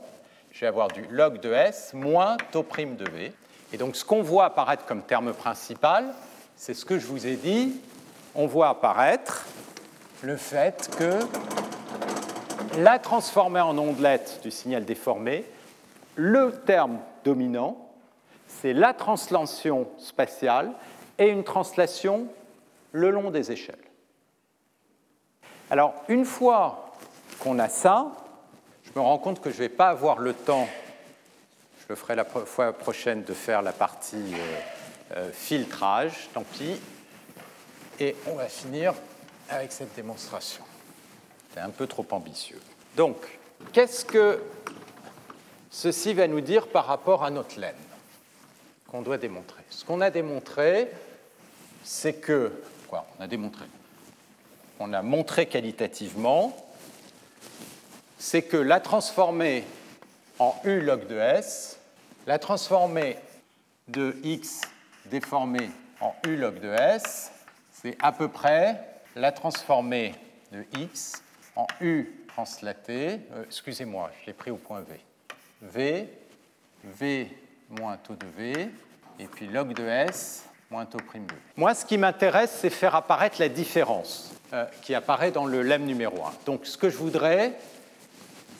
je 0.50 0.60
vais 0.60 0.66
avoir 0.66 0.88
du 0.88 1.02
log 1.10 1.40
de 1.40 1.52
S 1.52 1.92
moins 1.94 2.36
taux 2.52 2.62
prime 2.62 2.96
de 2.96 3.08
V. 3.10 3.32
Et 3.72 3.76
donc 3.76 3.96
ce 3.96 4.04
qu'on 4.04 4.22
voit 4.22 4.44
apparaître 4.44 4.84
comme 4.84 5.02
terme 5.02 5.32
principal, 5.32 6.12
c'est 6.56 6.74
ce 6.74 6.84
que 6.84 6.98
je 6.98 7.06
vous 7.06 7.26
ai 7.26 7.36
dit. 7.36 7.80
On 8.34 8.46
voit 8.46 8.68
apparaître 8.68 9.46
le 10.22 10.36
fait 10.36 10.90
que 10.98 11.18
la 12.78 12.98
transformée 12.98 13.60
en 13.60 13.78
ondelette 13.78 14.40
du 14.42 14.50
signal 14.50 14.84
déformé, 14.84 15.44
le 16.16 16.52
terme 16.66 16.98
dominant, 17.24 17.76
c'est 18.46 18.72
la 18.72 18.92
translation 18.92 19.88
spatiale 19.98 20.72
et 21.18 21.28
une 21.28 21.44
translation 21.44 22.28
le 22.92 23.10
long 23.10 23.30
des 23.30 23.50
échelles. 23.50 23.76
Alors, 25.70 25.94
une 26.08 26.24
fois 26.24 26.92
qu'on 27.40 27.58
a 27.58 27.68
ça, 27.68 28.12
me 28.94 29.00
rends 29.00 29.18
compte 29.18 29.40
que 29.40 29.50
je 29.50 29.56
ne 29.56 29.60
vais 29.60 29.68
pas 29.68 29.88
avoir 29.88 30.18
le 30.18 30.34
temps, 30.34 30.68
je 31.80 31.84
le 31.88 31.96
ferai 31.96 32.14
la 32.14 32.24
fois 32.24 32.72
prochaine, 32.72 33.24
de 33.24 33.34
faire 33.34 33.62
la 33.62 33.72
partie 33.72 34.34
euh, 34.34 35.16
euh, 35.16 35.32
filtrage, 35.32 36.28
tant 36.32 36.44
pis, 36.44 36.80
et 38.00 38.16
on 38.26 38.34
va 38.34 38.48
finir 38.48 38.94
avec 39.48 39.72
cette 39.72 39.94
démonstration. 39.94 40.64
C'est 41.52 41.60
un 41.60 41.70
peu 41.70 41.86
trop 41.86 42.06
ambitieux. 42.10 42.60
Donc, 42.96 43.16
qu'est-ce 43.72 44.04
que 44.04 44.42
ceci 45.70 46.14
va 46.14 46.26
nous 46.26 46.40
dire 46.40 46.68
par 46.68 46.86
rapport 46.86 47.24
à 47.24 47.30
notre 47.30 47.60
laine 47.60 47.74
qu'on 48.88 49.02
doit 49.02 49.18
démontrer? 49.18 49.62
Ce 49.70 49.84
qu'on 49.84 50.00
a 50.00 50.10
démontré, 50.10 50.90
c'est 51.84 52.14
que. 52.14 52.52
Quoi 52.88 53.06
On 53.18 53.22
a 53.22 53.26
démontré? 53.26 53.64
On 54.80 54.92
a 54.92 55.02
montré 55.02 55.46
qualitativement, 55.46 56.56
c'est 58.24 58.40
que 58.40 58.56
la 58.56 58.80
transformée 58.80 59.64
en 60.38 60.54
U 60.64 60.80
log 60.80 61.06
de 61.08 61.18
S, 61.18 61.78
la 62.26 62.38
transformée 62.38 63.18
de 63.86 64.16
X 64.24 64.62
déformée 65.04 65.68
en 66.00 66.14
U 66.26 66.34
log 66.34 66.58
de 66.58 66.70
S, 66.70 67.30
c'est 67.70 67.98
à 68.00 68.12
peu 68.12 68.28
près 68.28 68.80
la 69.14 69.30
transformée 69.30 70.14
de 70.52 70.64
X 70.74 71.22
en 71.54 71.66
U 71.82 72.10
translaté, 72.26 73.20
euh, 73.34 73.44
excusez-moi, 73.44 74.10
je 74.22 74.26
l'ai 74.28 74.32
pris 74.32 74.50
au 74.50 74.56
point 74.56 74.80
V. 74.80 74.98
V, 75.60 76.08
V 76.82 77.30
moins 77.68 77.98
taux 77.98 78.16
de 78.16 78.26
V, 78.38 78.70
et 79.18 79.26
puis 79.26 79.48
log 79.48 79.74
de 79.74 79.86
S 79.86 80.46
moins 80.70 80.86
taux 80.86 80.96
prime 80.96 81.26
V. 81.26 81.34
Moi, 81.58 81.74
ce 81.74 81.84
qui 81.84 81.98
m'intéresse, 81.98 82.56
c'est 82.58 82.70
faire 82.70 82.94
apparaître 82.94 83.36
la 83.38 83.50
différence 83.50 84.32
euh, 84.54 84.64
qui 84.80 84.94
apparaît 84.94 85.30
dans 85.30 85.44
le 85.44 85.60
lemme 85.60 85.84
numéro 85.84 86.24
1. 86.24 86.32
Donc, 86.46 86.64
ce 86.64 86.78
que 86.78 86.88
je 86.88 86.96
voudrais, 86.96 87.52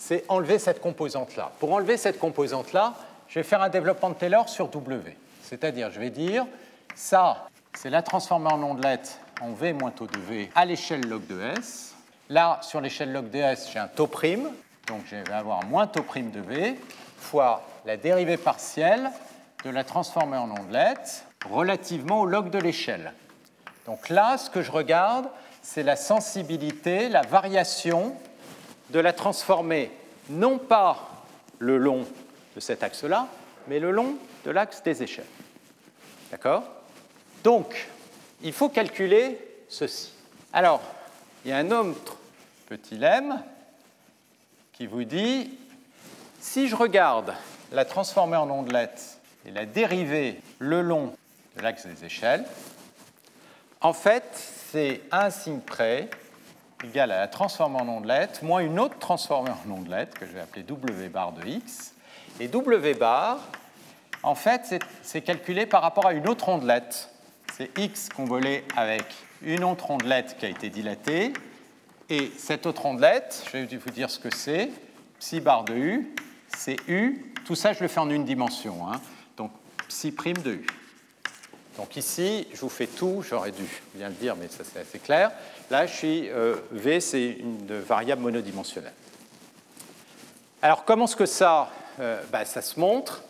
c'est 0.07 0.25
enlever 0.29 0.59
cette 0.59 0.83
composante-là. 0.83 1.51
Pour 1.59 1.73
enlever 1.73 1.97
cette 1.97 2.19
composante-là, 2.19 2.93
je 3.27 3.39
vais 3.39 3.43
faire 3.43 3.63
un 3.63 3.71
développement 3.71 4.11
de 4.11 4.15
Taylor 4.15 4.51
sur 4.51 4.69
W. 4.69 5.17
C'est-à-dire, 5.43 5.91
je 5.91 5.99
vais 5.99 6.11
dire, 6.11 6.45
ça, 6.95 7.49
c'est 7.73 7.89
la 7.89 8.03
transformée 8.03 8.51
en 8.53 8.63
ondelette 8.63 9.19
en 9.41 9.53
V 9.53 9.73
moins 9.73 9.91
taux 9.91 10.07
de 10.07 10.19
V 10.19 10.51
à 10.55 10.67
l'échelle 10.67 11.09
log 11.09 11.27
de 11.27 11.41
S. 11.59 11.95
Là, 12.29 12.61
sur 12.61 12.83
l'échelle 12.83 13.13
log 13.13 13.31
de 13.31 13.39
S, 13.39 13.71
j'ai 13.73 13.79
un 13.79 13.89
taux 13.89 14.07
prime, 14.07 14.51
donc 14.89 15.01
je 15.07 15.17
vais 15.17 15.33
avoir 15.33 15.65
moins 15.65 15.87
taux 15.87 16.03
prime 16.03 16.31
de 16.31 16.41
V 16.41 16.79
fois 17.17 17.63
la 17.87 17.97
dérivée 17.97 18.37
partielle 18.37 19.11
de 19.65 19.71
la 19.71 19.85
transformer 19.85 20.37
en 20.37 20.51
ondelette 20.51 21.25
relativement 21.49 22.21
au 22.21 22.27
log 22.27 22.51
de 22.51 22.59
l'échelle. 22.59 23.15
Donc 23.87 24.11
là, 24.11 24.37
ce 24.37 24.51
que 24.51 24.61
je 24.61 24.71
regarde, 24.71 25.29
c'est 25.63 25.83
la 25.83 25.97
sensibilité, 25.97 27.09
la 27.09 27.23
variation 27.23 28.15
de 28.95 29.01
la 29.01 29.13
transformée, 29.13 29.91
non 30.31 30.57
pas 30.57 31.25
le 31.59 31.79
long 31.79 32.07
de 32.55 32.61
cet 32.61 32.85
axe-là, 32.85 33.27
mais 33.67 33.81
le 33.81 33.91
long 33.91 34.17
de 34.45 34.51
l'axe 34.53 34.85
des 34.85 35.03
échelles. 35.03 35.27
D'accord? 36.31 36.63
Donc, 37.43 37.89
il 38.43 38.53
faut 38.53 38.69
calculer 38.69 39.37
ceci. 39.69 40.13
Alors, 40.53 40.81
il 41.45 41.51
y 41.51 41.53
a 41.53 41.57
un 41.57 41.73
autre 41.73 42.19
petit 42.69 42.97
lemme 42.97 43.43
qui 44.73 44.87
vous 44.87 45.03
dit, 45.03 45.51
si 46.41 46.69
je 46.69 46.77
regarde 46.77 47.35
la 47.73 47.85
transformée 47.85 48.37
en 48.37 48.49
ondelette 48.49 49.19
et 49.45 49.51
la 49.51 49.67
dérivée 49.67 50.41
le 50.61 50.83
long 50.83 51.13
de 51.57 51.63
l'axe 51.63 51.85
des 51.85 52.05
échelles, 52.05 52.45
en 53.81 53.93
fait, 53.93 54.25
c'est 54.71 55.01
un 55.11 55.31
signe 55.31 55.61
près, 55.61 56.09
égale 56.85 57.13
à 57.13 57.21
la 57.21 57.29
transformée 57.29 57.81
en 57.81 57.89
ondelette 57.89 58.43
moins 58.43 58.61
une 58.61 58.79
autre 58.79 58.99
transformée 58.99 59.51
en 59.51 59.71
ondelette 59.71 60.19
que 60.19 60.27
je 60.27 60.33
vais 60.33 60.41
appeler 60.41 60.63
W 60.63 61.09
bar 61.09 61.33
de 61.33 61.47
x. 61.47 61.95
Et 62.41 62.49
W 62.49 62.95
bar, 62.95 63.39
en 64.23 64.35
fait, 64.35 64.83
c'est 65.03 65.23
calculé 65.23 65.67
par 65.67 65.83
rapport 65.83 66.07
à 66.07 66.13
une 66.13 66.29
autre 66.29 66.49
ondelette. 66.49 67.11
C'est 67.53 67.77
x 67.79 68.09
convolé 68.09 68.65
avec 68.77 69.05
une 69.43 69.65
autre 69.65 69.91
ondelette 69.91 70.37
qui 70.39 70.47
a 70.47 70.49
été 70.49 70.69
dilatée. 70.69 71.33
Et 72.11 72.31
cette 72.37 72.67
autre 72.67 72.87
ondelette, 72.87 73.45
je 73.47 73.59
vais 73.59 73.77
vous 73.77 73.91
dire 73.91 74.11
ce 74.11 74.19
que 74.19 74.35
c'est, 74.35 74.71
psi 75.19 75.41
bar 75.41 75.65
de 75.65 75.75
u, 75.75 76.15
c'est 76.57 76.77
u. 76.89 77.33
Tout 77.47 77.55
ça, 77.55 77.73
je 77.73 77.81
le 77.81 77.89
fais 77.89 78.01
en 78.01 78.11
une 78.11 78.25
dimension. 78.25 78.91
Hein. 78.91 79.01
Donc, 79.37 79.53
psi 79.89 80.13
prime 80.13 80.39
de 80.39 80.53
u. 80.53 80.67
Donc 81.77 81.97
ici, 81.97 82.47
je 82.53 82.61
vous 82.61 82.69
fais 82.69 82.87
tout, 82.87 83.25
j'aurais 83.29 83.51
dû 83.51 83.67
bien 83.95 84.09
le 84.09 84.15
dire, 84.15 84.37
mais 84.37 84.49
ça 84.49 84.63
c'est 84.63 84.81
assez 84.81 85.01
clair. 85.01 85.33
Là, 85.71 85.87
je 85.87 85.93
suis, 85.93 86.31
euh, 86.31 86.57
V, 86.71 87.01
c'est 87.01 87.31
une 87.31 87.81
variable 87.81 88.23
monodimensionnelle. 88.23 88.93
Alors, 90.63 90.85
comment 90.85 91.05
est-ce 91.05 91.17
que 91.17 91.27
ça, 91.27 91.69
euh, 92.01 92.23
bah, 92.31 92.45
se 92.45 92.79
montre? 92.79 93.25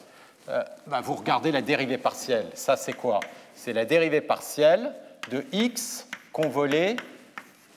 Euh, 0.49 0.62
bah, 0.86 1.01
Vous 1.01 1.14
regardez 1.14 1.53
la 1.53 1.62
dérivée 1.62 1.97
partielle. 1.97 2.47
Ça, 2.55 2.76
c'est 2.76 2.92
quoi? 2.92 3.20
C'est 3.55 3.72
la 3.72 3.86
dérivée 3.86 4.20
partielle 4.20 4.92
de 5.30 5.45
x 5.53 6.07
convolé 6.32 6.97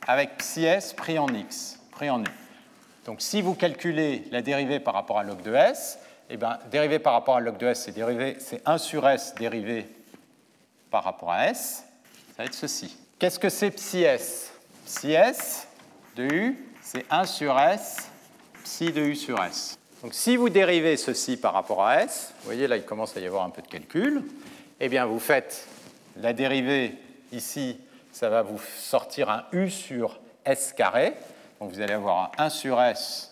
avec 0.06 0.38
psi 0.38 0.66
s 0.66 0.94
pris 0.94 1.18
en 1.18 1.28
x, 1.28 1.80
pris 1.92 2.10
en 2.10 2.22
u. 2.22 2.28
Donc, 3.06 3.22
si 3.22 3.42
vous 3.42 3.56
calculez 3.56 4.26
la 4.32 4.42
dérivée 4.42 4.82
par 4.82 4.96
rapport 4.96 5.18
à 5.18 5.24
log 5.24 5.42
de 5.42 5.56
s, 5.56 5.98
eh 6.30 6.36
bien, 6.36 6.60
dérivée 6.70 7.00
par 7.00 7.14
rapport 7.14 7.38
à 7.38 7.40
log 7.40 7.58
de 7.58 7.68
s, 7.68 7.90
c'est 8.40 8.62
1 8.66 8.78
sur 8.78 9.08
s 9.08 9.34
dérivé 9.36 9.88
par 10.90 11.04
rapport 11.04 11.32
à 11.32 11.50
S, 11.50 11.84
ça 12.30 12.44
va 12.44 12.46
être 12.46 12.54
ceci. 12.54 12.98
Qu'est-ce 13.20 13.40
que 13.40 13.50
c'est 13.50 13.72
psi 13.72 14.04
S? 14.04 14.52
Psi 14.86 15.12
S 15.12 15.68
de 16.16 16.24
U, 16.24 16.66
c'est 16.82 17.06
1 17.10 17.26
sur 17.26 17.60
S, 17.60 18.10
psi 18.64 18.92
de 18.92 19.02
U 19.02 19.16
sur 19.16 19.44
S. 19.44 19.78
Donc 20.02 20.14
si 20.14 20.38
vous 20.38 20.50
dérivez 20.50 20.96
ceci 20.96 21.38
par 21.38 21.54
rapport 21.54 21.86
à 21.86 22.04
S, 22.04 22.34
vous 22.40 22.46
voyez 22.46 22.68
là 22.68 22.78
il 22.78 22.86
commence 22.86 23.18
à 23.18 23.20
y 23.20 23.26
avoir 23.26 23.44
un 23.44 23.50
peu 23.50 23.62
de 23.62 23.68
calcul, 23.68 24.24
eh 24.80 24.90
bien 24.90 25.06
vous 25.06 25.20
faites 25.20 25.68
la 26.18 26.34
dérivée 26.34 26.96
ici, 27.32 27.80
ça 28.12 28.30
va 28.30 28.42
vous 28.42 28.62
sortir 28.80 29.30
un 29.30 29.46
U 29.52 29.70
sur 29.70 30.20
S 30.46 30.74
carré. 30.74 31.14
Donc 31.60 31.72
vous 31.72 31.82
allez 31.82 31.94
avoir 31.94 32.32
un 32.38 32.46
1 32.46 32.50
sur 32.50 32.82
S 32.82 33.32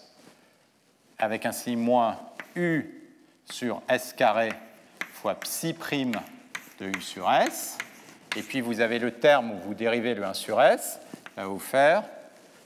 avec 1.17 1.45
un 1.45 1.51
signe 1.51 1.79
moins 1.79 2.19
U 2.55 3.03
sur 3.49 3.81
S 3.87 4.13
carré 4.13 4.49
fois 5.13 5.35
psi 5.35 5.73
prime 5.73 6.19
de 6.79 6.87
U 6.87 7.01
sur 7.01 7.31
S. 7.31 7.77
Et 8.35 8.41
puis 8.41 8.61
vous 8.61 8.81
avez 8.81 8.99
le 8.99 9.11
terme 9.11 9.51
où 9.51 9.57
vous 9.59 9.73
dérivez 9.73 10.13
le 10.13 10.23
1 10.23 10.33
sur 10.33 10.61
S, 10.61 10.99
va 11.37 11.45
vous 11.45 11.59
faire 11.59 12.03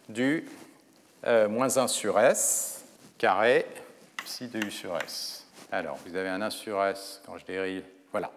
du 0.07 0.45
euh, 1.25 1.47
moins 1.47 1.77
1 1.77 1.87
sur 1.87 2.19
S 2.19 2.85
carré 3.17 3.65
psi 4.23 4.47
de 4.47 4.65
U 4.65 4.71
sur 4.71 4.97
S. 4.97 5.45
Alors, 5.71 5.97
vous 6.05 6.15
avez 6.15 6.29
un 6.29 6.41
1 6.41 6.49
sur 6.49 6.83
S 6.83 7.21
quand 7.25 7.37
je 7.37 7.45
dérive. 7.45 7.83
Voilà. 8.11 8.31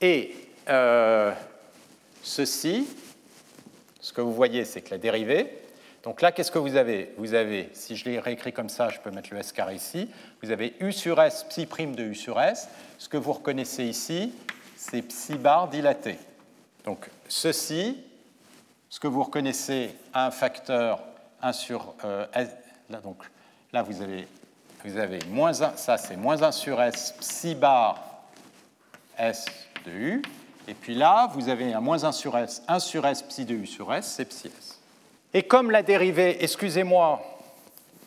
Et 0.00 0.34
euh, 0.68 1.32
ceci, 2.22 2.88
ce 4.00 4.12
que 4.12 4.20
vous 4.20 4.32
voyez, 4.32 4.64
c'est 4.64 4.80
que 4.80 4.90
la 4.90 4.98
dérivée. 4.98 5.58
Donc 6.02 6.22
là, 6.22 6.32
qu'est-ce 6.32 6.50
que 6.50 6.58
vous 6.58 6.76
avez? 6.76 7.12
Vous 7.18 7.34
avez, 7.34 7.68
si 7.74 7.96
je 7.96 8.06
l'ai 8.06 8.18
réécrit 8.18 8.54
comme 8.54 8.70
ça, 8.70 8.88
je 8.88 8.98
peux 9.00 9.10
mettre 9.10 9.28
le 9.32 9.38
S 9.38 9.52
carré 9.52 9.74
ici. 9.74 10.08
Vous 10.42 10.50
avez 10.50 10.74
U 10.80 10.92
sur 10.92 11.20
S, 11.20 11.44
psi 11.48 11.66
prime 11.66 11.94
de 11.94 12.04
U 12.04 12.14
sur 12.14 12.40
S. 12.40 12.68
Ce 12.96 13.08
que 13.08 13.18
vous 13.18 13.32
reconnaissez 13.32 13.84
ici, 13.84 14.32
c'est 14.80 15.02
psi 15.02 15.34
bar 15.34 15.68
dilaté. 15.68 16.16
Donc 16.84 17.10
ceci, 17.28 17.98
ce 18.88 18.98
que 18.98 19.06
vous 19.06 19.22
reconnaissez 19.22 19.94
un 20.14 20.30
facteur 20.30 21.02
1 21.42 21.52
sur 21.52 21.94
euh, 22.04 22.26
S, 22.32 22.48
là, 22.88 22.98
donc, 23.00 23.22
là 23.74 23.82
vous 23.82 24.00
avez, 24.00 24.26
vous 24.82 24.96
avez 24.96 25.18
moins 25.28 25.60
1, 25.60 25.76
ça 25.76 25.98
c'est 25.98 26.16
moins 26.16 26.42
1 26.42 26.50
sur 26.52 26.80
S 26.80 27.14
psi 27.20 27.54
bar 27.54 28.24
S 29.18 29.44
de 29.84 29.90
U, 29.90 30.22
et 30.66 30.72
puis 30.72 30.94
là 30.94 31.30
vous 31.34 31.50
avez 31.50 31.74
un 31.74 31.80
moins 31.80 32.02
1 32.02 32.12
sur 32.12 32.36
S, 32.38 32.62
1 32.66 32.78
sur 32.78 33.06
S 33.06 33.22
psi 33.22 33.44
de 33.44 33.54
U 33.54 33.66
sur 33.66 33.92
S, 33.92 34.06
c'est 34.06 34.24
psi 34.24 34.48
S. 34.48 34.78
Et 35.34 35.42
comme 35.42 35.70
la 35.70 35.82
dérivée, 35.82 36.42
excusez-moi, 36.42 37.20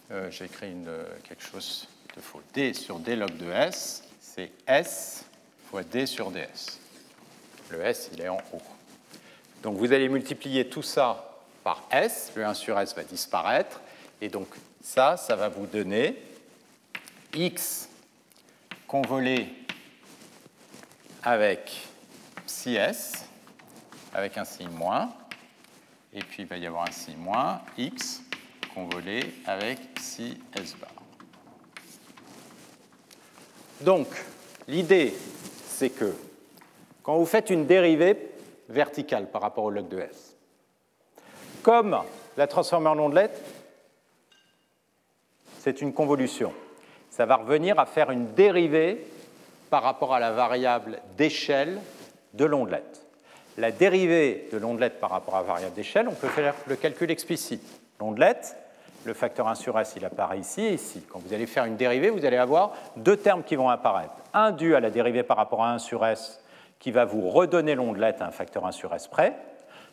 euh, 0.10 0.32
j'ai 0.32 0.46
écrit 0.46 0.76
quelque 1.24 1.44
chose 1.44 1.88
de 2.16 2.20
faux, 2.22 2.42
D 2.52 2.74
sur 2.74 2.98
D 2.98 3.16
log 3.16 3.38
de 3.38 3.52
S, 3.52 4.04
c'est 4.20 4.52
S 4.66 5.26
fois 5.74 5.84
d 5.84 6.06
sur 6.06 6.30
ds. 6.30 6.78
Le 7.72 7.82
s, 7.82 8.12
il 8.14 8.22
est 8.22 8.30
en 8.30 8.38
haut. 8.54 8.62
Donc 9.64 9.76
vous 9.78 9.92
allez 9.92 10.08
multiplier 10.08 10.70
tout 10.70 10.84
ça 10.84 11.40
par 11.64 11.82
s, 11.90 12.32
le 12.36 12.46
1 12.46 12.54
sur 12.54 12.80
s 12.80 12.94
va 12.94 13.04
disparaître, 13.04 13.82
et 14.22 14.30
donc 14.30 14.50
ça, 14.84 15.18
ça 15.18 15.36
va 15.36 15.50
vous 15.50 15.66
donner 15.66 16.16
x 17.34 17.90
convolé 18.86 19.48
avec 21.24 21.72
psi 22.46 22.76
s, 22.76 23.26
avec 24.14 24.38
un 24.38 24.46
signe 24.46 24.70
moins, 24.70 25.12
et 26.14 26.20
puis 26.20 26.44
il 26.44 26.48
va 26.48 26.58
y 26.58 26.68
avoir 26.68 26.88
un 26.88 26.92
signe 26.92 27.18
moins, 27.18 27.64
x 27.80 28.22
convolé 28.76 29.24
avec 29.48 29.96
psi 29.96 30.38
s 30.56 30.76
bar. 30.80 30.92
Donc, 33.82 34.10
l'idée, 34.68 35.16
c'est 35.74 35.90
que 35.90 36.14
quand 37.02 37.18
vous 37.18 37.26
faites 37.26 37.50
une 37.50 37.66
dérivée 37.66 38.32
verticale 38.70 39.30
par 39.30 39.42
rapport 39.42 39.66
au 39.66 39.70
log 39.70 39.88
de 39.90 40.00
S, 40.00 40.36
comme 41.62 41.98
la 42.38 42.48
transformée 42.48 42.90
en 42.90 43.00
ondelette, 43.00 43.44
c'est 45.60 45.82
une 45.82 45.94
convolution. 45.94 46.54
Ça 47.10 47.26
va 47.26 47.38
revenir 47.38 47.80
à 47.80 47.86
faire 47.86 48.12
une 48.12 48.34
dérivée 48.34 49.06
par 49.70 49.84
rapport 49.84 50.14
à 50.14 50.20
la 50.20 50.32
variable 50.32 51.00
d'échelle 51.18 51.80
de 52.34 52.46
l'ondelette. 52.46 53.06
La 53.58 53.72
dérivée 53.72 54.50
de 54.52 54.58
l'ondelette 54.58 55.00
par 55.00 55.10
rapport 55.10 55.36
à 55.36 55.42
la 55.42 55.48
variable 55.48 55.76
d'échelle, 55.76 56.08
on 56.08 56.14
peut 56.14 56.28
faire 56.28 56.56
le 56.68 56.76
calcul 56.76 57.12
explicite. 57.12 57.64
L'ondelette, 58.00 58.56
le 59.06 59.14
facteur 59.14 59.48
1 59.48 59.56
sur 59.56 59.80
S, 59.80 59.94
il 59.98 60.06
apparaît 60.06 60.40
ici 60.40 60.62
et 60.62 60.74
ici. 60.74 61.04
Quand 61.10 61.20
vous 61.20 61.34
allez 61.34 61.46
faire 61.46 61.66
une 61.66 61.76
dérivée, 61.76 62.10
vous 62.10 62.26
allez 62.26 62.38
avoir 62.38 62.74
deux 62.98 63.18
termes 63.18 63.44
qui 63.44 63.56
vont 63.56 63.70
apparaître. 63.70 64.14
Un 64.34 64.52
dû 64.52 64.76
à 64.76 64.80
la 64.80 64.90
dérivée 64.90 65.24
par 65.24 65.38
rapport 65.38 65.64
à 65.64 65.72
1 65.74 65.80
sur 65.80 66.06
S, 66.06 66.40
qui 66.80 66.92
va 66.92 67.06
vous 67.06 67.30
redonner 67.30 67.76
l'ondelette 67.76 68.22
à 68.22 68.28
un 68.28 68.32
facteur 68.32 68.66
1 68.66 68.72
sur 68.72 68.94
S 68.94 69.08
près. 69.08 69.36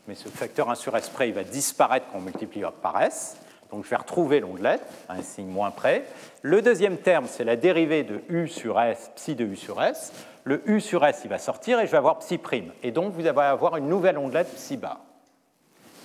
Mais 0.08 0.14
ce 0.14 0.28
facteur 0.28 0.70
1 0.70 0.74
sur 0.74 0.96
S 0.96 1.08
près, 1.08 1.28
il 1.28 1.34
va 1.34 1.44
disparaître 1.44 2.06
quand 2.12 2.18
on 2.18 2.22
multiplie 2.22 2.62
par 2.82 3.00
S. 3.02 3.36
Donc 3.70 3.84
je 3.84 3.90
vais 3.90 3.96
retrouver 3.96 4.40
l'ondelette 4.40 4.82
un 5.08 5.22
signe 5.22 5.48
moins 5.48 5.70
près. 5.70 6.04
Le 6.42 6.62
deuxième 6.62 6.96
terme, 6.96 7.26
c'est 7.28 7.44
la 7.44 7.56
dérivée 7.56 8.02
de 8.02 8.22
U 8.28 8.48
sur 8.48 8.80
S, 8.80 9.10
psi 9.14 9.34
de 9.34 9.44
U 9.44 9.56
sur 9.56 9.82
S. 9.82 10.12
Le 10.44 10.68
U 10.68 10.80
sur 10.80 11.04
S, 11.06 11.20
il 11.24 11.30
va 11.30 11.38
sortir 11.38 11.78
et 11.78 11.86
je 11.86 11.92
vais 11.92 11.98
avoir 11.98 12.18
psi 12.18 12.38
prime. 12.38 12.72
Et 12.82 12.90
donc 12.90 13.12
vous 13.12 13.26
allez 13.26 13.38
avoir 13.38 13.76
une 13.76 13.88
nouvelle 13.88 14.18
ondelette 14.18 14.52
psi 14.54 14.76
bar. 14.76 15.00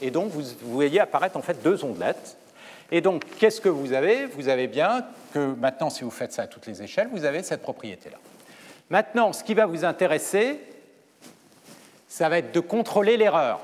Et 0.02 0.11
donc 0.11 0.32
vous 0.32 0.44
voyez 0.61 0.99
apparaître 0.99 1.38
en 1.38 1.41
fait 1.41 1.64
deux 1.64 1.84
ondelettes 1.84 2.38
et 2.91 3.02
donc, 3.02 3.24
qu'est-ce 3.40 3.62
que 3.62 3.70
vous 3.70 3.94
avez? 3.94 4.26
Vous 4.28 4.48
avez 4.48 4.68
bien 4.68 5.06
que 5.34 5.53
maintenant, 5.56 5.90
si 5.90 6.03
vous 6.03 6.12
faites 6.12 6.34
ça 6.34 6.44
à 6.44 6.48
toutes 6.48 6.68
les 6.68 6.84
échelles, 6.84 7.10
vous 7.12 7.26
avez 7.26 7.41
cette 7.44 7.62
propriété-là. 7.62 8.18
Maintenant, 8.90 9.34
ce 9.34 9.44
qui 9.44 9.56
va 9.56 9.66
vous 9.66 9.84
intéresser, 9.84 10.60
ça 12.07 12.30
va 12.30 12.38
être 12.38 12.52
de 12.52 12.60
contrôler 12.60 13.18
l'erreur. 13.18 13.60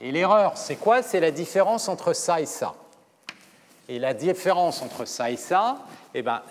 Et 0.00 0.10
l'erreur, 0.10 0.56
c'est 0.56 0.76
quoi? 0.76 1.02
C'est 1.02 1.20
la 1.20 1.30
différence 1.30 1.88
entre 1.88 2.14
ça 2.14 2.40
et 2.40 2.46
ça. 2.46 2.74
Et 3.88 3.98
la 3.98 4.14
différence 4.14 4.80
entre 4.80 5.04
ça 5.04 5.30
et 5.30 5.36
ça, 5.36 5.78
eh 6.14 6.22
ben, 6.22 6.42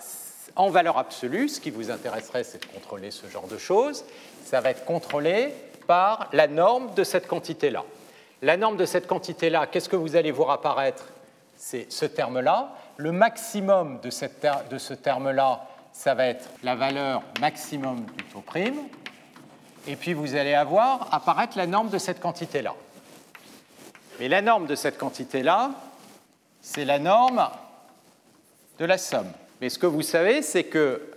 en 0.54 0.70
valeur 0.70 0.98
absolue, 0.98 1.48
ce 1.48 1.60
qui 1.60 1.70
vous 1.70 1.90
intéresserait, 1.90 2.44
c'est 2.44 2.62
de 2.62 2.72
contrôler 2.72 3.10
ce 3.10 3.26
genre 3.26 3.48
de 3.48 3.58
choses. 3.58 4.04
Ça 4.44 4.60
va 4.60 4.70
être 4.70 4.84
contrôlé 4.84 5.52
par 5.88 6.28
la 6.32 6.46
norme 6.46 6.94
de 6.94 7.02
cette 7.02 7.26
quantité-là. 7.26 7.84
La 8.44 8.58
norme 8.58 8.76
de 8.76 8.84
cette 8.84 9.06
quantité-là, 9.06 9.66
qu'est-ce 9.66 9.88
que 9.88 9.96
vous 9.96 10.16
allez 10.16 10.30
voir 10.30 10.50
apparaître? 10.50 11.06
C'est 11.56 11.90
ce 11.90 12.04
terme-là. 12.04 12.74
Le 12.98 13.10
maximum 13.10 14.00
de, 14.02 14.10
de 14.68 14.78
ce 14.78 14.92
terme-là, 14.92 15.66
ça 15.94 16.14
va 16.14 16.26
être 16.26 16.50
la 16.62 16.74
valeur 16.74 17.22
maximum 17.40 18.04
du 18.04 18.24
taux 18.24 18.42
prime. 18.42 18.76
Et 19.86 19.96
puis 19.96 20.12
vous 20.12 20.34
allez 20.34 20.52
avoir 20.52 21.08
apparaître 21.14 21.56
la 21.56 21.66
norme 21.66 21.88
de 21.88 21.96
cette 21.96 22.20
quantité-là. 22.20 22.74
Mais 24.20 24.28
la 24.28 24.42
norme 24.42 24.66
de 24.66 24.74
cette 24.74 24.98
quantité-là, 24.98 25.70
c'est 26.60 26.84
la 26.84 26.98
norme 26.98 27.48
de 28.78 28.84
la 28.84 28.98
somme. 28.98 29.32
Mais 29.62 29.70
ce 29.70 29.78
que 29.78 29.86
vous 29.86 30.02
savez, 30.02 30.42
c'est 30.42 30.64
que 30.64 31.14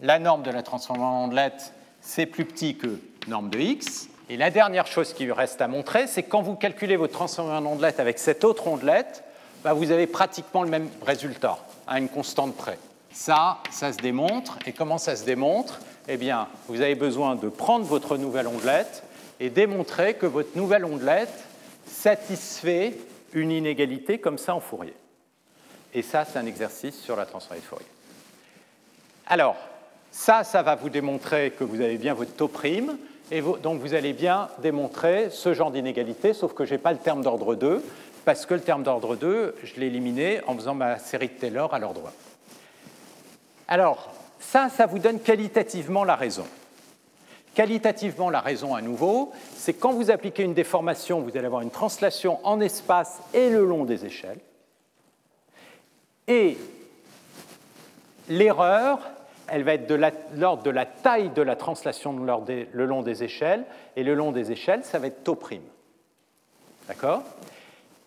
la 0.00 0.20
norme 0.20 0.44
de 0.44 0.52
la 0.52 0.62
transformation 0.62 1.22
en 1.22 1.24
ondelette, 1.24 1.72
c'est 2.00 2.26
plus 2.26 2.44
petit 2.44 2.76
que 2.76 3.00
norme 3.26 3.50
de 3.50 3.58
x. 3.58 4.09
Et 4.30 4.36
la 4.36 4.50
dernière 4.50 4.86
chose 4.86 5.12
qui 5.12 5.30
reste 5.32 5.60
à 5.60 5.66
montrer, 5.66 6.06
c'est 6.06 6.22
quand 6.22 6.40
vous 6.40 6.54
calculez 6.54 6.94
votre 6.94 7.12
transformée 7.12 7.52
en 7.52 7.66
ondelette 7.66 7.98
avec 7.98 8.20
cette 8.20 8.44
autre 8.44 8.68
ondelette, 8.68 9.24
bah, 9.64 9.72
vous 9.72 9.90
avez 9.90 10.06
pratiquement 10.06 10.62
le 10.62 10.70
même 10.70 10.88
résultat, 11.04 11.58
à 11.88 11.98
une 11.98 12.08
constante 12.08 12.54
près. 12.56 12.78
Ça, 13.12 13.58
ça 13.72 13.92
se 13.92 13.98
démontre. 13.98 14.56
Et 14.66 14.72
comment 14.72 14.98
ça 14.98 15.16
se 15.16 15.24
démontre? 15.24 15.80
Eh 16.06 16.16
bien, 16.16 16.46
vous 16.68 16.80
avez 16.80 16.94
besoin 16.94 17.34
de 17.34 17.48
prendre 17.48 17.84
votre 17.84 18.16
nouvelle 18.16 18.46
ondelette 18.46 19.02
et 19.40 19.50
démontrer 19.50 20.14
que 20.14 20.26
votre 20.26 20.56
nouvelle 20.56 20.84
ondelette, 20.84 21.44
satisfait 21.88 22.96
une 23.32 23.50
inégalité 23.50 24.20
comme 24.20 24.38
ça 24.38 24.54
en 24.54 24.60
Fourier. 24.60 24.94
Et 25.92 26.02
ça, 26.02 26.24
c'est 26.24 26.38
un 26.38 26.46
exercice 26.46 26.96
sur 27.00 27.16
la 27.16 27.26
transformée 27.26 27.62
de 27.62 27.66
Fourier. 27.66 27.86
Alors, 29.26 29.56
ça, 30.12 30.44
ça 30.44 30.62
va 30.62 30.76
vous 30.76 30.88
démontrer 30.88 31.50
que 31.50 31.64
vous 31.64 31.80
avez 31.80 31.96
bien 31.96 32.14
votre 32.14 32.36
taux 32.36 32.46
prime, 32.46 32.96
et 33.30 33.42
donc 33.62 33.80
vous 33.80 33.94
allez 33.94 34.12
bien 34.12 34.48
démontrer 34.58 35.28
ce 35.30 35.54
genre 35.54 35.70
d'inégalité, 35.70 36.32
sauf 36.32 36.52
que 36.52 36.64
je 36.64 36.72
n'ai 36.72 36.78
pas 36.78 36.92
le 36.92 36.98
terme 36.98 37.22
d'ordre 37.22 37.54
2, 37.54 37.82
parce 38.24 38.46
que 38.46 38.54
le 38.54 38.60
terme 38.60 38.82
d'ordre 38.82 39.16
2, 39.16 39.56
je 39.62 39.80
l'ai 39.80 39.86
éliminé 39.86 40.40
en 40.46 40.54
faisant 40.54 40.74
ma 40.74 40.98
série 40.98 41.28
de 41.28 41.34
Taylor 41.34 41.72
à 41.72 41.78
l'ordre 41.78 42.08
1. 42.08 42.10
Alors, 43.68 44.12
ça, 44.40 44.68
ça 44.68 44.86
vous 44.86 44.98
donne 44.98 45.20
qualitativement 45.20 46.04
la 46.04 46.16
raison. 46.16 46.44
Qualitativement, 47.54 48.30
la 48.30 48.40
raison 48.40 48.74
à 48.74 48.82
nouveau, 48.82 49.32
c'est 49.56 49.74
quand 49.74 49.92
vous 49.92 50.10
appliquez 50.10 50.42
une 50.42 50.54
déformation, 50.54 51.20
vous 51.20 51.36
allez 51.36 51.46
avoir 51.46 51.62
une 51.62 51.70
translation 51.70 52.38
en 52.44 52.60
espace 52.60 53.20
et 53.34 53.50
le 53.50 53.64
long 53.64 53.84
des 53.84 54.04
échelles. 54.06 54.40
Et 56.26 56.56
l'erreur, 58.28 59.00
elle 59.50 59.64
va 59.64 59.74
être 59.74 59.86
de 59.86 60.00
l'ordre 60.36 60.62
de 60.62 60.70
la 60.70 60.86
taille 60.86 61.30
de 61.30 61.42
la 61.42 61.56
translation 61.56 62.14
le 62.14 62.86
long 62.86 63.02
des 63.02 63.24
échelles, 63.24 63.64
et 63.96 64.02
le 64.02 64.14
long 64.14 64.32
des 64.32 64.52
échelles, 64.52 64.84
ça 64.84 64.98
va 64.98 65.08
être 65.08 65.24
taux 65.24 65.34
prime. 65.34 65.62
D'accord? 66.88 67.22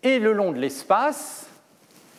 Et 0.02 0.18
le 0.18 0.32
long 0.32 0.52
de 0.52 0.58
l'espace, 0.58 1.46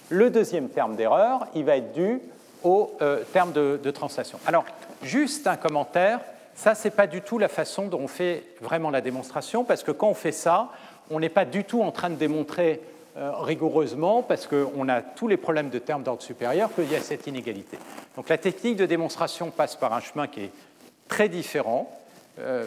le 0.09 0.29
deuxième 0.29 0.69
terme 0.69 0.95
d'erreur, 0.95 1.47
il 1.55 1.65
va 1.65 1.77
être 1.77 1.93
dû 1.93 2.19
au 2.63 2.91
euh, 3.01 3.23
terme 3.33 3.51
de, 3.51 3.79
de 3.81 3.91
translation. 3.91 4.39
Alors, 4.45 4.65
juste 5.03 5.45
un 5.47 5.57
commentaire 5.57 6.19
ça, 6.55 6.73
ce 6.73 6.85
n'est 6.85 6.91
pas 6.91 7.05
du 7.05 7.21
tout 7.21 7.37
la 7.37 7.49
façon 7.49 7.87
dont 7.87 7.99
on 7.99 8.07
fait 8.07 8.43
vraiment 8.61 8.89
la 8.89 9.01
démonstration, 9.01 9.65
parce 9.65 9.83
que 9.83 9.91
quand 9.91 10.07
on 10.07 10.13
fait 10.13 10.31
ça, 10.31 10.69
on 11.11 11.19
n'est 11.19 11.29
pas 11.29 11.45
du 11.45 11.65
tout 11.65 11.83
en 11.83 11.91
train 11.91 12.09
de 12.09 12.15
démontrer 12.15 12.81
rigoureusement, 13.15 14.23
parce 14.23 14.47
qu'on 14.47 14.89
a 14.89 15.01
tous 15.01 15.27
les 15.27 15.37
problèmes 15.37 15.69
de 15.69 15.79
termes 15.79 16.03
d'ordre 16.03 16.21
supérieur, 16.21 16.73
qu'il 16.73 16.91
y 16.91 16.95
a 16.95 17.01
cette 17.01 17.27
inégalité. 17.27 17.77
Donc 18.15 18.29
la 18.29 18.37
technique 18.37 18.75
de 18.75 18.85
démonstration 18.85 19.51
passe 19.51 19.75
par 19.75 19.93
un 19.93 20.01
chemin 20.01 20.27
qui 20.27 20.41
est 20.41 20.51
très 21.07 21.29
différent, 21.29 21.89
euh, 22.39 22.65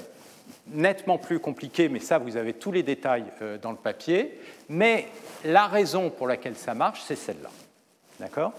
nettement 0.68 1.18
plus 1.18 1.38
compliqué, 1.38 1.88
mais 1.88 2.00
ça, 2.00 2.18
vous 2.18 2.36
avez 2.36 2.54
tous 2.54 2.72
les 2.72 2.82
détails 2.82 3.24
euh, 3.42 3.58
dans 3.58 3.70
le 3.70 3.76
papier. 3.76 4.40
Mais 4.68 5.08
la 5.44 5.66
raison 5.66 6.10
pour 6.10 6.26
laquelle 6.26 6.56
ça 6.56 6.74
marche, 6.74 7.02
c'est 7.06 7.16
celle-là. 7.16 7.50
D'accord? 8.20 8.52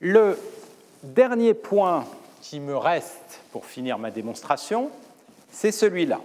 Le 0.00 0.38
dernier 1.02 1.54
point 1.54 2.04
qui 2.42 2.60
me 2.60 2.76
reste 2.76 3.40
pour 3.52 3.64
finir 3.64 3.98
ma 3.98 4.10
démonstration, 4.10 4.90
c'est 5.50 5.72
celui-là. 5.72 6.20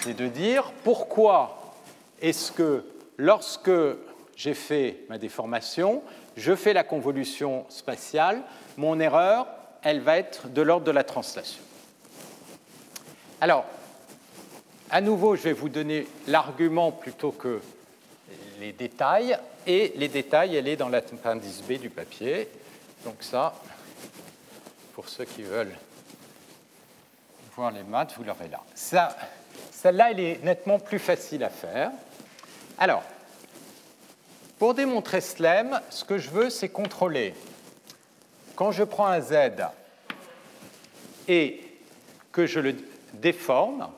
C'est 0.00 0.14
de 0.14 0.28
dire 0.28 0.72
pourquoi 0.84 1.74
est-ce 2.20 2.52
que 2.52 2.84
lorsque 3.16 3.70
j'ai 4.36 4.54
fait 4.54 5.04
ma 5.08 5.18
déformation, 5.18 6.02
je 6.36 6.54
fais 6.54 6.72
la 6.72 6.84
convolution 6.84 7.66
spatiale, 7.68 8.42
mon 8.76 9.00
erreur, 9.00 9.46
elle 9.82 10.00
va 10.00 10.18
être 10.18 10.48
de 10.48 10.62
l'ordre 10.62 10.86
de 10.86 10.90
la 10.90 11.04
translation. 11.04 11.62
Alors, 13.40 13.64
à 14.90 15.00
nouveau, 15.00 15.36
je 15.36 15.42
vais 15.42 15.52
vous 15.52 15.68
donner 15.68 16.06
l'argument 16.26 16.92
plutôt 16.92 17.32
que 17.32 17.60
les 18.60 18.72
détails, 18.72 19.38
et 19.66 19.92
les 19.96 20.08
détails, 20.08 20.56
elle 20.56 20.66
est 20.66 20.76
dans 20.76 20.88
l'appendice 20.88 21.62
B 21.62 21.72
du 21.72 21.90
papier. 21.90 22.48
Donc 23.04 23.16
ça, 23.20 23.54
pour 24.94 25.08
ceux 25.08 25.24
qui 25.24 25.42
veulent 25.42 25.76
voir 27.54 27.70
les 27.70 27.82
maths, 27.82 28.14
vous 28.16 28.24
l'aurez 28.24 28.48
là. 28.48 28.60
Ça, 28.74 29.16
celle-là, 29.80 30.10
elle 30.10 30.18
est 30.18 30.42
nettement 30.42 30.80
plus 30.80 30.98
facile 30.98 31.44
à 31.44 31.50
faire. 31.50 31.92
Alors, 32.78 33.04
pour 34.58 34.74
démontrer 34.74 35.20
SLEM, 35.20 35.80
ce 35.88 36.04
que 36.04 36.18
je 36.18 36.30
veux, 36.30 36.50
c'est 36.50 36.68
contrôler. 36.68 37.32
Quand 38.56 38.72
je 38.72 38.82
prends 38.82 39.06
un 39.06 39.20
Z 39.20 39.36
et 41.28 41.62
que 42.32 42.44
je 42.44 42.58
le 42.58 42.74
déforme, 43.12 43.88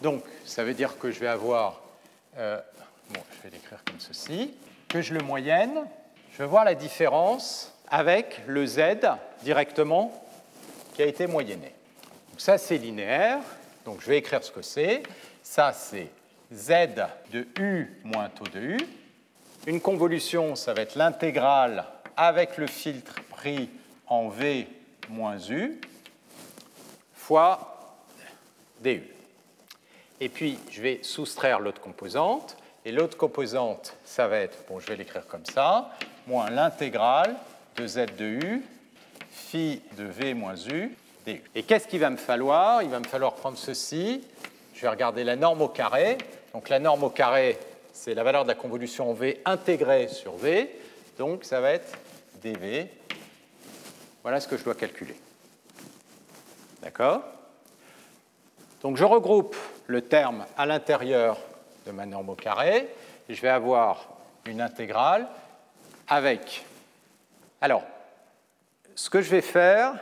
donc 0.00 0.24
ça 0.46 0.64
veut 0.64 0.72
dire 0.72 0.98
que 0.98 1.10
je 1.10 1.20
vais 1.20 1.26
avoir, 1.26 1.82
euh, 2.38 2.58
bon, 3.10 3.20
je 3.36 3.42
vais 3.42 3.54
l'écrire 3.54 3.84
comme 3.84 4.00
ceci, 4.00 4.54
que 4.88 5.02
je 5.02 5.12
le 5.12 5.20
moyenne, 5.20 5.84
je 6.32 6.38
vais 6.38 6.48
voir 6.48 6.64
la 6.64 6.74
différence 6.74 7.74
avec 7.90 8.40
le 8.46 8.64
z 8.64 8.80
directement 9.42 10.26
qui 10.94 11.02
a 11.02 11.06
été 11.06 11.26
moyenné. 11.26 11.74
Donc 12.30 12.40
ça, 12.40 12.56
c'est 12.56 12.78
linéaire. 12.78 13.40
Donc 13.88 14.02
je 14.02 14.06
vais 14.06 14.18
écrire 14.18 14.44
ce 14.44 14.50
que 14.50 14.60
c'est. 14.60 15.02
Ça, 15.42 15.72
c'est 15.72 16.10
z 16.52 16.90
de 17.32 17.46
u 17.58 17.86
moins 18.04 18.28
taux 18.28 18.44
de 18.44 18.60
u. 18.60 18.78
Une 19.66 19.80
convolution, 19.80 20.56
ça 20.56 20.74
va 20.74 20.82
être 20.82 20.94
l'intégrale 20.94 21.86
avec 22.14 22.58
le 22.58 22.66
filtre 22.66 23.14
pris 23.30 23.70
en 24.06 24.28
v 24.28 24.68
moins 25.08 25.38
u 25.48 25.80
fois 27.14 27.96
du. 28.84 29.02
Et 30.20 30.28
puis, 30.28 30.58
je 30.70 30.82
vais 30.82 31.02
soustraire 31.02 31.58
l'autre 31.58 31.80
composante. 31.80 32.58
Et 32.84 32.92
l'autre 32.92 33.16
composante, 33.16 33.96
ça 34.04 34.28
va 34.28 34.36
être, 34.40 34.58
bon, 34.68 34.80
je 34.80 34.86
vais 34.88 34.96
l'écrire 34.96 35.26
comme 35.26 35.46
ça, 35.46 35.92
moins 36.26 36.50
l'intégrale 36.50 37.34
de 37.76 37.86
z 37.86 38.04
de 38.18 38.26
u, 38.26 38.62
phi 39.30 39.80
de 39.96 40.04
v 40.04 40.34
moins 40.34 40.56
u, 40.66 40.94
Et 41.54 41.62
qu'est-ce 41.62 41.86
qu'il 41.86 42.00
va 42.00 42.10
me 42.10 42.16
falloir? 42.16 42.82
Il 42.82 42.90
va 42.90 43.00
me 43.00 43.06
falloir 43.06 43.34
prendre 43.34 43.58
ceci. 43.58 44.24
Je 44.74 44.80
vais 44.80 44.88
regarder 44.88 45.24
la 45.24 45.36
norme 45.36 45.62
au 45.62 45.68
carré. 45.68 46.18
Donc 46.54 46.68
la 46.68 46.78
norme 46.78 47.04
au 47.04 47.10
carré, 47.10 47.58
c'est 47.92 48.14
la 48.14 48.22
valeur 48.22 48.44
de 48.44 48.48
la 48.48 48.54
convolution 48.54 49.10
en 49.10 49.12
v 49.12 49.40
intégrée 49.44 50.08
sur 50.08 50.36
v. 50.36 50.70
Donc 51.18 51.44
ça 51.44 51.60
va 51.60 51.72
être 51.72 51.98
dv. 52.42 52.88
Voilà 54.22 54.40
ce 54.40 54.48
que 54.48 54.56
je 54.56 54.64
dois 54.64 54.74
calculer. 54.74 55.16
D'accord? 56.82 57.22
Donc 58.82 58.96
je 58.96 59.04
regroupe 59.04 59.56
le 59.86 60.02
terme 60.02 60.46
à 60.56 60.66
l'intérieur 60.66 61.38
de 61.86 61.92
ma 61.92 62.06
norme 62.06 62.30
au 62.30 62.34
carré. 62.34 62.88
Et 63.28 63.34
je 63.34 63.42
vais 63.42 63.48
avoir 63.48 64.08
une 64.46 64.60
intégrale 64.60 65.28
avec 66.06 66.64
alors, 67.60 67.82
ce 68.94 69.10
que 69.10 69.20
je 69.20 69.30
vais 69.30 69.40
faire, 69.40 69.94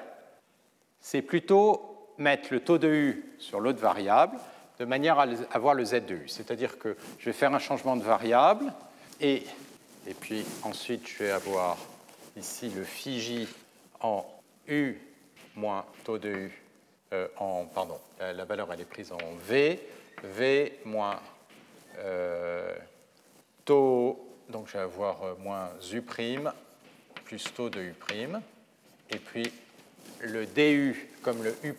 c'est 1.07 1.23
plutôt 1.23 2.11
mettre 2.19 2.53
le 2.53 2.59
taux 2.59 2.79
de 2.79 2.89
U 2.89 3.25
sur 3.39 3.61
l'autre 3.61 3.79
variable 3.79 4.37
de 4.81 4.85
manière 4.85 5.21
à 5.21 5.27
avoir 5.53 5.73
le 5.73 5.85
Z 5.85 6.05
de 6.05 6.17
U. 6.17 6.29
C'est-à-dire 6.29 6.81
que 6.81 6.97
je 7.21 7.27
vais 7.27 7.33
faire 7.33 7.55
un 7.55 7.61
changement 7.61 7.95
de 7.95 8.03
variable 8.03 8.73
et, 9.21 9.45
puis 10.19 10.45
ensuite 10.65 11.07
je 11.07 11.23
vais 11.23 11.31
avoir 11.31 11.77
ici 12.37 12.71
le 12.71 12.83
phi 12.83 13.47
en 14.01 14.27
U 14.67 14.99
moins 15.55 15.85
taux 16.03 16.19
de 16.19 16.29
U 16.29 16.63
euh, 17.13 17.29
en, 17.37 17.67
pardon, 17.67 18.01
la, 18.19 18.45
valeur 18.45 18.73
elle 18.73 18.81
est 18.81 18.85
prise 18.85 19.13
en 19.13 19.19
V, 19.47 19.79
V 20.25 20.81
moins 20.85 21.21
euh, 21.99 22.75
taux, 23.65 24.29
donc 24.49 24.67
je 24.67 24.73
vais 24.73 24.81
avoir 24.81 25.23
euh, 25.23 25.35
moins 25.39 25.71
U 25.93 26.03
prime 26.03 26.53
plus 27.25 27.45
taux 27.55 27.71
de 27.71 27.81
U'. 27.81 27.95
Et 29.09 29.19
puis 29.19 29.53
le 30.27 30.47
DU 30.47 31.09
comme 31.23 31.43
le 31.43 31.55
U', 31.65 31.75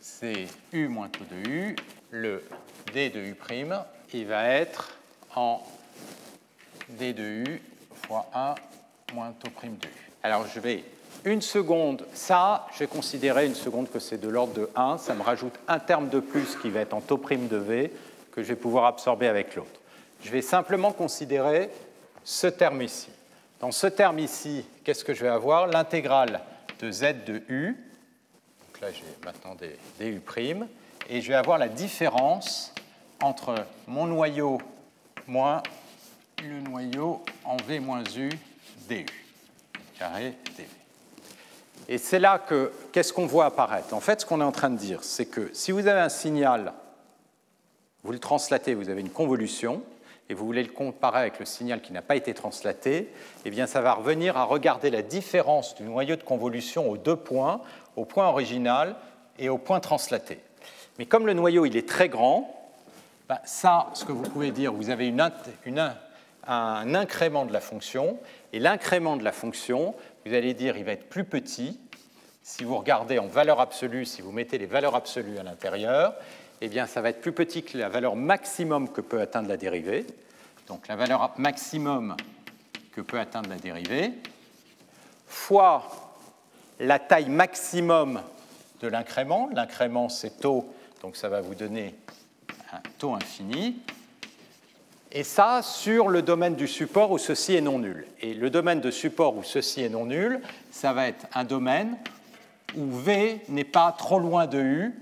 c'est 0.00 0.46
U 0.72 0.88
moins 0.88 1.08
taux 1.08 1.24
de 1.30 1.48
U. 1.48 1.76
Le 2.10 2.42
D 2.92 3.10
de 3.10 3.20
U', 3.20 3.36
il 4.14 4.26
va 4.26 4.48
être 4.48 4.96
en 5.34 5.62
D 6.88 7.12
de 7.12 7.22
U 7.22 7.62
fois 8.06 8.26
1 8.34 8.54
moins 9.14 9.32
taux 9.32 9.50
prime 9.50 9.76
de 9.76 9.86
U. 9.86 10.12
Alors 10.22 10.46
je 10.52 10.60
vais 10.60 10.84
une 11.24 11.42
seconde, 11.42 12.06
ça, 12.14 12.66
je 12.72 12.80
vais 12.80 12.86
considérer 12.86 13.46
une 13.46 13.54
seconde 13.54 13.90
que 13.90 13.98
c'est 13.98 14.18
de 14.18 14.28
l'ordre 14.28 14.54
de 14.54 14.70
1. 14.76 14.98
Ça 14.98 15.14
me 15.14 15.22
rajoute 15.22 15.54
un 15.66 15.80
terme 15.80 16.08
de 16.08 16.20
plus 16.20 16.56
qui 16.56 16.70
va 16.70 16.80
être 16.80 16.94
en 16.94 17.00
taux 17.00 17.18
prime 17.18 17.48
de 17.48 17.56
V 17.56 17.92
que 18.30 18.42
je 18.42 18.48
vais 18.48 18.56
pouvoir 18.56 18.84
absorber 18.84 19.26
avec 19.26 19.56
l'autre. 19.56 19.80
Je 20.22 20.30
vais 20.30 20.42
simplement 20.42 20.92
considérer 20.92 21.70
ce 22.22 22.46
terme 22.46 22.82
ici. 22.82 23.08
Dans 23.60 23.72
ce 23.72 23.86
terme 23.86 24.18
ici, 24.18 24.64
qu'est-ce 24.84 25.04
que 25.04 25.14
je 25.14 25.22
vais 25.22 25.30
avoir? 25.30 25.66
L'intégrale 25.66 26.40
de 26.80 26.90
z 26.90 27.24
de 27.26 27.42
u, 27.48 27.76
donc 28.66 28.80
là 28.80 28.92
j'ai 28.92 29.04
maintenant 29.24 29.54
des, 29.54 29.78
des 29.98 30.10
u', 30.10 30.22
et 31.08 31.20
je 31.20 31.28
vais 31.28 31.34
avoir 31.34 31.58
la 31.58 31.68
différence 31.68 32.72
entre 33.22 33.54
mon 33.86 34.06
noyau 34.06 34.60
moins 35.26 35.62
le 36.42 36.60
noyau 36.60 37.24
en 37.44 37.56
v 37.56 37.80
moins 37.80 38.04
u 38.16 38.30
du, 38.88 39.06
carré 39.98 40.34
dv. 40.56 40.66
Et 41.88 41.98
c'est 41.98 42.18
là 42.18 42.38
que, 42.38 42.72
qu'est-ce 42.92 43.12
qu'on 43.12 43.26
voit 43.26 43.46
apparaître? 43.46 43.94
En 43.94 44.00
fait, 44.00 44.20
ce 44.20 44.26
qu'on 44.26 44.40
est 44.40 44.44
en 44.44 44.52
train 44.52 44.70
de 44.70 44.76
dire, 44.76 45.04
c'est 45.04 45.26
que 45.26 45.50
si 45.52 45.70
vous 45.70 45.86
avez 45.86 46.00
un 46.00 46.08
signal, 46.08 46.72
vous 48.02 48.12
le 48.12 48.18
translatez, 48.18 48.74
vous 48.74 48.88
avez 48.88 49.00
une 49.00 49.10
convolution, 49.10 49.82
et 50.28 50.34
vous 50.34 50.44
voulez 50.44 50.62
le 50.62 50.72
comparer 50.72 51.20
avec 51.20 51.38
le 51.38 51.44
signal 51.44 51.80
qui 51.80 51.92
n'a 51.92 52.02
pas 52.02 52.16
été 52.16 52.34
translaté, 52.34 53.12
eh 53.44 53.50
bien 53.50 53.66
ça 53.66 53.80
va 53.80 53.94
revenir 53.94 54.36
à 54.36 54.44
regarder 54.44 54.90
la 54.90 55.02
différence 55.02 55.74
du 55.74 55.84
noyau 55.84 56.16
de 56.16 56.22
convolution 56.22 56.90
aux 56.90 56.96
deux 56.96 57.16
points, 57.16 57.60
au 57.94 58.04
point 58.04 58.26
original 58.26 58.96
et 59.38 59.48
au 59.48 59.58
point 59.58 59.80
translaté. 59.80 60.40
Mais 60.98 61.06
comme 61.06 61.26
le 61.26 61.32
noyau 61.32 61.66
il 61.66 61.76
est 61.76 61.88
très 61.88 62.08
grand, 62.08 62.52
ben, 63.28 63.38
ça, 63.44 63.90
ce 63.94 64.04
que 64.04 64.12
vous 64.12 64.22
pouvez 64.22 64.52
dire, 64.52 64.72
vous 64.72 64.90
avez 64.90 65.08
une, 65.08 65.32
un 66.46 66.94
incrément 66.94 67.44
de 67.44 67.52
la 67.52 67.60
fonction, 67.60 68.18
et 68.52 68.60
l'incrément 68.60 69.16
de 69.16 69.24
la 69.24 69.32
fonction, 69.32 69.94
vous 70.24 70.34
allez 70.34 70.54
dire, 70.54 70.76
il 70.76 70.84
va 70.84 70.92
être 70.92 71.08
plus 71.08 71.24
petit. 71.24 71.80
Si 72.42 72.62
vous 72.62 72.76
regardez 72.76 73.18
en 73.18 73.26
valeur 73.26 73.60
absolue, 73.60 74.04
si 74.04 74.22
vous 74.22 74.30
mettez 74.30 74.58
les 74.58 74.66
valeurs 74.66 74.94
absolues 74.94 75.38
à 75.38 75.42
l'intérieur, 75.42 76.14
eh 76.60 76.68
bien, 76.68 76.86
ça 76.86 77.00
va 77.00 77.10
être 77.10 77.20
plus 77.20 77.32
petit 77.32 77.62
que 77.62 77.76
la 77.76 77.88
valeur 77.88 78.16
maximum 78.16 78.90
que 78.90 79.00
peut 79.00 79.20
atteindre 79.20 79.48
la 79.48 79.56
dérivée. 79.56 80.06
Donc, 80.68 80.88
la 80.88 80.96
valeur 80.96 81.32
maximum 81.36 82.16
que 82.92 83.00
peut 83.00 83.18
atteindre 83.18 83.50
la 83.50 83.56
dérivée, 83.56 84.12
fois 85.26 86.16
la 86.80 86.98
taille 86.98 87.28
maximum 87.28 88.22
de 88.80 88.88
l'incrément. 88.88 89.50
L'incrément, 89.52 90.08
c'est 90.08 90.40
taux, 90.40 90.66
donc 91.02 91.16
ça 91.16 91.28
va 91.28 91.40
vous 91.40 91.54
donner 91.54 91.94
un 92.72 92.80
taux 92.98 93.14
infini. 93.14 93.76
Et 95.12 95.24
ça, 95.24 95.62
sur 95.62 96.08
le 96.08 96.22
domaine 96.22 96.56
du 96.56 96.66
support 96.66 97.10
où 97.10 97.18
ceci 97.18 97.54
est 97.54 97.60
non 97.60 97.78
nul. 97.78 98.06
Et 98.20 98.34
le 98.34 98.50
domaine 98.50 98.80
de 98.80 98.90
support 98.90 99.36
où 99.36 99.42
ceci 99.42 99.82
est 99.82 99.88
non 99.88 100.06
nul, 100.06 100.40
ça 100.70 100.92
va 100.92 101.06
être 101.06 101.26
un 101.34 101.44
domaine 101.44 101.96
où 102.76 102.90
V 102.90 103.40
n'est 103.48 103.64
pas 103.64 103.92
trop 103.92 104.18
loin 104.18 104.46
de 104.46 104.58
U 104.58 104.94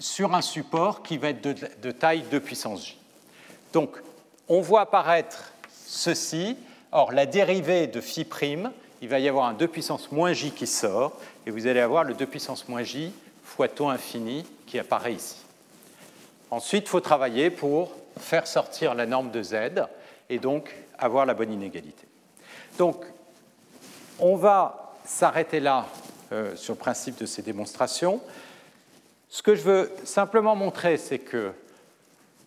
sur 0.00 0.34
un 0.34 0.40
support 0.40 1.02
qui 1.02 1.18
va 1.18 1.28
être 1.28 1.42
de, 1.42 1.90
taille 1.92 2.24
2 2.30 2.40
puissance 2.40 2.86
J. 2.86 2.98
Donc, 3.72 3.96
on 4.48 4.60
voit 4.60 4.80
apparaître 4.80 5.52
ceci. 5.86 6.56
Or, 6.90 7.12
la 7.12 7.26
dérivée 7.26 7.86
de 7.86 8.00
phi 8.00 8.24
prime, 8.24 8.72
il 9.00 9.08
va 9.08 9.20
y 9.20 9.28
avoir 9.28 9.46
un 9.46 9.52
2 9.52 9.68
puissance 9.68 10.10
moins 10.10 10.32
J 10.32 10.50
qui 10.50 10.66
sort, 10.66 11.12
et 11.46 11.50
vous 11.50 11.68
allez 11.68 11.80
avoir 11.80 12.02
le 12.02 12.14
2 12.14 12.26
puissance 12.26 12.68
moins 12.68 12.82
J 12.82 13.12
fois 13.44 13.68
taux 13.68 13.88
infini 13.88 14.44
qui 14.66 14.78
apparaît 14.78 15.12
ici. 15.12 15.36
Ensuite, 16.50 16.86
il 16.86 16.88
faut 16.88 17.00
travailler 17.00 17.50
pour 17.50 17.92
faire 18.18 18.46
sortir 18.46 18.94
la 18.94 19.06
norme 19.06 19.30
de 19.30 19.42
Z 19.42 19.54
et 20.28 20.38
donc 20.38 20.74
avoir 20.98 21.26
la 21.26 21.34
bonne 21.34 21.52
inégalité. 21.52 22.06
Donc, 22.78 23.04
on 24.18 24.36
va 24.36 24.94
s'arrêter 25.04 25.60
là 25.60 25.86
euh, 26.32 26.56
sur 26.56 26.74
le 26.74 26.78
principe 26.78 27.18
de 27.18 27.26
ces 27.26 27.42
démonstrations. 27.42 28.20
Ce 29.30 29.42
que 29.42 29.54
je 29.54 29.62
veux 29.62 29.90
simplement 30.04 30.56
montrer, 30.56 30.96
c'est 30.96 31.18
que 31.18 31.52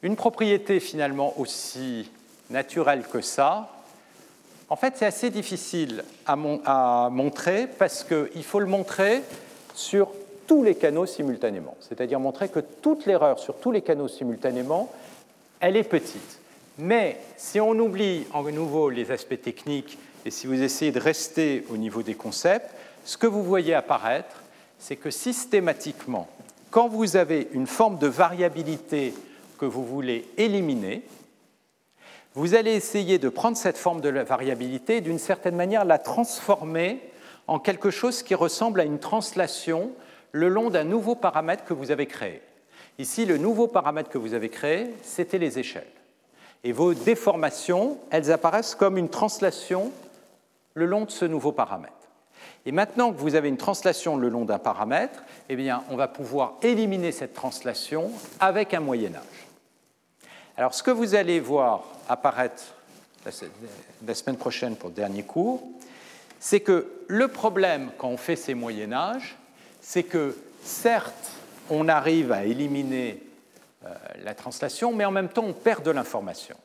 une 0.01 0.15
propriété 0.15 0.79
finalement 0.79 1.33
aussi 1.39 2.11
naturelle 2.49 3.03
que 3.09 3.21
ça, 3.21 3.69
en 4.69 4.75
fait, 4.75 4.95
c'est 4.97 5.05
assez 5.05 5.29
difficile 5.29 6.03
à, 6.25 6.35
à 6.65 7.09
montrer 7.09 7.67
parce 7.67 8.03
qu'il 8.03 8.43
faut 8.43 8.59
le 8.59 8.65
montrer 8.65 9.21
sur 9.73 10.11
tous 10.45 10.63
les 10.63 10.75
canaux 10.75 11.05
simultanément. 11.05 11.77
C'est-à-dire 11.79 12.19
montrer 12.19 12.49
que 12.49 12.59
toute 12.59 13.05
l'erreur 13.05 13.39
sur 13.39 13.55
tous 13.55 13.71
les 13.71 13.81
canaux 13.81 14.07
simultanément 14.07 14.91
elle 15.63 15.77
est 15.77 15.83
petite. 15.83 16.39
Mais 16.77 17.17
si 17.37 17.61
on 17.61 17.71
oublie 17.71 18.27
en 18.33 18.43
nouveau 18.43 18.89
les 18.89 19.11
aspects 19.11 19.41
techniques 19.41 19.97
et 20.25 20.31
si 20.31 20.45
vous 20.45 20.61
essayez 20.61 20.91
de 20.91 20.99
rester 20.99 21.65
au 21.71 21.77
niveau 21.77 22.03
des 22.03 22.15
concepts, 22.15 22.69
ce 23.05 23.15
que 23.15 23.27
vous 23.27 23.43
voyez 23.43 23.73
apparaître, 23.73 24.43
c'est 24.77 24.97
que 24.97 25.09
systématiquement, 25.09 26.27
quand 26.73 26.87
vous 26.87 27.17
avez 27.17 27.49
une 27.51 27.67
forme 27.67 27.99
de 27.99 28.07
variabilité 28.07 29.13
que 29.59 29.65
vous 29.65 29.85
voulez 29.85 30.27
éliminer, 30.37 31.03
vous 32.33 32.55
allez 32.55 32.71
essayer 32.71 33.19
de 33.19 33.29
prendre 33.29 33.55
cette 33.55 33.77
forme 33.77 34.01
de 34.01 34.09
variabilité 34.09 34.97
et 34.97 35.01
d'une 35.01 35.19
certaine 35.19 35.55
manière 35.55 35.85
la 35.85 35.99
transformer 35.99 36.99
en 37.45 37.59
quelque 37.59 37.91
chose 37.91 38.23
qui 38.23 38.33
ressemble 38.33 38.81
à 38.81 38.85
une 38.85 38.97
translation 38.97 39.91
le 40.31 40.49
long 40.49 40.71
d'un 40.71 40.83
nouveau 40.83 41.13
paramètre 41.13 41.63
que 41.63 41.75
vous 41.75 41.91
avez 41.91 42.07
créé. 42.07 42.41
Ici, 42.97 43.27
le 43.27 43.37
nouveau 43.37 43.67
paramètre 43.67 44.09
que 44.09 44.17
vous 44.17 44.33
avez 44.33 44.49
créé, 44.49 44.95
c'était 45.03 45.37
les 45.37 45.59
échelles. 45.59 45.85
Et 46.63 46.71
vos 46.71 46.95
déformations, 46.95 47.99
elles 48.09 48.31
apparaissent 48.31 48.73
comme 48.73 48.97
une 48.97 49.09
translation 49.09 49.91
le 50.73 50.87
long 50.87 51.05
de 51.05 51.11
ce 51.11 51.25
nouveau 51.25 51.51
paramètre. 51.51 51.93
Et 52.65 52.71
maintenant 52.71 53.11
que 53.11 53.19
vous 53.19 53.35
avez 53.35 53.49
une 53.49 53.57
translation 53.57 54.15
le 54.15 54.29
long 54.29 54.45
d'un 54.45 54.59
paramètre, 54.59 55.23
eh 55.49 55.55
bien, 55.55 55.83
on 55.89 55.97
va 55.97 56.07
pouvoir 56.07 56.53
éliminer 56.61 57.11
cette 57.11 57.33
translation 57.33 58.11
avec 58.39 58.73
un 58.73 58.79
Moyen 58.79 59.15
Âge. 59.15 59.47
Alors, 60.55 60.73
ce 60.73 60.83
que 60.83 60.91
vous 60.91 61.15
allez 61.15 61.39
voir 61.39 61.83
apparaître 62.07 62.63
la 64.05 64.15
semaine 64.15 64.37
prochaine 64.37 64.75
pour 64.75 64.89
le 64.89 64.95
dernier 64.95 65.23
cours, 65.23 65.63
c'est 66.39 66.59
que 66.59 66.91
le 67.07 67.27
problème 67.27 67.91
quand 67.97 68.09
on 68.09 68.17
fait 68.17 68.35
ces 68.35 68.53
Moyen 68.53 68.93
Âges, 68.93 69.37
c'est 69.81 70.03
que 70.03 70.37
certes, 70.63 71.31
on 71.69 71.87
arrive 71.87 72.31
à 72.31 72.45
éliminer 72.45 73.23
euh, 73.85 73.93
la 74.23 74.33
translation, 74.33 74.93
mais 74.93 75.05
en 75.05 75.11
même 75.11 75.29
temps, 75.29 75.45
on 75.45 75.53
perd 75.53 75.83
de 75.83 75.91
l'information. 75.91 76.55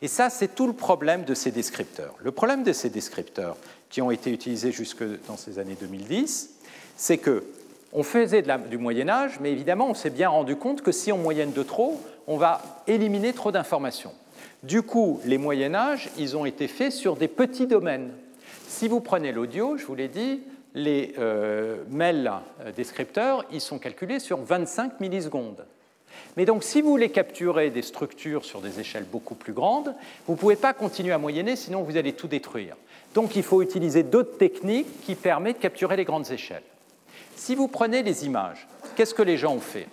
Et 0.00 0.08
ça, 0.08 0.30
c'est 0.30 0.54
tout 0.54 0.66
le 0.66 0.72
problème 0.72 1.24
de 1.24 1.34
ces 1.34 1.50
descripteurs. 1.50 2.14
Le 2.18 2.32
problème 2.32 2.62
de 2.62 2.72
ces 2.72 2.90
descripteurs 2.90 3.56
qui 3.92 4.02
ont 4.02 4.10
été 4.10 4.32
utilisés 4.32 4.72
jusque 4.72 5.04
dans 5.28 5.36
ces 5.36 5.60
années 5.60 5.76
2010, 5.78 6.50
c'est 6.96 7.18
que 7.18 7.44
on 7.92 8.02
faisait 8.02 8.42
du 8.70 8.78
Moyen 8.78 9.10
Âge, 9.10 9.38
mais 9.40 9.52
évidemment, 9.52 9.90
on 9.90 9.94
s'est 9.94 10.08
bien 10.08 10.30
rendu 10.30 10.56
compte 10.56 10.80
que 10.80 10.92
si 10.92 11.12
on 11.12 11.18
moyenne 11.18 11.52
de 11.52 11.62
trop, 11.62 12.00
on 12.26 12.38
va 12.38 12.62
éliminer 12.86 13.34
trop 13.34 13.52
d'informations. 13.52 14.14
Du 14.62 14.80
coup, 14.80 15.20
les 15.26 15.36
Moyen 15.36 15.74
Âge, 15.74 16.08
ils 16.16 16.34
ont 16.38 16.46
été 16.46 16.68
faits 16.68 16.90
sur 16.90 17.16
des 17.16 17.28
petits 17.28 17.66
domaines. 17.66 18.12
Si 18.66 18.88
vous 18.88 19.00
prenez 19.00 19.30
l'audio, 19.30 19.76
je 19.76 19.84
vous 19.84 19.94
l'ai 19.94 20.08
dit, 20.08 20.40
les 20.74 21.12
euh, 21.18 21.82
mails 21.90 22.32
descripteurs, 22.74 23.44
ils 23.52 23.60
sont 23.60 23.78
calculés 23.78 24.20
sur 24.20 24.38
25 24.38 25.00
millisecondes. 25.00 25.66
Mais 26.38 26.46
donc, 26.46 26.64
si 26.64 26.80
vous 26.80 26.88
voulez 26.88 27.10
capturer 27.10 27.68
des 27.68 27.82
structures 27.82 28.46
sur 28.46 28.62
des 28.62 28.80
échelles 28.80 29.04
beaucoup 29.04 29.34
plus 29.34 29.52
grandes, 29.52 29.94
vous 30.26 30.32
ne 30.32 30.38
pouvez 30.38 30.56
pas 30.56 30.72
continuer 30.72 31.12
à 31.12 31.18
moyenner, 31.18 31.56
sinon 31.56 31.82
vous 31.82 31.98
allez 31.98 32.14
tout 32.14 32.28
détruire. 32.28 32.76
Donc, 33.14 33.36
il 33.36 33.42
faut 33.42 33.62
utiliser 33.62 34.02
d'autres 34.02 34.38
techniques 34.38 35.02
qui 35.02 35.14
permettent 35.14 35.58
de 35.58 35.62
capturer 35.62 35.96
les 35.96 36.04
grandes 36.04 36.30
échelles. 36.30 36.62
Si 37.36 37.54
vous 37.54 37.68
prenez 37.68 38.02
les 38.02 38.24
images, 38.24 38.66
qu'est-ce 38.96 39.14
que 39.14 39.22
les 39.22 39.36
gens 39.36 39.54
ont 39.54 39.60
fait? 39.60 39.88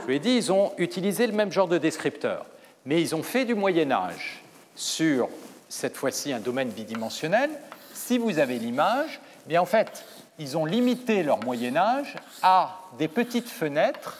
Je 0.00 0.02
vous 0.02 0.10
l'ai 0.10 0.18
dit, 0.18 0.36
ils 0.36 0.52
ont 0.52 0.72
utilisé 0.78 1.26
le 1.26 1.32
même 1.32 1.52
genre 1.52 1.68
de 1.68 1.78
descripteur, 1.78 2.46
mais 2.86 3.00
ils 3.00 3.14
ont 3.14 3.22
fait 3.22 3.44
du 3.44 3.54
Moyen 3.54 3.90
Âge 3.92 4.42
sur, 4.74 5.28
cette 5.68 5.96
fois-ci, 5.96 6.32
un 6.32 6.40
domaine 6.40 6.70
bidimensionnel. 6.70 7.50
Si 7.92 8.18
vous 8.18 8.38
avez 8.38 8.58
l'image, 8.58 9.20
eh 9.46 9.48
bien 9.48 9.62
en 9.62 9.66
fait, 9.66 10.04
ils 10.38 10.56
ont 10.56 10.64
limité 10.64 11.22
leur 11.22 11.44
Moyen 11.44 11.76
Âge 11.76 12.16
à 12.42 12.80
des 12.98 13.08
petites 13.08 13.48
fenêtres 13.48 14.18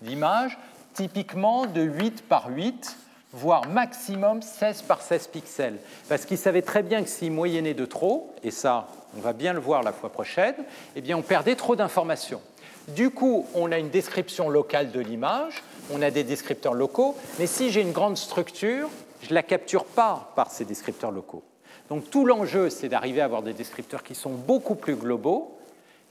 d'image, 0.00 0.58
typiquement 0.94 1.66
de 1.66 1.82
8 1.82 2.22
par 2.26 2.50
8, 2.50 2.96
voire 3.32 3.68
maximum 3.68 4.42
16 4.42 4.82
par 4.82 5.02
16 5.02 5.28
pixels. 5.28 5.78
Parce 6.08 6.24
qu'ils 6.24 6.38
savaient 6.38 6.62
très 6.62 6.82
bien 6.82 7.02
que 7.02 7.08
s'ils 7.08 7.32
moyennaient 7.32 7.74
de 7.74 7.86
trop, 7.86 8.34
et 8.42 8.50
ça, 8.50 8.88
on 9.16 9.20
va 9.20 9.32
bien 9.32 9.52
le 9.52 9.60
voir 9.60 9.82
la 9.82 9.92
fois 9.92 10.10
prochaine, 10.10 10.56
eh 10.96 11.00
bien, 11.00 11.16
on 11.16 11.22
perdait 11.22 11.56
trop 11.56 11.76
d'informations. 11.76 12.40
Du 12.88 13.10
coup, 13.10 13.46
on 13.54 13.70
a 13.72 13.78
une 13.78 13.90
description 13.90 14.48
locale 14.48 14.90
de 14.90 15.00
l'image, 15.00 15.62
on 15.92 16.02
a 16.02 16.10
des 16.10 16.24
descripteurs 16.24 16.74
locaux, 16.74 17.16
mais 17.38 17.46
si 17.46 17.70
j'ai 17.70 17.82
une 17.82 17.92
grande 17.92 18.16
structure, 18.16 18.88
je 19.22 19.30
ne 19.30 19.34
la 19.34 19.42
capture 19.42 19.84
pas 19.84 20.32
par 20.34 20.50
ces 20.50 20.64
descripteurs 20.64 21.10
locaux. 21.10 21.44
Donc 21.88 22.10
tout 22.10 22.24
l'enjeu, 22.24 22.70
c'est 22.70 22.88
d'arriver 22.88 23.20
à 23.20 23.24
avoir 23.24 23.42
des 23.42 23.52
descripteurs 23.52 24.02
qui 24.02 24.14
sont 24.14 24.30
beaucoup 24.30 24.76
plus 24.76 24.94
globaux, 24.94 25.58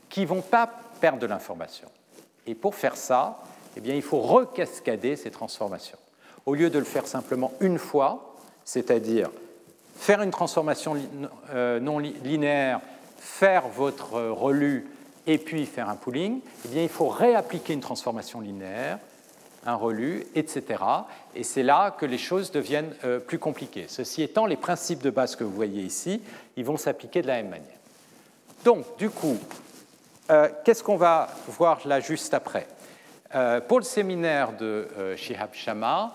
qui 0.10 0.22
ne 0.22 0.28
vont 0.28 0.42
pas 0.42 0.70
perdre 1.00 1.20
de 1.20 1.28
l'information. 1.28 1.88
Et 2.46 2.56
pour 2.56 2.76
faire 2.76 2.98
ça, 2.98 3.40
eh 3.78 3.82
bien, 3.82 3.96
il 3.96 4.02
faut 4.02 4.20
recascader 4.20 5.16
ces 5.16 5.32
transformations. 5.32 5.99
Au 6.50 6.56
lieu 6.56 6.72
de 6.72 6.80
le 6.80 6.86
faire 6.86 7.06
simplement 7.06 7.52
une 7.60 7.78
fois, 7.78 8.34
c'est-à-dire 8.66 9.30
faire 9.96 10.24
une 10.24 10.32
transformation 10.32 10.96
euh, 11.54 11.80
non 11.80 12.00
linéaire, 12.00 12.82
faire 13.20 13.68
votre 13.68 14.20
relu 14.20 14.88
et 15.28 15.38
puis 15.38 15.68
faire 15.68 15.90
un 15.90 15.96
pooling, 15.96 16.42
eh 16.66 16.68
bien, 16.70 16.82
il 16.82 16.90
faut 16.90 17.08
réappliquer 17.08 17.74
une 17.74 17.82
transformation 17.82 18.42
linéaire 18.42 18.98
un 19.68 19.76
relu, 19.76 20.26
etc. 20.34 20.82
Et 21.36 21.44
c'est 21.44 21.62
là 21.62 21.92
que 21.92 22.08
les 22.08 22.18
choses 22.18 22.50
deviennent 22.50 22.96
euh, 23.04 23.20
plus 23.20 23.38
compliquées. 23.38 23.86
Ceci 23.88 24.24
étant, 24.24 24.48
les 24.48 24.58
principes 24.58 25.04
de 25.04 25.12
base 25.12 25.36
que 25.36 25.44
vous 25.44 25.54
voyez 25.54 25.84
ici, 25.84 26.20
ils 26.58 26.66
vont 26.66 26.78
s'appliquer 26.78 27.22
de 27.22 27.28
la 27.28 27.36
même 27.36 27.50
manière. 27.50 27.78
Donc, 28.66 28.86
du 28.98 29.12
coup, 29.12 29.38
euh, 30.32 30.50
qu'est-ce 30.66 30.82
qu'on 30.82 30.98
va 30.98 31.30
voir 31.48 31.80
là 31.86 32.00
juste 32.00 32.34
après? 32.34 32.66
Euh, 33.36 33.62
Pour 33.62 33.78
le 33.78 33.86
séminaire 33.86 34.54
de 34.54 34.88
Shihab 35.16 35.54
Shama, 35.54 36.14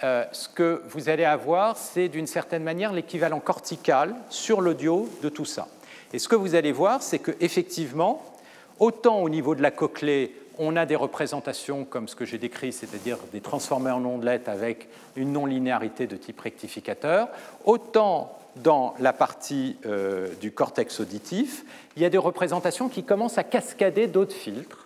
ce 0.00 0.48
que 0.48 0.82
vous 0.88 1.08
allez 1.08 1.24
avoir, 1.24 1.76
c'est 1.76 2.08
d'une 2.08 2.26
certaine 2.26 2.62
manière 2.62 2.92
l'équivalent 2.92 3.40
cortical 3.40 4.14
sur 4.28 4.60
l'audio 4.60 5.08
de 5.22 5.28
tout 5.28 5.44
ça. 5.44 5.68
Et 6.12 6.18
ce 6.18 6.28
que 6.28 6.36
vous 6.36 6.54
allez 6.54 6.72
voir, 6.72 7.02
c'est 7.02 7.18
qu'effectivement, 7.18 8.22
autant 8.78 9.20
au 9.20 9.28
niveau 9.28 9.54
de 9.54 9.62
la 9.62 9.70
cochlée, 9.70 10.34
on 10.58 10.76
a 10.76 10.84
des 10.84 10.96
représentations 10.96 11.84
comme 11.84 12.08
ce 12.08 12.16
que 12.16 12.24
j'ai 12.24 12.38
décrit, 12.38 12.72
c'est-à-dire 12.72 13.16
des 13.32 13.40
transformés 13.40 13.90
en 13.90 14.04
ondelettes 14.04 14.48
avec 14.48 14.88
une 15.16 15.32
non-linéarité 15.32 16.06
de 16.06 16.16
type 16.16 16.40
rectificateur, 16.40 17.28
autant 17.64 18.36
dans 18.56 18.94
la 18.98 19.12
partie 19.12 19.76
euh, 19.86 20.28
du 20.40 20.52
cortex 20.52 21.00
auditif, 21.00 21.64
il 21.96 22.02
y 22.02 22.04
a 22.04 22.10
des 22.10 22.18
représentations 22.18 22.88
qui 22.88 23.04
commencent 23.04 23.38
à 23.38 23.44
cascader 23.44 24.06
d'autres 24.06 24.34
filtres. 24.34 24.79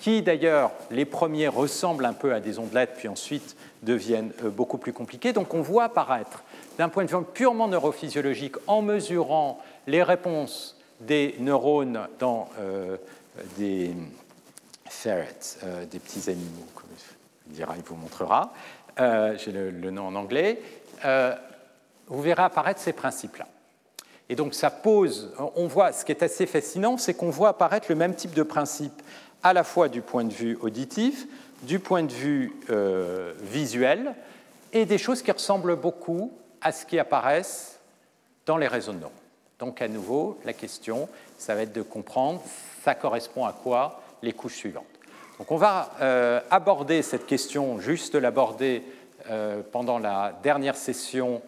Qui 0.00 0.22
d'ailleurs, 0.22 0.72
les 0.90 1.04
premiers 1.04 1.48
ressemblent 1.48 2.06
un 2.06 2.14
peu 2.14 2.34
à 2.34 2.40
des 2.40 2.58
ondelettes, 2.58 2.94
puis 2.96 3.06
ensuite 3.06 3.54
deviennent 3.82 4.32
euh, 4.42 4.48
beaucoup 4.48 4.78
plus 4.78 4.92
compliqués. 4.92 5.32
Donc 5.32 5.54
on 5.54 5.60
voit 5.60 5.84
apparaître, 5.84 6.42
d'un 6.78 6.88
point 6.88 7.04
de 7.04 7.10
vue 7.10 7.22
purement 7.34 7.68
neurophysiologique, 7.68 8.56
en 8.66 8.82
mesurant 8.82 9.60
les 9.86 10.02
réponses 10.02 10.76
des 11.00 11.36
neurones 11.38 12.08
dans 12.18 12.48
euh, 12.58 12.96
des 13.58 13.92
ferrets, 14.88 15.58
euh, 15.62 15.84
des 15.84 15.98
petits 15.98 16.30
animaux, 16.30 16.66
comme 16.74 16.88
il 17.54 17.84
vous 17.84 17.96
montrera, 17.96 18.52
j'ai 18.98 19.52
le, 19.52 19.90
nom 19.90 20.06
en 20.08 20.14
anglais, 20.14 20.60
vous 22.06 22.22
verrez 22.22 22.42
apparaître 22.42 22.80
ces 22.80 22.92
principes-là. 22.92 23.46
Et 24.28 24.36
donc 24.36 24.54
ça 24.54 24.70
pose, 24.70 25.32
on 25.56 25.66
voit, 25.66 25.92
ce 25.92 26.04
qui 26.04 26.12
est 26.12 26.22
assez 26.22 26.46
fascinant, 26.46 26.96
c'est 26.96 27.14
qu'on 27.14 27.30
voit 27.30 27.48
apparaître 27.48 27.86
le 27.88 27.96
même 27.96 28.14
type 28.14 28.34
de 28.34 28.44
principe 28.44 29.02
à 29.42 29.52
la 29.52 29.64
fois 29.64 29.88
du 29.88 30.02
point 30.02 30.24
de 30.24 30.32
vue 30.32 30.58
auditif, 30.60 31.26
du 31.62 31.78
point 31.78 32.02
de 32.02 32.12
vue 32.12 32.52
euh, 32.70 33.34
visuel, 33.42 34.14
et 34.72 34.86
des 34.86 34.98
choses 34.98 35.22
qui 35.22 35.32
ressemblent 35.32 35.76
beaucoup 35.76 36.32
à 36.60 36.72
ce 36.72 36.86
qui 36.86 36.98
apparaissent 36.98 37.78
dans 38.46 38.56
les 38.56 38.68
réseaux 38.68 38.92
de 38.92 38.98
neurones. 38.98 39.14
Donc 39.58 39.82
à 39.82 39.88
nouveau, 39.88 40.38
la 40.44 40.52
question, 40.52 41.08
ça 41.38 41.54
va 41.54 41.62
être 41.62 41.72
de 41.72 41.82
comprendre, 41.82 42.42
ça 42.82 42.94
correspond 42.94 43.44
à 43.44 43.52
quoi 43.52 44.00
les 44.22 44.32
couches 44.32 44.56
suivantes. 44.56 44.84
Donc 45.38 45.50
on 45.50 45.56
va 45.56 45.92
euh, 46.00 46.40
aborder 46.50 47.02
cette 47.02 47.26
question, 47.26 47.78
juste 47.80 48.14
l'aborder 48.14 48.82
euh, 49.28 49.62
pendant 49.70 49.98
la 49.98 50.34
dernière 50.42 50.76
session 50.76 51.42